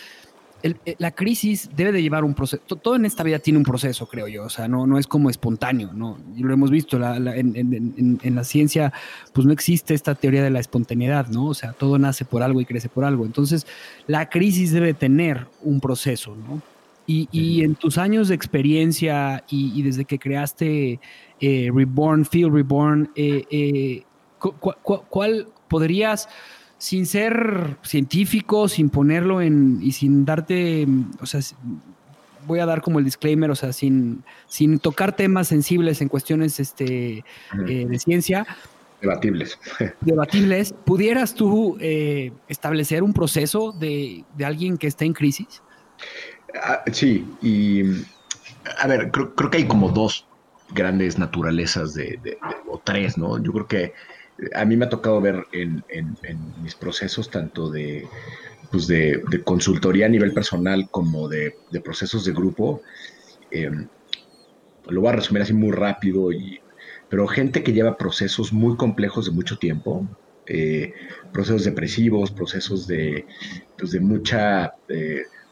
eh, 0.63 0.95
la 0.97 1.11
crisis 1.11 1.69
debe 1.75 1.91
de 1.91 2.01
llevar 2.01 2.23
un 2.23 2.33
proceso. 2.33 2.63
Todo 2.65 2.95
en 2.95 3.05
esta 3.05 3.23
vida 3.23 3.39
tiene 3.39 3.59
un 3.59 3.65
proceso, 3.65 4.07
creo 4.07 4.27
yo. 4.27 4.45
O 4.45 4.49
sea, 4.49 4.67
no, 4.67 4.87
no 4.87 4.97
es 4.97 5.07
como 5.07 5.29
espontáneo, 5.29 5.91
¿no? 5.93 6.17
Y 6.35 6.43
lo 6.43 6.53
hemos 6.53 6.71
visto 6.71 6.97
en, 6.97 8.19
en, 8.21 8.35
la 8.35 8.43
ciencia, 8.43 8.93
pues 9.33 9.45
no 9.45 9.53
existe 9.53 9.93
esta 9.93 10.15
teoría 10.15 10.43
de 10.43 10.49
la 10.49 10.59
espontaneidad, 10.59 11.27
¿no? 11.27 11.47
O 11.47 11.53
sea, 11.53 11.73
todo 11.73 11.99
nace 11.99 12.25
por 12.25 12.43
algo 12.43 12.61
y 12.61 12.65
crece 12.65 12.89
por 12.89 13.03
algo. 13.03 13.25
Entonces, 13.25 13.67
la 14.07 14.29
crisis 14.29 14.71
debe 14.71 14.93
tener 14.93 15.47
un 15.61 15.79
proceso, 15.79 16.35
¿no? 16.35 16.61
Y, 17.05 17.27
y 17.33 17.63
en 17.63 17.75
tus 17.75 17.97
años 17.97 18.29
de 18.29 18.35
experiencia 18.35 19.43
y, 19.49 19.77
y 19.77 19.83
desde 19.83 20.05
que 20.05 20.17
creaste 20.17 21.01
eh, 21.45 21.69
Reborn, 21.73 22.23
Feel 22.23 22.49
Reborn, 22.49 23.11
eh, 23.17 23.43
eh, 23.51 24.03
¿cuál 24.39 25.47
podrías, 25.67 26.29
sin 26.83 27.05
ser 27.05 27.77
científico, 27.81 28.67
sin 28.67 28.89
ponerlo 28.89 29.41
en, 29.41 29.79
y 29.81 29.93
sin 29.93 30.25
darte, 30.25 30.85
o 31.21 31.25
sea, 31.25 31.39
voy 32.45 32.59
a 32.59 32.65
dar 32.65 32.81
como 32.81 32.99
el 32.99 33.05
disclaimer, 33.05 33.49
o 33.51 33.55
sea, 33.55 33.71
sin, 33.71 34.25
sin 34.47 34.79
tocar 34.79 35.15
temas 35.15 35.47
sensibles 35.47 36.01
en 36.01 36.09
cuestiones 36.09 36.59
este, 36.59 37.23
de 37.53 37.99
ciencia. 37.99 38.45
Debatibles. 38.99 39.57
Debatibles. 40.01 40.73
¿Pudieras 40.73 41.35
tú 41.35 41.77
establecer 42.49 43.01
un 43.01 43.13
proceso 43.13 43.71
de, 43.71 44.25
de, 44.35 44.43
alguien 44.43 44.77
que 44.77 44.87
está 44.87 45.05
en 45.05 45.13
crisis? 45.13 45.61
Ah, 46.61 46.83
sí, 46.91 47.25
y 47.41 47.83
a 48.77 48.87
ver, 48.87 49.09
creo, 49.09 49.33
creo, 49.35 49.49
que 49.49 49.57
hay 49.59 49.67
como 49.67 49.87
dos 49.87 50.27
grandes 50.73 51.17
naturalezas 51.17 51.93
de, 51.93 52.37
o 52.67 52.77
tres, 52.83 53.17
¿no? 53.17 53.41
Yo 53.41 53.53
creo 53.53 53.67
que 53.67 53.93
a 54.53 54.65
mí 54.65 54.77
me 54.77 54.85
ha 54.85 54.89
tocado 54.89 55.21
ver 55.21 55.45
en, 55.51 55.83
mis 56.61 56.75
procesos 56.75 57.29
tanto 57.29 57.69
de, 57.69 58.07
pues 58.71 58.87
de, 58.87 59.21
consultoría 59.43 60.05
a 60.05 60.09
nivel 60.09 60.33
personal 60.33 60.89
como 60.89 61.27
de, 61.27 61.55
procesos 61.83 62.25
de 62.25 62.33
grupo. 62.33 62.81
Em, 63.51 63.87
lo 64.87 65.01
voy 65.01 65.09
a 65.09 65.13
resumir 65.13 65.43
así 65.43 65.53
muy 65.53 65.71
rápido, 65.71 66.31
y, 66.31 66.59
pero 67.09 67.27
gente 67.27 67.63
que 67.63 67.73
lleva 67.73 67.97
procesos 67.97 68.51
muy 68.51 68.75
complejos 68.75 69.25
de 69.25 69.31
mucho 69.31 69.57
tiempo, 69.57 70.07
eh, 70.45 70.93
procesos 71.31 71.63
depresivos, 71.63 72.31
procesos 72.31 72.87
de, 72.87 73.25
pues 73.77 73.91
de 73.91 73.99
mucha... 73.99 74.73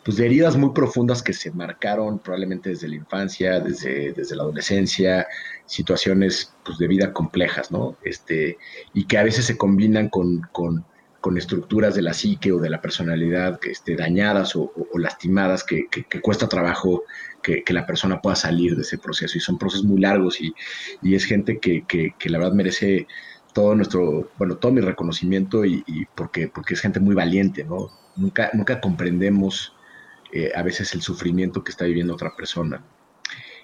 Pues 0.04 0.18
de 0.18 0.26
heridas 0.26 0.58
muy 0.58 0.72
profundas 0.72 1.22
que 1.22 1.32
se 1.32 1.52
marcaron 1.52 2.18
probablemente 2.18 2.70
desde 2.70 2.88
la 2.88 2.96
infancia, 2.96 3.60
desde, 3.60 4.14
desde 4.14 4.36
la 4.36 4.42
adolescencia, 4.42 5.28
situaciones 5.72 6.54
pues, 6.66 6.78
de 6.78 6.88
vida 6.88 7.14
complejas, 7.14 7.72
¿no? 7.72 7.96
Este, 8.04 8.58
y 8.94 9.06
que 9.06 9.18
a 9.18 9.24
veces 9.24 9.46
se 9.46 9.58
combinan 9.58 10.10
con, 10.10 10.42
con, 10.52 10.86
con 11.22 11.38
estructuras 11.38 11.96
de 11.96 12.02
la 12.02 12.14
psique 12.14 12.52
o 12.52 12.60
de 12.60 12.70
la 12.70 12.82
personalidad 12.82 13.58
esté 13.64 13.96
dañadas 13.96 14.54
o, 14.58 14.74
lastimadas, 14.96 15.64
que, 15.64 15.88
que, 15.90 16.22
cuesta 16.22 16.50
trabajo 16.50 17.04
que, 17.42 17.64
que, 17.64 17.74
la 17.74 17.86
persona 17.86 18.22
pueda 18.22 18.36
salir 18.36 18.76
de 18.76 18.82
ese 18.82 18.98
proceso. 18.98 19.38
Y 19.38 19.42
son 19.42 19.58
procesos 19.58 19.86
muy 19.86 20.02
largos 20.02 20.42
y, 20.42 20.54
y 21.02 21.16
es 21.16 21.24
gente 21.24 21.60
que, 21.60 21.86
la 22.26 22.38
verdad 22.38 22.54
merece 22.54 23.08
todo 23.54 23.74
nuestro, 23.74 24.30
bueno, 24.38 24.58
todo 24.58 24.74
mi 24.74 24.82
reconocimiento 24.82 25.64
y, 25.64 25.84
y, 25.88 26.06
porque, 26.16 26.50
porque 26.50 26.74
es 26.74 26.82
gente 26.82 27.00
muy 27.00 27.16
valiente, 27.16 27.64
¿no? 27.64 27.90
Nunca, 28.18 28.50
nunca 28.54 28.82
comprendemos 28.82 29.74
eh, 30.34 30.52
a 30.54 30.64
veces 30.64 30.94
el 30.94 31.02
sufrimiento 31.02 31.64
que 31.64 31.72
está 31.72 31.86
viviendo 31.86 32.14
otra 32.14 32.36
persona. 32.36 32.84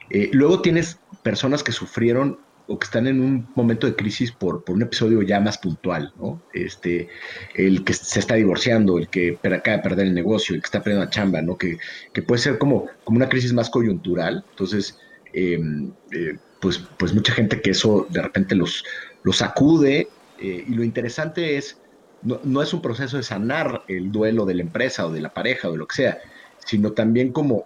Eh, 0.10 0.30
luego 0.32 0.62
tienes 0.62 1.00
personas 1.28 1.62
que 1.62 1.74
sufrieron 1.74 2.40
o 2.68 2.80
que 2.80 2.86
están 2.86 3.06
en 3.06 3.20
un 3.20 3.50
momento 3.54 3.86
de 3.86 3.98
crisis 3.98 4.32
por, 4.32 4.64
por, 4.64 4.78
un 4.78 4.82
episodio 4.82 5.22
ya 5.24 5.42
más 5.42 5.58
puntual, 5.58 6.14
¿no? 6.18 6.42
Este, 6.54 7.10
el 7.54 7.84
que 7.84 7.92
se 7.92 8.22
está 8.22 8.36
divorciando, 8.36 8.98
el 8.98 9.10
que 9.10 9.38
acaba 9.44 9.76
de 9.76 9.84
perder 9.84 10.08
el 10.08 10.14
negocio, 10.14 10.56
el 10.56 10.62
que 10.62 10.68
está 10.68 10.82
perdiendo 10.82 11.04
la 11.04 11.12
chamba, 11.12 11.42
¿no? 11.42 11.58
Que, 11.58 11.80
que 12.14 12.22
puede 12.22 12.42
ser 12.42 12.58
como, 12.58 12.86
como 13.04 13.18
una 13.18 13.28
crisis 13.28 13.52
más 13.52 13.70
coyuntural. 13.70 14.46
Entonces, 14.52 14.98
em, 15.34 15.92
eh, 16.14 16.38
pues, 16.62 16.78
pues 16.98 17.14
mucha 17.14 17.34
gente 17.34 17.60
que 17.62 17.72
eso 17.72 18.08
de 18.10 18.22
repente 18.22 18.56
los, 18.56 18.86
los 19.24 19.36
sacude. 19.36 20.08
y 20.40 20.74
lo 20.74 20.84
interesante 20.86 21.58
es, 21.58 21.78
no, 22.22 22.40
no, 22.46 22.62
es 22.62 22.74
un 22.74 22.82
proceso 22.82 23.18
de 23.18 23.24
sanar 23.24 23.84
el 23.90 24.14
duelo 24.14 24.46
de 24.46 24.54
la 24.54 24.62
empresa 24.62 25.06
o 25.08 25.12
de 25.12 25.20
la 25.20 25.34
pareja 25.34 25.68
o 25.68 25.74
de 25.74 25.78
lo 25.78 25.88
que 25.88 25.96
sea, 25.98 26.20
sino 26.68 26.92
también 26.92 27.32
como, 27.32 27.66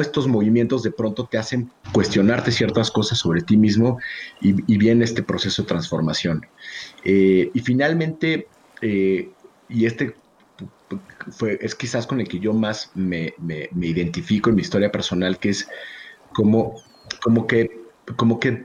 estos 0.00 0.26
movimientos 0.26 0.82
de 0.82 0.90
pronto 0.90 1.26
te 1.26 1.36
hacen 1.36 1.70
cuestionarte 1.92 2.50
ciertas 2.50 2.90
cosas 2.90 3.18
sobre 3.18 3.42
ti 3.42 3.58
mismo 3.58 3.98
y, 4.40 4.52
viene 4.78 5.04
este 5.04 5.22
proceso 5.22 5.62
de 5.62 5.68
transformación. 5.68 6.46
Eh, 7.04 7.50
y 7.52 7.60
finalmente, 7.60 8.48
eh, 8.80 9.28
y 9.68 9.84
este 9.84 10.16
fue, 11.32 11.58
es 11.60 11.74
quizás 11.74 12.06
con 12.06 12.18
el 12.18 12.28
que 12.28 12.38
yo 12.38 12.54
más 12.54 12.90
me, 12.94 13.34
identifico 13.78 14.48
en 14.48 14.56
mi 14.56 14.62
historia 14.62 14.90
personal, 14.90 15.38
que 15.38 15.50
es 15.50 15.68
como, 16.32 16.82
como 17.22 17.46
que, 17.46 17.68
como 18.16 18.40
que, 18.40 18.64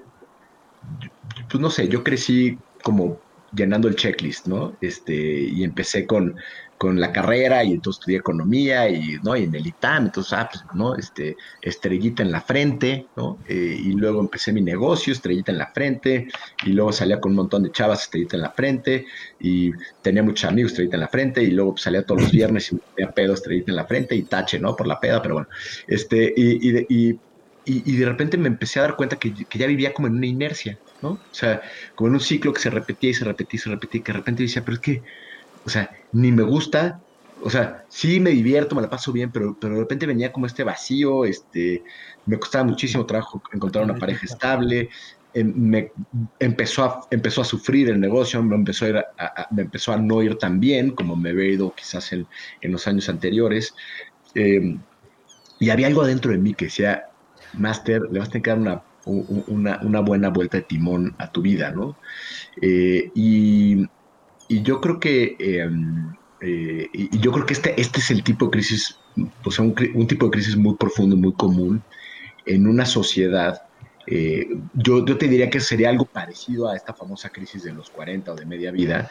pues 1.50 1.60
no 1.60 1.70
sé, 1.70 1.90
yo 1.90 2.02
crecí 2.02 2.58
como 2.82 3.20
llenando 3.54 3.90
el 3.90 3.98
checklist, 3.98 4.48
¿no? 4.48 4.78
Este, 4.80 5.14
y 5.14 5.66
empecé 5.66 6.06
con, 6.06 6.38
con 6.78 7.00
la 7.00 7.12
carrera 7.12 7.64
y 7.64 7.74
entonces 7.74 8.00
estudié 8.00 8.18
economía 8.18 8.90
y, 8.90 9.18
¿no? 9.24 9.36
y 9.36 9.44
en 9.44 9.56
el 9.56 9.66
ITAM, 9.66 10.06
entonces, 10.06 10.34
ah, 10.34 10.50
pues, 10.52 10.64
¿no? 10.74 10.96
Este, 10.96 11.38
estrellita 11.62 12.22
en 12.22 12.32
la 12.32 12.42
frente, 12.42 13.08
¿no? 13.16 13.38
Eh, 13.48 13.80
y 13.80 13.94
luego 13.94 14.20
empecé 14.20 14.52
mi 14.52 14.62
negocio, 14.62 15.14
estrellita 15.14 15.52
en 15.52 15.58
la 15.58 15.68
frente, 15.68 16.28
y 16.66 16.70
luego 16.72 16.92
salía 16.92 17.20
con 17.20 17.32
un 17.32 17.38
montón 17.38 17.64
de 17.64 17.72
chavas, 17.72 18.04
estrellita 18.04 18.36
en 18.36 18.42
la 18.42 18.52
frente, 18.52 19.06
y 19.40 19.72
tenía 20.02 20.24
muchos 20.24 20.50
amigos, 20.50 20.72
estrellita 20.72 20.98
en 20.98 21.02
la 21.02 21.08
frente, 21.08 21.44
y 21.44 21.52
luego 21.52 21.78
salía 21.78 22.04
todos 22.04 22.24
los 22.24 22.32
viernes 22.34 22.72
y 22.72 22.80
me 22.98 23.08
pedo, 23.08 23.34
estrellita 23.34 23.72
en 23.72 23.78
la 23.78 23.86
frente, 23.86 24.16
y 24.16 24.24
tache, 24.24 24.60
¿no? 24.60 24.76
Por 24.76 24.88
la 24.88 25.00
peda, 25.00 25.22
pero 25.22 25.36
bueno, 25.36 25.50
este, 25.88 26.34
y, 26.36 26.70
y, 26.70 26.86
y 26.90 27.20
y, 27.68 27.98
de 27.98 28.06
repente 28.06 28.38
me 28.38 28.48
empecé 28.48 28.78
a 28.78 28.84
dar 28.84 28.96
cuenta 28.96 29.18
que, 29.18 29.34
que, 29.34 29.58
ya 29.58 29.66
vivía 29.66 29.92
como 29.92 30.08
en 30.08 30.14
una 30.14 30.28
inercia, 30.28 30.78
¿no? 31.02 31.10
O 31.10 31.20
sea, 31.32 31.64
como 31.96 32.10
en 32.10 32.14
un 32.14 32.20
ciclo 32.20 32.54
que 32.54 32.62
se 32.62 32.70
repetía 32.70 33.10
y 33.10 33.14
se 33.16 33.26
repetía 33.26 33.58
y 33.58 33.60
se 33.60 33.70
repetía, 33.72 34.00
y 34.00 34.04
que 34.04 34.12
de 34.12 34.18
repente 34.20 34.44
decía, 34.44 34.64
pero 34.64 34.76
es 34.76 34.82
que, 34.82 35.02
o 35.66 35.70
sea, 35.70 35.90
ni 36.12 36.32
me 36.32 36.44
gusta, 36.44 37.02
o 37.44 37.50
sea, 37.50 37.86
sí 37.90 38.20
me 38.20 38.32
divierto, 38.32 38.76
me 38.76 38.82
la 38.82 38.90
paso 38.90 39.12
bien, 39.12 39.32
pero, 39.32 39.58
pero 39.60 39.76
de 39.76 39.82
repente 39.82 40.06
venía 40.06 40.32
como 40.32 40.46
este 40.46 40.64
vacío, 40.64 41.26
este, 41.26 41.84
me 42.26 42.40
costaba 42.40 42.64
muchísimo 42.64 43.06
trabajo 43.06 43.42
encontrar 43.52 43.84
una 43.84 43.96
pareja 43.96 44.26
estable, 44.26 44.90
em, 45.34 45.54
me 45.56 45.92
empezó 46.40 46.84
a, 46.86 47.08
empezó 47.12 47.42
a 47.42 47.46
sufrir 47.46 47.90
el 47.90 48.00
negocio, 48.00 48.42
me 48.42 48.56
empezó 48.56 48.86
a, 48.86 49.48
me 49.52 49.64
empezó 49.64 49.92
a 49.94 49.98
no 49.98 50.22
ir 50.22 50.38
tan 50.38 50.60
bien 50.60 50.92
como 50.92 51.16
me 51.16 51.32
había 51.32 51.52
ido 51.52 51.74
quizás 51.76 52.14
en, 52.14 52.26
en 52.62 52.72
los 52.72 52.88
años 52.88 53.10
anteriores. 53.10 53.76
Em, 54.34 54.80
y 55.60 55.70
había 55.70 55.88
algo 55.88 56.02
adentro 56.02 56.32
de 56.32 56.38
mí 56.38 56.54
que 56.54 56.66
decía, 56.66 57.06
Master, 57.54 58.02
le 58.12 58.20
vas 58.20 58.30
a 58.30 58.32
tener 58.32 58.44
que 58.44 58.50
dar 58.50 58.60
una, 58.60 58.84
una, 59.06 59.80
una 59.82 60.00
buena 60.02 60.30
vuelta 60.30 60.58
de 60.58 60.64
timón 60.64 61.16
a 61.18 61.32
tu 61.32 61.42
vida, 61.42 61.72
¿no? 61.72 61.98
Eh, 62.62 63.12
y, 63.16 63.86
y 64.48 64.62
yo 64.62 64.82
creo 64.82 65.00
que 65.00 65.36
em, 65.40 66.14
eh, 66.42 66.90
y 66.94 67.20
yo 67.20 67.32
creo 67.32 67.46
que 67.46 67.54
este, 67.54 67.80
este 67.80 68.00
es 68.00 68.12
el 68.12 68.24
tipo 68.24 68.46
de 68.46 68.52
crisis, 68.52 68.98
o 69.44 69.52
sea, 69.52 69.66
un, 69.66 70.08
tipo 70.08 70.26
de 70.26 70.32
crisis 70.32 70.56
muy 70.56 70.76
profundo, 70.76 71.16
muy 71.16 71.34
común 71.34 71.82
en 72.46 72.68
una 72.68 72.86
sociedad. 72.86 73.64
Eh, 74.08 74.48
yo, 74.74 75.04
yo, 75.06 75.18
te 75.18 75.28
diría 75.28 75.50
que 75.50 75.60
sería 75.60 75.90
algo 75.90 76.06
parecido 76.06 76.68
a 76.68 76.76
esta 76.76 76.94
famosa 76.94 77.30
crisis 77.30 77.64
de 77.64 77.74
los 77.74 77.90
40 77.90 78.34
o 78.34 78.36
de 78.36 78.46
media 78.46 78.72
vida, 78.72 79.10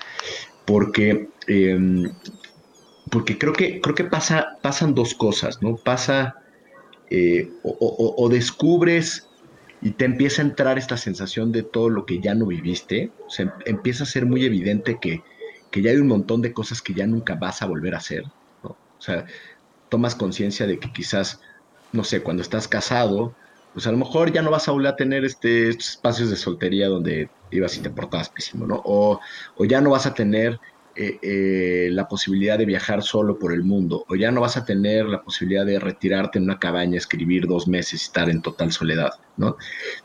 porque, 0.65 1.29
em, 1.49 2.13
porque 3.11 3.39
creo 3.39 3.53
que, 3.53 3.81
creo 3.81 3.95
que 3.95 4.05
pasa, 4.05 4.59
pasan 4.63 4.95
dos 4.95 5.15
cosas, 5.15 5.61
¿no? 5.63 5.77
Pasa 5.77 6.37
eh, 7.11 7.51
o, 7.63 8.29
descubres 8.31 9.29
y 9.85 9.91
te 9.91 10.07
empieza 10.07 10.41
a 10.41 10.47
entrar 10.47 10.79
esta 10.79 10.97
sensación 10.97 11.53
de 11.53 11.63
todo 11.63 11.91
lo 11.91 12.07
que 12.07 12.19
ya 12.19 12.35
no 12.35 12.47
viviste, 12.47 13.13
o 13.27 13.29
sea, 13.29 13.55
empieza 13.67 14.05
a 14.05 14.07
ser 14.07 14.25
muy 14.25 14.47
evidente 14.47 14.99
que, 14.99 15.23
que 15.71 15.83
ya 15.83 15.91
hay 15.91 15.99
un 15.99 16.09
montón 16.09 16.41
de 16.41 16.55
cosas 16.55 16.81
que 16.81 16.95
ya 16.95 17.07
nunca 17.07 17.35
vas 17.35 17.61
a 17.61 17.67
volver 17.67 17.95
a 17.95 17.99
hacer, 17.99 18.25
¿no? 18.63 18.71
O 18.71 19.01
sea, 19.01 19.27
tomas 19.91 20.15
conciencia 20.15 20.67
de 20.67 20.79
que 20.79 20.91
quizás, 20.91 21.39
no 21.93 22.03
sé, 22.03 22.23
cuando 22.23 22.43
estás 22.43 22.67
casado, 22.67 23.37
pues 23.75 23.87
a 23.87 23.93
lo 23.93 23.99
mejor 23.99 24.33
ya 24.33 24.41
no 24.41 24.51
vas 24.51 24.67
a 24.69 24.73
volver 24.73 24.93
a 24.93 24.97
tener 24.97 25.23
este, 25.23 25.69
estos 25.69 25.91
espacios 25.91 26.31
de 26.31 26.37
soltería 26.37 26.89
donde 26.89 27.29
ibas 27.51 27.77
y 27.77 27.83
te 27.83 27.91
portabas 27.91 28.31
pésimo, 28.31 28.67
¿no? 28.67 28.81
O, 28.87 29.21
o 29.55 29.65
ya 29.67 29.83
no 29.83 29.91
vas 29.91 30.07
a 30.07 30.15
tener 30.15 30.59
eh, 30.97 31.19
eh, 31.23 31.89
la 31.91 32.07
posibilidad 32.07 32.57
de 32.57 32.67
viajar 32.67 33.03
solo 33.03 33.39
por 33.39 33.53
el 33.53 33.65
mundo, 33.65 34.05
o 34.09 34.15
ya 34.15 34.31
no 34.31 34.41
vas 34.41 34.57
a 34.57 34.65
tener 34.65 35.07
la 35.07 35.23
posibilidad 35.23 35.67
de 35.67 35.81
retirarte 35.81 36.39
en 36.39 36.45
una 36.45 36.59
cabaña, 36.59 36.97
escribir 36.97 37.47
dos 37.47 37.67
meses 37.67 38.03
y 38.03 38.05
estar 38.05 38.31
en 38.31 38.43
total 38.43 38.71
soledad, 38.71 39.11
¿no? 39.37 39.57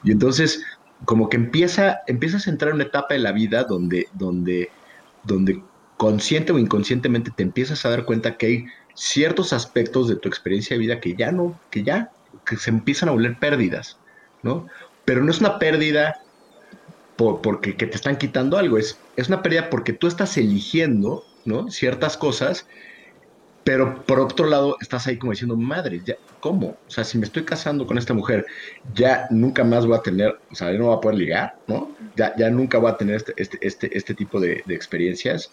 Y 0.04 0.12
entonces, 0.12 0.64
como 1.06 1.30
que 1.30 1.38
empieza, 1.38 2.00
empiezas 2.08 2.48
a 2.48 2.50
entrar 2.50 2.70
en 2.70 2.76
una 2.76 2.86
etapa 2.86 3.14
de 3.14 3.20
la 3.20 3.32
vida 3.32 3.66
donde, 3.66 4.08
donde, 4.14 4.72
donde 5.24 5.62
consciente 5.98 6.54
o 6.54 6.58
inconscientemente 6.58 7.32
te 7.36 7.44
empiezas 7.44 7.86
a 7.86 7.90
dar 7.90 8.06
cuenta 8.06 8.38
que 8.38 8.46
hay 8.46 8.66
ciertos 8.96 9.54
aspectos 9.54 10.08
de 10.08 10.16
tu 10.16 10.28
experiencia 10.28 10.76
de 10.76 10.80
vida 10.80 11.00
que 11.00 11.14
ya 11.16 11.32
no, 11.32 11.60
que 11.70 11.84
ya, 11.84 12.12
que 12.46 12.58
se 12.58 12.70
empiezan 12.70 13.10
a 13.10 13.12
volver 13.12 13.38
pérdidas, 13.38 14.00
¿no? 14.42 14.68
Pero 15.06 15.24
no 15.24 15.30
es 15.30 15.40
una 15.40 15.60
pérdida 15.60 16.22
porque 17.20 17.76
que 17.76 17.86
te 17.86 17.96
están 17.96 18.18
quitando 18.18 18.58
algo, 18.58 18.78
es, 18.78 18.98
es 19.16 19.28
una 19.28 19.42
pérdida 19.42 19.70
porque 19.70 19.94
tú 19.94 20.08
estás 20.08 20.38
eligiendo, 20.38 21.26
¿no? 21.46 21.70
Ciertas 21.70 22.16
cosas, 22.18 22.66
pero 23.64 24.04
por 24.06 24.20
otro 24.20 24.48
lado 24.48 24.78
estás 24.80 25.06
ahí 25.08 25.18
como 25.18 25.32
diciendo, 25.32 25.56
madre, 25.58 26.02
ya, 26.06 26.16
¿cómo? 26.40 26.78
O 26.88 26.90
sea, 26.90 27.04
si 27.04 27.18
me 27.18 27.26
estoy 27.26 27.44
casando 27.44 27.86
con 27.86 27.98
esta 27.98 28.14
mujer, 28.14 28.46
ya 28.94 29.28
nunca 29.30 29.64
más 29.64 29.86
voy 29.86 29.98
a 29.98 30.02
tener, 30.02 30.40
o 30.50 30.56
sea, 30.56 30.72
ya 30.72 30.78
no 30.78 30.86
voy 30.86 30.98
a 30.98 31.02
poder 31.02 31.18
ligar, 31.18 31.56
¿no? 31.68 31.92
Ya, 32.16 32.34
ya 32.38 32.50
nunca 32.50 32.78
voy 32.78 32.92
a 32.92 32.98
tener 32.98 33.18
este, 33.18 33.34
este, 33.36 33.58
este, 33.62 33.98
este 33.98 34.14
tipo 34.14 34.40
de, 34.40 34.64
experiencias. 34.70 35.52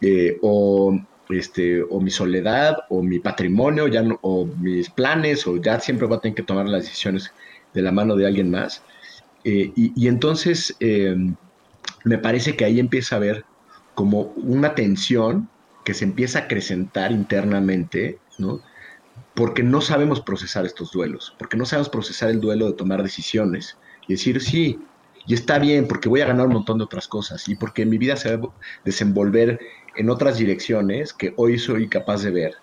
Eh, 0.00 0.38
o, 0.42 0.98
este, 1.28 1.82
o 1.82 2.00
mi 2.00 2.10
soledad, 2.10 2.76
o 2.88 3.02
mi 3.02 3.18
patrimonio, 3.18 3.88
ya 3.88 4.02
o 4.22 4.46
mis 4.46 4.90
planes, 4.90 5.46
o 5.46 5.56
ya 5.56 5.80
siempre 5.80 6.06
voy 6.06 6.16
a 6.16 6.20
tener 6.20 6.34
que 6.34 6.42
tomar 6.42 6.66
las 6.66 6.84
decisiones 6.84 7.32
de 7.72 7.82
la 7.82 7.92
mano 7.92 8.16
de 8.16 8.26
alguien 8.26 8.50
más. 8.50 8.82
Eh, 9.44 9.72
y, 9.76 10.08
entonces 10.08 10.74
eh, 10.80 11.14
me 12.04 12.18
parece 12.18 12.56
que 12.56 12.64
ahí 12.64 12.80
empieza 12.80 13.14
a 13.14 13.18
haber 13.18 13.44
como 13.94 14.32
una 14.36 14.74
tensión 14.74 15.48
que 15.84 15.94
se 15.94 16.04
empieza 16.04 16.38
a 16.38 16.42
acrecentar 16.42 17.12
internamente, 17.12 18.18
¿no? 18.38 18.60
Porque 19.34 19.62
no 19.62 19.80
sabemos 19.80 20.20
procesar 20.20 20.64
estos 20.64 20.90
duelos, 20.92 21.34
porque 21.38 21.58
no 21.58 21.66
sabemos 21.66 21.90
procesar 21.90 22.30
el 22.30 22.40
duelo 22.40 22.66
de 22.66 22.72
tomar 22.72 23.02
decisiones 23.02 23.76
y 24.08 24.14
decir, 24.14 24.40
sí, 24.40 24.78
y 25.26 25.34
está 25.34 25.58
bien, 25.58 25.86
porque 25.86 26.08
voy 26.08 26.22
a 26.22 26.26
ganar 26.26 26.46
un 26.46 26.54
montón 26.54 26.78
de 26.78 26.84
otras 26.84 27.06
cosas 27.06 27.48
y 27.48 27.54
porque 27.54 27.86
mi 27.86 27.98
vida 27.98 28.16
se 28.16 28.36
va 28.36 28.48
a 28.48 28.50
desenvolver 28.84 29.60
en 29.96 30.10
otras 30.10 30.38
direcciones 30.38 31.12
que 31.12 31.34
hoy 31.36 31.58
soy 31.58 31.88
capaz 31.88 32.22
de 32.22 32.30
ver, 32.30 32.54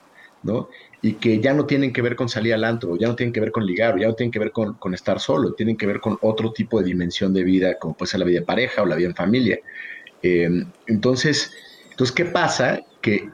¿no? 0.44 0.68
Y 1.02 1.14
que 1.14 1.40
ya 1.40 1.54
no 1.54 1.66
tienen 1.66 1.92
que 1.92 2.02
ver 2.02 2.16
con 2.16 2.30
salir 2.30 2.54
al 2.54 2.64
antro, 2.64 2.96
ya 2.96 3.08
no 3.08 3.16
tienen 3.16 3.34
que 3.34 3.40
ver 3.40 3.52
con 3.52 3.66
ligar, 3.66 4.00
ya 4.00 4.08
no 4.08 4.14
tienen 4.14 4.32
que 4.32 4.40
ver 4.40 4.52
con, 4.52 4.94
estar 4.94 5.20
solo, 5.20 5.54
tienen 5.54 5.76
que 5.76 5.88
ver 5.88 6.00
con 6.00 6.18
otro 6.22 6.54
tipo 6.54 6.80
de 6.80 6.86
dimensión 6.86 7.34
de 7.34 7.44
vida, 7.44 7.78
como 7.80 7.96
puede 7.96 8.12
ser 8.12 8.20
la 8.20 8.26
vida 8.26 8.40
de 8.42 8.46
pareja 8.46 8.84
o 8.84 8.86
la 8.86 8.96
vida 8.96 9.08
en 9.10 9.16
familia. 9.16 9.60
Em, 10.22 10.66
entonces, 10.86 11.52
entonces, 11.90 12.16
¿qué 12.16 12.26
pasa? 12.26 12.82
Que, 13.02 13.32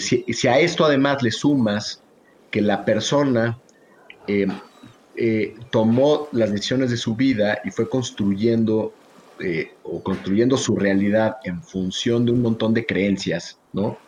si, 0.00 0.48
a 0.48 0.58
esto 0.58 0.84
además 0.84 1.22
le 1.22 1.30
sumas 1.30 2.02
que 2.50 2.60
la 2.60 2.84
persona 2.84 3.56
em, 4.26 4.50
eh, 5.14 5.54
tomó 5.70 6.28
las 6.32 6.50
decisiones 6.50 6.90
de 6.90 6.96
su 6.96 7.14
vida 7.14 7.60
y 7.64 7.70
fue 7.70 7.88
construyendo 7.88 8.92
eh, 9.38 9.72
o 9.82 10.02
construyendo 10.02 10.56
su 10.56 10.76
realidad 10.76 11.36
en 11.44 11.62
función 11.62 12.24
de 12.24 12.32
un 12.32 12.42
montón 12.42 12.72
de 12.72 12.86
creencias, 12.86 13.58
¿no? 13.72 13.98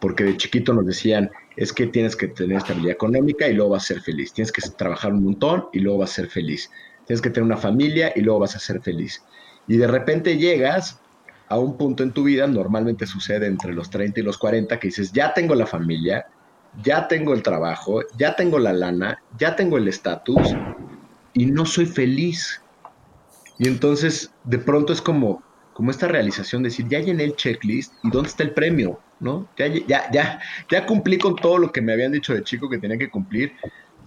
Porque 0.00 0.24
de 0.24 0.36
chiquito 0.38 0.72
nos 0.72 0.86
decían, 0.86 1.30
es 1.60 1.74
que 1.74 1.86
tienes 1.86 2.16
que 2.16 2.26
tener 2.26 2.56
estabilidad 2.56 2.94
económica 2.94 3.46
y 3.46 3.52
luego 3.52 3.72
vas 3.72 3.84
a 3.84 3.86
ser 3.88 4.00
feliz. 4.00 4.32
Tienes 4.32 4.50
que 4.50 4.62
trabajar 4.62 5.12
un 5.12 5.22
montón 5.22 5.66
y 5.74 5.80
luego 5.80 5.98
vas 5.98 6.12
a 6.12 6.14
ser 6.14 6.28
feliz. 6.28 6.70
Tienes 7.06 7.20
que 7.20 7.28
tener 7.28 7.44
una 7.44 7.58
familia 7.58 8.14
y 8.16 8.22
luego 8.22 8.40
vas 8.40 8.56
a 8.56 8.58
ser 8.58 8.80
feliz. 8.80 9.22
Y 9.68 9.76
de 9.76 9.86
repente 9.86 10.38
llegas 10.38 10.98
a 11.48 11.58
un 11.58 11.76
punto 11.76 12.02
en 12.02 12.12
tu 12.12 12.24
vida, 12.24 12.46
normalmente 12.46 13.06
sucede 13.06 13.46
entre 13.46 13.74
los 13.74 13.90
30 13.90 14.20
y 14.20 14.22
los 14.22 14.38
40, 14.38 14.80
que 14.80 14.88
dices, 14.88 15.12
ya 15.12 15.34
tengo 15.34 15.54
la 15.54 15.66
familia, 15.66 16.24
ya 16.82 17.06
tengo 17.06 17.34
el 17.34 17.42
trabajo, 17.42 18.00
ya 18.16 18.34
tengo 18.36 18.58
la 18.58 18.72
lana, 18.72 19.22
ya 19.36 19.54
tengo 19.54 19.76
el 19.76 19.86
estatus 19.86 20.56
y 21.34 21.44
no 21.44 21.66
soy 21.66 21.84
feliz. 21.84 22.62
Y 23.58 23.68
entonces 23.68 24.32
de 24.44 24.60
pronto 24.60 24.94
es 24.94 25.02
como, 25.02 25.42
como 25.74 25.90
esta 25.90 26.08
realización 26.08 26.62
de 26.62 26.70
decir, 26.70 26.88
ya 26.88 27.00
llené 27.00 27.24
el 27.24 27.36
checklist 27.36 27.92
y 28.02 28.08
¿dónde 28.08 28.30
está 28.30 28.44
el 28.44 28.54
premio? 28.54 28.98
¿No? 29.20 29.48
Ya, 29.56 29.66
ya, 29.68 30.10
ya, 30.10 30.40
ya 30.70 30.86
cumplí 30.86 31.18
con 31.18 31.36
todo 31.36 31.58
lo 31.58 31.70
que 31.70 31.82
me 31.82 31.92
habían 31.92 32.12
dicho 32.12 32.34
de 32.34 32.42
chico 32.42 32.68
que 32.68 32.78
tenía 32.78 32.98
que 32.98 33.10
cumplir. 33.10 33.52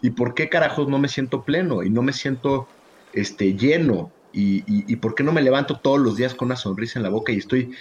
¿Y 0.01 0.09
por 0.09 0.33
qué 0.33 0.49
carajos 0.49 0.89
no 0.89 0.99
me 0.99 1.07
siento 1.07 1.43
pleno 1.43 1.83
y 1.83 1.89
no 1.89 2.01
me 2.01 2.11
siento 2.11 2.67
este, 3.13 3.53
lleno? 3.53 4.11
¿Y, 4.33 4.63
y, 4.67 4.95
por 4.95 5.13
qué 5.13 5.23
no 5.23 5.31
me 5.31 5.43
levanto 5.43 5.77
todos 5.77 5.99
los 5.99 6.17
días 6.17 6.33
con 6.33 6.47
una 6.47 6.55
sonrisa 6.55 6.97
en 6.97 7.03
la 7.03 7.09
boca 7.09 7.31
y 7.31 7.37
estoy 7.37 7.71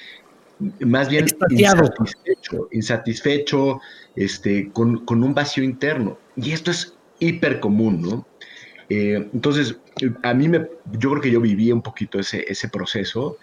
más 0.81 1.09
bien 1.09 1.25
insatisfecho, 1.49 2.69
insatisfecho 2.71 3.81
este, 4.15 4.71
con, 4.71 5.03
un 5.09 5.35
vacío 5.35 5.65
interno? 5.65 6.19
Y 6.37 6.53
esto 6.53 6.71
es 6.71 6.95
hiper 7.21 7.59
común, 7.59 8.03
¿no? 8.03 8.27
Eh, 8.91 9.31
entonces, 9.33 9.79
a 10.23 10.35
mí 10.35 10.47
me, 10.49 10.69
yo 10.99 11.11
creo 11.11 11.23
que 11.23 11.31
yo 11.31 11.41
viví 11.41 11.73
un 11.73 11.81
poquito 11.81 12.21
ese, 12.21 12.45
ese 12.47 12.69
proceso 12.69 13.39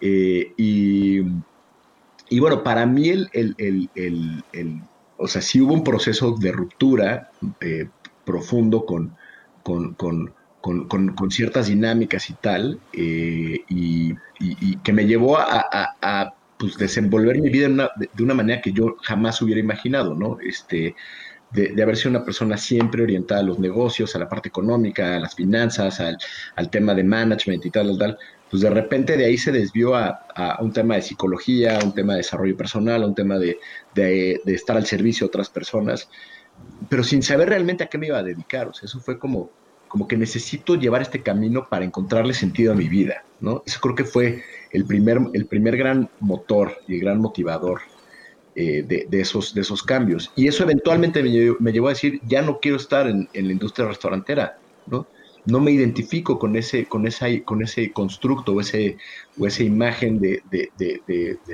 eh, 0.00 0.52
y 0.56 1.20
y 2.28 2.40
bueno, 2.40 2.62
para 2.62 2.86
mí 2.86 3.08
el, 3.10 3.28
el, 3.32 4.82
o 5.16 5.28
sea, 5.28 5.42
sí 5.42 5.60
hubo 5.60 5.74
un 5.74 5.84
proceso 5.84 6.34
de 6.38 6.52
ruptura 6.52 7.30
eh, 7.60 7.88
profundo 8.24 8.84
con, 8.84 9.16
con, 9.62 11.30
ciertas 11.30 11.66
dinámicas 11.68 12.30
y 12.30 12.34
tal, 12.34 12.78
eh, 12.92 13.60
y, 13.68 14.14
que 14.82 14.92
me 14.92 15.06
llevó 15.06 15.38
a, 15.38 16.34
pues, 16.58 16.76
desenvolver 16.76 17.40
mi 17.40 17.50
vida 17.50 17.68
de, 17.96 18.22
una 18.22 18.34
manera 18.34 18.60
que 18.60 18.72
yo 18.72 18.96
jamás 19.02 19.40
hubiera 19.42 19.60
imaginado, 19.60 20.14
¿no? 20.14 20.38
Este, 20.40 20.94
de, 21.52 21.82
haber 21.82 21.96
sido 21.96 22.10
una 22.10 22.24
persona 22.24 22.56
siempre 22.56 23.02
orientada 23.02 23.40
a 23.40 23.44
los 23.44 23.58
negocios, 23.58 24.16
a 24.16 24.18
la 24.18 24.28
parte 24.28 24.48
económica, 24.48 25.16
a 25.16 25.20
las 25.20 25.34
finanzas, 25.34 26.00
al, 26.00 26.18
al 26.56 26.70
tema 26.70 26.94
de 26.94 27.04
management 27.04 27.64
y 27.66 27.70
tal, 27.70 27.86
tal, 27.88 27.98
tal 27.98 28.18
pues 28.54 28.62
de 28.62 28.70
repente 28.70 29.16
de 29.16 29.24
ahí 29.24 29.36
se 29.36 29.50
desvió 29.50 29.96
a, 29.96 30.58
un 30.60 30.72
tema 30.72 30.94
de 30.94 31.02
psicología, 31.02 31.76
a 31.76 31.84
un 31.84 31.92
tema 31.92 32.12
de 32.12 32.18
desarrollo 32.18 32.56
personal, 32.56 33.02
a 33.02 33.06
un 33.08 33.14
tema 33.16 33.36
de, 33.36 33.58
estar 34.46 34.76
al 34.76 34.86
servicio 34.86 35.24
de 35.24 35.28
otras 35.30 35.48
personas, 35.48 36.08
pero 36.88 37.02
sin 37.02 37.24
saber 37.24 37.48
realmente 37.48 37.82
a 37.82 37.88
qué 37.88 37.98
me 37.98 38.06
iba 38.06 38.18
a 38.18 38.22
dedicar. 38.22 38.68
O 38.68 38.72
sea, 38.72 38.86
eso 38.86 39.00
fue 39.00 39.18
como, 39.18 39.50
como 39.88 40.06
que 40.06 40.16
necesito 40.16 40.76
llevar 40.76 41.02
este 41.02 41.20
camino 41.20 41.66
para 41.68 41.84
encontrarle 41.84 42.32
sentido 42.32 42.74
a 42.74 42.76
mi 42.76 42.88
vida, 42.88 43.24
¿no? 43.40 43.64
Eso 43.66 43.80
creo 43.80 43.96
que 43.96 44.04
fue 44.04 44.44
el 44.70 44.84
primer, 44.84 45.18
el 45.32 45.46
primer 45.46 45.76
gran 45.76 46.08
motor 46.20 46.78
y 46.86 46.94
el 46.94 47.00
gran 47.00 47.20
motivador 47.20 47.80
eh, 48.54 48.84
de, 48.84 49.20
esos, 49.20 49.52
de 49.52 49.62
esos 49.62 49.82
cambios. 49.82 50.30
Y 50.36 50.46
eso 50.46 50.62
eventualmente 50.62 51.24
me 51.24 51.72
llevó, 51.72 51.88
a 51.88 51.90
decir, 51.90 52.20
ya 52.24 52.40
no 52.40 52.60
quiero 52.60 52.76
estar 52.76 53.08
en, 53.08 53.28
en 53.32 53.48
la 53.48 53.52
industria 53.52 53.88
restaurantera, 53.88 54.58
¿no? 54.86 55.08
No 55.46 55.60
me 55.60 55.72
identifico 55.72 56.38
con 56.38 56.56
ese, 56.56 56.86
con 56.86 57.06
esa, 57.06 57.26
con 57.44 57.62
ese 57.62 57.92
constructo 57.92 58.52
o, 58.52 58.60
ese, 58.60 58.96
o 59.38 59.46
esa 59.46 59.62
imagen 59.62 60.20
de, 60.20 60.42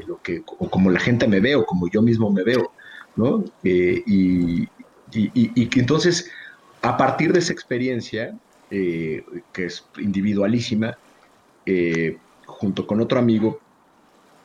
lo 0.07 0.21
que, 0.23 0.43
o 0.47 0.71
como 0.71 0.91
la 0.91 1.01
gente 1.01 1.27
me 1.27 1.41
ve 1.41 1.57
o 1.57 1.65
como 1.65 1.89
yo 1.89 2.03
mismo 2.03 2.31
me 2.31 2.45
veo, 2.45 2.73
¿no? 3.17 3.45
Eh, 3.65 4.03
y, 4.07 4.67
que 5.67 5.81
entonces, 5.81 6.31
a 6.83 6.97
partir 6.97 7.33
de 7.33 7.41
esa 7.41 7.53
experiencia, 7.53 8.39
eh, 8.71 9.25
que 9.53 9.67
es 9.67 9.85
individualísima, 9.99 10.97
eh, 11.67 12.17
junto 12.47 12.87
con 12.87 13.01
otro 13.01 13.19
amigo, 13.19 13.59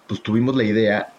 pues 0.07 0.21
tuvimos 0.23 0.55
la 0.55 0.63
idea, 0.63 1.13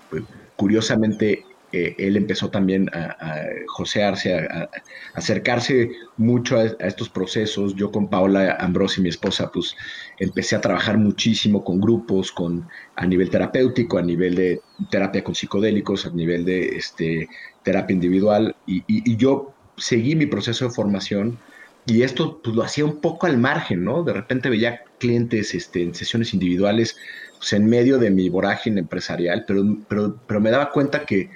curiosamente, 0.57 1.45
él 1.73 2.17
empezó 2.17 2.51
también 2.51 2.89
a, 2.93 3.45
josearse, 3.67 4.35
a, 4.35 4.71
acercarse 5.15 5.91
mucho 6.17 6.59
a, 6.59 6.65
estos 6.87 7.09
procesos. 7.09 7.75
Yo 7.75 7.91
con 7.91 8.09
Paola 8.09 8.57
Ambrosi, 8.61 9.01
mi 9.01 9.09
esposa, 9.09 9.51
pues 9.51 9.77
empecé 10.19 10.57
a 10.57 10.61
trabajar 10.61 10.99
muchísimo 10.99 11.65
con 11.65 11.81
grupos, 11.81 12.33
con, 12.33 12.69
a 12.95 13.07
nivel 13.07 13.31
terapéutico, 13.31 13.99
a 13.99 14.03
nivel 14.03 14.35
de 14.35 14.61
terapia 14.91 15.25
con 15.25 15.35
psicodélicos, 15.35 16.07
a 16.07 16.11
nivel 16.11 16.45
de 16.45 16.77
este, 16.77 17.29
terapia 17.63 17.95
individual. 17.95 18.57
Y, 18.67 19.17
yo 19.17 19.53
seguí 19.77 20.15
mi 20.15 20.27
proceso 20.27 20.67
de 20.67 20.71
formación 20.71 21.39
y 21.87 22.03
esto 22.03 22.41
pues, 22.43 22.57
lo 22.57 22.63
hacía 22.63 22.85
un 22.85 23.01
poco 23.01 23.27
al 23.27 23.39
margen, 23.39 23.85
¿no? 23.85 24.03
De 24.03 24.13
repente 24.13 24.49
veía 24.49 24.83
clientes 24.99 25.55
este, 25.55 25.83
en 25.83 25.95
sesiones 25.95 26.33
individuales 26.35 26.97
pues, 27.39 27.53
en 27.53 27.67
medio 27.67 27.99
de 27.99 28.11
mi 28.11 28.29
vorágine 28.29 28.81
empresarial, 28.81 29.45
pero, 29.47 29.63
pero, 29.89 30.19
pero 30.27 30.41
me 30.41 30.51
daba 30.51 30.71
cuenta 30.73 31.05
que 31.05 31.31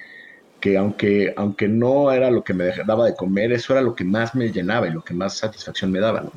que 0.60 0.76
aunque, 0.76 1.32
aunque 1.36 1.68
no 1.68 2.12
era 2.12 2.30
lo 2.30 2.44
que 2.44 2.54
me 2.54 2.70
daba 2.86 3.06
de 3.06 3.14
comer, 3.14 3.52
eso 3.52 3.72
era 3.72 3.82
lo 3.82 3.94
que 3.94 4.04
más 4.04 4.34
me 4.34 4.52
llenaba 4.52 4.86
y 4.86 4.92
lo 4.92 5.02
que 5.02 5.14
más 5.14 5.38
satisfacción 5.38 5.90
me 5.90 6.00
daba. 6.00 6.30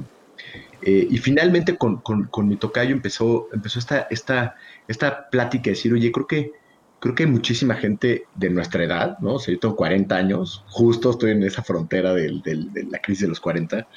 Eh, 0.81 1.07
y 1.09 1.17
finalmente 1.17 1.77
con, 1.77 1.97
con, 2.01 2.47
mi 2.47 2.57
tocayo 2.57 2.91
empezó, 2.91 3.47
empezó 3.53 3.79
esta, 3.79 4.07
esta, 4.09 4.55
esta 4.87 5.29
plática 5.29 5.65
de 5.65 5.71
decir, 5.71 5.93
oye, 5.93 6.11
creo 6.11 6.27
que, 6.27 6.51
creo 6.99 7.15
que 7.15 7.23
hay 7.23 7.29
muchísima 7.29 7.75
gente 7.75 8.25
de 8.35 8.49
nuestra 8.49 8.83
edad, 8.83 9.17
¿no? 9.19 9.35
O 9.35 9.39
sea, 9.39 9.53
yo 9.53 9.59
tengo 9.59 9.75
40 9.75 10.15
años, 10.15 10.63
justo 10.67 11.11
estoy 11.11 11.31
en 11.31 11.43
esa 11.43 11.63
frontera 11.63 12.13
de 12.13 12.41
la 12.89 12.99
crisis 12.99 13.23
de 13.23 13.29
los 13.29 13.39
40, 13.39 13.87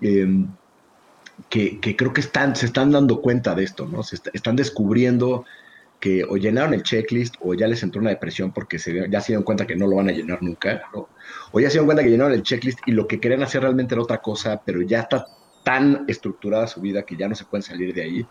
em, 0.00 0.48
que, 1.48 1.80
que, 1.80 1.96
creo 1.96 2.12
que 2.12 2.20
están, 2.20 2.56
se 2.56 2.66
están 2.66 2.92
dando 2.92 3.20
cuenta 3.20 3.54
de 3.54 3.64
esto, 3.64 3.86
¿no? 3.86 4.02
Se 4.02 4.16
están 4.32 4.56
descubriendo 4.56 5.44
que 6.02 6.24
o 6.24 6.36
llenaron 6.36 6.74
el 6.74 6.82
checklist 6.82 7.36
o 7.38 7.54
ya 7.54 7.68
les 7.68 7.80
entró 7.84 8.00
una 8.00 8.10
depresión 8.10 8.50
porque 8.50 8.80
se, 8.80 9.08
ya 9.08 9.20
se 9.20 9.28
dieron 9.28 9.44
cuenta 9.44 9.68
que 9.68 9.76
no 9.76 9.86
lo 9.86 9.94
van 9.94 10.08
a 10.08 10.12
llenar 10.12 10.42
nunca, 10.42 10.82
o 11.52 11.60
ya 11.60 11.68
se 11.68 11.74
dieron 11.74 11.86
cuenta 11.86 12.02
que 12.02 12.10
llenaron 12.10 12.32
el 12.32 12.42
checklist 12.42 12.80
y 12.86 12.90
lo 12.90 13.06
que 13.06 13.20
querían 13.20 13.44
hacer 13.44 13.62
realmente 13.62 13.94
era 13.94 14.02
otra 14.02 14.18
cosa, 14.18 14.60
pero 14.66 14.82
ya 14.82 15.02
está 15.02 15.26
tan 15.62 16.04
estructurada 16.08 16.66
su 16.66 16.80
vida 16.80 17.04
que 17.04 17.14
ya 17.14 17.28
no 17.28 17.36
se 17.36 17.44
pueden 17.44 17.62
salir 17.62 17.94
de 17.94 18.02
ahí, 18.02 18.26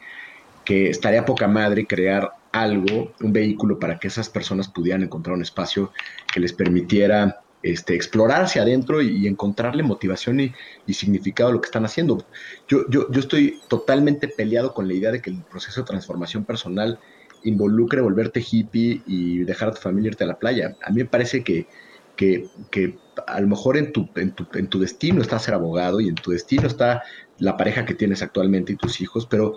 que 0.66 0.90
estaría 0.90 1.24
poca 1.24 1.48
madre 1.48 1.88
crear 1.88 2.34
algo, 2.52 3.14
un 3.22 3.32
vehículo 3.32 3.80
para 3.80 3.98
que 3.98 4.10
esas 4.10 4.28
personas 4.28 4.68
pudieran 4.68 5.04
encontrar 5.04 5.38
un 5.38 5.42
espacio 5.42 5.94
que 6.34 6.42
les 6.42 6.52
permitiera 6.52 7.40
este, 7.64 7.96
explorar 7.96 8.42
hacia 8.42 8.64
adentro 8.64 9.02
y, 9.02 9.28
encontrarle 9.28 9.82
motivación 9.82 10.42
y, 10.42 10.54
significado 10.94 11.52
a 11.52 11.54
lo 11.54 11.62
que 11.62 11.68
están 11.68 11.86
haciendo. 11.86 12.26
Yo, 12.68 12.80
yo, 12.90 13.10
yo 13.10 13.22
estoy 13.22 13.62
totalmente 13.70 14.28
peleado 14.28 14.74
con 14.74 14.90
la 14.90 14.94
idea 14.94 15.14
de 15.14 15.22
que 15.22 15.30
el 15.30 15.42
proceso 15.44 15.80
de 15.80 15.88
transformación 15.88 16.44
personal 16.44 17.00
involucre 17.44 18.02
volverte 18.02 18.40
hippie 18.40 19.02
y 19.06 19.40
dejar 19.40 19.70
a 19.70 19.74
tu 19.74 19.82
familia 19.82 20.10
irte 20.10 20.24
a 20.24 20.28
la 20.28 20.40
playa. 20.40 20.76
A 20.84 20.92
mí 20.92 20.98
me 20.98 21.06
parece 21.06 21.44
que, 21.44 21.68
que, 22.16 22.48
que 22.70 22.98
a 23.28 23.40
lo 23.42 23.48
mejor 23.48 23.78
en 23.78 23.92
tu, 23.92 24.10
en, 24.16 24.32
tu, 24.32 24.46
en 24.54 24.68
tu 24.68 24.80
destino 24.80 25.22
está 25.22 25.40
ser 25.40 25.54
abogado 25.54 26.00
y 26.00 26.10
en 26.10 26.16
tu 26.16 26.32
destino 26.32 26.68
está 26.68 27.04
la 27.38 27.58
pareja 27.58 27.86
que 27.86 27.96
tienes 27.96 28.22
actualmente 28.22 28.74
y 28.74 28.76
tus 28.76 29.02
hijos, 29.02 29.26
pero, 29.26 29.56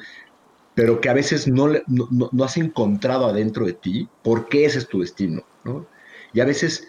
pero 0.75 1.01
que 1.01 1.09
a 1.09 1.15
veces 1.15 1.47
no, 1.47 1.69
no, 1.87 2.31
no 2.33 2.45
has 2.45 2.57
encontrado 2.57 3.27
adentro 3.27 3.67
de 3.67 3.75
ti 3.75 4.09
por 4.23 4.49
qué 4.49 4.65
ese 4.65 4.79
es 4.79 4.89
tu 4.89 5.01
destino, 5.01 5.45
¿no? 5.65 5.87
Y 6.33 6.41
a 6.41 6.45
veces 6.45 6.89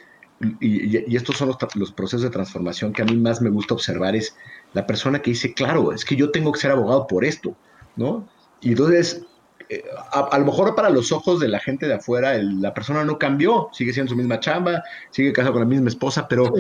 y, 0.59 1.15
estos 1.15 1.37
son 1.37 1.51
los, 1.75 1.91
procesos 1.91 2.21
de 2.21 2.29
transformación 2.29 2.93
que 2.93 3.01
a 3.01 3.05
mí 3.05 3.15
más 3.15 3.41
me 3.41 3.49
gusta 3.49 3.73
observar, 3.73 4.15
es 4.15 4.35
la 4.73 4.85
persona 4.85 5.21
que 5.21 5.31
dice, 5.31 5.53
claro, 5.53 5.91
es 5.91 6.03
que 6.05 6.15
yo 6.15 6.31
tengo 6.31 6.51
que 6.51 6.59
ser 6.59 6.71
abogado 6.71 7.07
por 7.07 7.23
esto, 7.23 7.55
¿no? 7.95 8.27
Y 8.61 8.69
entonces, 8.69 9.25
eh, 9.69 9.83
a, 10.11 10.37
lo 10.37 10.45
mejor 10.45 10.75
para 10.75 10.89
los 10.89 11.11
ojos 11.11 11.39
de 11.39 11.47
la 11.47 11.59
gente 11.59 11.87
de 11.87 11.95
afuera, 11.95 12.37
la 12.37 12.73
persona 12.73 13.03
no 13.03 13.17
cambió, 13.17 13.69
sigue 13.73 13.93
siendo 13.93 14.11
su 14.11 14.15
misma 14.15 14.39
chamba, 14.39 14.83
sigue 15.11 15.33
casado 15.33 15.53
con 15.53 15.61
la 15.61 15.67
misma 15.67 15.89
esposa, 15.89 16.27
pero, 16.27 16.53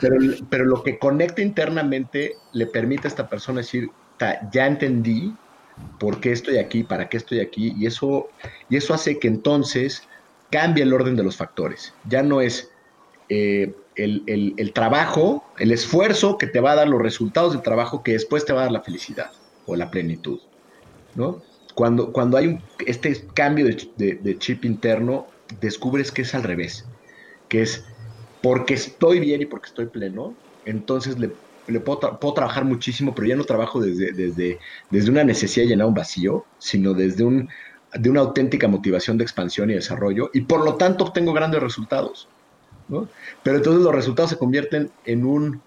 pero, 0.00 0.16
pero 0.48 0.64
lo 0.64 0.82
que 0.82 0.98
conecta 0.98 1.42
internamente 1.42 2.34
le 2.52 2.66
permite 2.66 3.06
a 3.06 3.10
esta 3.10 3.28
persona 3.28 3.60
decir, 3.60 3.90
ya 4.52 4.66
entendí 4.66 5.34
por 5.98 6.20
qué 6.20 6.32
estoy 6.32 6.58
aquí, 6.58 6.82
para 6.82 7.08
qué 7.08 7.16
estoy 7.16 7.40
aquí, 7.40 7.74
y 7.78 7.86
eso, 7.86 8.28
y 8.68 8.76
eso 8.76 8.94
hace 8.94 9.18
que 9.18 9.28
entonces 9.28 10.06
cambie 10.50 10.82
el 10.82 10.92
orden 10.92 11.16
de 11.16 11.22
los 11.22 11.36
factores. 11.36 11.94
Ya 12.08 12.22
no 12.22 12.40
es 12.40 12.70
eh, 13.28 13.74
el, 13.96 14.72
trabajo, 14.74 15.44
el 15.58 15.72
esfuerzo 15.72 16.38
que 16.38 16.46
te 16.46 16.60
va 16.60 16.72
a 16.72 16.76
dar 16.76 16.88
los 16.88 17.00
resultados 17.00 17.52
del 17.52 17.62
trabajo 17.62 18.02
que 18.02 18.12
después 18.12 18.44
te 18.44 18.52
va 18.52 18.60
a 18.60 18.64
dar 18.64 18.72
la 18.72 18.82
felicidad 18.82 19.30
o 19.66 19.76
la 19.76 19.90
plenitud, 19.90 20.40
¿no? 21.14 21.42
Cuando, 21.74 22.12
cuando 22.12 22.36
hay 22.36 22.58
este 22.86 23.26
cambio 23.34 23.66
de, 23.66 24.38
chip 24.38 24.64
interno, 24.64 25.26
descubres 25.60 26.12
que 26.12 26.22
es 26.22 26.34
al 26.34 26.42
revés, 26.42 26.84
que 27.48 27.62
es 27.62 27.84
porque 28.42 28.74
estoy 28.74 29.20
bien 29.20 29.42
y 29.42 29.46
porque 29.46 29.68
estoy 29.68 29.86
pleno, 29.86 30.34
entonces 30.64 31.16
le, 31.18 31.30
puedo, 31.80 32.34
trabajar 32.34 32.64
muchísimo, 32.64 33.14
pero 33.14 33.28
ya 33.28 33.36
no 33.36 33.44
trabajo 33.44 33.80
desde, 33.80 34.12
desde, 34.12 34.58
desde 34.90 35.10
una 35.10 35.24
necesidad 35.24 35.64
de 35.64 35.70
llenar 35.70 35.86
un 35.86 35.94
vacío, 35.94 36.44
sino 36.58 36.94
desde 36.94 37.24
un, 37.24 37.48
de 37.92 38.10
una 38.10 38.20
auténtica 38.20 38.68
motivación 38.68 39.18
de 39.18 39.24
expansión 39.24 39.70
y 39.70 39.74
desarrollo, 39.74 40.30
y 40.32 40.42
por 40.42 40.64
lo 40.64 40.76
tanto 40.76 41.04
obtengo 41.04 41.32
grandes 41.32 41.62
resultados. 41.62 42.28
Pero 43.42 43.56
entonces 43.56 43.82
los 43.82 43.94
resultados 43.94 44.30
se 44.30 44.38
convierten 44.38 44.90
en 45.04 45.24
un, 45.24 45.62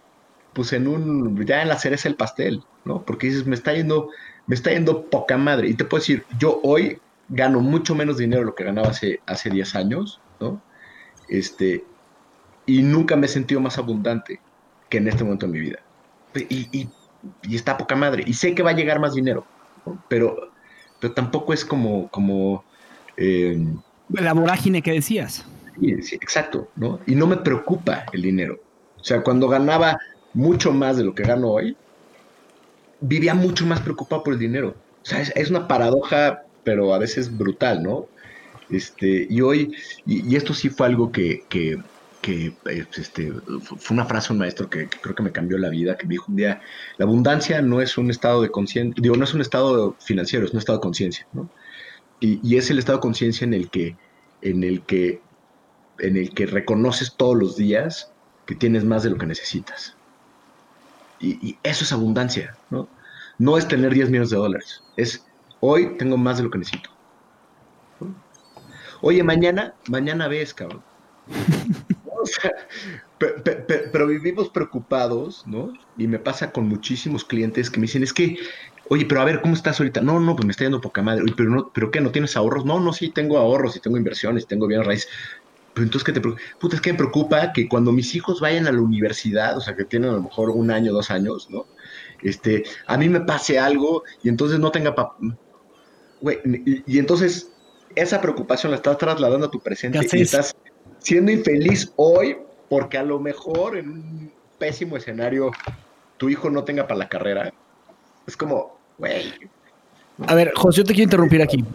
pues 0.54 0.74
en 0.74 0.88
un, 0.88 1.46
ya 1.46 1.62
en 1.62 1.70
la 1.70 1.80
cereza 1.80 2.10
del 2.10 2.18
pastel, 2.18 2.64
¿no? 2.86 3.04
Porque 3.04 3.28
dices, 3.28 3.46
me 3.46 3.56
está 3.56 3.74
yendo, 3.74 4.10
me 4.48 4.56
está 4.56 4.72
yendo 4.72 5.06
poca 5.06 5.38
madre. 5.38 5.70
Y 5.70 5.74
te 5.74 5.86
puedo 5.86 6.02
decir, 6.02 6.26
yo 6.38 6.60
hoy 6.64 7.00
gano 7.30 7.60
mucho 7.60 7.96
menos 7.96 8.18
dinero 8.18 8.42
de 8.42 8.46
lo 8.48 8.56
que 8.56 8.64
ganaba 8.64 8.90
hace, 8.90 9.22
hace 9.26 9.50
10 9.50 9.76
años, 9.76 10.20
¿no? 10.40 10.62
Este, 11.30 11.84
y 12.66 12.82
nunca 12.82 13.16
me 13.16 13.26
he 13.26 13.30
sentido 13.30 13.62
más 13.62 13.78
abundante 13.78 14.40
que 14.90 14.98
en 14.98 15.08
este 15.08 15.24
momento 15.24 15.46
de 15.48 15.52
mi 15.52 15.60
vida. 15.60 15.80
Y, 16.50 16.90
está 17.50 17.78
poca 17.78 17.96
madre. 17.96 18.24
Y 18.26 18.34
sé 18.34 18.54
que 18.54 18.64
va 18.64 18.72
a 18.72 18.76
llegar 18.76 19.00
más 19.00 19.14
dinero, 19.14 19.46
pero, 20.08 20.52
pero 21.00 21.14
tampoco 21.14 21.54
es 21.54 21.64
como... 21.64 22.10
como 22.10 22.64
eh, 23.18 23.66
la 24.10 24.34
vorágine 24.34 24.82
que 24.82 24.92
decías. 24.92 25.46
Sí, 25.80 26.16
exacto, 26.16 26.70
¿no? 26.76 27.00
Y 27.06 27.16
no 27.16 27.28
me 27.28 27.38
preocupa 27.38 28.06
el 28.12 28.22
dinero. 28.22 28.60
O 29.00 29.04
sea, 29.04 29.24
cuando 29.24 29.48
ganaba 29.48 29.98
mucho 30.34 30.72
más 30.72 30.98
de 30.98 31.04
lo 31.04 31.16
que 31.16 31.24
gano 31.24 31.50
hoy, 31.50 31.76
vivía 33.04 33.34
mucho 33.34 33.66
más 33.66 33.82
preocupado 33.82 34.24
por 34.24 34.34
el 34.34 34.40
dinero. 34.40 34.76
O 35.02 35.06
sea, 35.06 35.22
es, 35.22 35.50
una 35.50 35.68
paradoja, 35.68 36.44
pero 36.64 36.94
a 36.94 36.98
veces 36.98 37.36
brutal, 37.38 37.84
¿no? 37.84 38.08
Este, 38.70 39.28
y 39.30 39.42
hoy, 39.42 39.76
y, 40.06 40.36
esto 40.36 40.54
sí 40.54 40.70
fue 40.70 40.88
algo 40.88 41.12
que, 41.12 41.44
que, 41.50 41.78
que 42.22 42.54
este, 42.96 43.34
fue 43.62 43.96
una 43.96 44.06
frase 44.06 44.30
de 44.30 44.34
un 44.34 44.40
maestro 44.40 44.70
que, 44.70 44.88
creo 44.88 45.14
que 45.14 45.24
me 45.24 45.34
cambió 45.34 45.58
la 45.58 45.70
vida, 45.70 45.98
que 45.98 46.08
me 46.08 46.14
dijo 46.14 46.26
un 46.30 46.38
día, 46.38 46.62
la 46.98 47.06
abundancia 47.06 47.62
no 47.62 47.82
es 47.82 47.98
un 47.98 48.10
estado 48.10 48.42
de 48.42 48.50
conciencia, 48.50 48.96
digo, 49.02 49.18
no 49.18 49.26
es 49.26 49.34
un 49.34 49.42
estado 49.42 49.98
financiero, 50.00 50.46
es 50.46 50.54
un 50.54 50.60
estado 50.60 50.78
de 50.78 50.84
conciencia, 50.84 51.28
¿no? 51.34 51.50
Y, 52.22 52.40
y, 52.42 52.58
es 52.58 52.72
el 52.72 52.80
estado 52.80 53.00
de 53.00 53.02
conciencia 53.02 53.44
en 53.44 53.54
el 53.54 53.70
que, 53.70 53.98
en 54.42 54.64
el 54.64 54.82
que 54.84 55.22
en 56.00 56.18
el 56.18 56.34
que 56.34 56.46
reconoces 56.46 57.14
todos 57.16 57.38
los 57.38 57.56
días 57.56 58.12
que 58.46 58.56
tienes 58.56 58.84
más 58.84 59.04
de 59.04 59.10
lo 59.10 59.18
que 59.18 59.26
necesitas. 59.26 59.96
Y, 61.24 61.58
eso 61.64 61.86
es 61.86 61.94
abundancia, 61.94 62.58
¿no? 62.70 62.90
No 63.38 63.58
es 63.58 63.68
tener 63.68 63.94
10 63.94 64.10
millones 64.10 64.30
de 64.30 64.38
dólares, 64.38 64.84
es 64.98 65.26
hoy 65.60 65.98
tengo 65.98 66.18
más 66.18 66.38
de 66.38 66.44
lo 66.44 66.52
que 66.52 66.60
necesito. 66.60 66.90
Oye, 69.02 69.24
mañana, 69.24 69.74
mañana 69.90 70.28
ves, 70.28 70.54
cabrón. 70.54 70.84
pero 73.92 74.08
vivimos 74.08 74.50
preocupados, 74.50 75.44
¿no? 75.46 75.74
Y 75.98 76.08
me 76.08 76.20
pasa 76.20 76.52
con 76.52 76.68
muchísimos 76.68 77.24
clientes 77.24 77.70
que 77.70 77.80
me 77.80 77.86
dicen, 77.86 78.04
es 78.04 78.14
que, 78.14 78.38
oye, 78.90 79.06
pero 79.06 79.22
a 79.22 79.26
ver, 79.26 79.42
¿cómo 79.42 79.54
estás 79.54 79.80
ahorita? 79.80 80.02
No, 80.02 80.20
no, 80.20 80.36
pues 80.36 80.46
me 80.46 80.52
está 80.52 80.66
yendo 80.66 80.82
poca 80.82 81.02
madre. 81.02 81.24
Oye, 81.24 81.34
pero, 81.36 81.50
no, 81.50 81.72
¿pero 81.74 81.92
qué? 81.92 82.02
¿No 82.02 82.12
tienes 82.12 82.38
ahorros? 82.38 82.66
No, 82.66 82.80
no, 82.80 82.94
sí, 82.94 83.10
tengo 83.10 83.38
ahorros 83.38 83.76
y 83.76 83.80
tengo 83.80 83.98
inversiones, 83.98 84.48
tengo 84.48 84.68
bien 84.68 84.84
raíz. 84.84 85.08
Pero 85.74 85.86
entonces, 85.86 86.04
¿qué 86.04 86.12
te 86.12 86.22
preocupa? 86.22 86.44
Puta, 86.60 86.76
es 86.76 86.82
que 86.82 86.92
me 86.92 86.98
preocupa 86.98 87.52
que 87.52 87.68
cuando 87.68 87.92
mis 87.92 88.14
hijos 88.16 88.40
vayan 88.40 88.68
a 88.68 88.72
la 88.72 88.82
universidad, 88.82 89.58
o 89.58 89.62
sea, 89.62 89.76
que 89.76 89.86
tienen 89.86 90.12
a 90.12 90.14
lo 90.14 90.22
mejor 90.22 90.50
un 90.52 90.70
año, 90.70 90.94
dos 90.94 91.10
años, 91.10 91.50
¿no? 91.50 91.66
Este, 92.22 92.64
a 92.86 92.98
mí 92.98 93.10
me 93.10 93.22
pase 93.22 93.60
algo 93.60 94.04
y 94.22 94.30
entonces 94.30 94.60
no 94.60 94.72
tenga 94.72 94.94
papá. 94.94 95.18
Güey, 96.22 96.40
y, 96.86 97.00
entonces 97.00 97.52
esa 97.96 98.22
preocupación 98.22 98.72
la 98.72 98.78
estás 98.78 98.98
trasladando 98.98 99.48
a 99.48 99.52
tu 99.52 99.60
presente 99.60 100.00
y 100.14 100.22
estás 100.22 100.56
siendo 101.00 101.32
infeliz 101.32 101.92
hoy 101.98 102.38
porque 102.70 102.98
a 102.98 103.04
lo 103.04 103.20
mejor 103.20 103.78
en 103.78 103.90
un 103.90 104.32
pésimo 104.58 104.96
escenario 104.96 105.52
tu 106.18 106.30
hijo 106.30 106.50
no 106.50 106.64
tenga 106.64 106.88
para 106.88 107.00
la 107.00 107.10
carrera. 107.10 107.54
Es 108.26 108.38
como, 108.38 108.80
güey. 108.98 109.34
A 110.28 110.36
ver, 110.36 110.54
José, 110.56 110.78
yo 110.78 110.84
te 110.86 110.94
quiero 110.94 111.04
interrumpir 111.04 111.42
aquí. 111.42 111.66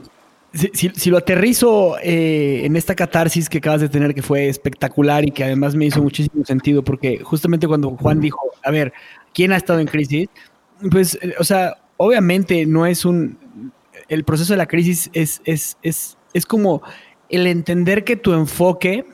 Si, 0.52 1.10
lo 1.10 1.18
aterrizo 1.18 1.98
eh, 1.98 2.62
en 2.64 2.74
esta 2.76 2.94
catarsis 2.94 3.50
que 3.50 3.58
acabas 3.58 3.82
de 3.82 3.88
tener, 3.88 4.14
que 4.14 4.22
fue 4.22 4.48
espectacular 4.48 5.24
y 5.26 5.30
que 5.30 5.44
además 5.44 5.74
me 5.74 5.84
hizo 5.84 6.02
muchísimo 6.02 6.44
sentido, 6.44 6.82
porque 6.82 7.18
justamente 7.22 7.68
cuando 7.68 7.90
Juan 7.90 8.20
dijo, 8.20 8.40
a 8.62 8.70
ver, 8.70 8.92
¿quién 9.34 9.52
ha 9.52 9.56
estado 9.56 9.78
en 9.78 9.86
crisis? 9.86 10.28
Pues, 10.90 11.18
eh, 11.20 11.34
o 11.38 11.44
sea, 11.44 11.76
obviamente 11.98 12.64
no 12.64 12.86
es 12.86 13.04
un... 13.04 13.72
El 14.08 14.24
proceso 14.24 14.54
de 14.54 14.56
la 14.56 14.66
crisis 14.66 15.10
es, 15.12 15.42
es, 15.44 15.76
es, 15.82 16.16
es 16.32 16.46
como 16.46 16.82
el 17.28 17.46
entender 17.46 18.04
que 18.04 18.16
tu 18.16 18.32
enfoque 18.32 19.04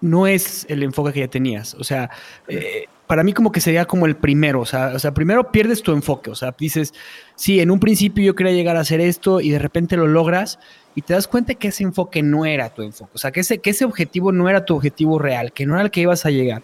no 0.00 0.26
es 0.26 0.66
el 0.68 0.82
enfoque 0.82 1.12
que 1.12 1.20
ya 1.20 1.28
tenías. 1.28 1.74
O 1.74 1.84
sea, 1.84 2.10
eh, 2.48 2.84
para 3.08 3.24
mí 3.24 3.32
como 3.32 3.50
que 3.50 3.60
sería 3.60 3.86
como 3.86 4.06
el 4.06 4.16
primero, 4.16 4.60
o 4.60 4.66
sea, 4.66 4.92
o 4.94 4.98
sea, 4.98 5.12
primero 5.12 5.50
pierdes 5.50 5.82
tu 5.82 5.92
enfoque, 5.92 6.30
o 6.30 6.34
sea, 6.34 6.54
dices, 6.56 6.92
sí, 7.34 7.58
en 7.58 7.70
un 7.70 7.80
principio 7.80 8.22
yo 8.22 8.36
quería 8.36 8.52
llegar 8.52 8.76
a 8.76 8.80
hacer 8.80 9.00
esto 9.00 9.40
y 9.40 9.50
de 9.50 9.58
repente 9.58 9.96
lo 9.96 10.06
logras 10.06 10.60
y 10.94 11.02
te 11.02 11.14
das 11.14 11.26
cuenta 11.26 11.54
que 11.54 11.68
ese 11.68 11.84
enfoque 11.84 12.22
no 12.22 12.44
era 12.44 12.68
tu 12.74 12.82
enfoque, 12.82 13.12
o 13.14 13.18
sea, 13.18 13.32
que 13.32 13.40
ese, 13.40 13.58
que 13.58 13.70
ese 13.70 13.86
objetivo 13.86 14.30
no 14.30 14.48
era 14.48 14.66
tu 14.66 14.76
objetivo 14.76 15.18
real, 15.18 15.52
que 15.52 15.64
no 15.64 15.74
era 15.74 15.82
el 15.82 15.90
que 15.90 16.02
ibas 16.02 16.26
a 16.26 16.30
llegar. 16.30 16.62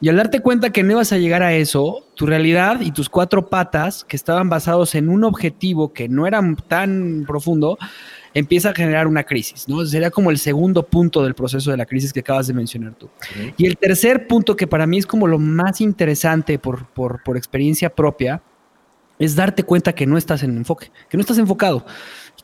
Y 0.00 0.10
al 0.10 0.16
darte 0.16 0.40
cuenta 0.40 0.70
que 0.70 0.82
no 0.82 0.92
ibas 0.92 1.12
a 1.12 1.18
llegar 1.18 1.42
a 1.42 1.54
eso, 1.54 2.06
tu 2.14 2.26
realidad 2.26 2.80
y 2.80 2.90
tus 2.90 3.08
cuatro 3.08 3.48
patas, 3.48 4.04
que 4.04 4.16
estaban 4.16 4.50
basados 4.50 4.94
en 4.94 5.08
un 5.08 5.24
objetivo 5.24 5.94
que 5.94 6.08
no 6.08 6.26
era 6.26 6.42
tan 6.68 7.24
profundo, 7.26 7.78
empieza 8.36 8.68
a 8.68 8.74
generar 8.74 9.06
una 9.06 9.24
crisis, 9.24 9.66
¿no? 9.66 9.82
Sería 9.86 10.10
como 10.10 10.30
el 10.30 10.36
segundo 10.36 10.86
punto 10.86 11.24
del 11.24 11.34
proceso 11.34 11.70
de 11.70 11.78
la 11.78 11.86
crisis 11.86 12.12
que 12.12 12.20
acabas 12.20 12.46
de 12.46 12.52
mencionar 12.52 12.94
tú. 12.94 13.08
Y 13.56 13.64
el 13.64 13.78
tercer 13.78 14.26
punto, 14.26 14.54
que 14.54 14.66
para 14.66 14.86
mí 14.86 14.98
es 14.98 15.06
como 15.06 15.26
lo 15.26 15.38
más 15.38 15.80
interesante 15.80 16.58
por, 16.58 16.86
por, 16.88 17.36
experiencia 17.38 17.88
propia, 17.88 18.42
es 19.18 19.36
darte 19.36 19.62
cuenta 19.62 19.94
que 19.94 20.04
no 20.04 20.18
estás 20.18 20.42
en 20.42 20.54
enfoque, 20.54 20.90
que 21.08 21.16
no 21.16 21.22
estás 21.22 21.38
enfocado. 21.38 21.86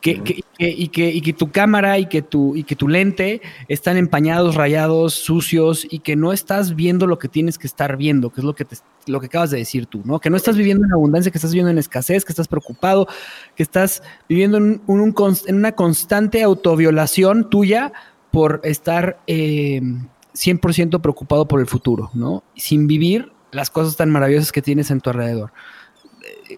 Que, 0.03 0.21
que, 0.21 0.43
y, 0.59 0.89
que, 0.89 1.09
y 1.09 1.21
que 1.21 1.31
tu 1.31 1.49
cámara 1.49 1.97
y 1.97 2.07
que 2.07 2.21
tu, 2.21 2.57
y 2.57 2.65
que 2.65 2.75
tu 2.75 2.89
lente 2.89 3.41
están 3.69 3.95
empañados, 3.95 4.55
rayados, 4.55 5.13
sucios 5.13 5.87
y 5.89 5.99
que 5.99 6.17
no 6.17 6.33
estás 6.33 6.75
viendo 6.75 7.07
lo 7.07 7.17
que 7.17 7.29
tienes 7.29 7.57
que 7.57 7.67
estar 7.67 7.95
viendo, 7.95 8.29
que 8.29 8.41
es 8.41 8.43
lo 8.43 8.53
que, 8.53 8.65
te, 8.65 8.75
lo 9.07 9.21
que 9.21 9.27
acabas 9.27 9.49
de 9.49 9.59
decir 9.59 9.85
tú, 9.85 10.01
¿no? 10.03 10.19
Que 10.19 10.29
no 10.29 10.35
estás 10.35 10.57
viviendo 10.57 10.85
en 10.85 10.91
abundancia, 10.91 11.31
que 11.31 11.37
estás 11.37 11.51
viviendo 11.51 11.71
en 11.71 11.77
escasez, 11.77 12.25
que 12.25 12.33
estás 12.33 12.49
preocupado, 12.49 13.07
que 13.55 13.63
estás 13.63 14.03
viviendo 14.27 14.57
en, 14.57 14.81
un, 14.87 15.15
en 15.47 15.55
una 15.55 15.71
constante 15.71 16.43
autoviolación 16.43 17.49
tuya 17.49 17.93
por 18.29 18.59
estar 18.65 19.21
eh, 19.25 19.81
100% 20.33 20.99
preocupado 20.99 21.47
por 21.47 21.61
el 21.61 21.67
futuro, 21.67 22.11
¿no? 22.13 22.43
Sin 22.57 22.87
vivir 22.87 23.31
las 23.53 23.69
cosas 23.69 23.95
tan 23.95 24.09
maravillosas 24.09 24.51
que 24.51 24.61
tienes 24.61 24.91
en 24.91 24.99
tu 24.99 25.11
alrededor. 25.11 25.53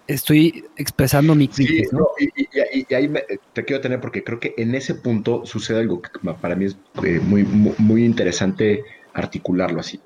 Estoy 0.08 0.66
expresando 0.78 1.36
mi 1.36 1.48
crisis, 1.48 1.92
¿no? 1.92 2.08
y, 2.20 2.94
ahí 2.94 3.12
te 3.54 3.66
quiero 3.66 3.82
tener 3.82 4.00
porque 4.02 4.24
creo 4.24 4.40
que 4.40 4.54
en 4.58 4.76
ese 4.76 4.96
punto 4.96 5.46
sucede 5.46 5.80
algo 5.80 6.02
que 6.02 6.10
para 6.42 6.56
mí 6.56 6.66
es 6.66 6.78
eh, 7.04 7.20
muy, 7.22 7.44
muy, 7.44 8.06
interesante 8.06 8.84
articularlo 9.14 9.80
así. 9.80 10.00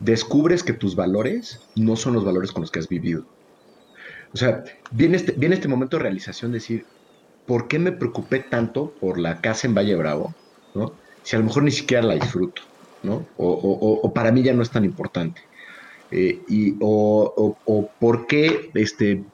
Descubres 0.00 0.62
que 0.62 0.72
tus 0.72 0.96
valores 0.96 1.60
no 1.76 1.96
son 1.96 2.14
los 2.14 2.24
valores 2.24 2.52
con 2.52 2.62
los 2.62 2.70
que 2.70 2.78
has 2.78 2.88
vivido. 2.88 3.26
O 4.32 4.36
sea, 4.36 4.64
viene 4.90 5.16
este, 5.16 5.32
viene 5.32 5.54
este 5.54 5.68
momento 5.68 5.96
de 5.96 6.04
realización 6.04 6.52
de 6.52 6.58
decir, 6.58 6.86
¿por 7.46 7.68
qué 7.68 7.78
me 7.78 7.92
preocupé 7.92 8.40
tanto 8.40 8.94
por 9.00 9.18
la 9.18 9.40
casa 9.40 9.66
en 9.66 9.74
Valle 9.74 9.96
Bravo? 9.96 10.34
¿no? 10.74 10.92
Si 11.22 11.36
a 11.36 11.38
lo 11.38 11.46
mejor 11.46 11.62
ni 11.62 11.70
siquiera 11.70 12.02
la 12.02 12.14
disfruto, 12.14 12.62
¿no? 13.02 13.26
O, 13.36 14.12
para 14.14 14.32
mí 14.32 14.42
ya 14.42 14.52
no 14.52 14.62
es 14.62 14.70
tan 14.70 14.84
importante. 14.84 15.42
Eh, 16.12 16.40
y, 16.48 16.74
o, 16.80 17.88
por 18.00 18.26
qué, 18.26 18.70
este, 18.74 19.24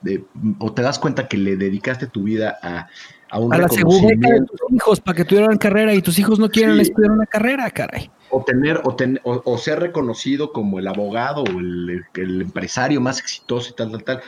o 0.59 0.73
te 0.73 0.81
das 0.83 0.99
cuenta 0.99 1.27
que 1.27 1.37
le 1.37 1.55
dedicaste 1.55 2.05
tu 2.05 2.23
vida 2.23 2.59
a, 2.61 2.87
a 3.29 3.39
un 3.39 3.53
a 3.53 3.57
la 3.57 3.67
seguridad 3.67 4.15
de 4.15 4.45
tus 4.45 4.71
hijos 4.71 5.01
para 5.01 5.15
que 5.15 5.25
tuvieran 5.25 5.57
carrera 5.57 5.93
y 5.93 6.01
tus 6.01 6.19
hijos 6.19 6.37
no 6.37 6.49
quieren 6.49 6.79
estudiar 6.79 7.11
una 7.11 7.25
carrera, 7.25 7.69
caray. 7.71 8.11
O 8.29 8.43
tener, 8.43 8.81
o, 8.83 8.95
o, 9.23 9.57
ser 9.57 9.79
reconocido 9.79 10.51
como 10.51 10.77
el 10.79 10.87
abogado 10.87 11.43
o 11.43 11.59
el, 11.59 12.05
el, 12.13 12.41
empresario 12.41 13.01
más 13.01 13.19
exitoso 13.19 13.71
y 13.71 13.75
tal, 13.75 13.91
tal, 13.91 14.03
tal. 14.03 14.21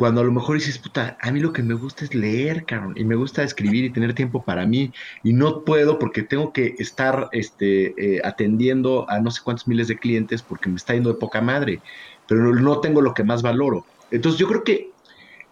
Cuando 0.00 0.22
a 0.22 0.24
lo 0.24 0.32
mejor 0.32 0.56
dices, 0.56 0.78
puta, 0.78 1.18
a 1.20 1.30
mí 1.30 1.40
lo 1.40 1.52
que 1.52 1.62
me 1.62 1.74
gusta 1.74 2.06
es 2.06 2.14
leer, 2.14 2.64
cabrón, 2.64 2.94
y 2.96 3.04
me 3.04 3.16
gusta 3.16 3.42
escribir 3.42 3.84
y 3.84 3.92
tener 3.92 4.14
tiempo 4.14 4.42
para 4.42 4.64
mí, 4.64 4.94
y 5.22 5.34
no 5.34 5.62
puedo 5.62 5.98
porque 5.98 6.22
tengo 6.22 6.54
que 6.54 6.74
estar 6.78 7.28
este, 7.32 7.92
eh, 7.98 8.18
atendiendo 8.24 9.04
a 9.10 9.20
no 9.20 9.30
sé 9.30 9.42
cuántos 9.44 9.68
miles 9.68 9.88
de 9.88 9.98
clientes 9.98 10.40
porque 10.40 10.70
me 10.70 10.76
está 10.76 10.94
yendo 10.94 11.12
de 11.12 11.18
poca 11.18 11.42
madre, 11.42 11.82
pero 12.26 12.54
no 12.54 12.80
tengo 12.80 13.02
lo 13.02 13.12
que 13.12 13.24
más 13.24 13.42
valoro. 13.42 13.84
Entonces 14.10 14.40
yo 14.40 14.48
creo 14.48 14.64
que, 14.64 14.88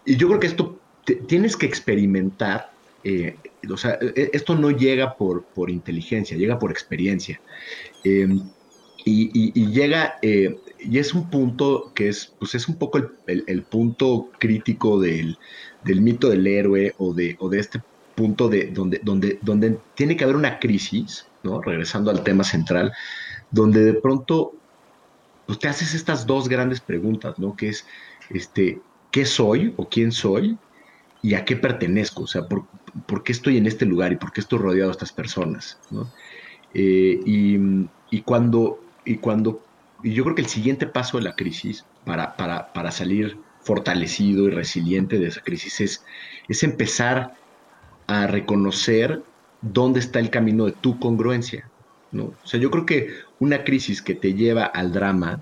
y 0.03 0.17
yo 0.17 0.27
creo 0.27 0.39
que 0.39 0.47
esto 0.47 0.79
tienes 1.27 1.55
que 1.55 1.67
experimentar, 1.67 2.71
eh, 3.03 3.37
o 3.71 3.77
sea, 3.77 3.99
e, 4.01 4.31
esto 4.33 4.55
no 4.55 4.71
llega 4.71 5.15
por, 5.15 5.43
por 5.53 5.69
inteligencia, 5.69 6.35
llega 6.35 6.57
por 6.57 6.71
experiencia. 6.71 7.39
Em, 8.03 8.49
y, 9.05 9.65
llega, 9.67 10.15
eh, 10.21 10.57
y 10.79 10.97
es 10.97 11.13
un 11.13 11.29
punto 11.29 11.91
que 11.93 12.09
es, 12.09 12.33
pues 12.39 12.55
es 12.55 12.67
un 12.67 12.75
poco 12.75 12.99
el, 13.27 13.63
punto 13.63 14.29
crítico 14.39 14.99
del, 14.99 15.37
mito 15.85 16.29
del 16.29 16.45
héroe 16.45 16.93
o 16.97 17.13
de, 17.13 17.35
o 17.39 17.49
de 17.49 17.59
este 17.59 17.81
punto 18.15 18.49
de 18.49 18.67
donde, 18.67 18.99
donde, 19.03 19.39
donde 19.41 19.79
tiene 19.95 20.17
que 20.17 20.23
haber 20.23 20.35
una 20.35 20.59
crisis, 20.59 21.25
¿no? 21.43 21.61
Regresando 21.61 22.11
al 22.11 22.23
tema 22.23 22.43
central, 22.43 22.91
donde 23.51 23.83
de 23.83 23.93
pronto 23.93 24.53
pues 25.45 25.57
te 25.57 25.67
haces 25.67 25.95
estas 25.95 26.27
dos 26.27 26.47
grandes 26.47 26.79
preguntas, 26.79 27.39
¿no? 27.39 27.55
Que 27.55 27.69
es, 27.69 27.85
este, 28.29 28.81
¿qué 29.09 29.25
soy 29.25 29.73
o 29.77 29.89
quién 29.89 30.11
soy? 30.11 30.57
¿Y 31.23 31.33
a 31.33 31.43
qué 31.43 31.55
pertenezco? 31.55 32.23
O 32.23 32.27
sea, 32.27 32.47
¿por, 32.47 32.65
por 33.07 33.23
qué 33.23 33.31
estoy 33.31 33.57
en 33.57 33.65
este 33.65 33.85
lugar 33.85 34.11
y 34.11 34.17
por 34.17 34.31
qué 34.31 34.41
estoy 34.41 34.59
rodeado 34.59 34.89
de 34.89 34.91
estas 34.91 35.11
personas? 35.11 35.79
¿no? 35.89 36.11
Eh, 36.73 37.19
y, 37.25 37.57
y, 38.11 38.21
cuando 38.21 38.79
y 39.05 39.17
cuando, 39.17 39.61
y 40.03 40.13
yo 40.13 40.23
creo 40.23 40.35
que 40.35 40.41
el 40.41 40.47
siguiente 40.47 40.87
paso 40.87 41.17
de 41.17 41.23
la 41.23 41.35
crisis 41.35 41.85
para, 42.05 42.35
para, 42.35 42.73
para 42.73 42.91
salir 42.91 43.37
fortalecido 43.61 44.47
y 44.47 44.51
resiliente 44.51 45.19
de 45.19 45.27
esa 45.27 45.41
crisis 45.41 45.81
es, 45.81 46.05
es 46.47 46.63
empezar 46.63 47.33
a 48.07 48.27
reconocer 48.27 49.21
dónde 49.61 49.99
está 49.99 50.19
el 50.19 50.29
camino 50.29 50.65
de 50.65 50.71
tu 50.71 50.99
congruencia. 50.99 51.69
¿no? 52.11 52.33
O 52.43 52.47
sea, 52.47 52.59
yo 52.59 52.71
creo 52.71 52.85
que 52.85 53.09
una 53.39 53.63
crisis 53.63 54.01
que 54.01 54.15
te 54.15 54.33
lleva 54.33 54.63
al 54.63 54.91
drama 54.91 55.39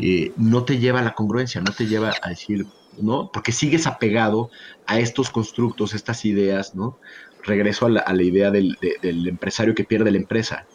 eh, 0.00 0.32
no 0.36 0.64
te 0.64 0.78
lleva 0.78 1.00
a 1.00 1.04
la 1.04 1.12
congruencia, 1.12 1.60
no 1.60 1.72
te 1.72 1.86
lleva 1.86 2.12
a 2.22 2.30
decir, 2.30 2.66
¿no? 2.98 3.30
Porque 3.30 3.52
sigues 3.52 3.86
apegado 3.86 4.50
a 4.86 4.98
estos 4.98 5.28
constructos, 5.30 5.94
estas 5.94 6.24
ideas, 6.24 6.74
¿no? 6.74 6.98
Regreso 7.42 7.86
a 7.86 7.90
la, 7.90 8.22
idea 8.22 8.50
del, 8.50 8.78
empresario 9.02 9.74
que 9.74 9.84
pierde 9.84 10.10
la 10.10 10.16
empresa. 10.16 10.66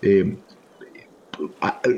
Eh, 0.00 0.36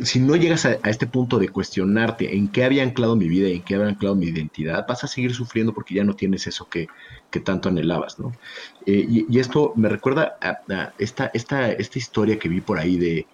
si 0.02 0.20
no 0.20 0.36
llegas 0.36 0.64
a, 0.66 0.72
este 0.84 1.06
punto 1.06 1.38
de 1.38 1.48
cuestionarte 1.48 2.36
en 2.36 2.48
qué 2.48 2.64
había 2.64 2.82
anclado 2.82 3.16
mi 3.16 3.28
vida 3.28 3.48
y 3.48 3.54
en 3.54 3.62
qué 3.62 3.74
había 3.74 3.88
anclado 3.88 4.14
mi 4.14 4.26
identidad, 4.26 4.86
vas 4.86 5.04
a 5.04 5.06
seguir 5.06 5.34
sufriendo 5.34 5.72
porque 5.72 5.94
ya 5.94 6.04
no 6.04 6.14
tienes 6.14 6.46
eso 6.46 6.68
que, 6.68 6.88
tanto 7.44 7.68
anhelabas, 7.68 8.18
¿no? 8.18 8.32
Eh, 8.86 9.06
y, 9.28 9.38
esto 9.38 9.72
me 9.76 9.88
recuerda 9.88 10.36
a, 10.40 10.92
esta, 10.98 11.30
esta, 11.34 11.72
esta, 11.72 11.98
historia 11.98 12.38
que 12.38 12.48
vi 12.48 12.60
por 12.60 12.78
ahí 12.78 12.96
de, 12.96 13.26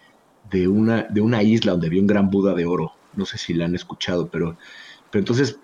de, 0.51 0.69
una, 0.69 1.03
de 1.03 1.21
una 1.21 1.43
isla 1.43 1.73
donde 1.73 1.89
había 1.89 2.01
un 2.01 2.07
gran 2.07 2.31
Buda 2.31 2.55
de 2.55 2.65
oro. 2.65 2.93
No 3.15 3.27
sé 3.27 3.37
si 3.39 3.53
la 3.53 3.67
han 3.67 3.75
escuchado, 3.75 4.29
pero, 4.29 4.57
pero 5.11 5.21
entonces 5.21 5.59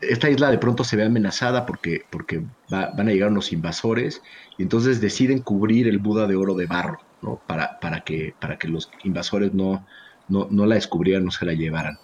esta 0.00 0.28
isla 0.28 0.50
de 0.50 0.58
pronto 0.58 0.82
se 0.82 0.96
ve 0.96 1.04
amenazada 1.04 1.66
porque, 1.66 2.04
porque 2.10 2.42
van 2.68 3.08
a 3.08 3.12
llegar 3.12 3.30
unos 3.30 3.52
invasores 3.52 4.22
y 4.56 4.62
entonces 4.62 5.00
deciden 5.00 5.38
cubrir 5.38 5.86
el 5.86 5.98
Buda 5.98 6.26
de 6.26 6.34
oro 6.34 6.54
de 6.54 6.66
barro 6.66 6.98
para, 7.46 7.78
para, 7.80 8.00
que, 8.00 8.34
para 8.38 8.58
que 8.58 8.68
los 8.68 8.90
invasores 9.04 9.52
no, 9.54 9.84
no, 10.28 10.66
la 10.66 10.74
descubrieran, 10.74 11.24
no 11.24 11.30
se 11.30 11.46
la 11.46 11.52
llevaran. 11.52 11.98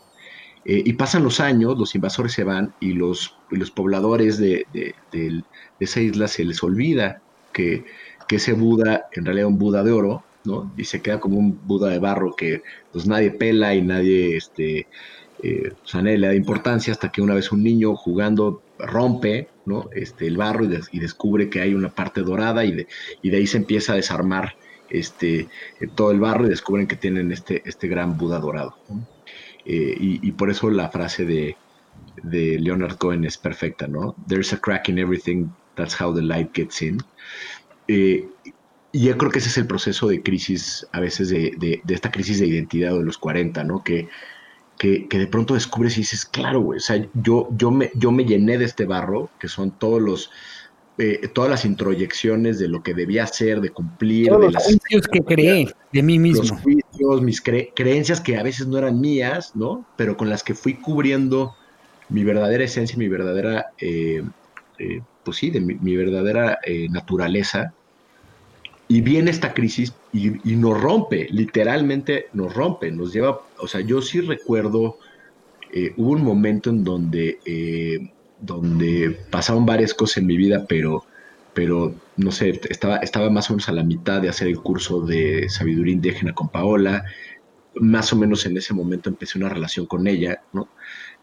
Eh, 0.65 0.83
y 0.85 0.95
pasan 0.95 1.25
los 1.25 1.41
años, 1.41 1.79
los 1.79 1.95
invasores 1.95 2.33
se 2.33 2.45
van 2.45 2.75
y 2.81 2.95
los, 2.95 3.37
los 3.51 3.71
pobladores 3.71 4.39
de, 4.39 4.67
esa 5.79 6.01
isla 6.01 6.27
se 6.27 6.45
les 6.45 6.62
olvida 6.62 7.21
que, 7.53 7.85
ese 8.31 8.53
Buda 8.53 9.07
en 9.12 9.25
realidad 9.25 9.47
es 9.47 9.53
un 9.53 9.59
Buda 9.61 9.85
de 9.85 9.93
oro, 9.93 10.25
¿no? 10.43 10.73
Y 10.77 10.87
se 10.87 11.01
queda 11.01 11.21
como 11.21 11.39
un 11.39 11.61
Buda 11.69 11.89
de 11.91 12.01
barro 12.01 12.35
que 12.35 12.62
pues 12.91 13.07
nadie 13.07 13.31
pela 13.31 13.77
y 13.77 13.83
nadie, 13.83 14.37
este, 14.37 14.89
eh, 15.41 15.73
nadie 15.93 16.19
le 16.19 16.27
da 16.27 16.35
importancia 16.35 16.93
hasta 16.93 17.12
que 17.12 17.23
una 17.23 17.35
vez 17.35 17.53
un 17.53 17.62
niño 17.62 17.95
jugando 17.95 18.61
rompe, 18.77 19.47
¿no? 19.67 19.89
Este, 19.95 20.27
el 20.27 20.37
barro 20.37 20.65
y, 20.65 20.99
descubre 20.99 21.49
que 21.49 21.61
hay 21.61 21.75
una 21.75 21.91
parte 21.91 22.23
dorada 22.23 22.65
y 22.65 22.73
de, 22.73 22.89
y 23.23 23.31
de 23.31 23.37
ahí 23.37 23.47
se 23.47 23.59
empieza 23.59 23.93
a 23.93 23.97
desarmar 23.97 24.57
este, 24.91 25.49
todo 25.95 26.11
el 26.11 26.20
barrio 26.20 26.47
y 26.47 26.51
descubren 26.51 26.87
que 26.87 26.97
tienen 26.97 27.32
este, 27.32 27.62
este 27.64 27.89
gran 27.89 28.16
Buda 28.16 28.39
dorado. 28.39 28.76
Eh, 29.64 29.97
y, 29.99 30.32
por 30.32 30.51
eso 30.51 30.68
la 30.70 30.91
frase 30.91 31.24
de, 31.24 31.57
de, 32.22 32.59
Leonard 32.59 32.99
Cohen 32.99 33.24
es 33.24 33.39
perfecta, 33.39 33.87
¿no? 33.87 34.14
There's 34.28 34.53
a 34.53 34.59
crack 34.59 34.89
in 34.91 34.99
everything, 34.99 35.49
that's 35.74 35.99
how 35.99 36.14
the 36.14 36.20
light 36.20 36.53
gets 36.55 36.82
in. 36.82 36.99
Eh, 37.89 38.28
y 38.93 39.07
yo 39.07 39.18
creo 39.18 39.30
que 39.30 39.39
ese 39.39 39.49
es 39.49 39.59
el 39.59 39.66
proceso 39.66 40.07
de 40.07 40.22
crisis, 40.22 40.87
a 40.93 41.01
veces 41.01 41.30
de, 41.30 41.53
de, 41.59 41.82
esta 41.93 42.11
crisis 42.11 42.39
de 42.39 42.47
identidad 42.47 42.93
de 42.93 43.03
los 43.03 43.18
40, 43.18 43.64
¿no? 43.64 43.82
Que, 43.82 44.09
que, 44.78 45.09
que 45.09 45.18
de 45.18 45.26
pronto 45.26 45.55
descubres 45.55 45.97
y 45.97 46.03
dices, 46.03 46.24
claro, 46.24 46.61
güey, 46.61 46.76
o 46.76 46.80
sea, 46.80 47.05
yo, 47.14 47.49
yo, 47.57 47.70
me, 47.70 47.91
yo 47.95 48.12
me 48.12 48.24
llené 48.24 48.59
de 48.59 48.66
este 48.66 48.85
barro, 48.85 49.30
que 49.41 49.49
son 49.49 49.70
todos 49.72 50.01
los 50.01 50.30
eh, 50.97 51.28
todas 51.32 51.51
las 51.51 51.64
introyecciones 51.64 52.61
de 52.61 52.68
lo 52.68 52.84
que 52.84 52.95
debía 52.95 53.26
ser, 53.26 53.61
de 53.61 53.70
cumplir. 53.70 54.28
Todos 54.28 54.53
los 54.53 54.62
juicios 54.62 55.09
que 55.09 55.20
creé 55.22 55.68
de 55.92 56.03
mí 56.05 56.20
mismo. 56.20 56.42
Los 56.42 56.53
juicios, 56.53 57.20
mis 57.20 57.40
creencias 57.40 58.20
que 58.20 58.36
a 58.36 58.45
veces 58.45 58.68
no 58.68 58.78
eran 58.78 59.01
mías, 59.01 59.57
¿no? 59.57 59.84
Pero 59.97 60.16
con 60.16 60.30
las 60.30 60.45
que 60.45 60.55
fui 60.55 60.74
cubriendo 60.74 61.57
mi 62.11 62.22
verdadera 62.22 62.62
esencia, 62.62 62.97
mi 62.97 63.09
verdadera, 63.09 63.72
eh, 63.80 64.22
eh, 64.78 65.01
pues 65.24 65.38
sí, 65.38 65.51
de 65.51 65.61
mi, 65.61 65.97
verdadera 65.97 66.61
naturaleza. 66.90 67.74
Y 68.86 69.01
viene 69.01 69.32
esta 69.32 69.53
crisis 69.53 69.95
y, 70.12 70.49
y, 70.49 70.55
nos 70.55 70.80
rompe, 70.80 71.26
literalmente 71.30 72.28
nos 72.34 72.55
rompe, 72.55 72.92
nos 72.92 73.12
lleva, 73.12 73.40
o 73.59 73.66
sea, 73.66 73.80
yo 73.80 74.01
sí 74.01 74.20
recuerdo, 74.20 74.99
hubo 75.97 76.11
un 76.12 76.22
momento 76.22 76.70
en 76.70 76.84
donde 76.84 77.40
donde 78.45 79.18
pasaron 79.30 79.66
varias 79.66 79.95
cosas 79.95 80.18
en 80.18 80.26
mi 80.26 80.36
vida, 80.36 80.64
pero, 80.68 81.05
pero 81.53 81.95
no 82.16 82.32
sé, 82.32 82.61
estaba, 82.68 82.99
estaba 82.99 83.30
más 83.30 83.51
o 83.51 83.55
menos 83.55 83.68
a 83.68 83.72
la 83.72 83.84
mitad 83.84 84.20
de 84.20 84.28
hacer 84.28 84.49
el 84.49 84.59
curso 84.59 85.01
de 85.01 85.49
sabiduría 85.49 85.95
indígena 85.95 86.34
con 86.34 86.49
Paola. 86.49 87.05
Más 87.76 88.12
o 88.12 88.16
menos 88.16 88.47
en 88.47 88.57
ese 88.57 88.74
momento 88.74 89.09
empecé 89.09 89.38
una 89.38 89.49
relación 89.49 89.86
con 89.86 90.07
ella, 90.07 90.42
¿no? 90.53 90.68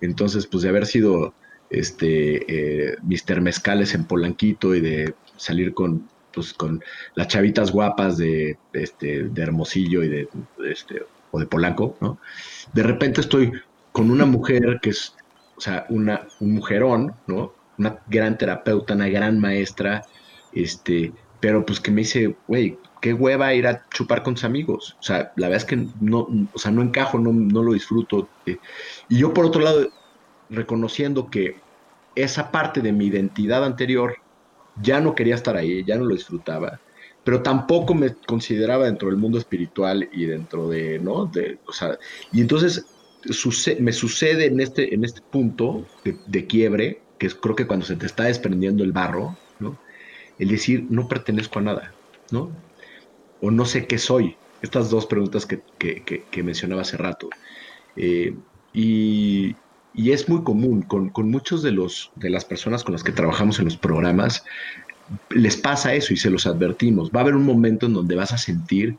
Entonces, 0.01 0.47
pues 0.47 0.63
de 0.63 0.69
haber 0.69 0.86
sido 0.86 1.34
este 1.69 2.89
eh, 2.91 2.97
Mr. 3.03 3.41
Mezcales 3.41 3.95
en 3.95 4.05
Polanquito 4.05 4.76
y 4.76 4.82
de 4.82 5.13
salir 5.38 5.74
con 5.74 6.09
pues 6.34 6.53
con 6.53 6.82
las 7.15 7.28
chavitas 7.28 7.72
guapas 7.72 8.17
de 8.17 8.57
este 8.74 9.24
de 9.24 9.41
Hermosillo 9.41 10.03
y 10.03 10.09
de 10.09 10.30
este 10.69 11.03
o 11.32 11.39
de 11.39 11.45
Polanco, 11.45 11.97
¿no? 12.01 12.19
De 12.74 12.84
repente 12.84 13.22
estoy 13.22 13.51
con 13.91 14.11
una 14.11 14.26
mujer 14.26 14.80
que 14.82 14.91
es 14.91 15.15
o 15.62 15.64
sea, 15.64 15.86
una, 15.89 16.28
un 16.39 16.53
mujerón, 16.55 17.14
¿no? 17.28 17.53
una 17.78 17.99
gran 18.07 18.36
terapeuta, 18.36 18.95
una 18.95 19.09
gran 19.09 19.39
maestra, 19.39 20.01
este, 20.53 21.14
pero 21.39 21.64
pues 21.64 21.80
que 21.80 21.91
me 21.91 22.01
dice, 22.01 22.36
güey, 22.47 22.80
qué 22.99 23.14
hueva 23.14 23.53
ir 23.53 23.68
a 23.68 23.88
chupar 23.89 24.24
con 24.24 24.34
tus 24.34 24.43
amigos. 24.43 24.97
O 24.99 25.03
sea, 25.03 25.32
la 25.36 25.49
verdad 25.49 25.57
es 25.57 25.66
que 25.66 25.88
no, 25.99 26.28
o 26.51 26.57
sea, 26.57 26.72
no 26.72 26.82
encajo, 26.82 27.20
no, 27.20 27.32
no 27.32 27.62
lo 27.62 27.74
disfruto. 27.74 28.28
Eh. 28.47 28.57
Y 29.07 29.20
yo 29.20 29.36
por 29.36 29.45
otro 29.45 29.62
lado, 29.62 29.88
reconociendo 30.49 31.30
que 31.30 31.57
esa 32.16 32.49
parte 32.49 32.82
de 32.82 32.91
mi 32.91 33.05
identidad 33.05 33.64
anterior 33.64 34.16
ya 34.82 34.99
no 34.99 35.14
quería 35.14 35.36
estar 35.36 35.57
ahí, 35.57 35.84
ya 35.84 35.95
no 35.95 36.05
lo 36.05 36.16
disfrutaba, 36.16 36.80
pero 37.24 37.43
tampoco 37.43 37.93
me 37.93 38.16
consideraba 38.16 38.86
dentro 38.86 39.09
del 39.09 39.18
mundo 39.18 39.38
espiritual 39.38 40.09
y 40.12 40.26
dentro 40.26 40.70
de, 40.70 40.97
¿no? 40.97 41.28
De, 41.28 41.59
o 41.68 41.72
sea, 41.72 41.99
y 42.34 42.41
entonces 42.41 42.84
me 43.80 43.93
sucede 43.93 44.45
en 44.45 44.59
este, 44.59 44.93
en 44.93 45.03
este 45.03 45.22
punto 45.22 45.86
de, 46.03 46.47
quiebre, 46.47 47.01
que 47.17 47.30
creo 47.30 47.55
que 47.55 47.67
cuando 47.67 47.86
se 47.86 47.95
te 47.95 48.05
está 48.05 48.24
desprendiendo 48.24 48.84
el 48.84 48.91
barro. 48.91 49.38
El 50.39 50.47
decir, 50.47 50.88
no 50.89 51.07
pertenezco 51.07 51.59
a 51.59 51.61
nada, 51.61 51.93
¿no? 52.32 52.51
O 53.41 53.51
no 53.51 53.65
sé 53.65 53.86
qué 53.86 53.99
soy. 53.99 54.36
Estas 54.63 54.89
dos 54.89 55.05
preguntas 55.05 55.45
que, 55.45 56.43
mencionaba 56.43 56.82
hace 56.82 56.97
rato. 56.97 57.30
Eh, 57.95 58.36
y, 58.74 59.55
y, 59.93 60.11
es 60.11 60.30
muy 60.30 60.43
común 60.43 60.82
con, 60.82 61.09
con, 61.09 61.30
muchos 61.30 61.61
de, 61.61 61.72
los, 61.72 62.11
de 62.15 62.32
las 62.32 62.45
personas 62.45 62.84
con 62.84 62.93
las 62.93 63.03
que 63.03 63.11
trabajamos 63.11 63.59
en 63.59 63.65
los 63.65 63.78
programas, 63.78 64.43
les 65.30 65.57
pasa 65.57 65.93
eso 65.93 66.13
y 66.13 66.17
se 66.17 66.32
los 66.32 66.47
advertimos. 66.47 67.11
Va 67.11 67.19
a 67.19 67.24
haber 67.24 67.36
un 67.36 67.45
momento 67.45 67.86
en 67.86 67.93
donde 67.93 68.15
vas 68.15 68.32
a 68.32 68.38
sentir 68.39 68.97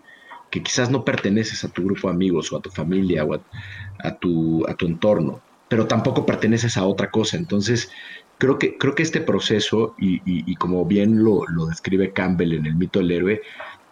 que 0.52 0.62
quizás 0.62 0.90
no 0.90 1.02
perteneces 1.02 1.64
a 1.64 1.68
tu 1.68 1.82
grupo 1.82 2.08
de 2.08 2.14
amigos 2.14 2.52
o 2.52 2.58
a 2.58 2.60
tu 2.60 2.70
familia 2.70 3.24
o 3.24 3.32
a, 3.34 4.14
tu, 4.18 4.62
a 4.68 4.74
tu 4.74 4.84
entorno, 4.86 5.40
pero 5.66 5.86
tampoco 5.86 6.26
perteneces 6.26 6.76
a 6.76 6.84
otra 6.84 7.10
cosa. 7.10 7.38
Entonces, 7.38 7.90
creo 8.36 8.58
que, 8.58 8.76
creo 8.76 8.94
que 8.94 9.02
este 9.02 9.22
proceso, 9.22 9.94
y, 9.98 10.54
como 10.56 10.84
bien 10.84 11.24
lo, 11.24 11.46
describe 11.66 12.12
Campbell 12.12 12.52
en 12.52 12.66
el 12.66 12.74
mito 12.74 12.98
del 12.98 13.12
héroe, 13.12 13.40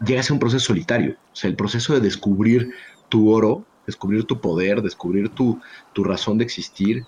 llega 0.04 0.20
a 0.20 0.22
ser 0.22 0.34
un 0.34 0.38
proceso 0.38 0.66
solitario. 0.66 1.16
O 1.32 1.36
sea, 1.36 1.48
el 1.48 1.56
proceso 1.56 1.94
de 1.94 2.00
descubrir 2.00 2.70
tu 3.08 3.30
oro, 3.30 3.64
descubrir 3.86 4.24
tu 4.24 4.38
poder, 4.42 4.82
descubrir 4.82 5.30
tu, 5.30 5.58
tu 5.94 6.04
razón 6.04 6.36
de 6.36 6.44
existir, 6.44 7.06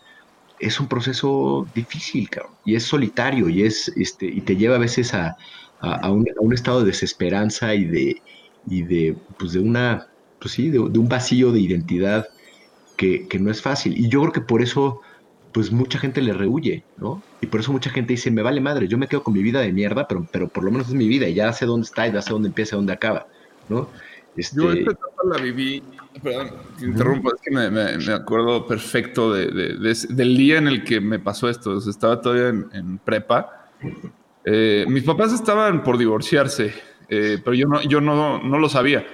es 0.60 0.80
un 0.80 0.88
proceso 0.88 1.66
difícil, 1.74 2.30
cabrón, 2.30 2.54
y 2.64 2.74
es 2.76 2.84
solitario, 2.84 3.50
y 3.50 3.64
es, 3.64 3.92
este, 3.96 4.24
y 4.26 4.40
te 4.40 4.56
lleva 4.56 4.76
a 4.76 4.78
veces 4.78 5.12
a, 5.12 5.36
un, 5.82 6.26
a 6.26 6.40
un, 6.40 6.54
estado 6.54 6.80
de 6.80 6.86
desesperanza 6.86 7.74
y 7.74 7.84
de, 7.84 8.22
y 8.66 8.82
de, 8.82 9.16
pues 9.38 9.52
de 9.52 9.60
una, 9.60 10.08
pues 10.40 10.54
sí, 10.54 10.70
de, 10.70 10.78
un 10.78 11.08
vacío 11.08 11.52
de 11.52 11.60
identidad 11.60 12.28
que, 12.96 13.26
no 13.40 13.50
es 13.50 13.60
fácil. 13.60 13.98
Y 13.98 14.08
yo 14.08 14.20
creo 14.20 14.32
que 14.32 14.40
por 14.40 14.62
eso, 14.62 15.00
pues 15.52 15.72
mucha 15.72 15.98
gente 15.98 16.22
le 16.22 16.32
rehuye, 16.32 16.84
¿no? 16.98 17.20
Y 17.40 17.46
por 17.46 17.60
eso 17.60 17.72
mucha 17.72 17.90
gente 17.90 18.12
dice, 18.12 18.30
me 18.30 18.42
vale 18.42 18.60
madre, 18.60 18.86
yo 18.86 18.96
me 18.96 19.08
quedo 19.08 19.24
con 19.24 19.34
mi 19.34 19.42
vida 19.42 19.60
de 19.60 19.72
mierda, 19.72 20.06
pero, 20.06 20.26
pero 20.30 20.48
por 20.48 20.62
lo 20.62 20.70
menos 20.70 20.88
es 20.88 20.94
mi 20.94 21.08
vida 21.08 21.26
y 21.28 21.34
ya 21.34 21.52
sé 21.52 21.66
dónde 21.66 21.86
está 21.86 22.06
y 22.06 22.12
ya 22.12 22.22
sé 22.22 22.30
dónde 22.30 22.48
empieza 22.48 22.76
y 22.76 22.78
dónde 22.78 22.92
acaba, 22.92 23.26
¿no? 23.68 23.88
Este... 24.36 24.56
Yo 24.56 24.72
esta 24.72 24.92
etapa 24.92 25.22
la 25.30 25.42
viví, 25.42 25.82
perdón, 26.22 26.52
te 26.78 26.86
interrumpo, 26.86 27.34
es 27.34 27.40
que 27.42 27.50
me, 27.50 27.70
me, 27.70 28.12
acuerdo 28.12 28.66
perfecto 28.66 29.32
de, 29.32 29.48
del 30.08 30.36
día 30.36 30.58
en 30.58 30.68
el 30.68 30.84
que 30.84 31.00
me 31.00 31.18
pasó 31.18 31.48
esto. 31.48 31.76
estaba 31.78 32.20
todavía 32.20 32.48
en, 32.72 32.98
prepa. 32.98 33.68
Eh, 34.44 34.86
mis 34.88 35.02
papás 35.02 35.32
estaban 35.32 35.82
por 35.82 35.98
divorciarse 35.98 36.72
eh, 37.14 37.38
pero 37.44 37.52
yo 37.52 37.68
no, 37.68 37.82
yo 37.82 38.00
no, 38.00 38.42
no 38.42 38.58
lo 38.58 38.70
sabía. 38.70 39.06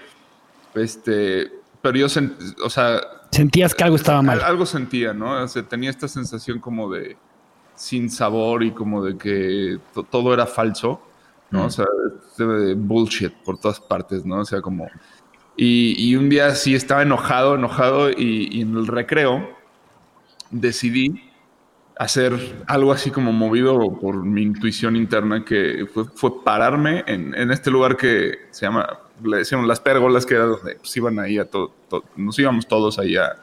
Este, 0.72 1.50
pero 1.82 1.98
yo, 1.98 2.06
o 2.64 2.70
sea... 2.70 3.00
Sentías 3.32 3.74
que 3.74 3.82
algo 3.82 3.96
estaba 3.96 4.22
mal. 4.22 4.40
Algo 4.40 4.66
sentía, 4.66 5.12
¿no? 5.12 5.42
O 5.42 5.48
sea, 5.48 5.64
tenía 5.64 5.90
esta 5.90 6.06
sensación 6.06 6.60
como 6.60 6.92
de 6.92 7.16
sin 7.74 8.08
sabor 8.08 8.62
y 8.62 8.70
como 8.70 9.02
de 9.02 9.18
que 9.18 9.80
todo 10.10 10.32
era 10.32 10.46
falso, 10.46 11.02
¿no? 11.50 11.66
O 11.66 11.70
sea, 11.70 11.86
de 12.36 12.74
bullshit 12.74 13.32
por 13.44 13.58
todas 13.58 13.80
partes, 13.80 14.24
¿no? 14.24 14.42
O 14.42 14.44
sea, 14.44 14.60
como... 14.60 14.86
Y, 15.56 15.96
y 15.98 16.14
un 16.14 16.28
día 16.28 16.54
sí 16.54 16.76
estaba 16.76 17.02
enojado, 17.02 17.56
enojado 17.56 18.10
y, 18.10 18.48
y 18.52 18.60
en 18.60 18.76
el 18.76 18.86
recreo 18.86 19.56
decidí 20.52 21.27
hacer 21.98 22.32
algo 22.68 22.92
así 22.92 23.10
como 23.10 23.32
movido 23.32 23.76
por 24.00 24.22
mi 24.24 24.42
intuición 24.42 24.94
interna, 24.94 25.44
que 25.44 25.84
fue, 26.14 26.44
pararme 26.44 27.02
en, 27.08 27.34
este 27.50 27.72
lugar 27.72 27.96
que 27.96 28.38
se 28.52 28.66
llama, 28.66 29.00
le 29.22 29.38
decíamos 29.38 29.66
las 29.66 29.80
pérgolas, 29.80 30.24
que 30.24 30.34
era 30.34 30.44
donde 30.44 30.76
pues, 30.76 30.96
iban 30.96 31.18
ahí 31.18 31.38
a 31.38 31.44
todo, 31.44 31.74
nos 32.14 32.38
íbamos 32.38 32.68
todos 32.68 33.00
ahí 33.00 33.16
a, 33.16 33.36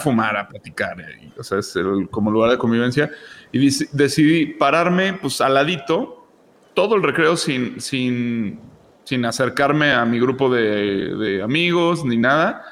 fumar, 0.00 0.36
a 0.36 0.48
platicar, 0.48 0.96
y, 1.22 1.32
o 1.38 1.42
sea, 1.42 1.60
es 1.60 1.72
como 2.10 2.30
lugar 2.32 2.50
de 2.50 2.58
convivencia, 2.58 3.10
y 3.52 3.70
decidí 3.92 4.46
pararme 4.46 5.14
pues 5.14 5.40
al 5.40 5.54
ladito, 5.54 6.26
todo 6.74 6.96
el 6.96 7.02
recreo 7.02 7.36
sin, 7.36 7.80
sin, 7.80 8.58
sin 9.04 9.24
acercarme 9.24 9.92
a 9.92 10.04
mi 10.04 10.18
grupo 10.18 10.52
de, 10.52 11.40
amigos 11.44 12.04
ni 12.04 12.16
nada, 12.16 12.64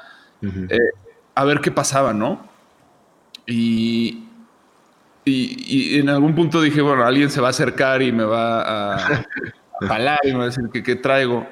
eh, 0.42 0.78
a 1.34 1.44
ver 1.44 1.60
qué 1.60 1.70
pasaba, 1.70 2.12
¿no? 2.12 2.44
Y, 3.46 4.25
y, 5.28 5.98
en 5.98 6.08
algún 6.08 6.36
punto 6.36 6.62
dije, 6.62 6.80
bueno, 6.80 7.04
alguien 7.04 7.30
se 7.30 7.40
va 7.40 7.48
a 7.48 7.50
acercar 7.50 8.00
y 8.00 8.12
me 8.12 8.22
va 8.22 8.94
a, 8.94 9.24
jalar 9.80 10.20
y 10.22 10.28
me 10.28 10.38
va 10.38 10.42
a 10.44 10.46
decir 10.46 10.64
que 10.72 10.84
qué 10.84 10.94
traigo. 10.94 11.46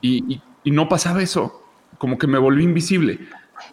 Y, 0.00 0.40
no 0.64 0.88
pasaba 0.88 1.20
eso, 1.20 1.62
como 1.98 2.16
que 2.16 2.26
me 2.26 2.38
volví 2.38 2.62
invisible. 2.62 3.18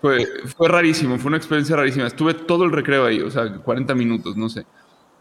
Fue, 0.02 0.28
fue 0.58 0.68
rarísimo, 0.68 1.18
fue 1.20 1.30
una 1.30 1.38
experiencia 1.38 1.76
rarísima. 1.76 2.08
Estuve 2.08 2.34
todo 2.34 2.66
el 2.66 2.72
recreo 2.72 3.06
ahí, 3.06 3.22
o 3.22 3.30
sea, 3.30 3.58
40 3.58 3.94
minutos, 3.94 4.36
no 4.36 4.50
sé. 4.50 4.66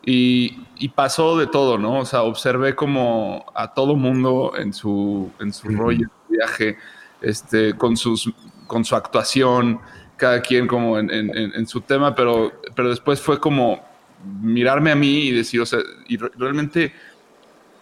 Y, 0.04 0.88
pasó 0.94 1.36
de 1.36 1.46
todo, 1.46 1.76
¿no? 1.76 1.98
O 2.00 2.04
sea, 2.06 2.22
observé 2.22 2.74
como 2.74 3.44
a 3.54 3.74
todo 3.74 3.96
mundo 3.96 4.52
en 4.56 4.72
su, 4.72 5.30
en 5.40 5.52
su 5.52 5.68
rollo, 5.68 6.08
viaje, 6.28 6.78
este, 7.20 7.74
con, 7.74 7.98
sus, 7.98 8.32
con 8.66 8.82
su 8.82 8.96
actuación, 8.96 9.78
cada 10.16 10.40
quien 10.40 10.66
como 10.66 10.98
en, 10.98 11.10
en, 11.10 11.34
en, 11.34 11.66
su 11.66 11.82
tema, 11.82 12.14
pero, 12.14 12.52
pero 12.74 12.88
después 12.88 13.20
fue 13.20 13.38
como 13.38 13.89
mirarme 14.24 14.90
a 14.90 14.96
mí 14.96 15.28
y 15.28 15.32
decir, 15.32 15.60
o 15.60 15.66
sea, 15.66 15.80
y 16.08 16.16
realmente 16.16 16.92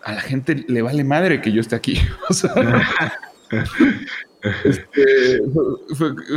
a 0.05 0.13
la 0.13 0.21
gente 0.21 0.65
le 0.69 0.83
vale 0.83 1.05
madre 1.05 1.41
que 1.41 1.53
yo 1.53 1.61
esté 1.61 1.77
aquí. 1.77 2.01
O 2.31 2.35
sea, 2.35 2.53
este, 4.65 5.41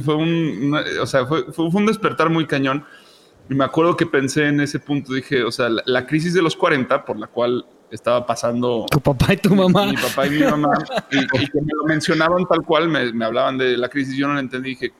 fue, 0.03 0.15
un, 0.15 0.73
o 1.01 1.05
sea, 1.05 1.25
fue, 1.25 1.43
un 1.57 1.85
despertar 1.85 2.29
muy 2.29 2.47
cañón. 2.47 2.85
Y 3.49 3.55
me 3.55 3.65
acuerdo 3.65 3.97
que 3.97 4.05
pensé 4.05 4.47
en 4.47 4.61
ese 4.61 4.79
punto, 4.79 5.13
dije, 5.13 5.43
o 5.43 5.51
sea, 5.51 5.67
la, 5.69 6.05
crisis 6.07 6.33
de 6.33 6.41
los 6.41 6.55
40, 6.55 7.03
por 7.03 7.19
la 7.19 7.27
cual 7.27 7.65
estaba 7.91 8.25
pasando... 8.25 8.85
Tu 8.89 9.01
papá 9.01 9.33
y 9.33 9.37
tu 9.37 9.53
mamá. 9.53 9.87
Mi, 9.87 9.97
papá 9.97 10.27
y 10.27 10.29
mi 10.29 10.39
mamá, 10.39 10.71
y, 11.11 11.27
que 11.27 11.61
me 11.61 11.73
lo 11.73 11.83
mencionaban 11.85 12.45
tal 12.45 12.61
cual, 12.61 12.87
me, 12.87 13.11
me, 13.11 13.25
hablaban 13.25 13.57
de 13.57 13.77
la 13.77 13.89
crisis, 13.89 14.15
yo 14.15 14.27
no 14.27 14.35
la 14.35 14.39
entendí, 14.39 14.69
dije, 14.69 14.93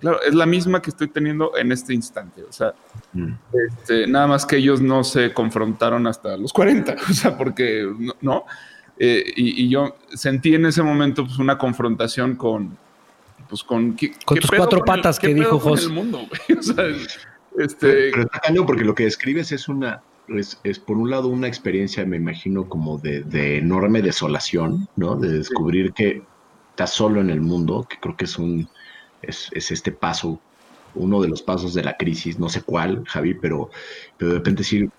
Claro, 0.00 0.22
es 0.22 0.34
la 0.34 0.46
misma 0.46 0.80
que 0.80 0.90
estoy 0.90 1.08
teniendo 1.08 1.56
en 1.56 1.72
este 1.72 1.92
instante. 1.92 2.42
O 2.42 2.52
sea, 2.52 2.74
mm. 3.12 3.32
este, 3.68 4.06
nada 4.06 4.26
más 4.26 4.46
que 4.46 4.56
ellos 4.56 4.80
no 4.80 5.04
se 5.04 5.32
confrontaron 5.32 6.06
hasta 6.06 6.36
los 6.36 6.52
40, 6.52 6.96
o 7.10 7.12
sea, 7.12 7.36
porque 7.36 7.86
no. 8.20 8.44
Eh, 8.98 9.24
y, 9.36 9.68
yo 9.68 9.96
sentí 10.14 10.54
en 10.54 10.66
ese 10.66 10.82
momento 10.82 11.24
pues, 11.24 11.38
una 11.38 11.56
confrontación 11.56 12.36
con, 12.36 12.76
pues, 13.48 13.62
con, 13.62 13.96
con 14.26 14.38
tus 14.38 14.50
cuatro 14.50 14.84
patas 14.84 15.18
que 15.18 15.34
dijo 15.34 15.58
José. 15.58 15.86
el 15.86 15.92
mundo, 15.92 16.20
o 16.58 16.62
sea, 16.62 16.84
este... 17.58 18.10
Pero 18.10 18.22
está 18.22 18.40
cañón 18.40 18.66
porque 18.66 18.84
lo 18.84 18.94
que 18.94 19.04
describes 19.04 19.52
es 19.52 19.68
una, 19.68 20.02
es, 20.28 20.78
por 20.78 20.98
un 20.98 21.10
lado 21.10 21.28
una 21.28 21.48
experiencia, 21.48 22.04
me 22.04 22.16
imagino, 22.16 22.68
como 22.68 22.98
de, 22.98 23.22
de 23.22 23.58
enorme 23.58 24.02
desolación, 24.02 24.88
¿no? 24.96 25.16
De 25.16 25.30
descubrir 25.38 25.92
que 25.92 26.22
estás 26.70 26.92
solo 26.92 27.20
en 27.20 27.30
el 27.30 27.40
mundo, 27.40 27.86
que 27.88 27.98
creo 27.98 28.16
que 28.16 28.24
es 28.26 28.38
un 28.38 28.68
es, 29.22 29.50
este 29.52 29.92
paso, 29.92 30.40
uno 30.94 31.20
de 31.20 31.28
los 31.28 31.42
pasos 31.42 31.74
de 31.74 31.84
la 31.84 31.96
crisis, 31.96 32.38
no 32.38 32.48
sé 32.48 32.62
cuál, 32.62 33.04
Javi, 33.06 33.34
pero, 33.34 33.70
pero 34.16 34.32
de 34.32 34.38
repente 34.38 34.62
decir, 34.62 34.90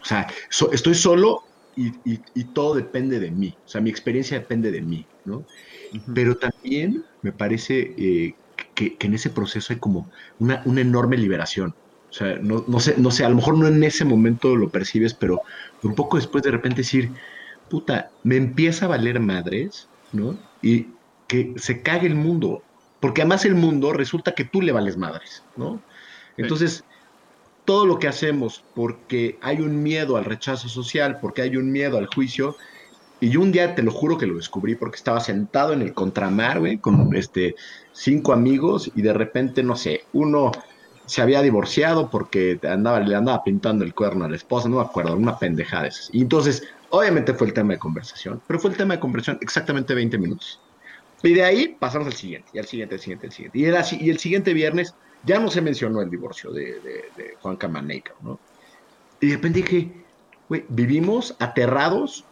o 0.00 0.04
sea, 0.04 0.26
estoy 0.72 0.94
solo 0.94 1.42
y, 1.76 2.44
todo 2.54 2.74
depende 2.74 3.20
de 3.20 3.30
mí, 3.30 3.54
o 3.64 3.68
sea, 3.68 3.80
mi 3.80 3.90
experiencia 3.90 4.38
depende 4.38 4.70
de 4.70 4.80
mí, 4.80 5.04
¿no? 5.24 5.44
Pero 6.14 6.36
también 6.36 7.04
me 7.22 7.32
parece 7.32 7.94
eh, 7.98 8.34
que, 8.74 8.96
en 9.00 9.14
ese 9.14 9.30
proceso 9.30 9.72
hay 9.72 9.78
como 9.78 10.10
una, 10.38 10.62
una 10.64 10.80
enorme 10.80 11.16
liberación. 11.16 11.74
O 12.08 12.12
sea, 12.12 12.38
no, 12.40 12.64
no, 12.66 12.80
sé, 12.80 12.94
no 12.96 13.10
sé, 13.10 13.24
a 13.24 13.28
lo 13.28 13.36
mejor 13.36 13.58
no 13.58 13.66
en 13.66 13.82
ese 13.82 14.04
momento 14.04 14.56
lo 14.56 14.70
percibes, 14.70 15.12
pero 15.12 15.42
un 15.82 15.94
poco 15.94 16.16
después 16.16 16.42
de 16.44 16.50
repente 16.50 16.78
decir, 16.78 17.10
puta, 17.68 18.10
me 18.22 18.36
empieza 18.36 18.86
a 18.86 18.88
valer 18.88 19.20
madres, 19.20 19.88
¿no? 20.12 20.38
Y 20.62 20.86
que 21.26 21.54
se 21.56 21.82
cague 21.82 22.06
el 22.06 22.14
mundo. 22.14 22.62
Porque 23.06 23.22
además 23.22 23.44
el 23.44 23.54
mundo 23.54 23.92
resulta 23.92 24.32
que 24.32 24.42
tú 24.42 24.60
le 24.60 24.72
vales 24.72 24.96
madres, 24.96 25.44
¿no? 25.56 25.80
Entonces, 26.36 26.82
todo 27.64 27.86
lo 27.86 28.00
que 28.00 28.08
hacemos 28.08 28.64
porque 28.74 29.38
hay 29.42 29.60
un 29.60 29.80
miedo 29.80 30.16
al 30.16 30.24
rechazo 30.24 30.68
social, 30.68 31.18
porque 31.20 31.42
hay 31.42 31.56
un 31.56 31.70
miedo 31.70 31.98
al 31.98 32.08
juicio, 32.08 32.56
y 33.20 33.28
yo 33.28 33.42
un 33.42 33.52
día 33.52 33.76
te 33.76 33.84
lo 33.84 33.92
juro 33.92 34.18
que 34.18 34.26
lo 34.26 34.34
descubrí 34.34 34.74
porque 34.74 34.96
estaba 34.96 35.20
sentado 35.20 35.72
en 35.72 35.82
el 35.82 35.94
contramar, 35.94 36.58
güey, 36.58 36.78
con 36.78 37.14
este, 37.14 37.54
cinco 37.92 38.32
amigos 38.32 38.90
y 38.96 39.02
de 39.02 39.12
repente, 39.12 39.62
no 39.62 39.76
sé, 39.76 40.00
uno 40.12 40.50
se 41.04 41.22
había 41.22 41.42
divorciado 41.42 42.10
porque 42.10 42.58
andaba, 42.68 42.98
le 42.98 43.14
andaba 43.14 43.44
pintando 43.44 43.84
el 43.84 43.94
cuerno 43.94 44.24
a 44.24 44.28
la 44.28 44.34
esposa, 44.34 44.68
no 44.68 44.78
me 44.78 44.82
acuerdo, 44.82 45.14
una 45.14 45.38
pendejada 45.38 45.84
de 45.84 45.90
esas. 45.90 46.10
Y 46.12 46.22
entonces, 46.22 46.64
obviamente 46.90 47.34
fue 47.34 47.46
el 47.46 47.52
tema 47.52 47.74
de 47.74 47.78
conversación, 47.78 48.42
pero 48.48 48.58
fue 48.58 48.72
el 48.72 48.76
tema 48.76 48.94
de 48.94 49.00
conversación 49.00 49.38
exactamente 49.40 49.94
20 49.94 50.18
minutos. 50.18 50.60
Y 51.26 51.34
de 51.34 51.44
ahí 51.44 51.76
pasamos 51.78 52.06
al 52.06 52.14
siguiente, 52.14 52.48
y 52.52 52.58
al 52.58 52.66
siguiente, 52.66 52.94
al 52.94 53.00
siguiente, 53.00 53.26
al 53.26 53.32
siguiente. 53.32 53.58
Y, 53.58 53.64
el, 53.64 53.76
y 54.00 54.10
el 54.10 54.18
siguiente 54.18 54.54
viernes 54.54 54.94
ya 55.24 55.40
no 55.40 55.50
se 55.50 55.60
mencionó 55.60 56.00
el 56.00 56.08
divorcio 56.08 56.52
de, 56.52 56.80
Juan 57.40 57.56
Camaneica, 57.56 58.12
¿no? 58.22 58.38
Y 59.20 59.28
de 59.28 59.36
repente 59.36 59.62
dije, 59.62 59.92
güey, 60.48 60.64
vivimos 60.68 61.34
aterrados 61.38 62.24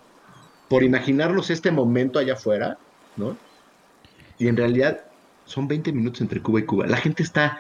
por 0.68 0.82
imaginarnos 0.82 1.51
este 1.51 1.70
momento 1.70 2.18
allá 2.18 2.34
afuera, 2.34 2.78
¿no? 3.16 3.36
Y 4.38 4.49
en 4.49 4.57
realidad 4.57 5.05
son 5.45 5.66
20 5.66 5.92
minutos 5.92 6.20
entre 6.20 6.40
Cuba 6.40 6.61
y 6.61 6.64
Cuba. 6.64 6.86
La 6.86 6.99
gente 6.99 7.22
está 7.22 7.59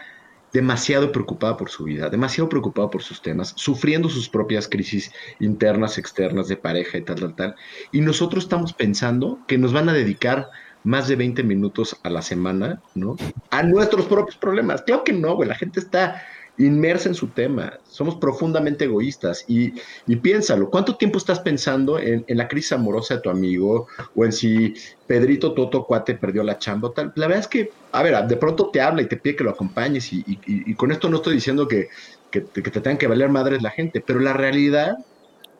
demasiado 0.52 1.10
preocupada 1.10 1.56
por 1.56 1.68
su 1.68 1.82
vida, 1.82 2.08
demasiado 2.10 2.48
preocupada 2.48 2.88
por 2.88 3.02
sus 3.02 3.20
temas, 3.20 3.54
sufriendo 3.56 4.08
sus 4.08 4.28
propias 4.28 4.68
crisis 4.68 5.10
internas, 5.40 5.98
externas, 5.98 6.46
de 6.46 6.56
pareja 6.56 6.98
y 6.98 7.02
tal, 7.02 7.16
tal, 7.16 7.34
tal. 7.34 7.54
Y 7.90 8.02
nosotros 8.02 8.44
estamos 8.44 8.72
pensando 8.72 9.40
que 9.48 9.58
nos 9.58 9.72
van 9.72 9.88
a 9.88 9.92
dedicar 9.92 10.50
más 10.84 11.08
de 11.08 11.16
20 11.16 11.42
minutos 11.42 11.98
a 12.02 12.10
la 12.10 12.22
semana, 12.22 12.80
¿no? 12.94 13.16
A 13.50 13.62
nuestros 13.62 14.06
propios 14.06 14.36
problemas. 14.36 14.82
Claro 14.82 15.02
que 15.02 15.12
no, 15.12 15.34
güey. 15.34 15.48
La 15.48 15.54
gente 15.54 15.80
está 15.80 16.22
inmersa 16.58 17.08
en 17.08 17.14
su 17.14 17.28
tema. 17.28 17.78
Somos 17.88 18.16
profundamente 18.16 18.84
egoístas. 18.84 19.44
Y, 19.48 19.72
piénsalo, 20.16 20.70
¿cuánto 20.70 20.96
tiempo 20.96 21.18
estás 21.18 21.40
pensando 21.40 21.98
en, 21.98 22.24
la 22.28 22.48
crisis 22.48 22.72
amorosa 22.72 23.16
de 23.16 23.20
tu 23.20 23.30
amigo 23.30 23.88
o 24.14 24.24
en 24.24 24.32
si 24.32 24.74
Pedrito 25.06 25.52
Toto 25.54 25.84
Cuate 25.84 26.14
perdió 26.14 26.42
la 26.42 26.58
chamba? 26.58 26.92
Tal? 26.94 27.12
La 27.16 27.26
verdad 27.26 27.42
es 27.42 27.48
que, 27.48 27.70
a 27.92 28.02
ver, 28.02 28.26
de 28.26 28.36
pronto 28.36 28.70
te 28.70 28.80
habla 28.80 29.02
y 29.02 29.06
te 29.06 29.16
pide 29.16 29.36
que 29.36 29.44
lo 29.44 29.50
acompañes 29.50 30.12
y, 30.12 30.74
con 30.74 30.92
esto 30.92 31.08
no 31.08 31.16
estoy 31.16 31.34
diciendo 31.34 31.66
que, 31.66 31.88
que, 32.30 32.40
te 32.40 32.62
tengan 32.62 32.98
que 32.98 33.06
valer 33.06 33.30
madres 33.30 33.62
la 33.62 33.70
gente, 33.70 34.00
pero 34.00 34.20
la 34.20 34.32
realidad 34.32 34.98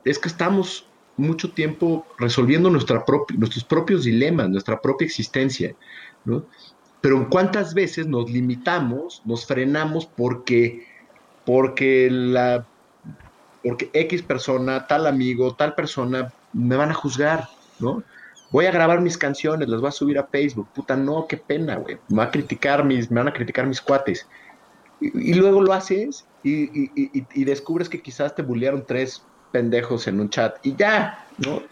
es 0.04 0.18
que 0.18 0.28
estamos 0.28 0.86
mucho 1.16 1.52
tiempo 1.52 2.06
resolviendo 2.18 2.70
nuestra 2.70 3.04
nuestros 3.36 3.64
propios 3.64 4.04
dilemas, 4.04 4.48
nuestra 4.48 4.80
propia 4.80 5.06
existencia, 5.06 5.74
¿no? 6.24 6.44
Pero 7.00 7.28
¿cuántas 7.28 7.74
veces 7.74 8.06
nos 8.06 8.30
limitamos, 8.30 9.22
nos 9.24 9.46
frenamos 9.46 10.06
porque, 10.06 10.86
porque, 11.44 12.08
la, 12.10 12.66
porque 13.62 13.90
X 13.92 14.22
persona, 14.22 14.86
tal 14.86 15.06
amigo, 15.06 15.54
tal 15.54 15.74
persona 15.74 16.32
me 16.54 16.76
van 16.76 16.90
a 16.90 16.94
juzgar, 16.94 17.48
¿no? 17.78 18.02
Voy 18.50 18.66
a 18.66 18.70
grabar 18.70 19.00
mis 19.00 19.18
canciones, 19.18 19.68
las 19.68 19.80
voy 19.80 19.88
a 19.88 19.92
subir 19.92 20.18
a 20.18 20.26
Facebook. 20.28 20.68
Puta, 20.74 20.96
no, 20.96 21.26
qué 21.26 21.36
pena, 21.36 21.76
güey. 21.76 21.98
Me, 22.08 22.22
a 22.22 22.30
criticar 22.30 22.84
mis, 22.84 23.10
me 23.10 23.20
van 23.20 23.28
a 23.28 23.32
criticar 23.32 23.66
mis 23.66 23.80
cuates. 23.80 24.26
Y, 25.00 25.34
luego 25.34 25.60
lo 25.60 25.72
haces 25.72 26.24
y, 26.42 26.70
y, 26.94 27.44
descubres 27.44 27.88
que 27.88 28.00
quizás 28.00 28.34
te 28.34 28.42
bullearon 28.42 28.84
tres 28.86 29.24
pendejos 29.54 30.08
en 30.08 30.18
un 30.18 30.30
chat 30.30 30.56
y 30.64 30.74
ya, 30.74 31.28
¿no? 31.38 31.62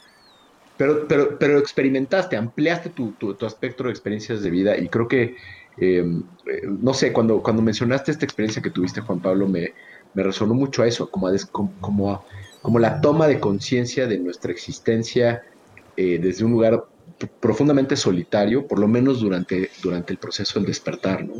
Pero, 0.77 1.09
pero, 1.09 1.37
pero 1.37 1.59
experimentaste, 1.59 2.37
ampliaste 2.37 2.91
tu, 2.91 3.13
tu, 3.15 3.45
espectro 3.45 3.89
de 3.89 3.93
experiencias 3.93 4.41
de 4.41 4.51
vida 4.51 4.79
y 4.79 4.89
creo 4.89 5.09
que, 5.09 5.35
em, 5.79 6.23
eh, 6.47 6.63
no 6.65 6.95
sé, 6.95 7.13
cuando, 7.13 7.43
cuando 7.43 7.61
mencionaste 7.61 8.13
esta 8.13 8.25
experiencia 8.25 8.63
que 8.63 8.71
tuviste, 8.71 9.01
Juan 9.01 9.21
Pablo, 9.21 9.49
me, 9.49 9.75
me 10.15 10.23
resonó 10.23 10.55
mucho 10.55 10.83
a 10.83 10.87
eso, 10.87 11.11
como, 11.11 11.29
como, 11.51 12.25
como 12.63 12.79
la 12.79 13.01
toma 13.01 13.27
de 13.27 13.41
conciencia 13.41 14.07
de 14.07 14.21
nuestra 14.21 14.53
existencia 14.53 15.43
eh, 15.97 16.21
desde 16.23 16.45
un 16.45 16.53
lugar 16.53 16.85
profundamente 17.41 17.97
solitario, 17.97 18.69
por 18.69 18.79
lo 18.79 18.87
menos 18.87 19.21
durante, 19.21 19.71
durante 19.83 20.13
el 20.13 20.21
proceso 20.21 20.61
del 20.61 20.69
despertar, 20.69 21.25
¿no? 21.25 21.35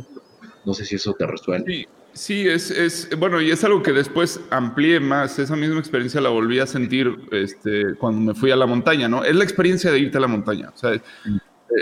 No 0.65 0.73
sé 0.73 0.83
si 0.83 0.95
eso 0.95 1.13
te 1.13 1.25
resuena. 1.25 1.63
Sí, 1.65 1.85
Sí, 2.13 2.47
es, 2.47 2.69
es, 2.69 3.09
bueno, 3.17 3.41
y 3.41 3.49
es 3.49 3.63
algo 3.63 3.81
que 3.81 3.91
después 3.91 4.39
amplié 4.51 4.99
más. 4.99 5.39
Esa 5.39 5.55
misma 5.55 5.79
experiencia 5.79 6.21
la 6.21 6.29
volví 6.29 6.59
a 6.59 6.67
sentir 6.67 7.27
este, 7.31 7.95
cuando 7.95 8.33
me 8.33 8.39
fui 8.39 8.51
a 8.51 8.55
la 8.55 8.67
montaña, 8.67 9.07
¿no? 9.07 9.23
Es 9.23 9.35
la 9.35 9.43
experiencia 9.43 9.91
de 9.91 9.99
irte 9.99 10.17
a 10.19 10.21
la 10.21 10.27
montaña. 10.27 10.69
O 10.73 10.77
sea, 10.77 10.91
mm. 10.91 11.37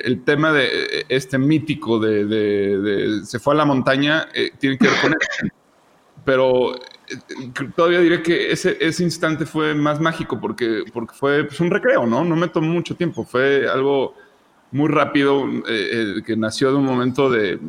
el 0.06 0.24
tema 0.24 0.54
de 0.54 1.06
este 1.10 1.38
mítico 1.38 2.00
de, 2.00 2.26
de, 2.26 3.26
se 3.26 3.40
fue 3.40 3.54
a 3.56 3.58
la 3.58 3.66
montaña 3.66 4.30
eh, 4.34 4.52
tiene 4.58 4.78
que 4.78 4.88
ver 4.88 5.02
con 5.02 5.12
eso. 5.12 5.54
Pero 6.24 6.76
eh, 6.76 7.70
todavía 7.76 8.00
diré 8.00 8.24
que 8.24 8.54
ese, 8.54 8.78
ese 8.80 9.04
instante 9.04 9.46
fue 9.46 9.76
más 9.76 10.00
mágico 10.00 10.40
porque, 10.40 10.84
porque 10.94 11.14
fue 11.14 11.44
pues, 11.44 11.60
un 11.60 11.70
recreo, 11.72 12.06
¿no? 12.06 12.24
No 12.24 12.38
me 12.38 12.48
tomó 12.48 12.72
mucho 12.72 12.96
tiempo. 12.96 13.26
Fue 13.26 13.68
algo 13.68 14.16
muy 14.72 14.90
rápido, 14.90 15.48
eh, 15.48 15.62
eh, 15.68 16.16
que 16.26 16.36
nació 16.38 16.72
de 16.72 16.78
un 16.78 16.86
momento 16.86 17.30
de, 17.30 17.60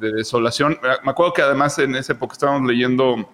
desolación. 0.00 0.76
Me 1.04 1.10
acuerdo 1.10 1.32
que 1.32 1.42
además 1.42 1.78
en 1.78 1.94
esa 1.94 2.14
época 2.14 2.32
estábamos 2.32 2.68
leyendo, 2.68 3.14
en 3.14 3.24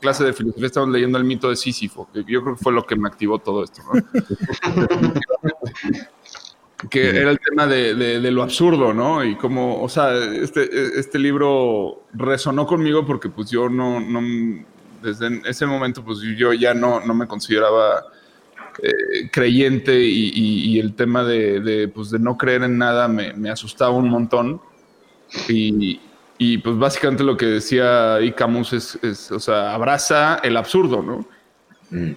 clase 0.00 0.22
de 0.24 0.32
filosofía, 0.32 0.66
estábamos 0.66 0.94
leyendo 0.94 1.18
el 1.18 1.24
mito 1.24 1.50
de 1.50 1.56
Sísifo, 1.56 2.08
que 2.12 2.22
yo 2.24 2.42
creo 2.42 2.56
que 2.56 2.62
fue 2.62 2.72
lo 2.72 2.86
que 2.86 2.94
me 2.96 3.08
activó 3.08 3.40
todo 3.40 3.64
esto. 3.64 3.82
que 6.90 7.08
era 7.08 7.32
el 7.32 7.40
tema 7.40 7.66
de, 7.66 8.30
lo 8.30 8.44
absurdo, 8.44 8.94
¿no? 8.94 9.24
Y 9.24 9.34
como, 9.34 9.82
o 9.82 9.88
sea, 9.88 10.14
este, 10.14 10.96
este 10.98 11.18
libro 11.18 12.04
resonó 12.12 12.66
conmigo 12.66 13.04
porque 13.04 13.28
pues 13.28 13.50
yo 13.50 13.68
no, 13.68 13.98
no 13.98 14.20
desde 15.02 15.42
ese 15.44 15.66
momento 15.66 16.04
pues 16.04 16.20
yo 16.36 16.52
ya 16.52 16.74
no, 16.74 17.00
no 17.00 17.14
me 17.14 17.26
consideraba 17.26 18.04
eh, 18.82 19.28
creyente 19.32 20.00
y, 20.00 20.78
el 20.78 20.94
tema 20.94 21.24
de, 21.24 21.90
pues, 21.92 22.10
de, 22.10 22.18
no 22.18 22.36
creer 22.36 22.62
en 22.62 22.78
nada 22.78 23.08
me, 23.08 23.50
asustaba 23.50 23.90
un 23.90 24.08
montón. 24.08 24.60
Y, 25.48 25.98
pues 26.58 26.78
básicamente 26.78 27.24
lo 27.24 27.36
que 27.36 27.46
decía 27.46 28.14
ahí 28.14 28.32
Camus 28.32 28.72
es, 28.72 29.32
o 29.32 29.40
sea, 29.40 29.74
abraza 29.74 30.36
el 30.36 30.56
absurdo, 30.56 31.02
¿no? 31.02 31.26
Mm. 31.90 32.12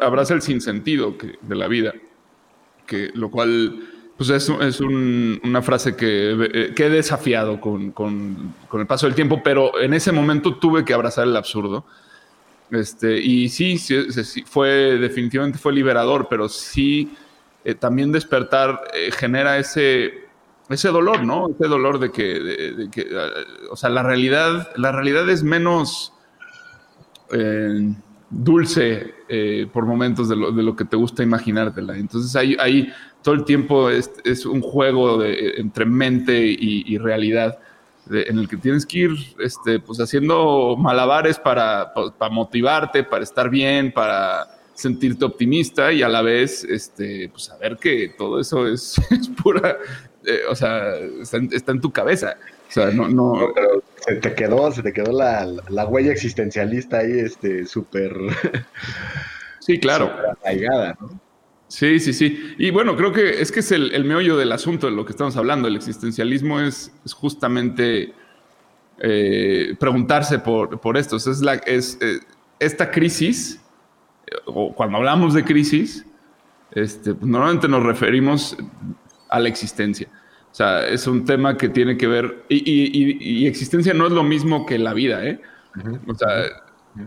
Abraza 0.00 0.34
el 0.34 0.42
sinsentido 0.42 1.18
que, 1.18 1.38
de 1.42 1.54
la 1.54 1.68
vida, 1.68 1.92
que 2.86 3.10
lo 3.14 3.30
cual 3.30 3.80
pues 4.16 4.30
es, 4.30 4.48
es 4.48 4.80
una 4.80 5.60
frase 5.60 5.94
que, 5.94 6.48
eh, 6.54 6.72
que 6.74 6.86
he 6.86 6.88
desafiado 6.88 7.60
con, 7.60 7.90
con, 7.90 8.54
con, 8.66 8.80
el 8.80 8.86
paso 8.86 9.04
del 9.04 9.14
tiempo, 9.14 9.42
pero 9.44 9.78
en 9.78 9.92
ese 9.92 10.10
momento 10.10 10.56
tuve 10.56 10.86
que 10.86 10.94
abrazar 10.94 11.26
el 11.26 11.36
absurdo 11.36 11.84
este, 12.70 13.18
y 13.18 13.48
sí, 13.48 13.78
sí, 13.78 13.96
fue, 14.44 14.98
definitivamente 14.98 15.58
fue 15.58 15.72
liberador, 15.72 16.26
pero 16.28 16.48
sí 16.48 17.10
eh, 17.64 17.74
también 17.74 18.12
despertar 18.12 18.80
eh, 18.94 19.10
genera 19.12 19.58
ese, 19.58 20.14
ese 20.68 20.88
dolor, 20.88 21.24
¿no? 21.24 21.48
Ese 21.48 21.68
dolor 21.68 21.98
de 21.98 22.10
que, 22.10 22.22
de, 22.22 22.90
que 22.90 23.02
eh, 23.02 23.28
o 23.70 23.76
sea, 23.76 23.90
la 23.90 24.02
realidad, 24.02 24.70
la 24.76 24.92
realidad 24.92 25.28
es 25.28 25.42
menos 25.42 26.12
dulce 28.30 29.14
por 29.72 29.84
momentos 29.84 30.28
de 30.28 30.36
lo, 30.36 30.52
de 30.52 30.62
lo, 30.62 30.76
que 30.76 30.84
te 30.84 30.94
gusta 30.94 31.24
imaginártela. 31.24 31.96
Entonces 31.96 32.36
ahí, 32.36 32.56
ahí 32.60 32.92
todo 33.20 33.34
el 33.34 33.44
tiempo 33.44 33.90
es, 33.90 34.12
es 34.22 34.46
un 34.46 34.60
juego 34.60 35.24
entre 35.24 35.86
mente 35.86 36.38
y 36.46 36.98
realidad 36.98 37.58
en 38.10 38.38
el 38.38 38.48
que 38.48 38.56
tienes 38.56 38.86
que 38.86 38.98
ir 38.98 39.10
este, 39.40 39.80
pues 39.80 39.98
haciendo 40.00 40.76
malabares 40.76 41.38
para, 41.38 41.92
para, 41.94 42.32
motivarte, 42.32 43.04
para 43.04 43.24
estar 43.24 43.50
bien, 43.50 43.92
para 43.92 44.48
sentirte 44.74 45.24
optimista 45.24 45.92
y 45.92 46.02
a 46.02 46.08
la 46.08 46.22
vez 46.22 46.64
este, 46.64 47.28
pues 47.30 47.44
saber 47.44 47.76
que 47.78 48.14
todo 48.16 48.40
eso 48.40 48.66
es, 48.66 48.96
pura, 49.42 49.76
eh, 50.24 50.40
o 50.48 50.54
sea, 50.54 50.94
está 51.50 51.72
en, 51.72 51.80
tu 51.80 51.90
cabeza. 51.90 52.36
O 52.68 52.72
sea, 52.72 52.90
no, 52.90 53.08
no. 53.08 53.52
se 53.96 54.16
te 54.16 54.34
quedó, 54.34 54.70
se 54.72 54.82
te 54.82 54.92
quedó 54.92 55.12
la, 55.12 55.46
la 55.68 55.86
huella 55.86 56.12
existencialista 56.12 56.98
ahí, 56.98 57.20
este, 57.20 57.64
súper. 57.66 58.12
Sí, 59.60 59.78
claro. 59.78 60.12
arraigada, 60.42 60.96
¿no? 61.00 61.25
Sí, 61.68 61.98
sí, 61.98 62.12
sí. 62.12 62.54
Y 62.58 62.70
bueno, 62.70 62.96
creo 62.96 63.12
que 63.12 63.40
es 63.40 63.50
que 63.50 63.60
es 63.60 63.72
el, 63.72 64.04
meollo 64.04 64.36
del 64.36 64.52
asunto 64.52 64.86
de 64.86 64.92
lo 64.92 65.04
que 65.04 65.12
estamos 65.12 65.36
hablando. 65.36 65.66
El 65.68 65.76
existencialismo 65.76 66.60
es, 66.60 66.92
justamente 67.12 68.14
eh, 68.98 69.74
preguntarse 69.78 70.38
por, 70.38 70.96
esto. 70.96 71.16
Es, 71.16 71.40
la, 71.40 71.54
es 71.54 71.98
eh, 72.00 72.20
esta 72.60 72.90
crisis, 72.90 73.60
o 74.44 74.74
cuando 74.74 74.98
hablamos 74.98 75.34
de 75.34 75.44
crisis, 75.44 76.06
este, 76.70 77.14
pues, 77.14 77.26
normalmente 77.26 77.68
nos 77.68 77.82
referimos 77.82 78.56
a 79.28 79.40
la 79.40 79.48
existencia. 79.48 80.08
O 80.52 80.54
sea, 80.54 80.86
es 80.86 81.06
un 81.06 81.24
tema 81.24 81.56
que 81.56 81.68
tiene 81.68 81.96
que 81.96 82.06
ver, 82.06 82.44
y, 82.48 83.46
existencia 83.46 83.92
no 83.92 84.06
es 84.06 84.12
lo 84.12 84.22
mismo 84.22 84.64
que 84.64 84.78
la 84.78 84.94
vida, 84.94 85.24
¿eh? 85.26 85.40
O 86.06 86.14
sea, 86.14 86.28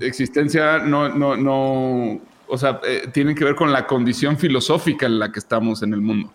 existencia 0.02 0.80
no, 0.80 1.10
no, 1.10 1.36
no, 1.36 2.22
o 2.50 2.58
sea, 2.58 2.82
eh, 2.86 3.10
tienen 3.14 3.36
que 3.36 3.46
ver 3.46 3.56
con 3.56 3.72
la 3.72 3.86
condición 3.86 4.38
filosófica 4.38 5.06
en 5.06 5.20
la 5.20 5.32
que 5.32 5.40
estamos 5.40 5.84
en 5.84 5.94
el 5.94 6.02
mundo, 6.02 6.32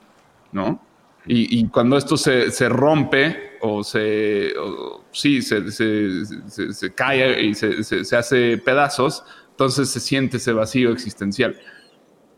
¿no? 0.52 0.80
Y, 1.26 1.66
cuando 1.68 1.96
esto 1.96 2.18
se, 2.18 2.68
rompe 2.68 3.56
o 3.62 3.82
se, 3.82 4.52
sí, 5.10 5.40
se, 5.40 5.70
se, 5.72 6.94
cae 6.94 7.42
y 7.42 7.54
se, 7.54 8.16
hace 8.16 8.58
pedazos, 8.58 9.24
entonces 9.52 9.88
se 9.88 10.00
siente 10.00 10.36
ese 10.36 10.52
vacío 10.52 10.92
existencial. 10.92 11.58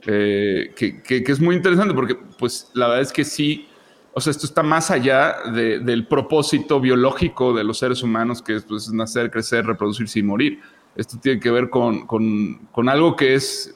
Eh, 0.07 0.73
que, 0.77 1.25
es 1.27 1.41
muy 1.41 1.57
interesante 1.57 1.95
porque, 1.95 2.17
pues, 2.39 2.71
la 2.75 2.87
verdad 2.87 3.03
es 3.03 3.13
que 3.13 3.25
sí, 3.25 3.67
o 4.13 4.21
sea, 4.21 4.31
esto 4.31 4.47
está 4.47 4.63
más 4.63 4.93
allá 4.93 5.35
del 5.53 6.07
propósito 6.07 6.81
biológico 6.81 7.55
de 7.55 7.65
los 7.65 7.79
seres 7.79 8.05
humanos, 8.05 8.41
que 8.41 8.55
es 8.55 8.63
pues, 8.63 8.93
nacer, 8.93 9.33
crecer, 9.33 9.67
reproducirse 9.67 10.21
y 10.21 10.23
morir. 10.23 10.61
Esto 10.97 11.19
tiene 11.19 11.41
que 11.41 11.51
ver 11.51 11.71
con, 11.71 12.07
con, 12.07 12.89
algo 12.89 13.17
que 13.17 13.35
es 13.35 13.75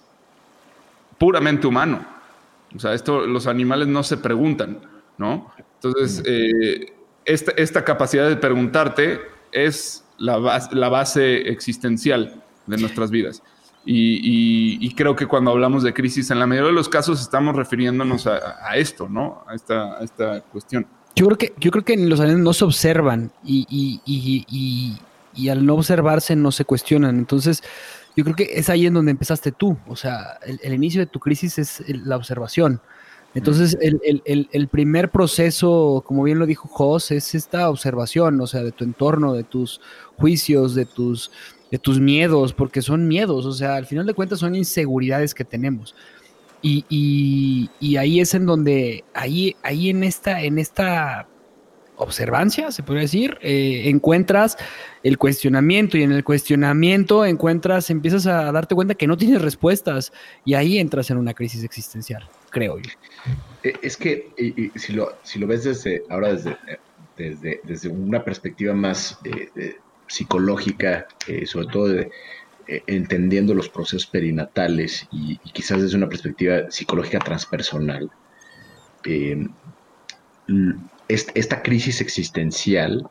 puramente 1.19 1.67
humano. 1.67 2.05
O 2.75 2.79
sea, 2.79 2.95
esto 2.95 3.27
los 3.27 3.47
animales 3.47 3.89
no 3.89 4.03
se 4.03 4.17
preguntan, 4.17 4.81
¿no? 5.19 5.53
Entonces, 5.75 6.23
eh, 6.27 6.95
esta, 7.25 7.53
esta, 7.53 7.85
capacidad 7.85 8.29
de 8.29 8.37
preguntarte 8.37 9.21
es 9.53 10.05
la 10.19 10.39
base, 10.39 10.75
la 10.75 10.89
base 10.89 11.49
existencial 11.49 12.43
de 12.67 12.77
nuestras 12.79 13.11
vidas. 13.11 13.43
Y, 13.85 14.95
creo 14.95 15.17
que 15.17 15.27
cuando 15.27 15.51
hablamos 15.51 15.83
de 15.83 15.95
crisis, 15.95 16.31
en 16.31 16.39
la 16.39 16.47
mayoría 16.47 16.69
de 16.69 16.75
los 16.75 16.89
casos 16.89 17.21
estamos 17.21 17.57
refiriéndonos 17.57 18.27
a, 18.27 18.77
esto, 18.77 19.09
¿no? 19.09 19.45
A 19.47 19.55
esta, 19.55 19.99
esta, 20.01 20.41
cuestión. 20.43 20.87
Yo 21.17 21.27
creo 21.27 21.39
que, 21.39 21.55
yo 21.59 21.71
creo 21.71 21.85
que 21.85 21.97
los 21.97 22.21
animales 22.21 22.45
no 22.45 22.53
se 22.53 22.65
observan 22.65 23.33
y, 23.43 23.67
y, 23.71 24.99
al 25.49 25.65
no 25.65 25.75
observarse 25.75 26.37
no 26.37 26.53
se 26.53 26.65
cuestionan. 26.65 27.19
Entonces, 27.19 27.63
yo 28.17 28.25
creo 28.25 28.37
que 28.37 28.51
es 28.55 28.69
ahí 28.69 28.87
en 28.87 28.95
donde 28.95 29.11
empezaste 29.11 29.53
tú. 29.53 29.77
O 29.89 29.97
sea, 29.97 30.39
el, 30.45 30.75
inicio 30.75 31.01
de 31.01 31.07
tu 31.07 31.21
crisis 31.21 31.59
es 31.59 31.83
la 31.89 32.17
observación. 32.17 32.81
Entonces, 33.35 33.79
el, 33.81 34.01
el, 34.25 34.49
el, 34.51 34.69
primer 34.69 35.11
proceso, 35.11 36.03
como 36.05 36.25
bien 36.25 36.41
lo 36.41 36.47
dijo 36.47 36.69
Jos, 36.69 37.13
es 37.13 37.35
esta 37.37 37.71
observación, 37.71 38.41
o 38.41 38.47
sea, 38.49 38.65
de 38.65 38.73
tu 38.73 38.83
entorno, 38.83 39.35
de 39.35 39.45
tus 39.45 39.81
juicios, 40.17 40.75
de 40.75 40.85
tus 40.85 41.31
de 41.71 41.79
tus 41.79 42.01
miedos, 42.01 42.53
porque 42.53 42.83
son 42.83 43.07
miedos, 43.07 43.47
o 43.47 43.53
sea, 43.53 43.77
al 43.77 43.87
final 43.87 44.07
de 44.07 44.15
cuentas 44.15 44.41
son 44.41 44.55
inseguridades 44.55 45.35
que 45.35 45.45
tenemos. 45.45 45.95
Y, 46.63 46.85
y, 47.81 47.97
ahí 47.97 48.21
es 48.21 48.35
en 48.35 48.45
donde, 48.45 49.05
ahí, 49.15 49.57
ahí 49.63 49.89
en 49.89 50.05
esta, 50.05 50.43
en 50.43 50.59
esta 50.59 51.27
observancia, 52.01 52.71
se 52.73 52.83
podría 52.83 53.03
decir, 53.03 53.39
eh, 53.41 53.83
encuentras 53.87 54.57
el 55.03 55.19
cuestionamiento 55.19 55.97
y 55.97 56.03
en 56.03 56.13
el 56.13 56.25
cuestionamiento 56.25 57.25
encuentras, 57.25 57.91
empiezas 57.91 58.27
a 58.27 58.51
darte 58.53 58.75
cuenta 58.75 58.95
que 58.95 59.07
no 59.07 59.17
tienes 59.17 59.41
respuestas 59.41 60.13
y 60.45 60.55
ahí 60.55 60.79
entras 60.79 61.11
en 61.11 61.19
una 61.19 61.35
crisis 61.35 61.65
existencial, 61.65 62.29
creo. 62.51 62.79
Eh, 63.63 63.75
es 63.83 63.97
que 63.97 64.31
si, 64.77 64.93
lo, 64.93 65.15
si 65.23 65.39
lo 65.39 65.47
ves 65.47 65.65
desde 65.65 66.03
ahora, 66.09 66.35
desde, 66.35 66.57
desde, 67.17 67.61
desde 67.65 67.89
una 67.89 68.25
perspectiva 68.25 68.75
más 68.75 69.19
eh, 69.25 69.77
psicológica, 70.11 71.07
eh, 71.29 71.47
sobre 71.47 71.67
todo 71.69 72.01
eh, 72.01 72.11
entendiendo 72.87 73.55
los 73.55 73.69
procesos 73.69 74.07
perinatales 74.07 75.07
y, 75.13 75.39
quizás 75.53 75.81
desde 75.81 75.97
una 75.97 76.09
perspectiva 76.09 76.71
psicológica 76.71 77.21
transpersonal. 77.21 78.11
Eh, 81.11 81.27
esta 81.35 81.63
crisis 81.63 82.01
existencial 82.01 83.09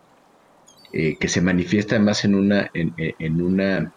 que 0.91 1.27
se 1.27 1.39
manifiesta 1.41 1.97
además 1.97 2.25
en 2.25 2.33
una, 2.33 2.71
en, 2.73 3.41
una 3.43 3.93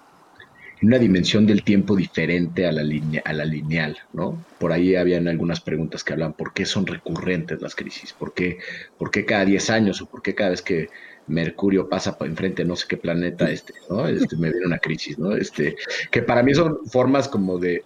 una 0.82 0.98
dimensión 0.98 1.46
del 1.46 1.62
tiempo 1.62 1.94
diferente 1.94 2.66
a 2.66 2.72
la, 2.72 2.82
a 3.24 3.32
la 3.32 3.44
lineal, 3.44 3.96
¿no? 4.12 4.44
Por 4.58 4.72
ahí 4.72 4.96
habían 4.96 5.28
algunas 5.28 5.60
preguntas 5.60 6.02
que 6.02 6.12
hablan 6.12 6.32
por 6.32 6.52
qué 6.52 6.66
son 6.66 6.86
recurrentes 6.86 7.62
las 7.62 7.74
crisis, 7.74 8.12
por 8.12 8.34
qué, 8.34 8.58
por 8.98 9.10
qué 9.10 9.24
cada 9.24 9.44
10 9.44 9.70
años 9.70 10.02
o 10.02 10.06
por 10.06 10.22
qué 10.22 10.34
cada 10.34 10.50
vez 10.50 10.62
que 10.62 10.88
Mercurio 11.28 11.88
pasa 11.88 12.18
por 12.18 12.26
enfrente 12.26 12.64
no 12.64 12.74
sé 12.74 12.86
qué 12.88 12.96
planeta, 12.96 13.48
este, 13.50 13.74
¿no? 13.88 14.06
Este, 14.08 14.36
me 14.36 14.50
viene 14.50 14.66
una 14.66 14.78
crisis, 14.78 15.18
¿no? 15.18 15.36
Este, 15.36 15.76
que 16.10 16.22
para 16.22 16.42
mí 16.42 16.52
son 16.52 16.84
formas 16.86 17.28
como 17.28 17.58
de 17.58 17.84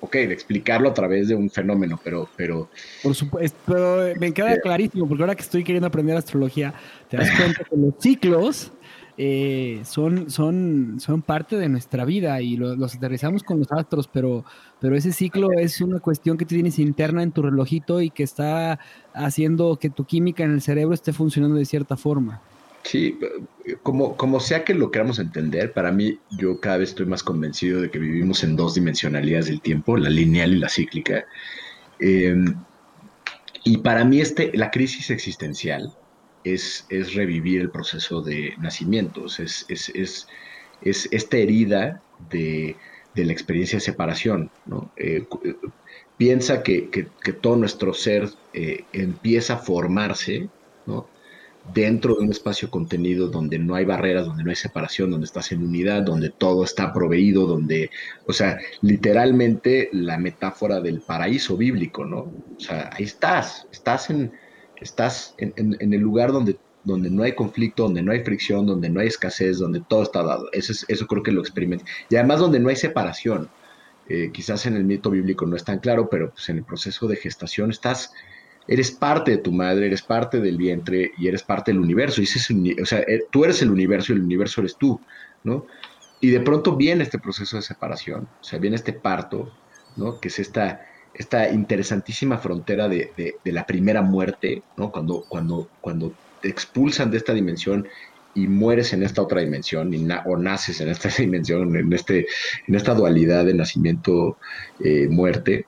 ok, 0.00 0.12
de 0.12 0.32
explicarlo 0.32 0.88
a 0.88 0.94
través 0.94 1.28
de 1.28 1.34
un 1.34 1.50
fenómeno, 1.50 1.98
pero... 2.02 2.28
pero 2.36 2.68
Por 3.02 3.14
supuesto, 3.14 3.58
pero 3.66 4.14
me 4.18 4.32
queda 4.32 4.60
clarísimo, 4.60 5.08
porque 5.08 5.22
ahora 5.22 5.34
que 5.34 5.42
estoy 5.42 5.64
queriendo 5.64 5.86
aprender 5.86 6.16
astrología, 6.16 6.74
te 7.08 7.16
das 7.16 7.30
cuenta 7.36 7.64
que 7.64 7.76
los 7.76 7.94
ciclos 7.98 8.72
eh, 9.18 9.80
son, 9.84 10.30
son, 10.30 10.96
son 11.00 11.22
parte 11.22 11.56
de 11.56 11.70
nuestra 11.70 12.04
vida 12.04 12.42
y 12.42 12.56
los 12.56 12.94
aterrizamos 12.94 13.42
con 13.42 13.58
los 13.58 13.72
astros, 13.72 14.08
pero, 14.08 14.44
pero 14.78 14.94
ese 14.94 15.12
ciclo 15.12 15.52
es 15.52 15.80
una 15.80 16.00
cuestión 16.00 16.36
que 16.36 16.44
tienes 16.44 16.78
interna 16.78 17.22
en 17.22 17.32
tu 17.32 17.42
relojito 17.42 18.02
y 18.02 18.10
que 18.10 18.22
está 18.22 18.78
haciendo 19.14 19.78
que 19.78 19.88
tu 19.88 20.04
química 20.04 20.44
en 20.44 20.52
el 20.52 20.60
cerebro 20.60 20.94
esté 20.94 21.12
funcionando 21.14 21.56
de 21.56 21.64
cierta 21.64 21.96
forma. 21.96 22.42
Sí, 22.86 23.18
como, 23.82 24.16
como 24.16 24.38
sea 24.38 24.62
que 24.64 24.72
lo 24.72 24.92
queramos 24.92 25.18
entender, 25.18 25.72
para 25.72 25.90
mí 25.90 26.20
yo 26.38 26.60
cada 26.60 26.76
vez 26.76 26.90
estoy 26.90 27.06
más 27.06 27.24
convencido 27.24 27.80
de 27.80 27.90
que 27.90 27.98
vivimos 27.98 28.44
en 28.44 28.54
dos 28.54 28.76
dimensionalidades 28.76 29.46
del 29.46 29.60
tiempo, 29.60 29.96
la 29.96 30.08
lineal 30.08 30.52
y 30.52 30.58
la 30.58 30.68
cíclica. 30.68 31.24
Em, 31.98 32.54
y 33.64 33.78
para 33.78 34.04
mí 34.04 34.20
este, 34.20 34.56
la 34.56 34.70
crisis 34.70 35.10
existencial 35.10 35.92
es, 36.44 36.86
es 36.88 37.14
revivir 37.14 37.60
el 37.60 37.70
proceso 37.70 38.22
de 38.22 38.54
nacimientos, 38.58 39.40
es, 39.40 39.66
es, 39.68 39.88
es, 39.88 40.28
es 40.80 41.08
esta 41.10 41.38
herida 41.38 42.00
de, 42.30 42.76
de, 43.16 43.24
la 43.24 43.32
experiencia 43.32 43.78
de 43.78 43.84
separación. 43.84 44.48
¿no? 44.64 44.92
Eh, 44.96 45.26
piensa 46.16 46.62
que, 46.62 46.88
que, 46.90 47.08
que, 47.20 47.32
todo 47.32 47.56
nuestro 47.56 47.92
ser 47.94 48.30
eh, 48.52 48.84
empieza 48.92 49.54
a 49.54 49.58
formarse 49.58 50.48
¿no? 50.86 51.08
Dentro 51.72 52.14
de 52.14 52.22
un 52.22 52.30
espacio 52.30 52.70
contenido 52.70 53.28
donde 53.28 53.58
no 53.58 53.74
hay 53.74 53.84
barreras, 53.84 54.26
donde 54.26 54.44
no 54.44 54.50
hay 54.50 54.56
separación, 54.56 55.10
donde 55.10 55.26
estás 55.26 55.52
en 55.52 55.62
unidad, 55.62 56.02
donde 56.02 56.30
todo 56.30 56.64
está 56.64 56.92
proveído, 56.92 57.46
donde, 57.46 57.90
o 58.26 58.32
sea, 58.32 58.58
literalmente 58.82 59.88
la 59.92 60.18
metáfora 60.18 60.80
del 60.80 61.00
paraíso 61.00 61.56
bíblico, 61.56 62.04
¿no? 62.04 62.18
O 62.18 62.60
sea, 62.60 62.90
ahí 62.92 63.04
estás, 63.04 63.66
estás 63.72 64.10
en, 64.10 64.32
estás 64.80 65.34
en, 65.38 65.76
el 65.80 66.00
lugar 66.00 66.32
donde, 66.32 66.58
donde 66.84 67.10
no 67.10 67.22
hay 67.22 67.34
conflicto, 67.34 67.84
donde 67.84 68.02
no 68.02 68.12
hay 68.12 68.24
fricción, 68.24 68.66
donde 68.66 68.88
no 68.88 69.00
hay 69.00 69.08
escasez, 69.08 69.58
donde 69.58 69.80
todo 69.80 70.02
está 70.02 70.22
dado. 70.22 70.48
Eso, 70.52 70.72
es, 70.72 70.84
eso 70.88 71.06
creo 71.06 71.22
que 71.22 71.32
lo 71.32 71.40
experimento. 71.40 71.84
Y 72.08 72.16
además 72.16 72.40
donde 72.40 72.60
no 72.60 72.68
hay 72.68 72.76
separación. 72.76 73.48
Eh, 74.08 74.30
quizás 74.32 74.66
en 74.66 74.76
el 74.76 74.84
mito 74.84 75.10
bíblico 75.10 75.46
no 75.46 75.56
es 75.56 75.64
tan 75.64 75.80
claro, 75.80 76.08
pero 76.08 76.30
pues 76.30 76.48
en 76.48 76.58
el 76.58 76.64
proceso 76.64 77.08
de 77.08 77.16
gestación 77.16 77.72
estás 77.72 78.12
eres 78.68 78.90
parte 78.90 79.32
de 79.32 79.38
tu 79.38 79.52
madre, 79.52 79.86
eres 79.86 80.02
parte 80.02 80.40
del 80.40 80.56
vientre 80.56 81.12
y 81.18 81.28
eres 81.28 81.42
parte 81.42 81.72
del 81.72 81.80
universo. 81.80 82.20
Y 82.20 82.24
ese 82.24 82.54
o 82.80 82.86
sea, 82.86 83.00
eh, 83.00 83.24
tú 83.30 83.44
eres 83.44 83.62
el 83.62 83.70
universo 83.70 84.12
y 84.12 84.16
el 84.16 84.22
universo 84.22 84.60
eres 84.60 84.76
tú, 84.76 85.00
¿no? 85.44 85.66
Y 86.20 86.30
de 86.30 86.40
pronto 86.40 86.76
viene 86.76 87.04
este 87.04 87.18
proceso 87.18 87.56
de 87.56 87.62
separación, 87.62 88.28
o 88.40 88.44
sea, 88.44 88.58
viene 88.58 88.76
este 88.76 88.92
parto, 88.92 89.52
¿no? 89.96 90.18
Que 90.18 90.28
es 90.28 90.38
esta, 90.38 90.86
esta 91.14 91.50
interesantísima 91.50 92.38
frontera 92.38 92.88
de, 92.88 93.36
la 93.44 93.66
primera 93.66 94.02
muerte, 94.02 94.62
¿no? 94.76 94.90
Cuando, 94.90 95.24
cuando, 95.28 95.68
cuando 95.80 96.12
te 96.40 96.48
expulsan 96.48 97.10
de 97.10 97.18
esta 97.18 97.34
dimensión 97.34 97.86
y 98.34 98.48
mueres 98.48 98.92
en 98.92 99.02
esta 99.02 99.22
otra 99.22 99.40
dimensión, 99.40 99.92
o 100.26 100.36
naces 100.36 100.80
en 100.80 100.88
esta 100.88 101.08
dimensión, 101.18 101.76
en, 101.76 101.92
este, 101.92 102.26
en 102.66 102.74
esta 102.74 102.94
dualidad 102.94 103.44
de 103.44 103.54
nacimiento-muerte. 103.54 105.54
Eh, 105.54 105.64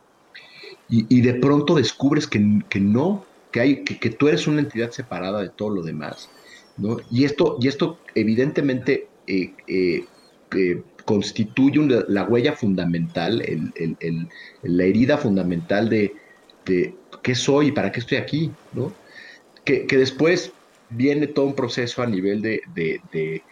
y, 0.91 1.21
de 1.21 1.35
pronto 1.35 1.75
descubres 1.75 2.27
que, 2.27 2.39
no, 2.81 3.25
que, 3.53 3.61
hay, 3.61 3.85
que, 3.85 4.11
tú 4.11 4.29
eres 4.29 4.47
una 4.47 4.61
entidad 4.61 4.91
separada 4.91 5.43
de 5.43 5.51
todo 5.51 5.71
lo 5.71 5.83
demás. 5.83 6.31
¿no? 6.79 6.97
Y, 7.11 7.25
esto, 7.25 7.59
y 7.61 7.69
esto 7.69 7.99
evidentemente 8.15 9.09
eh, 9.27 9.53
eh, 9.67 10.83
constituye 11.05 11.81
la 12.09 12.25
huella 12.25 12.55
fundamental, 12.55 13.43
la 14.63 14.85
herida 14.85 15.19
fundamental 15.19 15.89
de, 15.89 16.15
qué 17.23 17.35
soy 17.35 17.69
y 17.69 17.73
para 17.73 17.93
qué 17.93 18.01
estoy 18.01 18.19
aquí. 18.19 18.51
¿no? 18.73 18.93
Que, 19.65 19.87
después 19.91 20.53
viene 20.89 21.27
todo 21.27 21.45
un 21.45 21.55
proceso 21.55 22.03
a 22.03 22.07
nivel 22.07 22.41
de, 22.41 22.63
de, 22.75 23.43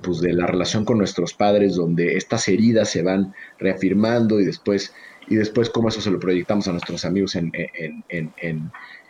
pues 0.00 0.20
de 0.20 0.32
la 0.32 0.46
relación 0.46 0.84
con 0.84 0.98
nuestros 0.98 1.34
padres, 1.34 1.74
donde 1.74 2.16
estas 2.16 2.46
heridas 2.46 2.90
se 2.90 3.02
van 3.02 3.34
reafirmando 3.58 4.40
y 4.40 4.44
después 4.44 4.92
y 5.28 5.36
después 5.36 5.70
cómo 5.70 5.88
eso 5.88 6.00
se 6.00 6.10
lo 6.10 6.18
proyectamos 6.18 6.68
a 6.68 6.72
nuestros 6.72 7.04
amigos 7.04 7.34
en, 7.36 7.52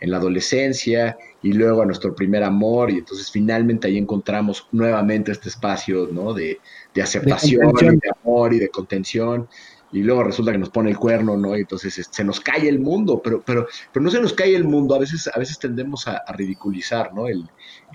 la 0.01 0.17
adolescencia 0.17 1.17
y 1.41 1.53
luego 1.53 1.81
a 1.81 1.85
nuestro 1.85 2.13
primer 2.15 2.43
amor 2.43 2.91
y 2.91 2.99
entonces 2.99 3.31
finalmente 3.31 3.87
ahí 3.87 3.97
encontramos 3.97 4.67
nuevamente 4.71 5.31
este 5.31 5.49
espacio 5.49 6.07
¿no? 6.11 6.33
de, 6.33 6.59
aceptación, 7.01 7.73
de, 7.73 7.99
amor 8.23 8.53
y 8.53 8.59
de 8.59 8.69
contención 8.69 9.47
y 9.91 10.03
luego 10.03 10.23
resulta 10.23 10.51
que 10.51 10.57
nos 10.57 10.71
pone 10.71 10.89
el 10.89 10.97
cuerno, 10.97 11.37
¿no? 11.37 11.55
Y 11.55 11.61
entonces 11.61 12.05
se 12.09 12.23
nos 12.25 12.41
cae 12.41 12.67
el 12.67 12.79
mundo, 12.79 13.21
pero, 13.23 13.41
pero, 13.45 13.65
pero 13.93 14.03
no 14.03 14.11
se 14.11 14.19
nos 14.19 14.33
cae 14.33 14.53
el 14.53 14.65
mundo, 14.65 14.93
a 14.93 14.99
veces, 14.99 15.29
a 15.33 15.39
veces 15.39 15.57
tendemos 15.57 16.05
a, 16.07 16.21
ridiculizar, 16.33 17.13
¿no? 17.13 17.27
El, 17.27 17.47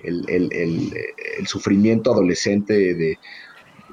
el, 0.03 1.45
sufrimiento 1.45 2.11
adolescente 2.11 2.73
de, 2.95 3.19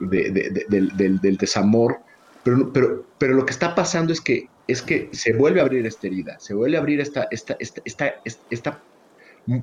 del, 0.00 1.20
del 1.20 1.36
desamor, 1.36 2.00
pero, 2.48 2.72
pero, 2.72 3.04
pero 3.18 3.34
lo 3.34 3.44
que 3.44 3.52
está 3.52 3.74
pasando 3.74 4.12
es 4.12 4.20
que, 4.20 4.48
es 4.66 4.80
que 4.80 5.08
se 5.12 5.34
vuelve 5.34 5.60
a 5.60 5.64
abrir 5.64 5.86
esta 5.86 6.06
herida, 6.06 6.38
se 6.38 6.54
vuelve 6.54 6.76
a 6.76 6.80
abrir 6.80 7.00
esta, 7.00 7.28
esta, 7.30 7.56
esta, 7.58 7.82
esta, 7.84 8.14
esta 8.50 8.82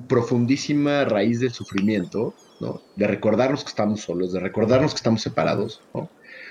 profundísima 0.08 1.04
raíz 1.04 1.40
del 1.40 1.52
sufrimiento, 1.52 2.34
¿no? 2.60 2.82
De 2.96 3.06
recordarnos 3.06 3.64
que 3.64 3.70
estamos 3.70 4.00
solos, 4.00 4.32
de 4.32 4.40
recordarnos 4.40 4.92
que 4.92 4.98
estamos 4.98 5.22
separados, 5.22 5.80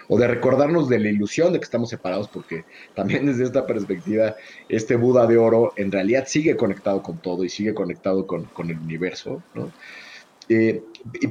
o 0.07 0.17
de 0.17 0.27
recordarnos 0.27 0.89
de 0.89 0.99
la 0.99 1.09
ilusión 1.09 1.53
de 1.53 1.59
que 1.59 1.65
estamos 1.65 1.89
separados, 1.89 2.27
porque 2.27 2.65
también 2.95 3.25
desde 3.25 3.45
esta 3.45 3.65
perspectiva, 3.65 4.35
este 4.69 4.95
Buda 4.95 5.27
de 5.27 5.37
oro 5.37 5.73
en 5.77 5.91
realidad 5.91 6.25
sigue 6.27 6.55
conectado 6.55 7.01
con 7.01 7.17
todo 7.17 7.43
y 7.43 7.49
sigue 7.49 7.73
conectado 7.73 8.27
con, 8.27 8.47
el 8.69 8.77
universo, 8.77 9.41
¿no? 9.53 9.71
Eh, 10.47 10.83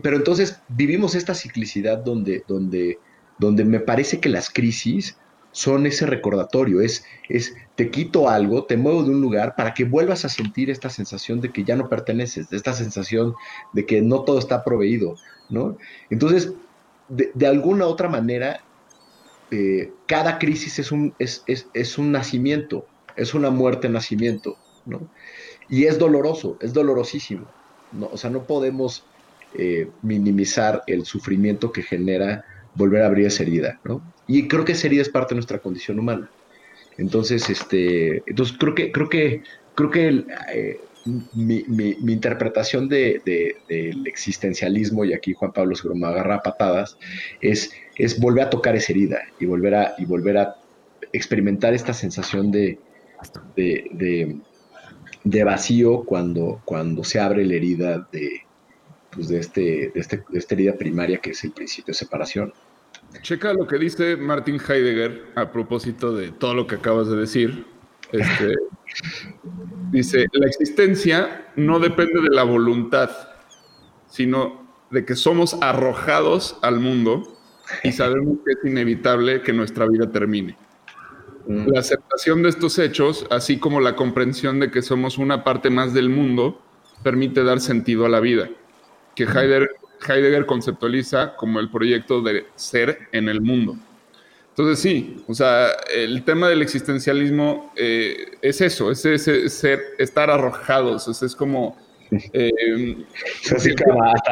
pero 0.02 0.16
entonces 0.16 0.58
vivimos 0.68 1.14
esta 1.14 1.34
ciclicidad 1.34 1.98
donde, 1.98 2.42
donde, 2.48 2.98
donde 3.38 3.64
me 3.64 3.80
parece 3.80 4.20
que 4.20 4.28
las 4.28 4.50
crisis 4.50 5.16
son 5.54 5.86
ese 5.86 6.04
recordatorio, 6.06 6.80
es, 6.80 7.04
es 7.28 7.54
te 7.76 7.88
quito 7.90 8.28
algo, 8.28 8.64
te 8.64 8.76
muevo 8.76 9.04
de 9.04 9.10
un 9.10 9.20
lugar 9.20 9.54
para 9.54 9.72
que 9.72 9.84
vuelvas 9.84 10.24
a 10.24 10.28
sentir 10.28 10.68
esta 10.68 10.90
sensación 10.90 11.40
de 11.40 11.52
que 11.52 11.62
ya 11.62 11.76
no 11.76 11.88
perteneces, 11.88 12.50
de 12.50 12.56
esta 12.56 12.72
sensación 12.72 13.34
de 13.72 13.86
que 13.86 14.02
no 14.02 14.22
todo 14.22 14.40
está 14.40 14.64
proveído, 14.64 15.14
¿no? 15.48 15.78
Entonces, 16.10 16.52
de, 17.08 17.46
alguna 17.46 17.86
otra 17.86 18.08
manera, 18.08 18.62
eh, 19.52 19.92
cada 20.06 20.40
crisis 20.40 20.80
es 20.80 20.90
un, 20.90 21.14
es, 21.20 21.44
es, 21.46 21.98
un 21.98 22.10
nacimiento, 22.10 22.84
es 23.14 23.32
una 23.32 23.50
muerte-nacimiento, 23.50 24.56
¿no? 24.86 25.08
Y 25.68 25.84
es 25.84 26.00
doloroso, 26.00 26.58
es 26.60 26.72
dolorosísimo, 26.72 27.46
¿no? 27.92 28.08
O 28.12 28.16
sea, 28.16 28.28
no 28.28 28.42
podemos 28.42 29.04
eh, 29.56 29.88
minimizar 30.02 30.82
el 30.88 31.06
sufrimiento 31.06 31.70
que 31.70 31.84
genera 31.84 32.44
volver 32.74 33.02
a 33.02 33.06
abrir 33.06 33.26
esa 33.26 33.42
herida, 33.42 33.80
¿no? 33.84 34.02
Y 34.26 34.48
creo 34.48 34.64
que 34.64 34.72
esa 34.72 34.86
herida 34.86 35.02
es 35.02 35.08
parte 35.08 35.34
de 35.34 35.36
nuestra 35.36 35.58
condición 35.58 35.98
humana. 35.98 36.30
Entonces, 36.96 37.48
este, 37.50 38.22
entonces 38.26 38.56
creo 38.58 38.74
que, 38.74 38.92
creo 38.92 39.08
que, 39.08 39.42
creo 39.74 39.90
que 39.90 40.24
eh, 40.52 40.80
mi, 41.34 41.64
mi, 41.68 42.12
interpretación 42.12 42.88
de, 42.88 43.20
del 43.68 44.06
existencialismo, 44.06 45.04
y 45.04 45.12
aquí 45.12 45.34
Juan 45.34 45.52
Pablo 45.52 45.74
seguro 45.74 45.96
me 45.96 46.06
agarra 46.06 46.42
patadas, 46.42 46.96
es, 47.40 47.72
es 47.96 48.18
volver 48.18 48.44
a 48.44 48.50
tocar 48.50 48.76
esa 48.76 48.92
herida 48.92 49.22
y 49.38 49.46
volver 49.46 49.74
a, 49.74 49.94
y 49.98 50.04
volver 50.04 50.38
a 50.38 50.56
experimentar 51.12 51.74
esta 51.74 51.92
sensación 51.92 52.50
de, 52.50 52.78
de, 53.56 54.38
de, 55.24 55.44
vacío 55.44 56.04
cuando, 56.04 56.62
cuando 56.64 57.04
se 57.04 57.20
abre 57.20 57.44
la 57.44 57.54
herida 57.54 58.08
de, 58.10 58.43
pues 59.14 59.28
de, 59.28 59.38
este, 59.38 59.60
de, 59.94 60.00
este, 60.00 60.24
de 60.28 60.38
esta 60.38 60.54
herida 60.54 60.74
primaria 60.74 61.18
que 61.18 61.30
es 61.30 61.44
el 61.44 61.52
principio 61.52 61.92
de 61.92 61.98
separación. 61.98 62.52
Checa 63.22 63.52
lo 63.52 63.66
que 63.66 63.78
dice 63.78 64.16
Martin 64.16 64.56
Heidegger 64.60 65.26
a 65.34 65.50
propósito 65.52 66.14
de 66.14 66.32
todo 66.32 66.54
lo 66.54 66.66
que 66.66 66.76
acabas 66.76 67.08
de 67.08 67.16
decir. 67.16 67.66
Este, 68.12 68.54
dice, 69.90 70.26
la 70.32 70.46
existencia 70.46 71.48
no 71.56 71.78
depende 71.78 72.20
de 72.20 72.30
la 72.30 72.42
voluntad, 72.42 73.10
sino 74.08 74.64
de 74.90 75.04
que 75.04 75.16
somos 75.16 75.56
arrojados 75.60 76.58
al 76.62 76.80
mundo 76.80 77.36
y 77.82 77.92
sabemos 77.92 78.38
que 78.44 78.52
es 78.52 78.58
inevitable 78.64 79.42
que 79.42 79.52
nuestra 79.52 79.86
vida 79.86 80.10
termine. 80.10 80.56
Mm. 81.46 81.68
La 81.68 81.80
aceptación 81.80 82.42
de 82.42 82.48
estos 82.48 82.78
hechos, 82.78 83.26
así 83.30 83.58
como 83.58 83.80
la 83.80 83.96
comprensión 83.96 84.60
de 84.60 84.70
que 84.70 84.82
somos 84.82 85.18
una 85.18 85.44
parte 85.44 85.70
más 85.70 85.92
del 85.92 86.08
mundo, 86.08 86.60
permite 87.02 87.44
dar 87.44 87.60
sentido 87.60 88.06
a 88.06 88.08
la 88.08 88.20
vida, 88.20 88.48
que 89.14 89.24
Heidegger 89.24 89.70
Heidegger 90.06 90.46
conceptualiza 90.46 91.34
como 91.36 91.60
el 91.60 91.70
proyecto 91.70 92.20
de 92.22 92.46
ser 92.56 93.08
en 93.12 93.28
el 93.28 93.40
mundo. 93.40 93.76
Entonces 94.50 94.78
sí, 94.78 95.24
o 95.26 95.34
sea, 95.34 95.68
el 95.92 96.22
tema 96.22 96.48
del 96.48 96.62
existencialismo 96.62 97.72
eh, 97.76 98.36
es 98.40 98.60
eso, 98.60 98.90
es 98.90 99.04
ese 99.04 99.48
ser, 99.48 99.80
estar 99.98 100.30
arrojados, 100.30 101.22
es, 101.22 101.34
como... 101.34 101.82
Eh, 102.32 102.96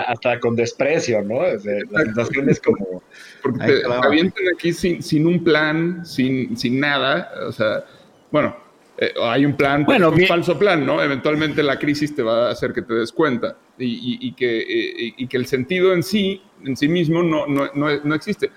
hasta, 0.07 0.39
con 0.39 0.55
desprecio, 0.55 1.21
¿no? 1.23 1.43
La 1.43 1.59
sensación 2.05 2.49
es 2.49 2.61
como... 2.61 3.03
Porque 3.43 3.67
te, 3.67 3.83
avientan 3.87 4.45
aquí 4.55 4.73
sin, 4.73 5.03
sin, 5.03 5.27
un 5.27 5.43
plan, 5.43 6.07
sin, 6.07 6.57
sin 6.57 6.79
nada, 6.79 7.33
o 7.49 7.51
sea, 7.51 7.85
bueno, 8.31 8.55
eh, 9.03 9.13
hay 9.21 9.45
un 9.45 9.55
plan, 9.55 9.85
bueno, 9.85 10.11
un 10.11 10.27
falso 10.27 10.57
plan, 10.57 10.87
¿no? 10.87 11.03
Eventualmente 11.03 11.61
la 11.65 11.77
crisis 11.77 12.15
te 12.15 12.23
va 12.23 12.47
a 12.47 12.51
hacer 12.53 12.73
que 12.73 12.83
te 12.83 12.95
des 12.95 13.11
cuenta 13.11 13.57
y, 13.77 14.33
que, 14.35 14.61
eh, 14.61 15.15
y 15.17 15.27
que, 15.27 15.37
el 15.37 15.47
sentido 15.47 15.93
en 15.93 16.05
sí, 16.05 16.41
en 16.65 16.77
sí 16.77 16.87
mismo, 16.87 17.21
no, 17.21 17.49
no, 17.49 17.69
no, 17.75 18.15
existe. 18.15 18.53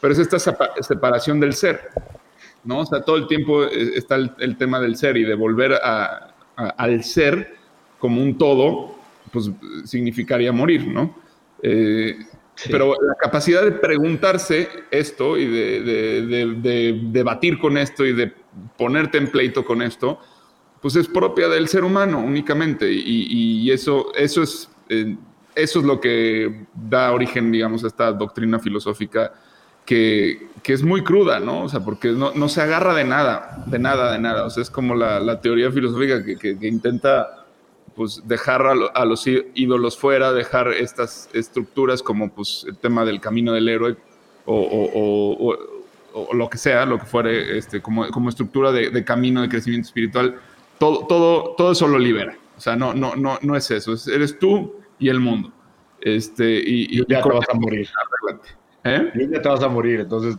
Pero 0.00 0.12
es 0.12 0.20
esta 0.20 0.38
separación 0.38 1.40
del 1.40 1.52
ser, 1.52 1.80
¿no? 2.62 2.78
O 2.78 2.86
sea, 2.86 3.02
todo 3.02 3.16
el 3.16 3.26
tiempo 3.26 3.64
eh, 3.64 3.90
está 3.96 4.14
el, 4.14 4.56
tema 4.56 4.78
del 4.78 4.94
ser 4.94 5.16
y 5.16 5.24
de 5.24 5.34
volver 5.34 5.72
a, 5.72 6.32
al 6.54 7.02
ser 7.02 7.56
como 7.98 8.22
un 8.22 8.38
todo, 8.38 8.94
pues 9.32 9.50
significaría 9.84 10.52
morir, 10.52 10.86
¿no? 10.86 11.16
Pero 12.66 12.94
la 13.00 13.14
capacidad 13.14 13.62
de 13.62 13.72
preguntarse 13.72 14.68
esto 14.90 15.36
y 15.36 15.46
de, 15.46 15.80
de, 15.82 16.54
de, 16.56 17.00
debatir 17.04 17.58
con 17.58 17.78
esto 17.78 18.04
y 18.04 18.12
de 18.12 18.32
ponerte 18.76 19.18
en 19.18 19.30
pleito 19.30 19.64
con 19.64 19.80
esto, 19.80 20.18
pues 20.80 20.96
es 20.96 21.08
propia 21.08 21.48
del 21.48 21.68
ser 21.68 21.84
humano 21.84 22.18
únicamente. 22.18 22.90
Y, 22.90 23.70
eso, 23.70 24.12
eso, 24.14 24.42
es, 24.42 24.68
eh, 24.88 25.16
eso 25.54 25.78
es 25.80 25.84
lo 25.84 26.00
que 26.00 26.66
da 26.74 27.12
origen, 27.12 27.52
digamos, 27.52 27.84
a 27.84 27.88
esta 27.88 28.12
doctrina 28.12 28.58
filosófica 28.58 29.32
que, 29.84 30.48
que, 30.62 30.72
es 30.74 30.82
muy 30.82 31.02
cruda, 31.02 31.40
¿no? 31.40 31.62
O 31.62 31.68
sea, 31.68 31.80
porque 31.80 32.08
no, 32.12 32.32
no, 32.34 32.48
se 32.48 32.60
agarra 32.60 32.94
de 32.94 33.04
nada, 33.04 33.64
de 33.66 33.78
nada, 33.78 34.12
de 34.12 34.18
nada. 34.18 34.44
O 34.44 34.50
sea, 34.50 34.62
es 34.62 34.70
como 34.70 34.94
la, 34.94 35.18
la 35.20 35.40
teoría 35.40 35.72
filosófica 35.72 36.22
que, 36.24 36.36
que, 36.36 36.68
intenta 36.68 37.37
pues 37.98 38.22
dejar 38.28 38.62
a, 38.64 39.04
los 39.04 39.26
ídolos 39.26 39.98
fuera, 39.98 40.32
dejar 40.32 40.68
estas 40.68 41.28
estructuras 41.32 42.00
como 42.00 42.32
pues 42.32 42.64
el 42.68 42.76
tema 42.76 43.04
del 43.04 43.20
camino 43.20 43.52
del 43.52 43.68
héroe 43.68 43.96
o, 44.46 45.58
o, 46.14 46.32
lo 46.32 46.48
que 46.48 46.58
sea, 46.58 46.86
lo 46.86 47.00
que 47.00 47.06
fuere 47.06 47.58
este, 47.58 47.82
como, 47.82 48.08
como 48.10 48.28
estructura 48.28 48.70
de, 48.70 48.90
de, 48.90 49.04
camino 49.04 49.42
de 49.42 49.48
crecimiento 49.48 49.88
espiritual, 49.88 50.38
todo, 50.78 51.08
todo, 51.08 51.54
todo 51.56 51.72
eso 51.72 51.88
lo 51.88 51.98
libera. 51.98 52.38
O 52.56 52.60
sea, 52.60 52.76
no, 52.76 52.94
no, 52.94 53.16
no, 53.16 53.40
no 53.42 53.56
es 53.56 53.68
eso, 53.72 53.92
eres 54.12 54.38
tú 54.38 54.76
y 55.00 55.08
el 55.08 55.18
mundo. 55.18 55.52
Este, 56.00 56.62
y, 56.64 57.04
ya 57.08 57.20
te 57.20 57.28
vas 57.28 57.48
a 57.52 57.54
morir. 57.54 57.88
¿Eh? 58.84 59.10
Y 59.12 59.28
ya 59.28 59.42
te 59.42 59.48
vas 59.48 59.62
a 59.64 59.68
morir, 59.68 60.00
entonces, 60.00 60.36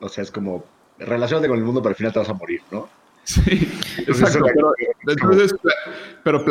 o 0.00 0.08
sea, 0.08 0.24
es 0.24 0.30
como, 0.30 0.64
relacionate 0.98 1.48
con 1.48 1.58
el 1.58 1.64
mundo, 1.64 1.82
pero 1.82 1.90
al 1.90 1.96
final 1.96 2.14
te 2.14 2.18
vas 2.20 2.30
a 2.30 2.34
morir, 2.34 2.62
¿no? 2.70 2.88
Sí, 3.24 3.68
exacto. 3.98 4.44
Pero, 6.22 6.44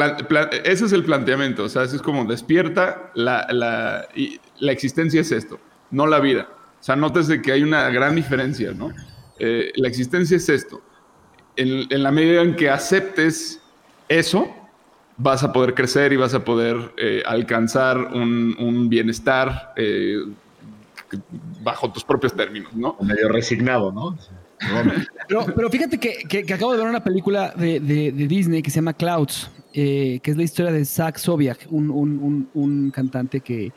ese 0.64 0.86
es 0.86 0.92
el 0.92 1.04
planteamiento. 1.04 1.64
O 1.64 1.70
sea, 1.70 1.84
es 1.84 2.02
como 2.02 2.26
despierta 2.26 3.12
la, 3.16 3.48
la, 3.52 4.08
y 4.16 4.40
la 4.60 4.72
existencia 4.72 5.22
es 5.22 5.32
esto, 5.32 5.60
no 5.92 6.08
la 6.08 6.20
vida. 6.20 6.50
O 6.80 6.84
sea, 6.84 6.96
de 6.96 7.42
que 7.42 7.52
hay 7.52 7.64
una 7.64 7.90
gran 7.90 8.16
diferencia, 8.16 8.74
¿no? 8.74 8.92
Eh, 9.40 9.72
la 9.76 9.88
existencia 9.88 10.38
es 10.38 10.50
esto. 10.50 10.82
En, 11.56 12.04
la 12.04 12.12
medida 12.12 12.42
en 12.42 12.56
que 12.56 12.70
aceptes 12.70 13.62
eso, 14.10 14.54
vas 15.18 15.44
a 15.44 15.54
poder 15.54 15.76
crecer 15.76 16.12
y 16.12 16.18
vas 16.18 16.34
a 16.34 16.44
poder 16.44 16.94
eh, 16.98 17.24
alcanzar 17.26 17.98
un, 17.98 18.90
bienestar 18.90 19.74
eh, 19.78 20.18
bajo 21.62 21.92
tus 21.92 22.04
propios 22.04 22.34
términos, 22.34 22.74
¿no? 22.74 22.98
Medio 23.02 23.30
resignado, 23.30 23.92
¿no? 23.92 24.18
Pero, 25.28 25.70
fíjate 25.70 26.00
que, 26.00 26.54
acabo 26.54 26.74
de 26.74 26.80
ver 26.80 26.88
una 26.88 27.04
película 27.04 27.54
de, 27.58 27.80
Disney 28.12 28.62
que 28.62 28.70
se 28.70 28.76
llama 28.76 28.94
Clouds, 28.94 29.50
que 29.74 30.22
es 30.24 30.38
la 30.38 30.44
historia 30.44 30.72
de 30.72 30.86
Zach 30.86 31.18
Sobiak, 31.18 31.68
un 31.70 32.92
cantante 32.94 33.42
que, 33.42 33.72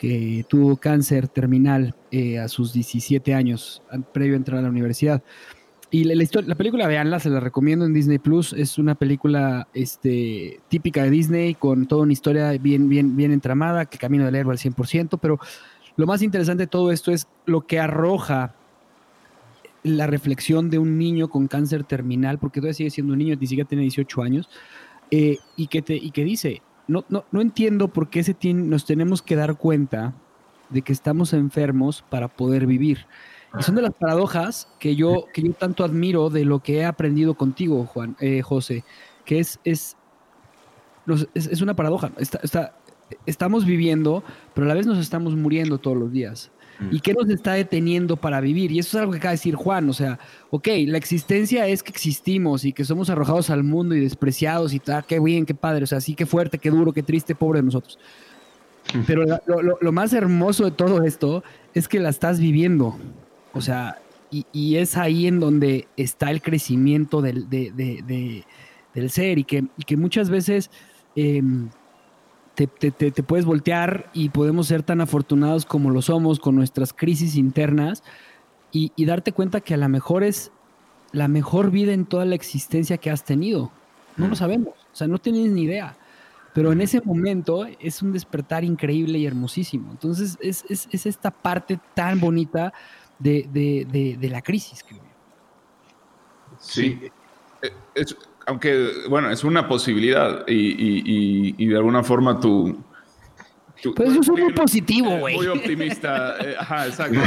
que 0.00 0.46
tuvo 0.48 0.78
cáncer 0.78 1.28
terminal 1.28 1.94
eh, 2.10 2.38
a 2.38 2.48
sus 2.48 2.72
17 2.72 3.34
años, 3.34 3.82
previo 4.14 4.32
a 4.32 4.36
entrar 4.38 4.58
a 4.60 4.62
la 4.62 4.70
universidad. 4.70 5.22
Y 5.90 6.04
la, 6.04 6.14
la, 6.46 6.54
película, 6.54 6.86
veanla, 6.86 7.20
se 7.20 7.28
la 7.28 7.38
recomiendo 7.38 7.84
en 7.84 7.92
Disney 7.92 8.18
Plus. 8.18 8.54
Es 8.54 8.78
una 8.78 8.94
película 8.94 9.68
este, 9.74 10.60
típica 10.68 11.02
de 11.02 11.10
Disney, 11.10 11.54
con 11.54 11.84
toda 11.86 12.04
una 12.04 12.14
historia 12.14 12.50
bien, 12.52 12.88
bien, 12.88 13.14
bien 13.14 13.30
entramada, 13.30 13.84
que 13.84 13.98
camino 13.98 14.24
del 14.24 14.36
héroe 14.36 14.52
al 14.52 14.58
100%. 14.58 15.18
Pero 15.20 15.38
lo 15.96 16.06
más 16.06 16.22
interesante 16.22 16.62
de 16.62 16.68
todo 16.68 16.92
esto 16.92 17.12
es 17.12 17.26
lo 17.44 17.66
que 17.66 17.78
arroja 17.78 18.54
la 19.82 20.06
reflexión 20.06 20.70
de 20.70 20.78
un 20.78 20.98
niño 20.98 21.28
con 21.28 21.48
cáncer 21.48 21.84
terminal, 21.84 22.38
porque 22.38 22.60
todavía 22.60 22.74
sigue 22.74 22.90
siendo 22.90 23.12
un 23.12 23.18
niño, 23.18 23.36
ni 23.40 23.46
siquiera 23.46 23.68
tiene 23.68 23.82
18 23.82 24.22
años, 24.22 24.48
eh, 25.10 25.38
y, 25.56 25.68
que 25.68 25.82
te, 25.82 25.94
y 25.94 26.10
que 26.10 26.24
dice: 26.24 26.62
no, 26.88 27.04
no, 27.08 27.24
no 27.30 27.40
entiendo 27.40 27.88
por 27.88 28.10
qué 28.10 28.22
se 28.22 28.36
nos 28.52 28.84
tenemos 28.84 29.22
que 29.22 29.36
dar 29.36 29.56
cuenta 29.56 30.14
de 30.70 30.82
que 30.82 30.92
estamos 30.92 31.32
enfermos 31.32 32.04
para 32.08 32.28
poder 32.28 32.66
vivir. 32.66 33.06
Y 33.58 33.62
son 33.64 33.74
de 33.74 33.82
las 33.82 33.94
paradojas 33.94 34.68
que 34.78 34.94
yo, 34.94 35.26
que 35.34 35.42
yo 35.42 35.52
tanto 35.52 35.82
admiro 35.82 36.30
de 36.30 36.44
lo 36.44 36.60
que 36.60 36.78
he 36.78 36.84
aprendido 36.84 37.34
contigo, 37.34 37.84
Juan, 37.84 38.16
eh, 38.20 38.42
José, 38.42 38.84
que 39.24 39.40
es, 39.40 39.58
es, 39.64 39.96
es, 41.34 41.60
una 41.60 41.74
paradoja. 41.74 42.12
está, 42.18 42.74
estamos 43.26 43.64
viviendo, 43.64 44.22
pero 44.54 44.66
a 44.66 44.68
la 44.68 44.74
vez 44.74 44.86
nos 44.86 44.98
estamos 44.98 45.34
muriendo 45.34 45.78
todos 45.78 45.96
los 45.96 46.12
días. 46.12 46.52
¿Y 46.90 47.00
qué 47.00 47.12
nos 47.12 47.28
está 47.28 47.52
deteniendo 47.52 48.16
para 48.16 48.40
vivir? 48.40 48.72
Y 48.72 48.78
eso 48.78 48.96
es 48.96 49.00
algo 49.00 49.12
que 49.12 49.18
acaba 49.18 49.32
de 49.32 49.36
decir 49.36 49.54
Juan, 49.54 49.88
o 49.88 49.92
sea, 49.92 50.18
ok, 50.50 50.68
la 50.86 50.98
existencia 50.98 51.66
es 51.66 51.82
que 51.82 51.90
existimos 51.90 52.64
y 52.64 52.72
que 52.72 52.84
somos 52.84 53.10
arrojados 53.10 53.50
al 53.50 53.64
mundo 53.64 53.94
y 53.94 54.00
despreciados 54.00 54.72
y 54.72 54.78
tal, 54.78 55.04
qué 55.04 55.20
bien, 55.20 55.44
qué 55.46 55.54
padre, 55.54 55.84
o 55.84 55.86
sea, 55.86 56.00
sí, 56.00 56.14
qué 56.14 56.26
fuerte, 56.26 56.58
qué 56.58 56.70
duro, 56.70 56.92
qué 56.92 57.02
triste, 57.02 57.34
pobre 57.34 57.60
de 57.60 57.66
nosotros. 57.66 57.98
Pero 59.06 59.24
lo, 59.80 59.92
más 59.92 60.12
hermoso 60.12 60.64
de 60.64 60.70
todo 60.70 61.04
esto 61.04 61.44
es 61.74 61.86
que 61.86 62.00
la 62.00 62.08
estás 62.08 62.40
viviendo. 62.40 62.98
O 63.52 63.60
sea, 63.60 64.00
y, 64.30 64.76
es 64.76 64.96
ahí 64.96 65.26
en 65.26 65.40
donde 65.40 65.86
está 65.96 66.30
el 66.30 66.40
crecimiento 66.42 67.20
del, 67.20 67.48
del 67.48 69.10
ser 69.10 69.38
y 69.38 69.44
que, 69.44 69.64
que, 69.86 69.96
muchas 69.96 70.30
veces 70.30 70.70
em, 71.14 71.68
te, 72.54 73.22
puedes 73.22 73.46
voltear 73.46 74.10
y 74.12 74.28
podemos 74.28 74.66
ser 74.66 74.82
tan 74.82 75.00
afortunados 75.00 75.64
como 75.64 75.90
lo 75.90 76.02
somos 76.02 76.38
con 76.38 76.56
nuestras 76.56 76.92
crisis 76.92 77.36
internas 77.36 78.02
y, 78.72 78.92
y 78.96 79.04
darte 79.04 79.32
cuenta 79.32 79.60
que 79.60 79.74
a 79.74 79.76
lo 79.78 79.88
mejor 79.88 80.22
es 80.22 80.52
la 81.12 81.28
mejor 81.28 81.70
vida 81.70 81.92
en 81.92 82.06
toda 82.06 82.24
la 82.24 82.34
existencia 82.34 82.98
que 82.98 83.10
has 83.10 83.24
tenido. 83.24 83.70
No 84.16 84.28
lo 84.28 84.36
sabemos, 84.36 84.74
o 84.92 84.96
sea, 84.96 85.06
no 85.06 85.18
tienes 85.18 85.50
ni 85.50 85.62
idea. 85.62 85.96
Pero 86.52 86.72
en 86.72 86.80
ese 86.80 87.00
momento 87.00 87.66
es 87.78 88.02
un 88.02 88.12
despertar 88.12 88.64
increíble 88.64 89.18
y 89.18 89.26
hermosísimo. 89.26 89.92
Entonces 89.92 90.36
es, 90.40 90.64
es, 90.68 90.88
es 90.90 91.06
esta 91.06 91.30
parte 91.30 91.78
tan 91.94 92.18
bonita 92.20 92.72
de, 93.18 93.48
de, 93.52 94.16
de, 94.18 94.28
la 94.28 94.42
crisis, 94.42 94.82
creo 94.82 95.00
Sí, 96.58 96.98
eh, 97.62 97.70
es, 97.94 98.16
aunque, 98.50 98.90
bueno, 99.08 99.30
es 99.30 99.44
una 99.44 99.68
posibilidad 99.68 100.44
y, 100.48 100.54
y, 100.54 101.54
y, 101.56 101.66
de 101.66 101.76
alguna 101.76 102.02
forma 102.02 102.40
tú... 102.40 102.82
pues 103.94 104.10
eso 104.10 104.34
es 104.34 104.42
muy 104.42 104.52
positivo, 104.52 105.18
güey. 105.18 105.36
Muy 105.36 105.46
optimista. 105.46 106.34
Eh, 106.40 106.56
ajá, 106.58 106.88
exacto. 106.88 107.20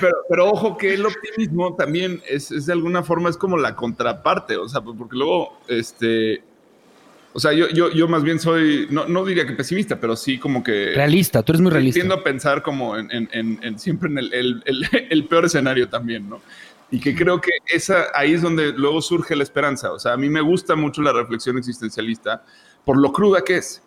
Pero, 0.00 0.16
pero, 0.28 0.50
ojo 0.50 0.76
que 0.76 0.94
el 0.94 1.04
optimismo 1.06 1.76
también 1.76 2.20
es, 2.26 2.50
es, 2.50 2.66
de 2.66 2.72
alguna 2.72 3.02
forma 3.02 3.28
es 3.28 3.36
como 3.36 3.56
la 3.56 3.76
contraparte, 3.76 4.56
o 4.56 4.68
sea, 4.68 4.80
porque 4.80 5.14
luego, 5.16 5.60
este, 5.68 6.42
o 7.32 7.38
sea, 7.38 7.52
yo, 7.52 7.68
yo, 7.68 7.92
yo 7.92 8.08
más 8.08 8.24
bien 8.24 8.40
soy, 8.40 8.88
no, 8.90 9.06
no 9.06 9.24
diría 9.24 9.46
que 9.46 9.52
pesimista, 9.52 10.00
pero 10.00 10.16
sí 10.16 10.38
como 10.38 10.64
que... 10.64 10.92
Realista, 10.94 11.42
tú 11.42 11.52
eres 11.52 11.60
muy 11.60 11.70
realista. 11.70 11.98
Tiendo 12.00 12.14
a 12.14 12.24
pensar 12.24 12.62
como 12.62 12.96
en, 12.96 13.10
en, 13.12 13.60
en, 13.62 13.78
siempre 13.78 14.10
en 14.10 14.18
el, 14.18 14.32
el, 14.32 14.62
el, 15.10 15.24
peor 15.28 15.44
escenario 15.44 15.88
también, 15.88 16.28
¿no? 16.28 16.40
Y 16.90 17.00
que 17.00 17.14
creo 17.14 17.40
que 17.40 17.50
esa, 17.66 18.06
ahí 18.14 18.34
es 18.34 18.42
donde 18.42 18.72
luego 18.72 19.00
surge 19.00 19.36
la 19.36 19.42
esperanza. 19.42 19.92
O 19.92 19.98
sea, 19.98 20.12
a 20.12 20.16
mí 20.16 20.28
me 20.28 20.40
gusta 20.40 20.74
mucho 20.74 21.02
la 21.02 21.12
reflexión 21.12 21.56
existencialista 21.56 22.44
por 22.84 22.98
lo 22.98 23.12
cruda 23.12 23.42
que 23.42 23.58
es. 23.58 23.82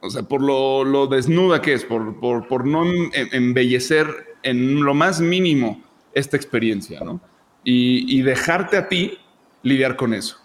O 0.00 0.10
sea, 0.10 0.22
por 0.22 0.42
lo, 0.42 0.84
lo 0.84 1.06
desnuda 1.06 1.62
que 1.62 1.72
es, 1.72 1.84
por, 1.84 2.20
por, 2.20 2.46
por 2.46 2.66
no 2.66 2.84
embellecer 3.14 4.36
en 4.42 4.84
lo 4.84 4.94
más 4.94 5.20
mínimo 5.20 5.82
esta 6.12 6.36
experiencia, 6.36 7.00
¿no? 7.00 7.20
Y, 7.64 8.18
y 8.18 8.22
dejarte 8.22 8.76
a 8.76 8.88
ti 8.88 9.18
lidiar 9.62 9.96
con 9.96 10.14
eso. 10.14 10.38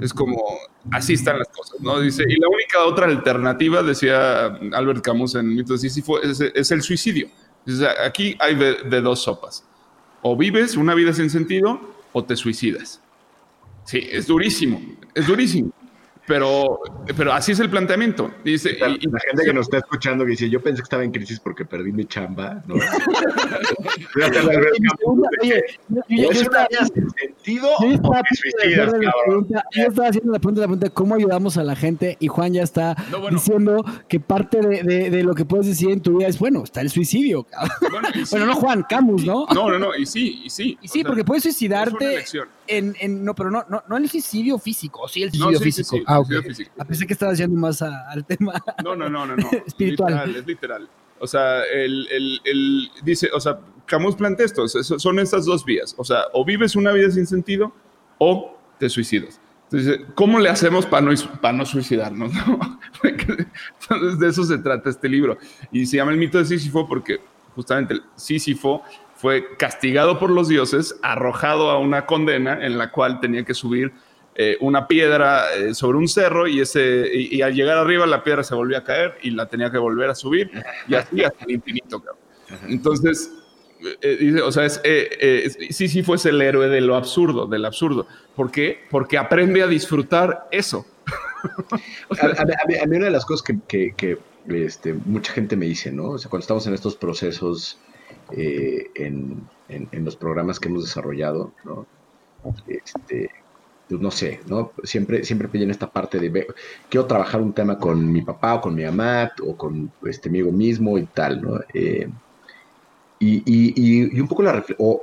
Es 0.00 0.12
como, 0.12 0.42
así 0.90 1.14
están 1.14 1.38
las 1.38 1.48
cosas, 1.48 1.80
¿no? 1.80 2.00
Dice, 2.00 2.24
y 2.28 2.38
la 2.38 2.48
única 2.48 2.84
otra 2.84 3.06
alternativa, 3.06 3.82
decía 3.82 4.46
Albert 4.72 5.02
Camus 5.02 5.34
en 5.36 5.54
Mito 5.54 5.72
de 5.72 5.78
Sísifo, 5.78 6.20
es, 6.20 6.40
es 6.40 6.70
el 6.70 6.82
suicidio. 6.82 7.28
Dice, 7.64 7.86
aquí 8.04 8.36
hay 8.40 8.54
de, 8.54 9.00
dos 9.00 9.22
sopas. 9.22 9.67
O 10.22 10.36
vives 10.36 10.76
una 10.76 10.94
vida 10.94 11.12
sin 11.12 11.30
sentido 11.30 11.80
o 12.12 12.24
te 12.24 12.36
suicidas. 12.36 13.00
Sí, 13.84 14.06
es 14.10 14.26
durísimo, 14.26 14.80
es 15.14 15.26
durísimo. 15.26 15.72
Pero, 16.28 16.80
pero 17.16 17.32
así 17.32 17.52
es 17.52 17.60
el 17.60 17.70
planteamiento. 17.70 18.30
Dice, 18.44 18.76
la, 18.78 18.88
y, 18.88 19.00
la 19.06 19.18
gente 19.18 19.44
que 19.46 19.54
nos 19.54 19.66
está 19.66 19.78
escuchando 19.78 20.26
que 20.26 20.32
dice, 20.32 20.50
yo 20.50 20.60
pensé 20.60 20.82
que 20.82 20.84
estaba 20.84 21.02
en 21.02 21.10
crisis 21.10 21.40
porque 21.40 21.64
perdí 21.64 21.90
mi 21.90 22.04
chamba, 22.04 22.62
¿no? 22.66 22.74
Oye, 25.42 25.64
yo, 26.08 26.30
estaba 26.30 26.68
sentido 27.16 27.70
yo 27.80 27.88
estaba 27.88 28.20
haciendo 30.08 30.32
la 30.32 30.38
pregunta, 30.38 30.60
la 30.60 30.66
pregunta, 30.66 30.90
¿cómo 30.90 31.14
ayudamos 31.14 31.56
a 31.56 31.64
la 31.64 31.74
gente? 31.74 32.18
Y 32.20 32.28
Juan 32.28 32.52
ya 32.52 32.62
está 32.62 32.94
diciendo 33.30 33.82
que 34.06 34.20
parte 34.20 34.60
de, 34.60 34.82
de, 34.82 35.08
de, 35.10 35.22
lo 35.22 35.34
que 35.34 35.46
puedes 35.46 35.66
decir 35.66 35.90
en 35.90 36.00
tu 36.00 36.18
vida 36.18 36.28
es, 36.28 36.38
bueno, 36.38 36.62
está 36.62 36.82
el 36.82 36.90
suicidio. 36.90 37.46
Bueno, 37.90 38.08
bueno 38.30 38.46
no 38.46 38.54
Juan, 38.54 38.84
Camus, 38.88 39.24
¿no? 39.24 39.46
No, 39.54 39.70
no, 39.70 39.78
no, 39.78 39.96
y 39.96 40.04
sí, 40.04 40.42
y 40.44 40.50
sí. 40.50 40.76
Y 40.82 40.88
sí, 40.88 41.04
porque 41.04 41.24
puedes 41.24 41.42
suicidarte 41.42 42.22
en, 42.68 42.94
en, 43.00 43.24
no, 43.24 43.34
pero 43.34 43.50
no, 43.50 43.64
no, 43.68 43.82
no 43.88 43.96
el 43.96 44.08
suicidio 44.08 44.58
físico, 44.58 45.08
sí 45.08 45.22
el 45.22 45.32
suicidio 45.32 45.60
físico. 45.60 45.96
Sí, 45.96 46.02
ah, 46.06 46.20
okay. 46.20 46.42
físico. 46.42 46.70
A 46.78 46.84
pesar 46.84 47.06
que 47.06 47.12
estaba 47.12 47.32
haciendo 47.32 47.58
más 47.58 47.82
al 47.82 48.24
tema 48.24 48.52
no, 48.84 48.94
no, 48.94 49.08
no, 49.08 49.26
no, 49.26 49.36
no. 49.36 49.50
espiritual. 49.66 50.12
Literal, 50.12 50.36
es 50.36 50.46
literal. 50.46 50.88
O 51.20 51.26
sea, 51.26 51.64
el, 51.64 52.06
el, 52.10 52.40
el, 52.44 52.90
dice, 53.02 53.28
o 53.34 53.40
sea, 53.40 53.58
Camus 53.86 54.14
plantea 54.14 54.46
esto, 54.46 54.68
son 54.68 55.18
estas 55.18 55.44
dos 55.46 55.64
vías. 55.64 55.94
O 55.98 56.04
sea, 56.04 56.24
o 56.32 56.44
vives 56.44 56.76
una 56.76 56.92
vida 56.92 57.10
sin 57.10 57.26
sentido 57.26 57.72
o 58.18 58.56
te 58.78 58.88
suicidas. 58.88 59.40
Entonces, 59.70 60.00
¿cómo 60.14 60.38
le 60.38 60.48
hacemos 60.48 60.86
para 60.86 61.02
no, 61.02 61.12
para 61.40 61.56
no 61.56 61.66
suicidarnos? 61.66 62.32
¿no? 62.46 62.78
Entonces, 63.02 64.18
de 64.18 64.28
eso 64.28 64.44
se 64.44 64.58
trata 64.58 64.90
este 64.90 65.08
libro. 65.08 65.38
Y 65.72 65.86
se 65.86 65.96
llama 65.96 66.12
el 66.12 66.18
mito 66.18 66.38
de 66.38 66.44
Sísifo 66.44 66.86
porque 66.86 67.20
justamente 67.54 67.94
el 67.94 68.02
Sísifo 68.14 68.82
fue 69.18 69.56
castigado 69.56 70.18
por 70.18 70.30
los 70.30 70.48
dioses, 70.48 70.96
arrojado 71.02 71.70
a 71.70 71.78
una 71.78 72.06
condena 72.06 72.64
en 72.64 72.78
la 72.78 72.92
cual 72.92 73.18
tenía 73.20 73.44
que 73.44 73.52
subir 73.52 73.92
eh, 74.36 74.56
una 74.60 74.86
piedra 74.86 75.52
eh, 75.56 75.74
sobre 75.74 75.98
un 75.98 76.06
cerro 76.06 76.46
y, 76.46 76.60
ese, 76.60 77.10
y, 77.12 77.42
al 77.42 77.52
llegar 77.52 77.76
arriba 77.78 78.06
la 78.06 78.22
piedra 78.22 78.44
se 78.44 78.54
volvió 78.54 78.78
a 78.78 78.84
caer 78.84 79.18
y 79.20 79.30
la 79.32 79.46
tenía 79.46 79.72
que 79.72 79.78
volver 79.78 80.08
a 80.08 80.14
subir 80.14 80.52
y 80.86 80.94
así 80.94 81.24
hasta 81.24 81.44
el 81.44 81.50
infinito. 81.50 82.00
Entonces, 82.68 83.32
eh, 84.00 84.40
o 84.40 84.52
sea, 84.52 84.64
es, 84.66 84.80
sí, 85.70 85.88
sí, 85.88 86.04
fue 86.04 86.16
el 86.24 86.40
héroe 86.40 86.68
de 86.68 86.80
lo 86.80 86.94
absurdo, 86.94 87.48
del 87.48 87.64
absurdo. 87.64 88.06
¿Por 88.36 88.52
qué? 88.52 88.78
Porque 88.88 89.18
aprende 89.18 89.64
a 89.64 89.66
disfrutar 89.66 90.46
eso. 90.52 90.86
a, 92.20 92.86
mí, 92.86 92.96
una 92.96 93.06
de 93.06 93.10
las 93.10 93.24
cosas 93.24 93.42
que, 93.42 93.92
que, 93.96 94.18
este, 94.48 94.92
mucha 94.92 95.32
gente 95.32 95.56
me 95.56 95.66
dice, 95.66 95.90
¿no? 95.90 96.10
O 96.10 96.18
sea, 96.18 96.30
cuando 96.30 96.42
estamos 96.42 96.64
en 96.68 96.74
estos 96.74 96.94
procesos 96.94 97.78
en, 98.32 99.42
en, 99.68 100.04
los 100.04 100.16
programas 100.16 100.60
que 100.60 100.68
hemos 100.68 100.84
desarrollado, 100.84 101.52
¿no? 101.64 101.86
Este, 102.66 103.30
pues 103.88 104.00
no 104.00 104.10
sé, 104.10 104.40
¿no? 104.46 104.72
Siempre, 104.84 105.24
siempre 105.24 105.48
en 105.62 105.70
esta 105.70 105.90
parte 105.90 106.18
de, 106.18 106.46
quiero 106.88 107.06
trabajar 107.06 107.40
un 107.40 107.52
tema 107.52 107.78
con 107.78 108.10
mi 108.12 108.22
papá 108.22 108.54
o 108.54 108.60
con 108.60 108.74
mi 108.74 108.84
mamá 108.84 109.32
o 109.42 109.56
con 109.56 109.90
este 110.04 110.28
amigo 110.28 110.52
mismo 110.52 110.98
y 110.98 111.04
tal, 111.06 111.40
¿no? 111.40 111.60
Eh, 111.72 112.08
y, 113.18 113.36
y, 113.46 114.12
y, 114.14 114.20
un 114.20 114.28
poco 114.28 114.42
la 114.42 114.64
o, 114.78 115.00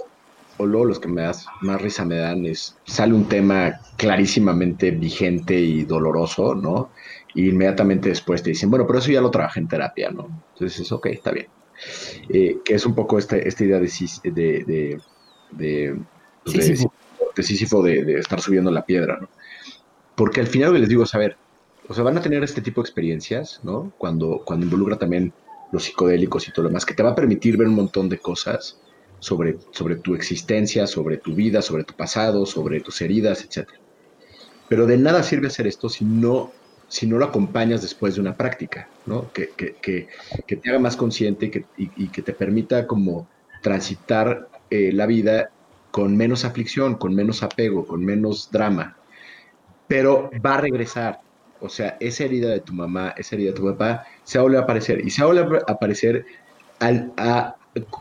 o 0.58 0.66
luego 0.66 0.86
los 0.86 1.00
que 1.00 1.08
me 1.08 1.24
das, 1.24 1.48
más 1.62 1.82
risa 1.82 2.06
me 2.06 2.18
dan 2.18 2.46
es, 2.46 2.78
sale 2.86 3.14
un 3.14 3.28
tema 3.28 3.80
clarísimamente 3.98 4.92
vigente 4.92 5.60
y 5.60 5.84
doloroso, 5.84 6.56
¿no? 6.56 6.92
Y 7.34 7.50
inmediatamente 7.50 8.10
después 8.10 8.42
te 8.44 8.52
dicen, 8.52 8.70
bueno, 8.70 8.88
pero 8.88 9.00
eso 9.00 9.12
ya 9.12 9.20
lo 9.20 9.32
trabajé 9.32 9.60
en 9.60 9.68
terapia, 9.68 10.12
¿no? 10.12 10.30
Entonces 10.54 10.80
es 10.80 10.92
ok, 10.92 11.08
está 11.08 11.32
bien. 11.32 11.48
Eh, 12.30 12.58
que 12.64 12.76
es 12.76 12.86
un 12.86 12.96
poco 12.96 13.18
esta, 13.18 13.38
esta 13.38 13.64
idea 13.64 13.80
de, 13.80 13.90
de, 14.24 15.00
de, 15.52 16.00
pues 16.44 16.68
de 17.36 17.44
Sísifo 17.44 17.82
de, 17.84 18.20
estar 18.20 18.42
subiendo 18.42 18.72
la 18.72 18.86
piedra, 18.86 19.18
¿no? 19.20 19.30
Porque 20.16 20.40
al 20.40 20.48
final 20.48 20.74
les 20.80 20.90
digo, 20.90 21.04
a 21.12 21.18
ver, 21.18 21.38
o 21.88 21.94
sea, 21.94 22.04
van 22.04 22.18
a 22.18 22.22
tener 22.22 22.44
este 22.44 22.62
tipo 22.62 22.82
de 22.82 22.86
experiencias, 22.86 23.60
¿no? 23.64 23.92
Cuando, 23.98 24.42
cuando 24.46 24.66
involucra 24.66 24.98
también 24.98 25.34
los 25.72 25.84
psicodélicos 25.84 26.48
y 26.48 26.52
todo 26.52 26.64
lo 26.64 26.70
demás, 26.70 26.86
que 26.86 26.94
te 26.94 27.04
va 27.04 27.12
a 27.12 27.16
permitir 27.16 27.58
ver 27.58 27.68
un 27.68 27.76
montón 27.76 28.08
de 28.08 28.18
cosas 28.20 28.80
sobre, 29.20 29.58
sobre 29.72 29.98
tu 29.98 30.16
existencia, 30.16 30.88
sobre 30.88 31.18
tu 31.18 31.36
vida, 31.36 31.62
sobre 31.62 31.84
tu 31.84 31.94
pasado, 31.94 32.46
sobre 32.46 32.80
tus 32.80 33.02
heridas, 33.02 33.44
etc. 33.44 33.70
Pero 34.70 34.88
de 34.88 34.98
nada 34.98 35.24
sirve 35.24 35.48
hacer 35.48 35.68
esto 35.68 35.90
si 35.90 36.06
no, 36.06 36.52
si 36.88 37.08
no 37.08 37.18
lo 37.18 37.26
acompañas 37.26 37.82
después 37.82 38.16
de 38.16 38.22
una 38.22 38.36
práctica, 38.36 38.88
¿no? 39.06 39.32
Que, 39.34 39.50
que, 39.56 39.76
que, 39.82 40.08
que 40.46 40.56
te 40.56 40.70
haga 40.70 40.80
más 40.80 40.96
consciente 40.96 41.48
y 41.48 41.50
que, 41.50 41.66
y, 41.78 42.08
que 42.10 42.22
te 42.22 42.34
permita 42.34 42.88
como 42.88 43.28
transitar 43.62 44.48
eh, 44.70 44.92
la 44.94 45.06
vida 45.06 45.50
con 45.92 46.16
menos 46.16 46.46
aflicción, 46.46 46.96
con 46.96 47.16
menos 47.16 47.42
apego, 47.42 47.86
con 47.86 48.04
menos 48.04 48.52
drama, 48.52 48.98
pero 49.88 50.30
va 50.46 50.56
a 50.56 50.62
regresar. 50.62 51.22
O 51.62 51.70
sea, 51.70 51.98
esa 52.00 52.26
herida 52.26 52.50
de 52.50 52.60
tu 52.60 52.74
mamá, 52.74 53.14
esa 53.18 53.36
herida 53.36 53.52
de 53.52 53.58
tu 53.58 53.66
papá, 53.66 54.06
se 54.24 54.38
va 54.38 54.60
a 54.60 54.62
aparecer. 54.62 55.06
Y 55.06 55.10
se 55.10 55.24
va 55.24 55.60
a 55.68 55.72
aparecer 55.72 56.26
al, 56.80 57.14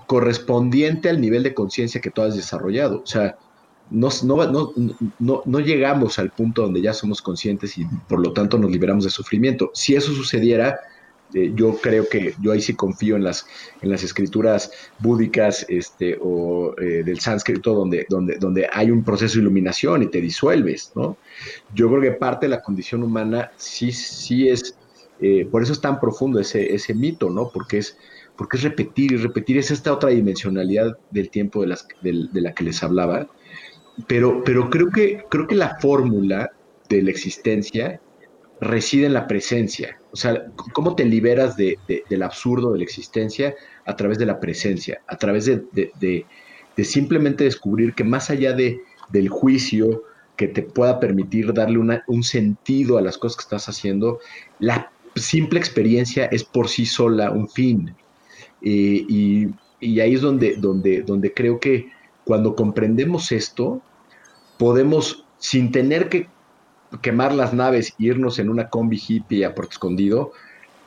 correspondiente 0.06 1.08
al 1.08 1.20
nivel 1.20 1.42
de 1.42 1.54
conciencia 1.54 2.00
que 2.00 2.10
tú 2.10 2.22
has 2.22 2.36
desarrollado. 2.36 3.02
O 3.02 3.06
sea, 3.06 3.36
no, 3.90 4.08
no, 4.24 4.72
no, 5.18 5.42
no, 5.44 5.60
llegamos 5.60 6.18
al 6.18 6.30
punto 6.30 6.62
donde 6.62 6.80
ya 6.80 6.92
somos 6.92 7.20
conscientes 7.20 7.76
y 7.78 7.84
por 8.08 8.20
lo 8.20 8.32
tanto 8.32 8.58
nos 8.58 8.70
liberamos 8.70 9.04
de 9.04 9.10
sufrimiento. 9.10 9.70
Si 9.74 9.94
eso 9.94 10.12
sucediera, 10.12 10.80
este, 11.34 11.52
yo 11.54 11.76
creo 11.80 12.08
que 12.08 12.34
yo 12.40 12.52
ahí 12.52 12.60
sí 12.60 12.74
confío 12.74 13.16
en 13.16 13.24
las, 13.24 13.46
en 13.82 13.90
las 13.90 14.04
escrituras 14.04 14.70
búdicas 15.00 15.66
este, 15.68 16.16
o 16.20 16.74
eh, 16.78 17.02
del 17.04 17.18
sánscrito 17.20 17.74
donde, 17.74 18.06
donde, 18.08 18.36
donde 18.38 18.68
hay 18.72 18.90
un 18.90 19.02
proceso 19.02 19.34
de 19.34 19.40
iluminación 19.40 20.02
y 20.04 20.06
te 20.06 20.20
disuelves, 20.20 20.92
¿no? 20.94 21.16
Yo 21.74 21.88
creo 21.88 22.00
que 22.00 22.12
parte 22.12 22.46
de 22.46 22.50
la 22.50 22.62
condición 22.62 23.02
humana 23.02 23.50
sí, 23.56 23.90
sí 23.90 24.48
es, 24.48 24.76
eh, 25.20 25.46
por 25.50 25.62
eso 25.62 25.72
es 25.72 25.80
tan 25.80 25.98
profundo 25.98 26.38
ese, 26.38 26.72
ese 26.72 26.94
mito, 26.94 27.30
¿no? 27.30 27.50
Porque 27.52 27.78
es, 27.78 27.98
porque 28.36 28.56
es 28.56 28.62
repetir 28.62 29.12
y 29.12 29.16
repetir, 29.16 29.58
es 29.58 29.70
esta 29.70 29.92
otra 29.92 30.10
dimensionalidad 30.10 30.96
del 31.10 31.30
tiempo 31.30 31.62
de, 31.62 31.66
las, 31.68 31.86
de 32.02 32.40
la 32.40 32.52
que 32.52 32.64
les 32.64 32.82
hablaba, 32.82 33.28
pero, 34.06 34.42
pero 34.44 34.70
creo, 34.70 34.90
que, 34.90 35.24
creo 35.28 35.46
que 35.46 35.54
la 35.54 35.76
fórmula 35.80 36.50
de 36.88 37.02
la 37.02 37.10
existencia 37.10 38.00
reside 38.60 39.06
en 39.06 39.14
la 39.14 39.26
presencia. 39.26 39.98
O 40.12 40.16
sea, 40.16 40.46
cómo 40.72 40.94
te 40.94 41.04
liberas 41.04 41.56
de, 41.56 41.78
del 42.08 42.22
absurdo 42.22 42.72
de 42.72 42.78
la 42.78 42.84
existencia 42.84 43.54
a 43.84 43.96
través 43.96 44.18
de 44.18 44.26
la 44.26 44.40
presencia, 44.40 45.00
a 45.06 45.16
través 45.16 45.46
de, 45.46 46.26
simplemente 46.78 47.44
descubrir 47.44 47.94
que 47.94 48.04
más 48.04 48.30
allá 48.30 48.52
de, 48.52 48.80
del 49.10 49.28
juicio 49.28 50.04
que 50.36 50.48
te 50.48 50.62
pueda 50.62 50.98
permitir 50.98 51.52
darle 51.52 51.78
un 52.06 52.24
sentido 52.24 52.98
a 52.98 53.02
las 53.02 53.18
cosas 53.18 53.36
que 53.36 53.42
estás 53.42 53.68
haciendo, 53.68 54.18
la 54.58 54.90
simple 55.14 55.58
experiencia 55.60 56.26
es 56.26 56.42
por 56.42 56.68
sí 56.68 56.86
sola 56.86 57.30
un 57.30 57.48
fin. 57.48 57.94
Eh, 58.62 59.04
y, 59.08 60.00
ahí 60.00 60.14
es 60.14 60.22
donde, 60.22 60.56
donde, 60.56 61.02
donde 61.02 61.32
creo 61.34 61.60
que 61.60 61.88
cuando 62.24 62.56
comprendemos 62.56 63.32
esto, 63.32 63.80
podemos, 64.58 65.24
sin 65.38 65.72
tener 65.72 66.08
que 66.08 66.28
quemar 67.02 67.34
las 67.34 67.52
naves 67.52 67.94
e 67.98 68.04
irnos 68.04 68.38
en 68.38 68.48
una 68.48 68.68
combi 68.68 69.00
hippie 69.06 69.44
a 69.44 69.54
Puerto 69.54 69.72
Escondido. 69.72 70.32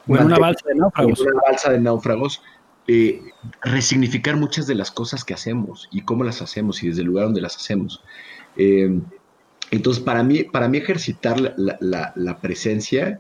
En 0.08 0.26
una 0.26 0.40
balsa 0.40 0.68
de 0.68 0.76
náufragos. 0.76 1.20
una 1.20 1.42
balsa 1.48 1.72
de 1.72 1.80
náufragos. 1.80 2.42
Eh, 2.90 3.22
resignificar 3.62 4.38
muchas 4.38 4.66
de 4.66 4.74
las 4.74 4.92
cosas 4.92 5.26
que 5.26 5.34
hacemos 5.34 5.90
y 5.92 6.04
cómo 6.04 6.24
las 6.24 6.42
hacemos 6.42 6.82
y 6.82 6.88
desde 6.88 7.02
el 7.02 7.08
lugar 7.08 7.26
donde 7.26 7.42
las 7.42 7.58
hacemos. 7.58 8.02
Eh, 8.56 9.02
entonces, 9.72 10.02
para 10.02 10.24
mí, 10.24 10.44
para 10.44 10.70
mí 10.70 10.78
ejercitar 10.78 11.54
la, 11.58 12.40
presencia 12.42 13.20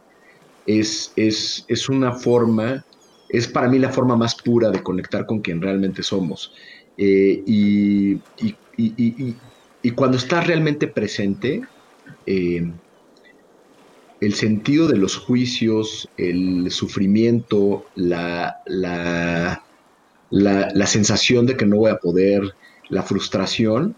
es, 0.65 1.11
es, 1.17 1.65
es, 1.67 1.89
una 1.89 2.13
forma, 2.13 2.85
es 3.27 3.47
para 3.47 3.67
mí 3.67 3.79
la 3.79 3.89
forma 3.89 4.15
más 4.15 4.35
pura 4.35 4.69
de 4.69 4.81
conectar 4.81 5.25
con 5.25 5.41
quien 5.41 5.61
realmente 5.61 6.03
somos. 6.03 6.53
Eh, 6.97 7.43
y, 7.45 8.13
y, 8.39 8.55
y, 8.77 9.35
y, 9.83 9.91
cuando 9.91 10.17
estás 10.17 10.47
realmente 10.47 10.87
presente, 10.87 11.61
eh, 12.25 12.71
el 14.19 14.33
sentido 14.33 14.87
de 14.87 14.97
los 14.97 15.15
juicios, 15.15 16.09
el 16.17 16.71
sufrimiento, 16.71 17.85
la, 17.95 18.57
la, 18.65 19.63
la, 20.31 20.87
sensación 20.87 21.45
de 21.45 21.55
que 21.55 21.65
no 21.65 21.77
voy 21.77 21.91
a 21.91 21.97
poder, 21.97 22.55
la 22.89 23.03
frustración, 23.03 23.95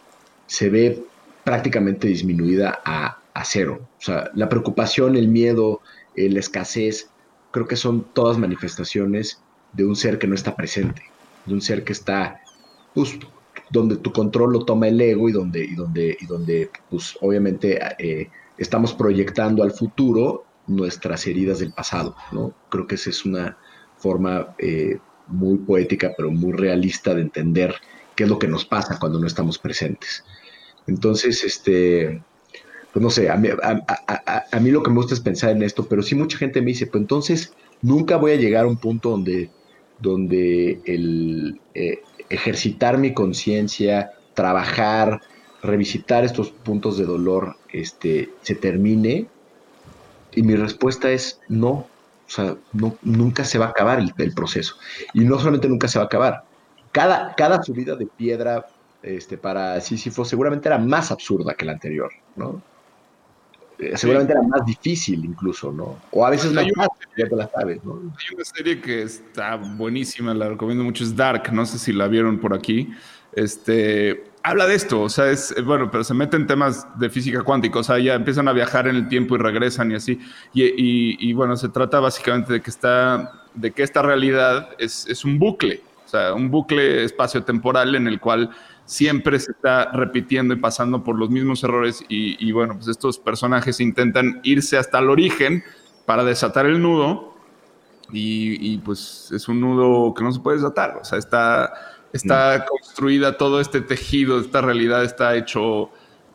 se 0.47 0.69
ve 0.69 1.03
prácticamente 1.43 2.07
disminuida 2.07 2.79
a, 2.83 3.15
cero. 3.45 3.87
O 3.97 4.01
sea, 4.01 4.29
la 4.35 4.49
preocupación, 4.49 5.15
el 5.15 5.29
miedo, 5.29 5.79
eh, 6.17 6.29
la 6.29 6.41
escasez, 6.41 7.09
creo 7.51 7.67
que 7.67 7.77
son 7.77 8.03
todas 8.13 8.37
manifestaciones 8.37 9.41
de 9.71 9.85
un 9.85 9.95
ser 9.95 10.19
que 10.19 10.27
no 10.27 10.35
está 10.35 10.57
presente, 10.57 11.03
de 11.45 11.53
un 11.53 11.61
ser 11.61 11.85
que 11.85 11.93
está 11.93 12.41
donde 13.69 13.97
tu 13.97 14.11
control 14.11 14.53
lo 14.53 14.65
toma 14.65 14.87
el 14.87 14.99
ego 14.99 15.29
y 15.29 15.31
donde, 15.31 15.63
y 15.63 15.75
donde, 15.75 16.17
y 16.19 16.25
donde 16.25 16.69
pues, 16.89 17.17
obviamente 17.21 17.79
eh, 17.99 18.29
estamos 18.57 18.93
proyectando 18.93 19.63
al 19.63 19.71
futuro 19.71 20.45
nuestras 20.67 21.25
heridas 21.27 21.59
del 21.59 21.73
pasado, 21.73 22.15
¿no? 22.31 22.53
Creo 22.69 22.87
que 22.87 22.95
esa 22.95 23.09
es 23.09 23.25
una 23.25 23.57
forma 23.97 24.55
eh, 24.59 24.97
muy 25.27 25.57
poética, 25.59 26.13
pero 26.15 26.31
muy 26.31 26.53
realista 26.53 27.13
de 27.13 27.21
entender 27.21 27.75
qué 28.15 28.23
es 28.23 28.29
lo 28.29 28.39
que 28.39 28.47
nos 28.47 28.65
pasa 28.65 28.99
cuando 28.99 29.19
no 29.19 29.27
estamos 29.27 29.57
presentes. 29.57 30.23
Entonces, 30.87 31.43
este, 31.43 32.21
pues 32.93 33.03
no 33.03 33.09
sé, 33.09 33.29
a 33.29 33.35
mí, 33.35 33.49
a, 33.49 34.59
mí, 34.59 34.71
lo 34.71 34.81
que 34.83 34.89
me 34.89 34.97
gusta 34.97 35.13
es 35.13 35.19
pensar 35.19 35.51
en 35.51 35.63
esto, 35.63 35.87
pero 35.87 36.01
sí 36.01 36.15
mucha 36.15 36.37
gente 36.37 36.61
me 36.61 36.67
dice, 36.67 36.87
pues 36.87 37.01
entonces 37.01 37.53
nunca 37.81 38.17
voy 38.17 38.31
a 38.31 38.35
llegar 38.35 38.65
a 38.65 38.67
un 38.67 38.77
punto 38.77 39.11
donde, 39.11 39.51
donde 39.99 40.79
el, 40.85 41.59
eh, 41.73 41.99
ejercitar 42.29 42.97
mi 42.97 43.13
conciencia, 43.13 44.11
trabajar, 44.33 45.21
revisitar 45.61 46.23
estos 46.23 46.49
puntos 46.51 46.97
de 46.97 47.05
dolor, 47.05 47.57
este, 47.71 48.29
se 48.41 48.55
termine? 48.55 49.27
Y 50.33 50.43
mi 50.43 50.55
respuesta 50.55 51.11
es 51.11 51.39
no. 51.47 51.69
O 51.71 52.31
sea, 52.31 52.55
no, 52.73 52.95
nunca 53.01 53.43
se 53.43 53.57
va 53.57 53.65
a 53.65 53.69
acabar 53.69 53.99
el, 53.99 54.33
proceso. 54.33 54.75
Y 55.13 55.21
no 55.21 55.39
solamente 55.39 55.67
nunca 55.67 55.87
se 55.87 55.97
va 55.97 56.03
a 56.03 56.05
acabar. 56.05 56.43
Cada, 56.91 57.33
cada 57.35 57.63
subida 57.63 57.95
de 57.95 58.05
piedra 58.05 58.67
este, 59.01 59.37
para 59.37 59.81
Sísifo 59.81 60.25
seguramente 60.25 60.69
era 60.69 60.77
más 60.77 61.11
absurda 61.11 61.55
que 61.55 61.65
la 61.65 61.71
anterior, 61.71 62.11
¿no? 62.35 62.61
Eh, 63.79 63.95
seguramente 63.95 64.33
era 64.33 64.41
más 64.41 64.65
difícil 64.65 65.23
incluso, 65.23 65.71
¿no? 65.71 65.97
O 66.11 66.25
a 66.25 66.29
veces 66.29 66.51
más 66.51 66.65
fácil, 66.75 67.07
ya 67.17 67.27
te 67.27 67.35
la 67.35 67.49
sabes, 67.49 67.83
¿no? 67.85 67.93
Hay 67.93 68.35
una 68.35 68.43
serie 68.43 68.81
que 68.81 69.03
está 69.03 69.55
buenísima, 69.55 70.33
la 70.33 70.49
recomiendo 70.49 70.83
mucho, 70.83 71.03
es 71.03 71.15
Dark, 71.15 71.51
no 71.53 71.65
sé 71.65 71.79
si 71.79 71.93
la 71.93 72.07
vieron 72.07 72.39
por 72.39 72.53
aquí. 72.53 72.93
Este, 73.31 74.25
habla 74.43 74.67
de 74.67 74.75
esto, 74.75 75.01
o 75.01 75.09
sea, 75.09 75.29
es, 75.29 75.55
eh, 75.55 75.61
bueno, 75.61 75.89
pero 75.89 76.03
se 76.03 76.13
mete 76.13 76.35
en 76.35 76.45
temas 76.45 76.87
de 76.99 77.09
física 77.09 77.41
cuántica, 77.43 77.79
o 77.79 77.83
sea, 77.83 77.99
ya 77.99 78.15
empiezan 78.15 78.49
a 78.49 78.53
viajar 78.53 78.87
en 78.87 78.97
el 78.97 79.07
tiempo 79.07 79.35
y 79.35 79.37
regresan 79.37 79.91
y 79.91 79.95
así. 79.95 80.19
Y, 80.53 81.31
bueno, 81.31 81.55
se 81.55 81.69
trata 81.69 82.01
básicamente 82.01 82.51
de 82.51 82.61
que, 82.61 82.69
está, 82.69 83.43
de 83.53 83.71
que 83.71 83.83
esta 83.83 84.01
realidad 84.01 84.71
es, 84.77 85.07
es 85.07 85.23
un 85.23 85.39
bucle, 85.39 85.81
o 86.05 86.09
sea, 86.09 86.33
un 86.33 86.51
bucle 86.51 87.05
espacio-temporal 87.05 87.95
en 87.95 88.07
el 88.07 88.19
cual 88.19 88.49
siempre 88.89 89.39
se 89.39 89.51
está 89.51 89.91
repitiendo 89.91 90.51
y 90.55 90.57
pasando 90.57 91.03
por 91.03 91.15
los 91.15 91.29
mismos 91.29 91.63
errores 91.63 92.03
y, 92.09 92.51
bueno, 92.51 92.73
pues 92.73 92.87
estos 92.87 93.19
personajes 93.19 93.79
intentan 93.79 94.39
irse 94.41 94.77
hasta 94.77 94.97
el 94.97 95.11
origen 95.11 95.63
para 96.07 96.23
desatar 96.23 96.65
el 96.65 96.81
nudo 96.81 97.35
y, 98.11 98.79
pues 98.79 99.29
es 99.31 99.47
un 99.47 99.61
nudo 99.61 100.11
que 100.15 100.23
no 100.23 100.31
se 100.31 100.39
puede 100.39 100.57
desatar, 100.57 100.97
o 100.99 101.05
sea, 101.05 101.19
está, 101.19 101.71
está 102.11 102.65
construida 102.65 103.37
todo 103.37 103.61
este 103.61 103.81
tejido, 103.81 104.39
esta 104.39 104.59
realidad 104.59 105.03
está 105.03 105.35
hecho 105.35 105.91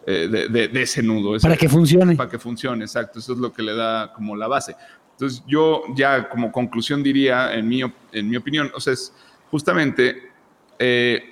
eh, 0.06 0.28
de, 0.48 0.81
ese 0.81 1.02
nudo. 1.02 1.36
Para 1.40 1.56
que 1.56 1.68
funcione. 1.68 2.14
Para 2.14 2.31
que 2.31 2.39
funcione, 2.39 2.85
exacto, 2.85 3.18
eso 3.18 3.32
es 3.32 3.40
lo 3.40 3.52
que 3.52 3.64
le 3.64 3.74
da 3.74 4.12
como 4.12 4.36
la 4.36 4.47
base. 4.47 4.76
Entonces 5.10 5.43
yo 5.48 5.82
ya 5.97 6.28
como 6.28 6.52
conclusión 6.52 7.02
diría, 7.02 7.52
en 7.52 7.66
mi, 7.66 7.82
en 8.12 8.31
mi 8.31 8.36
opinión, 8.36 8.70
o 8.76 8.78
sea, 8.78 8.93
es 8.93 9.12
justamente... 9.51 10.31
Eh, 10.78 11.31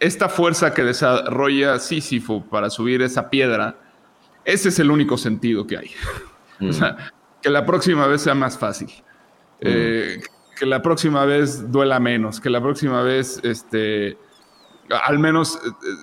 esta 0.00 0.28
fuerza 0.28 0.72
que 0.72 0.84
desarrolla 0.84 1.78
Sísifo 1.78 2.44
para 2.44 2.70
subir 2.70 3.02
esa 3.02 3.30
piedra, 3.30 3.76
ese 4.44 4.68
es 4.68 4.78
el 4.78 4.90
único 4.90 5.16
sentido 5.18 5.66
que 5.66 5.78
hay. 5.78 5.90
o 6.68 6.72
sea, 6.72 6.92
mm. 6.92 7.42
que 7.42 7.50
la 7.50 7.66
próxima 7.66 8.06
vez 8.06 8.22
sea 8.22 8.34
más 8.34 8.58
fácil. 8.58 8.88
Mm. 9.60 9.62
Eh, 9.62 10.20
que 10.58 10.66
la 10.66 10.82
próxima 10.82 11.24
vez 11.24 11.70
duela 11.70 12.00
menos, 12.00 12.40
que 12.40 12.50
la 12.50 12.60
próxima 12.60 13.02
vez, 13.02 13.40
este, 13.44 14.18
al 14.90 15.18
menos 15.18 15.58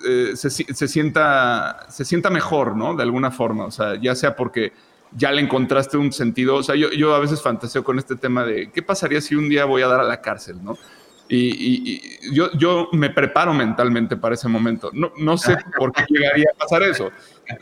eh, 0.08 0.32
eh, 0.32 0.36
se, 0.36 0.88
sienta, 0.88 1.86
se 1.90 2.04
sienta 2.04 2.30
mejor, 2.30 2.76
¿no? 2.76 2.94
De 2.94 3.02
alguna 3.02 3.30
forma, 3.30 3.66
o 3.66 3.70
sea, 3.70 4.00
ya 4.00 4.14
sea 4.14 4.34
porque 4.34 4.72
ya 5.12 5.30
le 5.30 5.42
encontraste 5.42 5.96
un 5.96 6.12
sentido, 6.12 6.56
o 6.56 6.62
sea, 6.62 6.74
yo, 6.74 6.90
yo 6.90 7.14
a 7.14 7.18
veces 7.18 7.42
fantaseo 7.42 7.84
con 7.84 7.98
este 7.98 8.16
tema 8.16 8.44
de, 8.44 8.70
¿qué 8.70 8.82
pasaría 8.82 9.20
si 9.20 9.34
un 9.34 9.48
día 9.48 9.64
voy 9.64 9.82
a 9.82 9.88
dar 9.88 10.00
a 10.00 10.04
la 10.04 10.20
cárcel, 10.20 10.62
¿no? 10.62 10.76
Y, 11.28 12.32
yo, 12.32 12.52
yo, 12.52 12.88
me 12.92 13.10
preparo 13.10 13.52
mentalmente 13.52 14.16
para 14.16 14.34
ese 14.34 14.48
momento. 14.48 14.90
No, 14.92 15.12
no 15.18 15.36
sé 15.36 15.56
por 15.78 15.92
qué 15.92 16.04
llegaría 16.08 16.46
a 16.54 16.58
pasar 16.58 16.82
eso. 16.82 17.10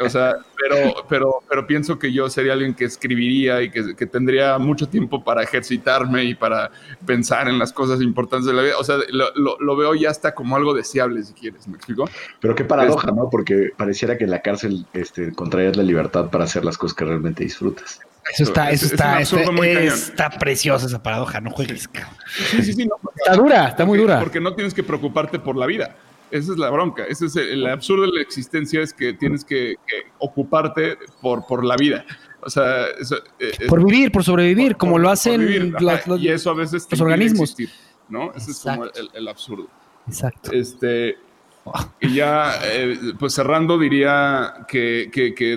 O 0.00 0.08
sea, 0.08 0.36
pero, 0.56 0.94
pero, 1.08 1.42
pero 1.48 1.66
pienso 1.66 1.98
que 1.98 2.12
yo 2.12 2.30
sería 2.30 2.54
alguien 2.54 2.74
que 2.74 2.84
escribiría 2.84 3.60
y 3.62 3.70
que, 3.70 3.94
que, 3.94 4.06
tendría 4.06 4.56
mucho 4.58 4.88
tiempo 4.88 5.22
para 5.22 5.42
ejercitarme 5.42 6.24
y 6.24 6.34
para 6.34 6.70
pensar 7.04 7.48
en 7.48 7.58
las 7.58 7.72
cosas 7.72 8.00
importantes 8.00 8.46
de 8.46 8.54
la 8.54 8.62
vida. 8.62 8.74
O 8.78 8.84
sea, 8.84 8.96
lo, 9.10 9.58
lo, 9.58 9.76
veo 9.76 9.94
ya 9.94 10.10
hasta 10.10 10.34
como 10.34 10.56
algo 10.56 10.72
deseable, 10.72 11.22
si 11.22 11.34
quieres, 11.34 11.68
¿me 11.68 11.76
explico? 11.76 12.08
Pero 12.40 12.54
qué 12.54 12.64
paradoja, 12.64 13.10
¿no? 13.10 13.28
Porque 13.30 13.72
pareciera 13.76 14.16
que 14.16 14.24
en 14.24 14.30
la 14.30 14.40
cárcel 14.40 14.86
este, 14.94 15.32
contraías 15.34 15.76
la 15.76 15.82
libertad 15.82 16.30
para 16.30 16.44
hacer 16.44 16.64
las 16.64 16.78
cosas 16.78 16.96
que 16.96 17.04
realmente 17.04 17.44
disfrutas. 17.44 18.00
Eso 18.32 18.44
está, 18.44 18.70
eso 18.70 18.86
está, 18.86 19.20
está 19.20 20.30
preciosa 20.30 20.86
esa 20.86 21.02
paradoja, 21.02 21.40
no 21.40 21.50
juegues. 21.50 21.88
Sí, 22.50 22.62
sí, 22.62 22.72
sí, 22.72 22.88
está 23.16 23.36
dura, 23.36 23.68
está 23.68 23.84
muy 23.84 23.98
dura. 23.98 24.18
Porque 24.18 24.40
no 24.40 24.54
tienes 24.54 24.72
que 24.72 24.82
preocuparte 24.82 25.38
por 25.38 25.56
la 25.56 25.66
vida. 25.66 25.96
Esa 26.30 26.52
es 26.52 26.58
la 26.58 26.70
bronca. 26.70 27.04
Ese 27.04 27.26
es 27.26 27.36
el, 27.36 27.66
absurdo 27.66 28.06
de 28.06 28.12
la 28.12 28.22
existencia, 28.22 28.80
es 28.80 28.92
que 28.92 29.12
tienes 29.12 29.44
que, 29.44 29.76
ocuparte 30.18 30.96
por, 31.20 31.46
por 31.46 31.64
la 31.64 31.76
vida. 31.76 32.04
O 32.40 32.50
sea, 32.50 32.86
por 33.68 33.84
vivir, 33.84 34.10
por 34.10 34.24
sobrevivir, 34.24 34.76
como 34.76 34.98
lo 34.98 35.10
hacen 35.10 35.72
los, 35.72 36.20
y 36.20 36.28
eso 36.28 36.50
a 36.50 36.54
veces 36.54 36.86
los 36.90 37.00
organismos. 37.00 37.56
¿no? 38.08 38.32
Ese 38.34 38.50
es 38.50 38.58
como 38.58 38.84
el, 38.84 39.10
el, 39.12 39.28
absurdo. 39.28 39.68
Exacto. 40.06 40.52
Este, 40.52 41.16
y 42.00 42.14
ya, 42.14 42.58
eh, 42.62 43.14
pues 43.18 43.34
cerrando, 43.34 43.78
diría 43.78 44.66
que, 44.68 45.10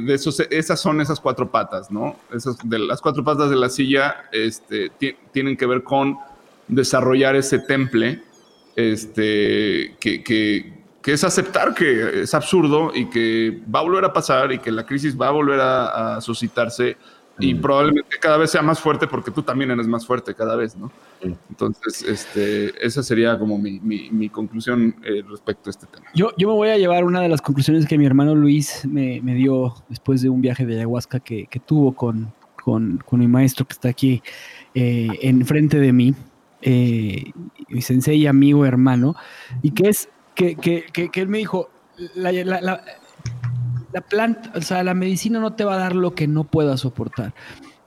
de 0.03 0.13
esos, 0.13 0.39
esas 0.39 0.79
son 0.79 1.01
esas 1.01 1.19
cuatro 1.19 1.49
patas, 1.51 1.91
¿no? 1.91 2.15
Esas, 2.34 2.57
de 2.63 2.79
las 2.79 3.01
cuatro 3.01 3.23
patas 3.23 3.49
de 3.49 3.55
la 3.55 3.69
silla 3.69 4.23
este, 4.31 4.91
tienen 5.31 5.57
que 5.57 5.65
ver 5.65 5.84
con 5.84 6.17
desarrollar 6.67 7.35
ese 7.35 7.59
temple, 7.59 8.23
este, 8.75 9.95
que, 9.99 10.23
que, 10.23 10.77
es 11.03 11.23
aceptar 11.23 11.73
que 11.73 12.23
es 12.23 12.34
absurdo 12.34 12.91
y 12.93 13.09
que 13.09 13.61
va 13.73 13.79
a 13.79 13.84
volver 13.84 14.03
a 14.03 14.11
pasar 14.11 14.51
y 14.51 14.59
que 14.59 14.73
la 14.73 14.85
crisis 14.85 15.17
va 15.19 15.29
a 15.29 15.31
volver 15.31 15.57
a 15.61 16.19
suscitarse 16.19 16.97
y 17.39 17.53
mm. 17.53 17.61
probablemente 17.61 18.18
cada 18.19 18.38
vez 18.38 18.51
sea 18.51 18.61
más 18.61 18.80
fuerte 18.80 19.07
porque 19.07 19.31
tú 19.31 19.43
también 19.43 19.72
eres 19.72 19.88
más 19.88 20.05
fuerte 20.05 20.34
cada 20.34 20.55
vez, 20.55 20.76
¿no? 20.76 20.88
Mm. 21.23 21.34
Entonces, 21.49 22.01
este, 22.03 22.85
esa 22.85 23.03
sería 23.03 23.38
como 23.38 23.57
mi, 23.57 23.80
mi, 23.80 24.30
conclusión 24.30 24.95
eh, 25.03 25.23
respecto 25.27 25.69
a 25.69 25.72
este 25.72 25.88
tema. 25.88 26.07
Yo, 26.14 26.31
yo 26.38 26.47
me 26.47 26.53
voy 26.53 26.69
a 26.69 26.77
llevar 26.77 27.03
una 27.03 27.22
de 27.22 27.30
las 27.30 27.41
conclusiones 27.41 27.85
que 27.85 27.97
mi 27.97 28.05
hermano 28.05 28.35
Luis 28.35 28.85
me, 28.85 29.22
me 29.22 29.35
dio 29.35 29.76
después 29.89 30.22
de 30.22 30.30
un 30.30 30.41
viaje 30.41 30.65
de 30.65 30.76
ayahuasca 30.76 31.19
que, 31.19 31.47
que 31.47 31.59
tuvo 31.59 31.93
con, 31.93 32.34
con, 32.55 33.19
mi 33.19 33.27
maestro 33.27 33.65
que 33.65 33.73
está 33.73 33.89
aquí 33.89 34.22
eh, 34.73 35.07
enfrente 35.22 35.80
de 35.80 35.93
mí, 35.93 36.14
eh, 36.61 37.31
mi 37.69 37.81
sensei, 37.81 38.27
amigo, 38.27 38.65
hermano, 38.65 39.15
y 39.61 39.72
que 39.72 39.89
es 39.89 40.09
que, 40.35 40.55
que, 40.55 40.85
que, 40.91 41.22
él 41.22 41.30
me 41.30 41.39
dijo, 41.39 41.69
la, 42.15 42.31
la, 42.31 42.61
la, 42.61 42.84
planta, 44.02 44.52
o 44.56 44.61
sea, 44.61 44.84
la 44.84 44.94
medicina 44.94 45.40
no 45.40 45.53
te 45.53 45.64
va 45.64 45.76
a 45.76 45.78
dar 45.78 45.95
lo 45.95 46.14
que 46.15 46.28
no 46.28 46.44
puedas 46.44 46.82
soportar. 46.82 47.34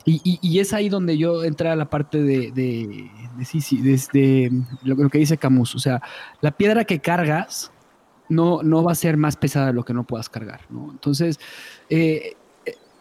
Y, 0.07 0.59
es 0.59 0.73
ahí 0.73 0.89
donde 0.89 1.19
yo 1.19 1.45
entré 1.45 1.69
a 1.69 1.77
la 1.77 1.89
parte 1.89 2.23
de, 2.23 2.51
de, 2.51 3.11
sí, 3.45 3.61
sí, 3.61 3.81
desde 3.81 4.51
lo, 4.82 5.09
que 5.09 5.19
dice 5.19 5.37
Camus. 5.37 5.74
O 5.74 5.78
sea, 5.78 6.03
la 6.41 6.51
piedra 6.51 6.85
que 6.85 7.01
cargas 7.01 7.70
no, 8.28 8.62
no 8.62 8.82
va 8.82 8.93
a 8.93 8.97
ser 8.97 9.16
más 9.16 9.37
pesada 9.37 9.66
de 9.69 9.73
lo 9.73 9.85
que 9.85 9.95
no 9.95 10.05
puedas 10.05 10.28
cargar. 10.28 10.62
¿no? 10.70 10.91
Entonces, 10.91 11.39
eh, 11.91 12.35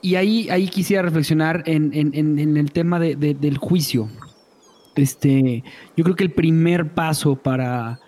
y 0.01 0.15
ahí, 0.15 0.49
ahí 0.49 0.67
quisiera 0.67 1.01
reflexionar 1.01 1.63
en, 1.65 1.91
en, 1.93 2.13
en 2.37 2.57
el 2.57 2.71
tema 2.71 2.99
de, 2.99 3.15
del 3.15 3.57
juicio. 3.57 4.09
Este, 4.95 5.63
yo 5.95 6.03
creo 6.03 6.15
que 6.15 6.25
el 6.25 6.31
primer 6.31 6.93
paso 6.93 7.35
para, 7.35 7.99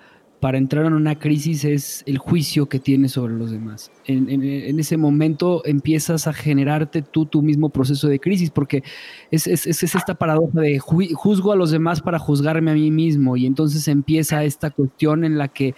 para 0.42 0.58
entrar 0.58 0.88
en 0.88 0.94
una 0.94 1.20
crisis 1.20 1.64
es 1.64 2.04
el 2.08 2.18
juicio 2.18 2.68
que 2.68 2.80
tienes 2.80 3.12
sobre 3.12 3.36
los 3.36 3.52
demás. 3.52 3.92
En, 4.08 4.80
ese 4.80 4.98
momento 4.98 5.62
empiezas 5.66 6.26
a 6.26 6.34
generarte 6.34 7.04
tú 7.04 7.28
tu 7.28 7.44
mismo 7.44 7.70
proceso 7.70 8.08
de 8.08 8.20
crisis, 8.20 8.50
porque 8.50 8.84
es, 9.30 9.46
es, 9.46 9.68
es, 9.68 9.84
esta 9.84 10.16
paradoja 10.16 10.60
de 10.60 10.80
juzgo 10.80 11.52
a 11.52 11.56
los 11.56 11.70
demás 11.70 12.02
para 12.02 12.18
juzgarme 12.18 12.72
a 12.72 12.74
mí 12.74 12.90
mismo, 12.90 13.38
y 13.38 13.46
entonces 13.46 13.88
empieza 13.88 14.44
esta 14.44 14.72
cuestión 14.72 15.24
en 15.24 15.38
la 15.38 15.48
que 15.48 15.76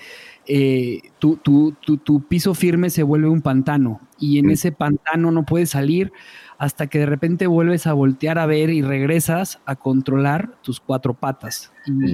eh, 0.48 1.02
tu, 1.20 1.36
tu, 1.36 1.74
tu, 1.82 2.24
piso 2.28 2.54
firme 2.54 2.90
se 2.90 3.04
vuelve 3.04 3.28
un 3.28 3.42
pantano, 3.42 4.00
y 4.18 4.40
en 4.40 4.50
ese 4.50 4.72
pantano 4.72 5.30
no 5.30 5.44
puedes 5.44 5.72
salir 5.72 6.14
hasta 6.58 6.88
que 6.88 7.00
de 7.00 7.06
repente 7.06 7.48
vuelves 7.48 7.88
a 7.88 7.94
voltear 7.94 8.40
a 8.40 8.46
ver 8.46 8.70
y 8.70 8.82
regresas 8.82 9.60
a 9.66 9.76
controlar 9.76 10.56
tus 10.62 10.80
cuatro 10.80 11.14
patas. 11.14 11.72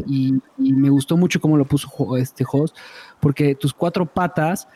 Y, 0.08 0.40
me 0.58 0.90
gustó 0.90 1.18
mucho 1.18 1.40
cómo 1.40 1.58
lo 1.58 1.66
puso 1.66 2.18
este 2.18 2.46
host, 2.50 2.76
porque 3.20 3.56
tus 3.56 3.74
cuatro 3.74 4.06
patas 4.06 4.68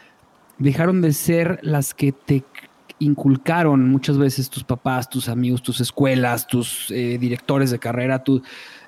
dejaron 0.58 1.02
de 1.02 1.14
ser 1.14 1.60
las 1.62 1.94
que 1.94 2.12
te 2.12 2.44
inculcaron 3.00 3.90
muchas 3.90 4.18
veces 4.18 4.50
tus 4.50 4.64
papás, 4.64 5.10
tus 5.10 5.28
amigos, 5.28 5.62
tus 5.62 5.82
escuelas, 5.82 6.48
tus 6.48 6.90
eh, 6.92 7.18
directores 7.20 7.72
de 7.72 7.80
carrera, 7.80 8.24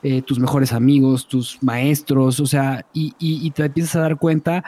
eh, 0.04 0.22
tus 0.22 0.40
mejores 0.40 0.72
amigos, 0.72 1.28
tus 1.28 1.62
maestros, 1.62 2.40
o 2.40 2.46
sea, 2.46 2.86
y, 2.94 3.14
y 3.20 3.50
te 3.52 3.66
empiezas 3.66 3.96
a 3.98 4.02
dar 4.02 4.18
cuenta 4.18 4.64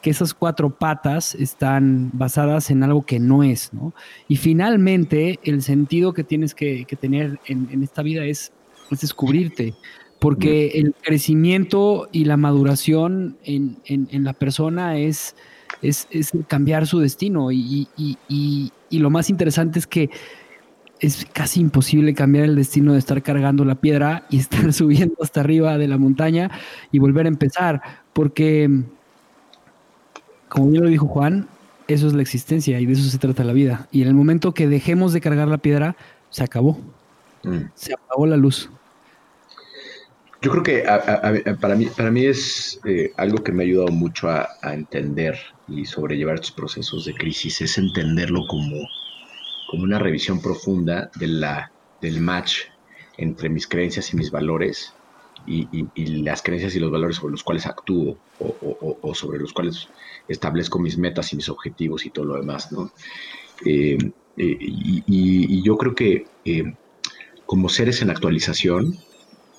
que 0.00 0.10
esas 0.10 0.34
cuatro 0.34 0.70
patas 0.70 1.34
están 1.34 2.10
basadas 2.12 2.70
en 2.70 2.82
algo 2.82 3.02
que 3.02 3.20
no 3.20 3.42
es, 3.42 3.72
¿no? 3.72 3.92
Y 4.28 4.36
finalmente, 4.36 5.38
el 5.42 5.62
sentido 5.62 6.12
que 6.14 6.24
tienes 6.24 6.54
que, 6.54 6.86
tener 7.00 7.38
en, 7.46 7.82
esta 7.82 8.02
vida 8.02 8.24
es, 8.24 8.52
descubrirte, 8.90 9.74
porque 10.18 10.68
el 10.74 10.94
crecimiento 11.00 12.08
y 12.10 12.24
la 12.24 12.36
maduración 12.36 13.36
en, 13.44 14.24
la 14.24 14.32
persona 14.32 14.98
es, 14.98 15.36
es, 15.82 16.08
cambiar 16.48 16.86
su 16.86 16.98
destino. 16.98 17.52
Y, 17.52 17.88
y, 17.96 18.72
lo 18.90 19.10
más 19.10 19.30
interesante 19.30 19.78
es 19.78 19.86
que 19.86 20.10
es 20.98 21.26
casi 21.32 21.60
imposible 21.60 22.12
cambiar 22.14 22.44
el 22.44 22.56
destino 22.56 22.92
de 22.92 22.98
estar 22.98 23.22
cargando 23.22 23.64
la 23.64 23.76
piedra 23.76 24.26
y 24.30 24.38
estar 24.40 24.72
subiendo 24.72 25.16
hasta 25.22 25.40
arriba 25.40 25.78
de 25.78 25.88
la 25.88 25.98
montaña 25.98 26.50
y 26.90 26.98
volver 26.98 27.26
a 27.26 27.28
empezar, 27.28 27.82
porque 28.12 28.68
como 30.50 30.70
bien 30.70 30.82
lo 30.82 30.90
dijo 30.90 31.06
Juan, 31.06 31.48
eso 31.88 32.06
es 32.06 32.12
la 32.12 32.22
existencia 32.22 32.78
y 32.78 32.86
de 32.86 32.92
eso 32.92 33.08
se 33.08 33.18
trata 33.18 33.44
la 33.44 33.52
vida. 33.52 33.88
Y 33.90 34.02
en 34.02 34.08
el 34.08 34.14
momento 34.14 34.52
que 34.52 34.68
dejemos 34.68 35.12
de 35.12 35.20
cargar 35.20 35.48
la 35.48 35.58
piedra, 35.58 35.96
se 36.28 36.44
acabó. 36.44 36.78
Mm. 37.44 37.70
Se 37.74 37.94
apagó 37.94 38.26
la 38.26 38.36
luz. 38.36 38.68
Yo 40.42 40.50
creo 40.50 40.62
que 40.62 40.84
para, 41.60 41.74
mí, 41.74 41.86
para 41.86 42.10
mí 42.10 42.24
es 42.24 42.80
eh, 42.84 43.12
algo 43.16 43.44
que 43.44 43.52
me 43.52 43.62
ha 43.62 43.66
ayudado 43.66 43.92
mucho 43.92 44.28
a, 44.30 44.48
entender 44.62 45.38
y 45.68 45.84
sobrellevar 45.84 46.36
estos 46.36 46.52
procesos 46.52 47.04
de 47.04 47.14
crisis, 47.14 47.60
es 47.60 47.76
entenderlo 47.76 48.46
como, 48.48 48.76
como 49.70 49.82
una 49.84 49.98
revisión 49.98 50.40
profunda 50.40 51.10
de 51.16 51.26
la, 51.26 51.70
del 52.00 52.20
match 52.20 52.62
entre 53.18 53.50
mis 53.50 53.66
creencias 53.66 54.14
y 54.14 54.16
mis 54.16 54.30
valores 54.30 54.94
y, 55.50 56.22
las 56.22 56.42
creencias 56.42 56.74
y 56.76 56.80
los 56.80 56.90
valores 56.90 57.16
sobre 57.16 57.32
los 57.32 57.42
cuales 57.42 57.66
actúo 57.66 58.16
o, 58.38 59.14
sobre 59.14 59.38
los 59.38 59.52
cuales 59.52 59.88
establezco 60.28 60.78
mis 60.78 60.96
metas 60.96 61.32
y 61.32 61.36
mis 61.36 61.48
objetivos 61.48 62.06
y 62.06 62.10
todo 62.10 62.26
lo 62.26 62.34
demás, 62.36 62.70
¿no? 62.70 62.92
Eh, 63.64 63.98
eh, 64.36 64.56
y, 64.60 65.62
yo 65.62 65.76
creo 65.76 65.94
que 65.94 66.26
eh, 66.44 66.74
como 67.46 67.68
seres 67.68 68.00
en 68.02 68.10
actualización, 68.10 68.96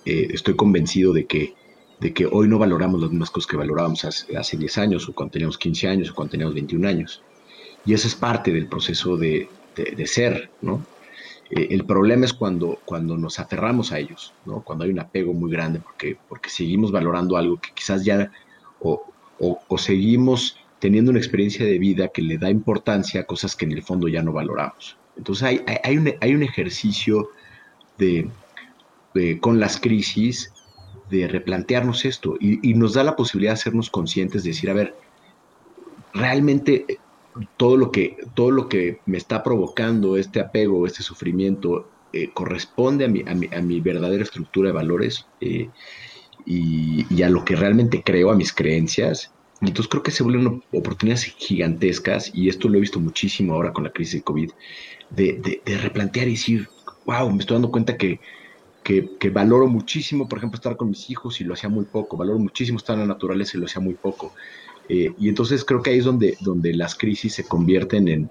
estoy 0.05 0.55
convencido 0.55 1.13
de 1.13 1.26
que, 1.26 1.53
de 1.99 2.13
que 2.13 2.26
hoy 2.26 2.47
no 2.47 2.57
valoramos 2.57 3.01
las 3.01 3.11
mismas 3.11 3.30
cosas 3.30 3.47
que 3.47 3.57
valorábamos 3.57 4.03
hace, 4.05 4.35
hace 4.35 4.57
10 4.57 4.77
años 4.80 5.07
o 5.07 5.13
cuando 5.13 5.34
teníamos 5.34 5.57
15 5.59 5.88
años 5.88 6.09
o 6.09 6.15
cuando 6.15 6.31
teníamos 6.31 6.55
21 6.55 6.88
años. 6.88 7.22
Y 7.85 7.93
eso 7.93 8.07
es 8.07 8.15
parte 8.15 8.51
del 8.51 8.68
proceso 8.68 9.18
de, 9.18 9.49
de 9.76 10.07
ser, 10.07 10.49
¿no? 10.61 10.84
Eh, 11.52 11.68
el 11.72 11.86
problema 11.86 12.26
es 12.26 12.34
cuando, 12.34 12.80
cuando 12.86 13.18
nos 13.18 13.40
aferramos 13.40 13.91
a 13.91 13.99
ellos, 13.99 14.34
¿no? 14.45 14.61
cuando 14.61 14.86
hay 14.86 14.91
un 14.91 14.99
apego 14.99 15.34
muy 15.34 15.52
grande 15.52 15.80
porque, 15.80 16.18
porque 16.30 16.49
seguimos 16.49 16.91
valorando 16.91 17.36
algo 17.36 17.60
que 17.60 17.72
quizás 17.73 18.06
ya 18.06 18.32
o, 18.80 19.03
seguimos 19.78 20.57
teniendo 20.80 21.11
una 21.11 21.19
experiencia 21.19 21.65
de 21.65 21.78
vida 21.78 22.07
que 22.07 22.22
le 22.22 22.38
da 22.38 22.49
importancia 22.49 23.22
a 23.22 23.23
cosas 23.26 23.56
que 23.56 23.65
en 23.65 23.72
el 23.73 23.84
fondo 23.84 24.07
ya 24.07 24.22
no 24.22 24.32
valoramos. 24.32 24.98
Entonces 25.18 25.44
hay, 25.44 25.61
hay, 25.84 25.98
un, 25.98 26.14
hay 26.22 26.36
un, 26.36 26.44
ejercicio 26.44 27.30
de, 27.98 28.30
con 29.40 29.60
las 29.60 29.80
crisis 29.80 30.53
de 31.10 31.28
replantearnos 31.28 32.06
esto 32.06 32.38
y, 32.40 32.68
y, 32.68 32.73
nos 32.76 32.94
da 32.94 33.03
la 33.03 33.15
posibilidad 33.15 33.52
de 33.52 33.60
hacernos 33.60 33.90
conscientes, 33.90 34.44
de 34.44 34.52
decir, 34.52 34.69
a 34.69 34.73
ver, 34.73 34.95
realmente 36.14 36.86
todo 37.57 37.77
lo 37.77 37.91
que, 37.91 38.17
todo 38.33 38.51
lo 38.51 38.67
que 38.67 38.99
me 39.05 39.17
está 39.17 39.43
provocando 39.43 40.17
este 40.17 40.39
apego, 40.39 40.85
este 40.85 41.03
sufrimiento, 41.03 41.87
eh, 42.13 42.29
corresponde 42.33 43.05
a 43.05 43.07
mi, 43.07 43.23
a, 43.25 43.61
mi, 43.61 43.79
verdadera 43.79 44.23
estructura 44.23 44.67
de 44.67 44.73
valores 44.73 45.25
eh, 45.39 45.69
y, 46.45 47.23
a 47.23 47.29
lo 47.29 47.45
que 47.45 47.55
realmente 47.55 48.03
creo, 48.03 48.31
a 48.31 48.35
mis 48.35 48.51
creencias. 48.51 49.31
Y 49.61 49.67
entonces 49.67 49.89
creo 49.89 50.03
que 50.03 50.11
se 50.11 50.23
vuelven 50.23 50.61
oportunidades 50.73 51.23
gigantescas, 51.37 52.31
y 52.33 52.49
esto 52.49 52.67
lo 52.67 52.77
he 52.77 52.81
visto 52.81 52.99
muchísimo 52.99 53.53
ahora 53.53 53.71
con 53.71 53.83
la 53.83 53.91
crisis 53.91 54.15
de 54.15 54.23
COVID, 54.23 54.51
de, 55.11 55.61
replantear 55.81 56.27
y 56.27 56.31
decir, 56.31 56.67
wow, 57.05 57.31
me 57.31 57.39
estoy 57.39 57.55
dando 57.55 57.71
cuenta 57.71 57.95
que, 57.95 58.19
que, 58.83 59.29
valoro 59.29 59.67
muchísimo, 59.67 60.27
por 60.27 60.39
ejemplo, 60.39 60.57
estar 60.57 60.75
con 60.75 60.89
mis 60.89 61.09
hijos 61.09 61.39
y 61.39 61.43
lo 61.45 61.53
hacía 61.53 61.69
muy 61.69 61.85
poco, 61.85 62.17
valoro 62.17 62.39
muchísimo 62.39 62.77
estar 62.77 62.95
en 62.95 63.01
la 63.01 63.13
naturaleza 63.13 63.55
y 63.55 63.59
lo 63.59 63.67
hacía 63.67 63.81
muy 63.81 63.93
poco. 63.93 64.33
Eh, 64.93 65.13
y 65.18 65.30
entonces 65.30 65.63
creo 65.63 65.81
que 65.81 65.91
ahí 65.91 65.99
es 65.99 66.03
donde, 66.03 66.38
donde 66.41 66.73
las 66.73 66.95
crisis 66.95 67.35
se 67.35 67.45
convierten 67.45 68.09
en, 68.09 68.30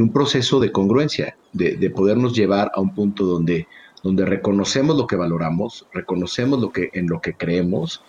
un 0.00 0.12
proceso 0.12 0.60
de 0.60 0.70
congruencia, 0.70 1.36
de, 1.52 1.90
podernos 1.90 2.36
llevar 2.36 2.70
a 2.72 2.80
un 2.80 2.94
punto 2.94 3.24
donde, 3.24 3.66
donde 4.04 4.24
reconocemos 4.24 4.96
lo 4.96 5.08
que 5.08 5.16
valoramos, 5.16 5.88
reconocemos 5.92 6.60
lo 6.60 6.70
que, 6.70 6.90
en 6.92 7.08
lo 7.08 7.20
que 7.20 7.34
creemos 7.34 8.04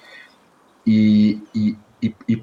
y, 0.86 1.42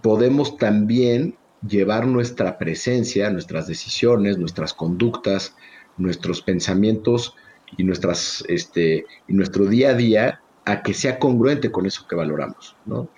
podemos 0.03 0.57
también 0.57 1.37
llevar 1.65 2.09
nuestra 2.09 2.59
presencia, 2.59 3.31
nuestras 3.31 3.69
decisiones, 3.69 4.39
nuestras 4.39 4.75
conductas, 4.75 5.55
nuestros 5.97 6.43
pensamientos 6.43 7.37
y, 7.77 7.85
nuestras, 7.85 8.43
este, 8.49 9.07
y 9.29 9.33
nuestro 9.33 9.67
día 9.67 9.91
a 9.91 9.95
día 9.95 10.41
a 10.65 10.83
que 10.83 10.93
sea 10.93 11.21
congruente 11.21 11.71
con 11.71 11.87
eso 11.87 12.05
que 12.09 12.17
valoramos, 12.17 12.75
¿no? 12.85 13.09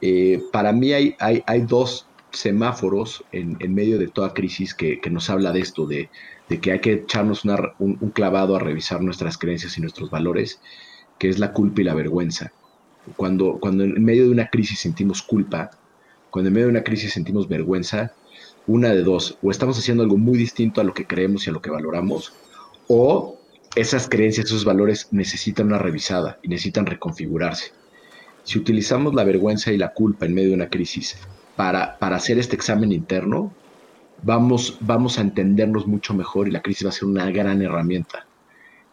Eh, 0.00 0.42
para 0.52 0.72
mí 0.72 0.92
hay, 0.92 1.16
dos 1.66 2.06
semáforos 2.30 3.24
en, 3.32 3.56
medio 3.74 3.98
de 3.98 4.08
toda 4.08 4.34
crisis 4.34 4.74
que, 4.74 5.00
nos 5.10 5.30
habla 5.30 5.52
de 5.52 5.60
esto, 5.60 5.86
de, 5.86 6.08
que 6.60 6.72
hay 6.72 6.80
que 6.80 6.92
echarnos 6.92 7.44
un, 7.78 7.96
clavado 8.14 8.56
a 8.56 8.60
revisar 8.60 9.00
nuestras 9.02 9.38
creencias 9.38 9.76
y 9.78 9.80
nuestros 9.80 10.10
valores, 10.10 10.60
que 11.18 11.28
es 11.28 11.38
la 11.38 11.52
culpa 11.52 11.80
y 11.80 11.84
la 11.84 11.94
vergüenza. 11.94 12.52
Cuando, 13.16 13.58
cuando 13.58 13.84
en 13.84 14.04
medio 14.04 14.24
de 14.24 14.30
una 14.30 14.48
crisis 14.48 14.80
sentimos 14.80 15.22
culpa, 15.22 15.70
cuando 16.30 16.48
en 16.48 16.54
medio 16.54 16.66
de 16.66 16.72
una 16.72 16.84
crisis 16.84 17.12
sentimos 17.12 17.48
vergüenza, 17.48 18.12
una 18.66 18.90
de 18.90 19.02
dos, 19.02 19.38
o 19.42 19.50
estamos 19.50 19.78
haciendo 19.78 20.02
algo 20.02 20.18
muy 20.18 20.36
distinto 20.36 20.80
a 20.80 20.84
lo 20.84 20.92
que 20.92 21.06
creemos 21.06 21.46
y 21.46 21.50
a 21.50 21.52
lo 21.54 21.62
que 21.62 21.70
valoramos, 21.70 22.34
o 22.86 23.38
esas 23.74 24.08
creencias, 24.08 24.46
esos 24.46 24.64
valores 24.64 25.08
necesitan 25.10 25.66
una 25.66 25.78
revisada 25.78 26.38
y 26.42 26.48
necesitan 26.48 26.86
reconfigurarse. 26.86 27.72
Si 28.48 28.58
utilizamos 28.58 29.12
la 29.12 29.24
vergüenza 29.24 29.72
y 29.72 29.76
la 29.76 29.92
culpa 29.92 30.24
en 30.24 30.32
medio 30.32 30.48
de 30.48 30.54
una 30.54 30.70
crisis 30.70 31.18
para, 31.54 31.98
para 31.98 32.16
hacer 32.16 32.38
este 32.38 32.56
examen 32.56 32.92
interno, 32.92 33.52
vamos, 34.22 34.78
vamos 34.80 35.18
a 35.18 35.20
entendernos 35.20 35.86
mucho 35.86 36.14
mejor 36.14 36.48
y 36.48 36.52
la 36.52 36.62
crisis 36.62 36.86
va 36.86 36.88
a 36.88 36.92
ser 36.92 37.04
una 37.04 37.30
gran 37.30 37.60
herramienta. 37.60 38.24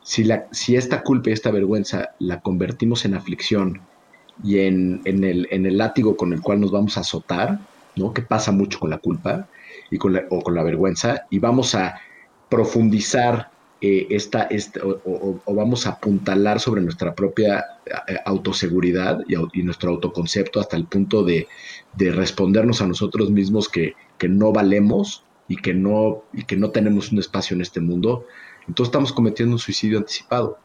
Si, 0.03 0.25
la, 0.25 0.47
si 0.51 0.75
esta 0.75 1.03
culpa 1.03 1.29
y 1.29 1.33
esta 1.33 1.51
vergüenza 1.51 2.09
la 2.19 2.41
convertimos 2.41 3.05
en 3.05 3.13
aflicción 3.13 3.79
y 4.43 4.59
en, 4.59 4.99
en, 5.05 5.23
el, 5.23 5.47
en 5.49 5.65
el 5.65 5.77
látigo 5.77 6.17
con 6.17 6.33
el 6.33 6.41
cual 6.41 6.59
nos 6.59 6.71
vamos 6.71 6.97
a 6.97 6.99
azotar, 6.99 7.61
¿no? 7.95 8.13
que 8.13 8.23
pasa 8.23 8.51
mucho 8.51 8.77
con 8.77 8.89
la 8.89 8.97
culpa 8.97 9.47
y 9.89 9.97
con 9.97 10.11
la, 10.11 10.25
o 10.31 10.41
con 10.41 10.53
la 10.53 10.63
vergüenza, 10.63 11.27
y 11.29 11.39
vamos 11.39 11.75
a 11.75 12.01
profundizar 12.49 13.51
eh, 13.87 14.07
esta, 14.09 14.43
esta 14.43 14.79
o, 14.83 15.39
vamos 15.45 15.85
a 15.85 15.91
apuntalar 15.91 16.59
sobre 16.59 16.81
nuestra 16.81 17.13
propia 17.13 17.63
eh, 17.85 18.15
autoseguridad 18.25 19.19
y, 19.27 19.61
nuestro 19.61 19.91
autoconcepto 19.91 20.59
hasta 20.59 20.75
el 20.75 20.85
punto 20.85 21.23
de, 21.23 21.47
respondernos 21.95 22.81
a 22.81 22.87
nosotros 22.87 23.29
mismos 23.29 23.69
que, 23.69 23.93
no 24.27 24.51
valemos 24.51 25.23
y 25.47 25.57
que 25.57 25.75
no, 25.75 26.23
y 26.33 26.45
que 26.45 26.57
no 26.57 26.71
tenemos 26.71 27.11
un 27.11 27.19
espacio 27.19 27.53
en 27.53 27.61
este 27.61 27.79
mundo, 27.79 28.25
entonces 28.67 28.89
estamos 28.89 29.13
cometiendo 29.13 29.53
un 29.53 29.59
suicidio 29.59 29.99
anticipado, 29.99 30.57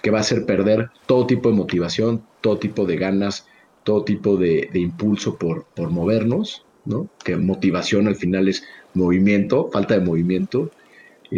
que 0.00 0.12
va 0.12 0.18
a 0.18 0.20
hacer 0.20 0.46
perder 0.46 0.90
todo 1.06 1.26
tipo 1.26 1.48
de 1.48 1.56
motivación, 1.56 2.24
todo 2.40 2.58
tipo 2.58 2.86
de 2.86 2.96
ganas, 2.96 3.48
todo 3.82 4.04
tipo 4.04 4.36
de, 4.36 4.70
impulso 4.74 5.36
por, 5.36 5.64
por 5.74 5.90
movernos, 5.90 6.64
¿no? 6.84 7.08
que 7.24 7.36
motivación 7.36 8.06
al 8.06 8.14
final 8.14 8.46
es 8.46 8.62
movimiento, 8.94 9.68
falta 9.72 9.94
de 9.94 10.00
movimiento, 10.00 10.70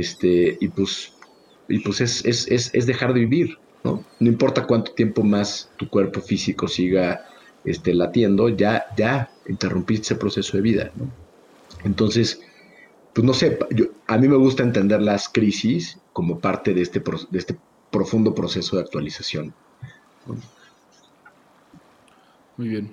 este, 0.00 0.56
y 0.60 0.68
pues, 0.68 1.12
y 1.68 1.80
pues 1.80 2.00
es, 2.00 2.24
es, 2.24 2.46
es, 2.48 2.70
es 2.74 2.86
dejar 2.86 3.14
de 3.14 3.20
vivir, 3.20 3.58
¿no? 3.84 4.04
No 4.20 4.28
importa 4.28 4.66
cuánto 4.66 4.92
tiempo 4.92 5.22
más 5.22 5.70
tu 5.76 5.88
cuerpo 5.88 6.20
físico 6.20 6.68
siga 6.68 7.26
este, 7.64 7.94
latiendo, 7.94 8.48
ya, 8.48 8.86
ya 8.96 9.30
interrumpiste 9.48 10.02
ese 10.02 10.16
proceso 10.16 10.56
de 10.56 10.62
vida, 10.62 10.90
¿no? 10.96 11.10
Entonces, 11.84 12.40
pues 13.12 13.24
no 13.24 13.32
sé, 13.32 13.58
yo, 13.70 13.86
a 14.06 14.18
mí 14.18 14.28
me 14.28 14.36
gusta 14.36 14.62
entender 14.62 15.00
las 15.02 15.28
crisis 15.28 15.98
como 16.12 16.38
parte 16.38 16.74
de 16.74 16.82
este, 16.82 17.00
de 17.30 17.38
este 17.38 17.56
profundo 17.90 18.34
proceso 18.34 18.76
de 18.76 18.82
actualización. 18.82 19.54
Muy 22.56 22.68
bien. 22.68 22.90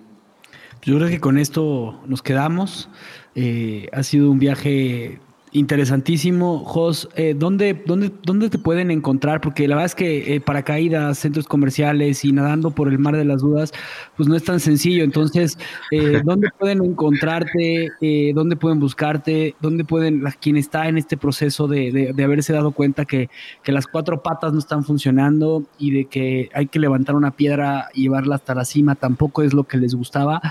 Yo 0.81 0.97
creo 0.97 1.09
que 1.09 1.19
con 1.19 1.37
esto 1.37 2.01
nos 2.05 2.21
quedamos. 2.21 2.89
Eh, 3.35 3.87
ha 3.93 4.03
sido 4.03 4.29
un 4.29 4.39
viaje 4.39 5.19
Interesantísimo, 5.55 6.65
Jos. 6.65 7.07
Eh, 7.15 7.35
¿dónde, 7.37 7.79
dónde, 7.85 8.11
dónde, 8.23 8.49
te 8.49 8.57
pueden 8.57 8.89
encontrar? 8.89 9.39
Porque 9.39 9.67
la 9.67 9.75
verdad 9.75 9.85
es 9.85 9.93
que 9.93 10.33
eh, 10.33 10.41
paracaídas, 10.41 11.19
centros 11.19 11.47
comerciales 11.47 12.25
y 12.25 12.31
nadando 12.31 12.71
por 12.71 12.87
el 12.87 12.97
mar 12.97 13.15
de 13.15 13.23
las 13.23 13.41
dudas, 13.41 13.71
pues 14.17 14.27
no 14.27 14.35
es 14.35 14.43
tan 14.43 14.59
sencillo. 14.59 15.03
Entonces, 15.03 15.59
eh, 15.91 16.21
¿dónde 16.25 16.49
pueden 16.57 16.83
encontrarte? 16.83 17.91
Eh, 18.01 18.31
¿Dónde 18.33 18.55
pueden 18.55 18.79
buscarte? 18.79 19.53
¿Dónde 19.61 19.85
pueden, 19.85 20.23
quien 20.41 20.57
está 20.57 20.87
en 20.87 20.97
este 20.97 21.17
proceso 21.17 21.67
de, 21.67 22.13
de, 22.15 22.23
haberse 22.23 22.51
dado 22.51 22.71
cuenta 22.71 23.05
que, 23.05 23.29
que, 23.61 23.71
las 23.71 23.85
cuatro 23.85 24.23
patas 24.23 24.53
no 24.53 24.59
están 24.59 24.83
funcionando 24.83 25.65
y 25.77 25.91
de 25.91 26.05
que 26.05 26.49
hay 26.55 26.65
que 26.65 26.79
levantar 26.79 27.15
una 27.15 27.29
piedra 27.29 27.89
y 27.93 28.03
llevarla 28.03 28.35
hasta 28.35 28.55
la 28.55 28.65
cima 28.65 28.95
tampoco 28.95 29.43
es 29.43 29.53
lo 29.53 29.65
que 29.65 29.77
les 29.77 29.93
gustaba? 29.93 30.41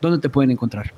¿Dónde 0.00 0.20
te 0.20 0.28
pueden 0.28 0.52
encontrar? 0.52 0.92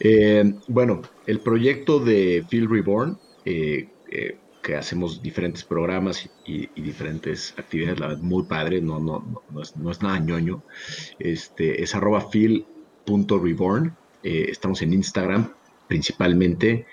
Eh, 0.00 0.54
bueno, 0.66 1.02
el 1.30 1.38
proyecto 1.38 2.00
de 2.00 2.44
Field 2.48 2.68
Reborn, 2.68 3.16
eh, 3.44 3.88
eh, 4.10 4.36
que 4.64 4.74
hacemos 4.74 5.22
diferentes 5.22 5.62
programas 5.62 6.28
y, 6.44 6.66
diferentes 6.80 7.54
actividades, 7.56 8.00
la 8.00 8.08
verdad, 8.08 8.22
muy 8.22 8.42
padre, 8.42 8.80
no, 8.80 8.98
no, 8.98 9.44
no, 9.48 9.62
es, 9.62 9.76
no 9.76 9.92
es 9.92 10.02
nada 10.02 10.18
ñoño, 10.18 10.64
este, 11.20 11.82
es 11.82 11.94
arroba 11.94 12.20
feel.reborn, 12.20 13.96
estamos 14.22 14.82
en 14.82 14.92
Instagram 14.92 15.52
principalmente, 15.86 16.86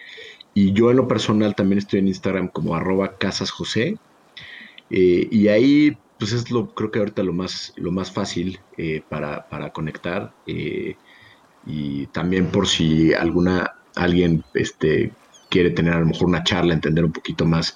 y 0.54 0.72
yo 0.72 0.92
en 0.92 0.98
lo 0.98 1.08
personal 1.08 1.56
también 1.56 1.80
estoy 1.80 2.00
en 2.00 2.08
Instagram 2.08 2.48
como 2.50 2.76
arroba 2.76 3.18
casasjosé, 3.18 3.98
y 4.90 5.48
ahí 5.48 5.98
pues 6.20 6.32
es 6.32 6.52
lo, 6.52 6.74
creo 6.76 6.92
que 6.92 7.00
ahorita 7.00 7.24
lo 7.24 7.34
más, 7.34 7.74
lo 7.76 7.92
más 7.92 8.12
fácil 8.12 8.60
para, 9.10 9.50
para, 9.50 9.72
conectar 9.72 10.34
y 10.46 12.08
también 12.08 12.48
por 12.48 12.68
si 12.68 13.14
alguna 13.14 13.77
alguien 13.98 14.44
este, 14.54 15.12
quiere 15.50 15.72
tener 15.72 15.94
a 15.94 16.00
lo 16.00 16.08
mejor 16.08 16.28
una 16.28 16.44
charla, 16.44 16.74
entender 16.74 17.06
un 17.06 17.12
poquito 17.12 17.46
más 17.46 17.76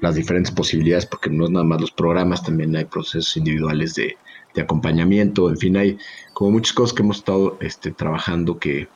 las 0.00 0.14
diferentes 0.14 0.52
posibilidades, 0.52 1.06
porque 1.06 1.30
no 1.30 1.44
es 1.44 1.50
nada 1.50 1.64
más 1.64 1.80
los 1.80 1.92
programas, 1.92 2.42
también 2.42 2.74
hay 2.74 2.86
procesos 2.86 3.36
individuales 3.36 3.94
de, 3.94 4.16
acompañamiento, 4.60 5.48
en 5.48 5.56
fin, 5.56 5.76
hay 5.76 5.98
como 6.32 6.50
muchas 6.50 6.74
cosas 6.74 6.94
que 6.94 7.02
hemos 7.02 7.18
estado 7.18 7.56
este, 7.60 7.92
trabajando 7.92 8.58
que, 8.58 8.88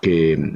que, 0.00 0.48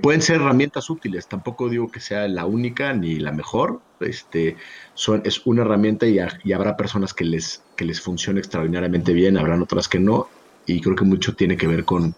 pueden 0.00 0.22
ser 0.22 0.36
herramientas 0.36 0.90
útiles, 0.90 1.28
tampoco 1.28 1.68
digo 1.68 1.90
que 1.90 2.00
sea 2.00 2.26
la 2.26 2.46
única 2.46 2.92
ni 2.94 3.20
la 3.20 3.30
mejor, 3.30 3.80
este, 4.00 4.56
son, 4.94 5.22
es 5.24 5.46
una 5.46 5.62
herramienta 5.62 6.06
y, 6.06 6.18
y 6.44 6.52
habrá 6.52 6.76
personas 6.76 7.14
que 7.14 7.24
les, 7.24 7.62
que 7.76 7.84
les 7.84 8.00
funcione 8.00 8.40
extraordinariamente 8.40 9.12
bien, 9.12 9.36
habrán 9.36 9.62
otras 9.62 9.86
que 9.86 10.00
no, 10.00 10.28
y 10.66 10.80
creo 10.80 10.96
que 10.96 11.04
mucho 11.04 11.34
tiene 11.36 11.56
que 11.56 11.68
ver 11.68 11.84
con, 11.84 12.16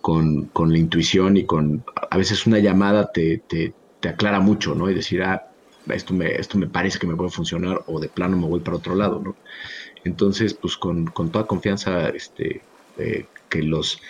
con, 0.00 0.50
la 0.54 0.78
intuición 0.78 1.36
y 1.36 1.44
con, 1.44 1.84
a 2.10 2.16
veces 2.16 2.46
una 2.46 2.58
llamada 2.58 3.10
te, 3.12 3.38
te, 3.38 3.74
aclara 4.08 4.40
mucho, 4.40 4.74
¿no? 4.74 4.90
Y 4.90 4.94
decir, 4.94 5.22
ah, 5.22 5.50
esto 5.88 6.14
me, 6.14 6.32
esto 6.32 6.58
me 6.58 6.66
parece 6.66 6.98
que 6.98 7.06
me 7.06 7.16
puede 7.16 7.30
funcionar 7.30 7.82
o 7.86 8.00
de 8.00 8.08
plano 8.08 8.36
me 8.36 8.46
voy 8.46 8.60
para 8.60 8.76
otro 8.76 8.94
lado, 8.94 9.20
¿no? 9.22 9.36
Entonces, 10.04 10.54
pues 10.54 10.76
con, 10.76 11.06
toda 11.30 11.46
confianza, 11.46 12.08
este, 12.10 12.62
eh, 12.98 13.26
que 13.48 13.62
los... 13.62 14.00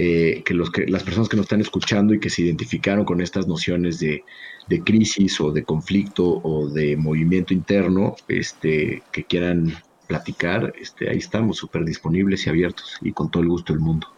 Eh, 0.00 0.44
que, 0.44 0.54
los, 0.54 0.70
que 0.70 0.86
las 0.86 1.02
personas 1.02 1.28
que 1.28 1.36
nos 1.36 1.46
están 1.46 1.60
escuchando 1.60 2.14
y 2.14 2.20
que 2.20 2.30
se 2.30 2.42
identificaron 2.42 3.04
con 3.04 3.20
estas 3.20 3.48
nociones 3.48 3.98
de, 3.98 4.22
de 4.68 4.84
crisis 4.84 5.40
o 5.40 5.50
de 5.50 5.64
conflicto 5.64 6.40
o 6.44 6.68
de 6.68 6.96
movimiento 6.96 7.52
interno, 7.52 8.14
este, 8.28 9.02
que 9.10 9.24
quieran 9.24 9.74
platicar, 10.06 10.72
este, 10.80 11.10
ahí 11.10 11.18
estamos 11.18 11.56
súper 11.56 11.84
disponibles 11.84 12.46
y 12.46 12.50
abiertos 12.50 12.96
y 13.00 13.12
con 13.12 13.30
todo 13.30 13.42
el 13.42 13.48
gusto 13.48 13.72
del 13.72 13.80
mundo. 13.80 14.08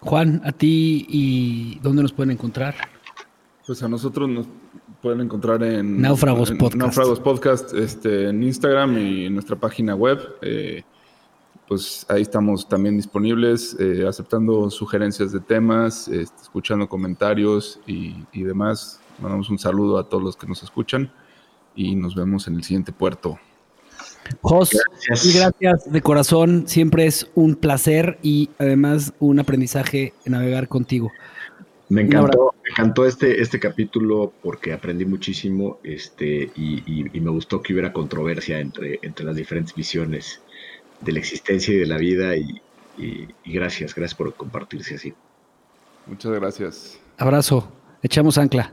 Juan, 0.00 0.40
a 0.44 0.52
ti 0.52 1.06
y 1.08 1.78
dónde 1.80 2.02
nos 2.02 2.12
pueden 2.12 2.30
encontrar? 2.30 2.74
Pues 3.66 3.82
a 3.82 3.88
nosotros 3.88 4.28
nos 4.28 4.46
pueden 5.02 5.20
encontrar 5.20 5.62
en 5.62 6.00
Náufragos 6.00 6.50
Podcast. 6.52 6.76
Náufragos 6.76 7.20
Podcast, 7.20 7.74
este, 7.74 8.28
en 8.28 8.42
Instagram 8.42 8.96
y 8.98 9.26
en 9.26 9.34
nuestra 9.34 9.56
página 9.56 9.94
web. 9.94 10.20
Eh, 10.42 10.82
pues 11.66 12.06
ahí 12.08 12.22
estamos 12.22 12.68
también 12.68 12.96
disponibles, 12.96 13.76
eh, 13.78 14.06
aceptando 14.08 14.70
sugerencias 14.70 15.32
de 15.32 15.40
temas, 15.40 16.08
este, 16.08 16.42
escuchando 16.42 16.88
comentarios 16.88 17.78
y, 17.86 18.14
y 18.32 18.42
demás. 18.42 19.00
Mandamos 19.20 19.50
un 19.50 19.58
saludo 19.58 19.98
a 19.98 20.08
todos 20.08 20.22
los 20.22 20.36
que 20.36 20.46
nos 20.46 20.62
escuchan 20.62 21.12
y 21.74 21.94
nos 21.94 22.14
vemos 22.14 22.48
en 22.48 22.54
el 22.54 22.62
siguiente 22.62 22.92
puerto. 22.92 23.38
Jos, 24.42 24.72
y 24.72 25.32
gracias 25.32 25.90
de 25.90 26.02
corazón. 26.02 26.64
Siempre 26.66 27.06
es 27.06 27.30
un 27.34 27.54
placer 27.54 28.18
y 28.22 28.50
además 28.58 29.12
un 29.18 29.38
aprendizaje 29.40 30.12
navegar 30.24 30.68
contigo. 30.68 31.10
Me 31.88 32.02
encantó, 32.02 32.54
me 32.62 32.70
encantó 32.70 33.06
este, 33.06 33.40
este 33.40 33.58
capítulo 33.58 34.32
porque 34.42 34.74
aprendí 34.74 35.06
muchísimo 35.06 35.78
este, 35.82 36.50
y, 36.54 37.04
me 37.18 37.30
gustó 37.30 37.62
que 37.62 37.72
hubiera 37.72 37.92
controversia 37.92 38.60
entre, 38.60 38.98
entre 39.02 39.24
las 39.24 39.36
diferentes 39.36 39.74
visiones 39.74 40.42
de 41.00 41.12
la 41.12 41.18
existencia 41.18 41.72
y 41.72 41.78
de 41.78 41.86
la 41.86 41.96
vida 41.96 42.36
y, 42.36 42.60
y 42.98 43.52
gracias, 43.52 43.94
gracias 43.94 44.16
por 44.16 44.34
compartirse 44.34 44.96
así. 44.96 45.14
Muchas 46.06 46.32
gracias. 46.32 46.98
Abrazo, 47.16 47.72
echamos 48.02 48.36
ancla. 48.36 48.72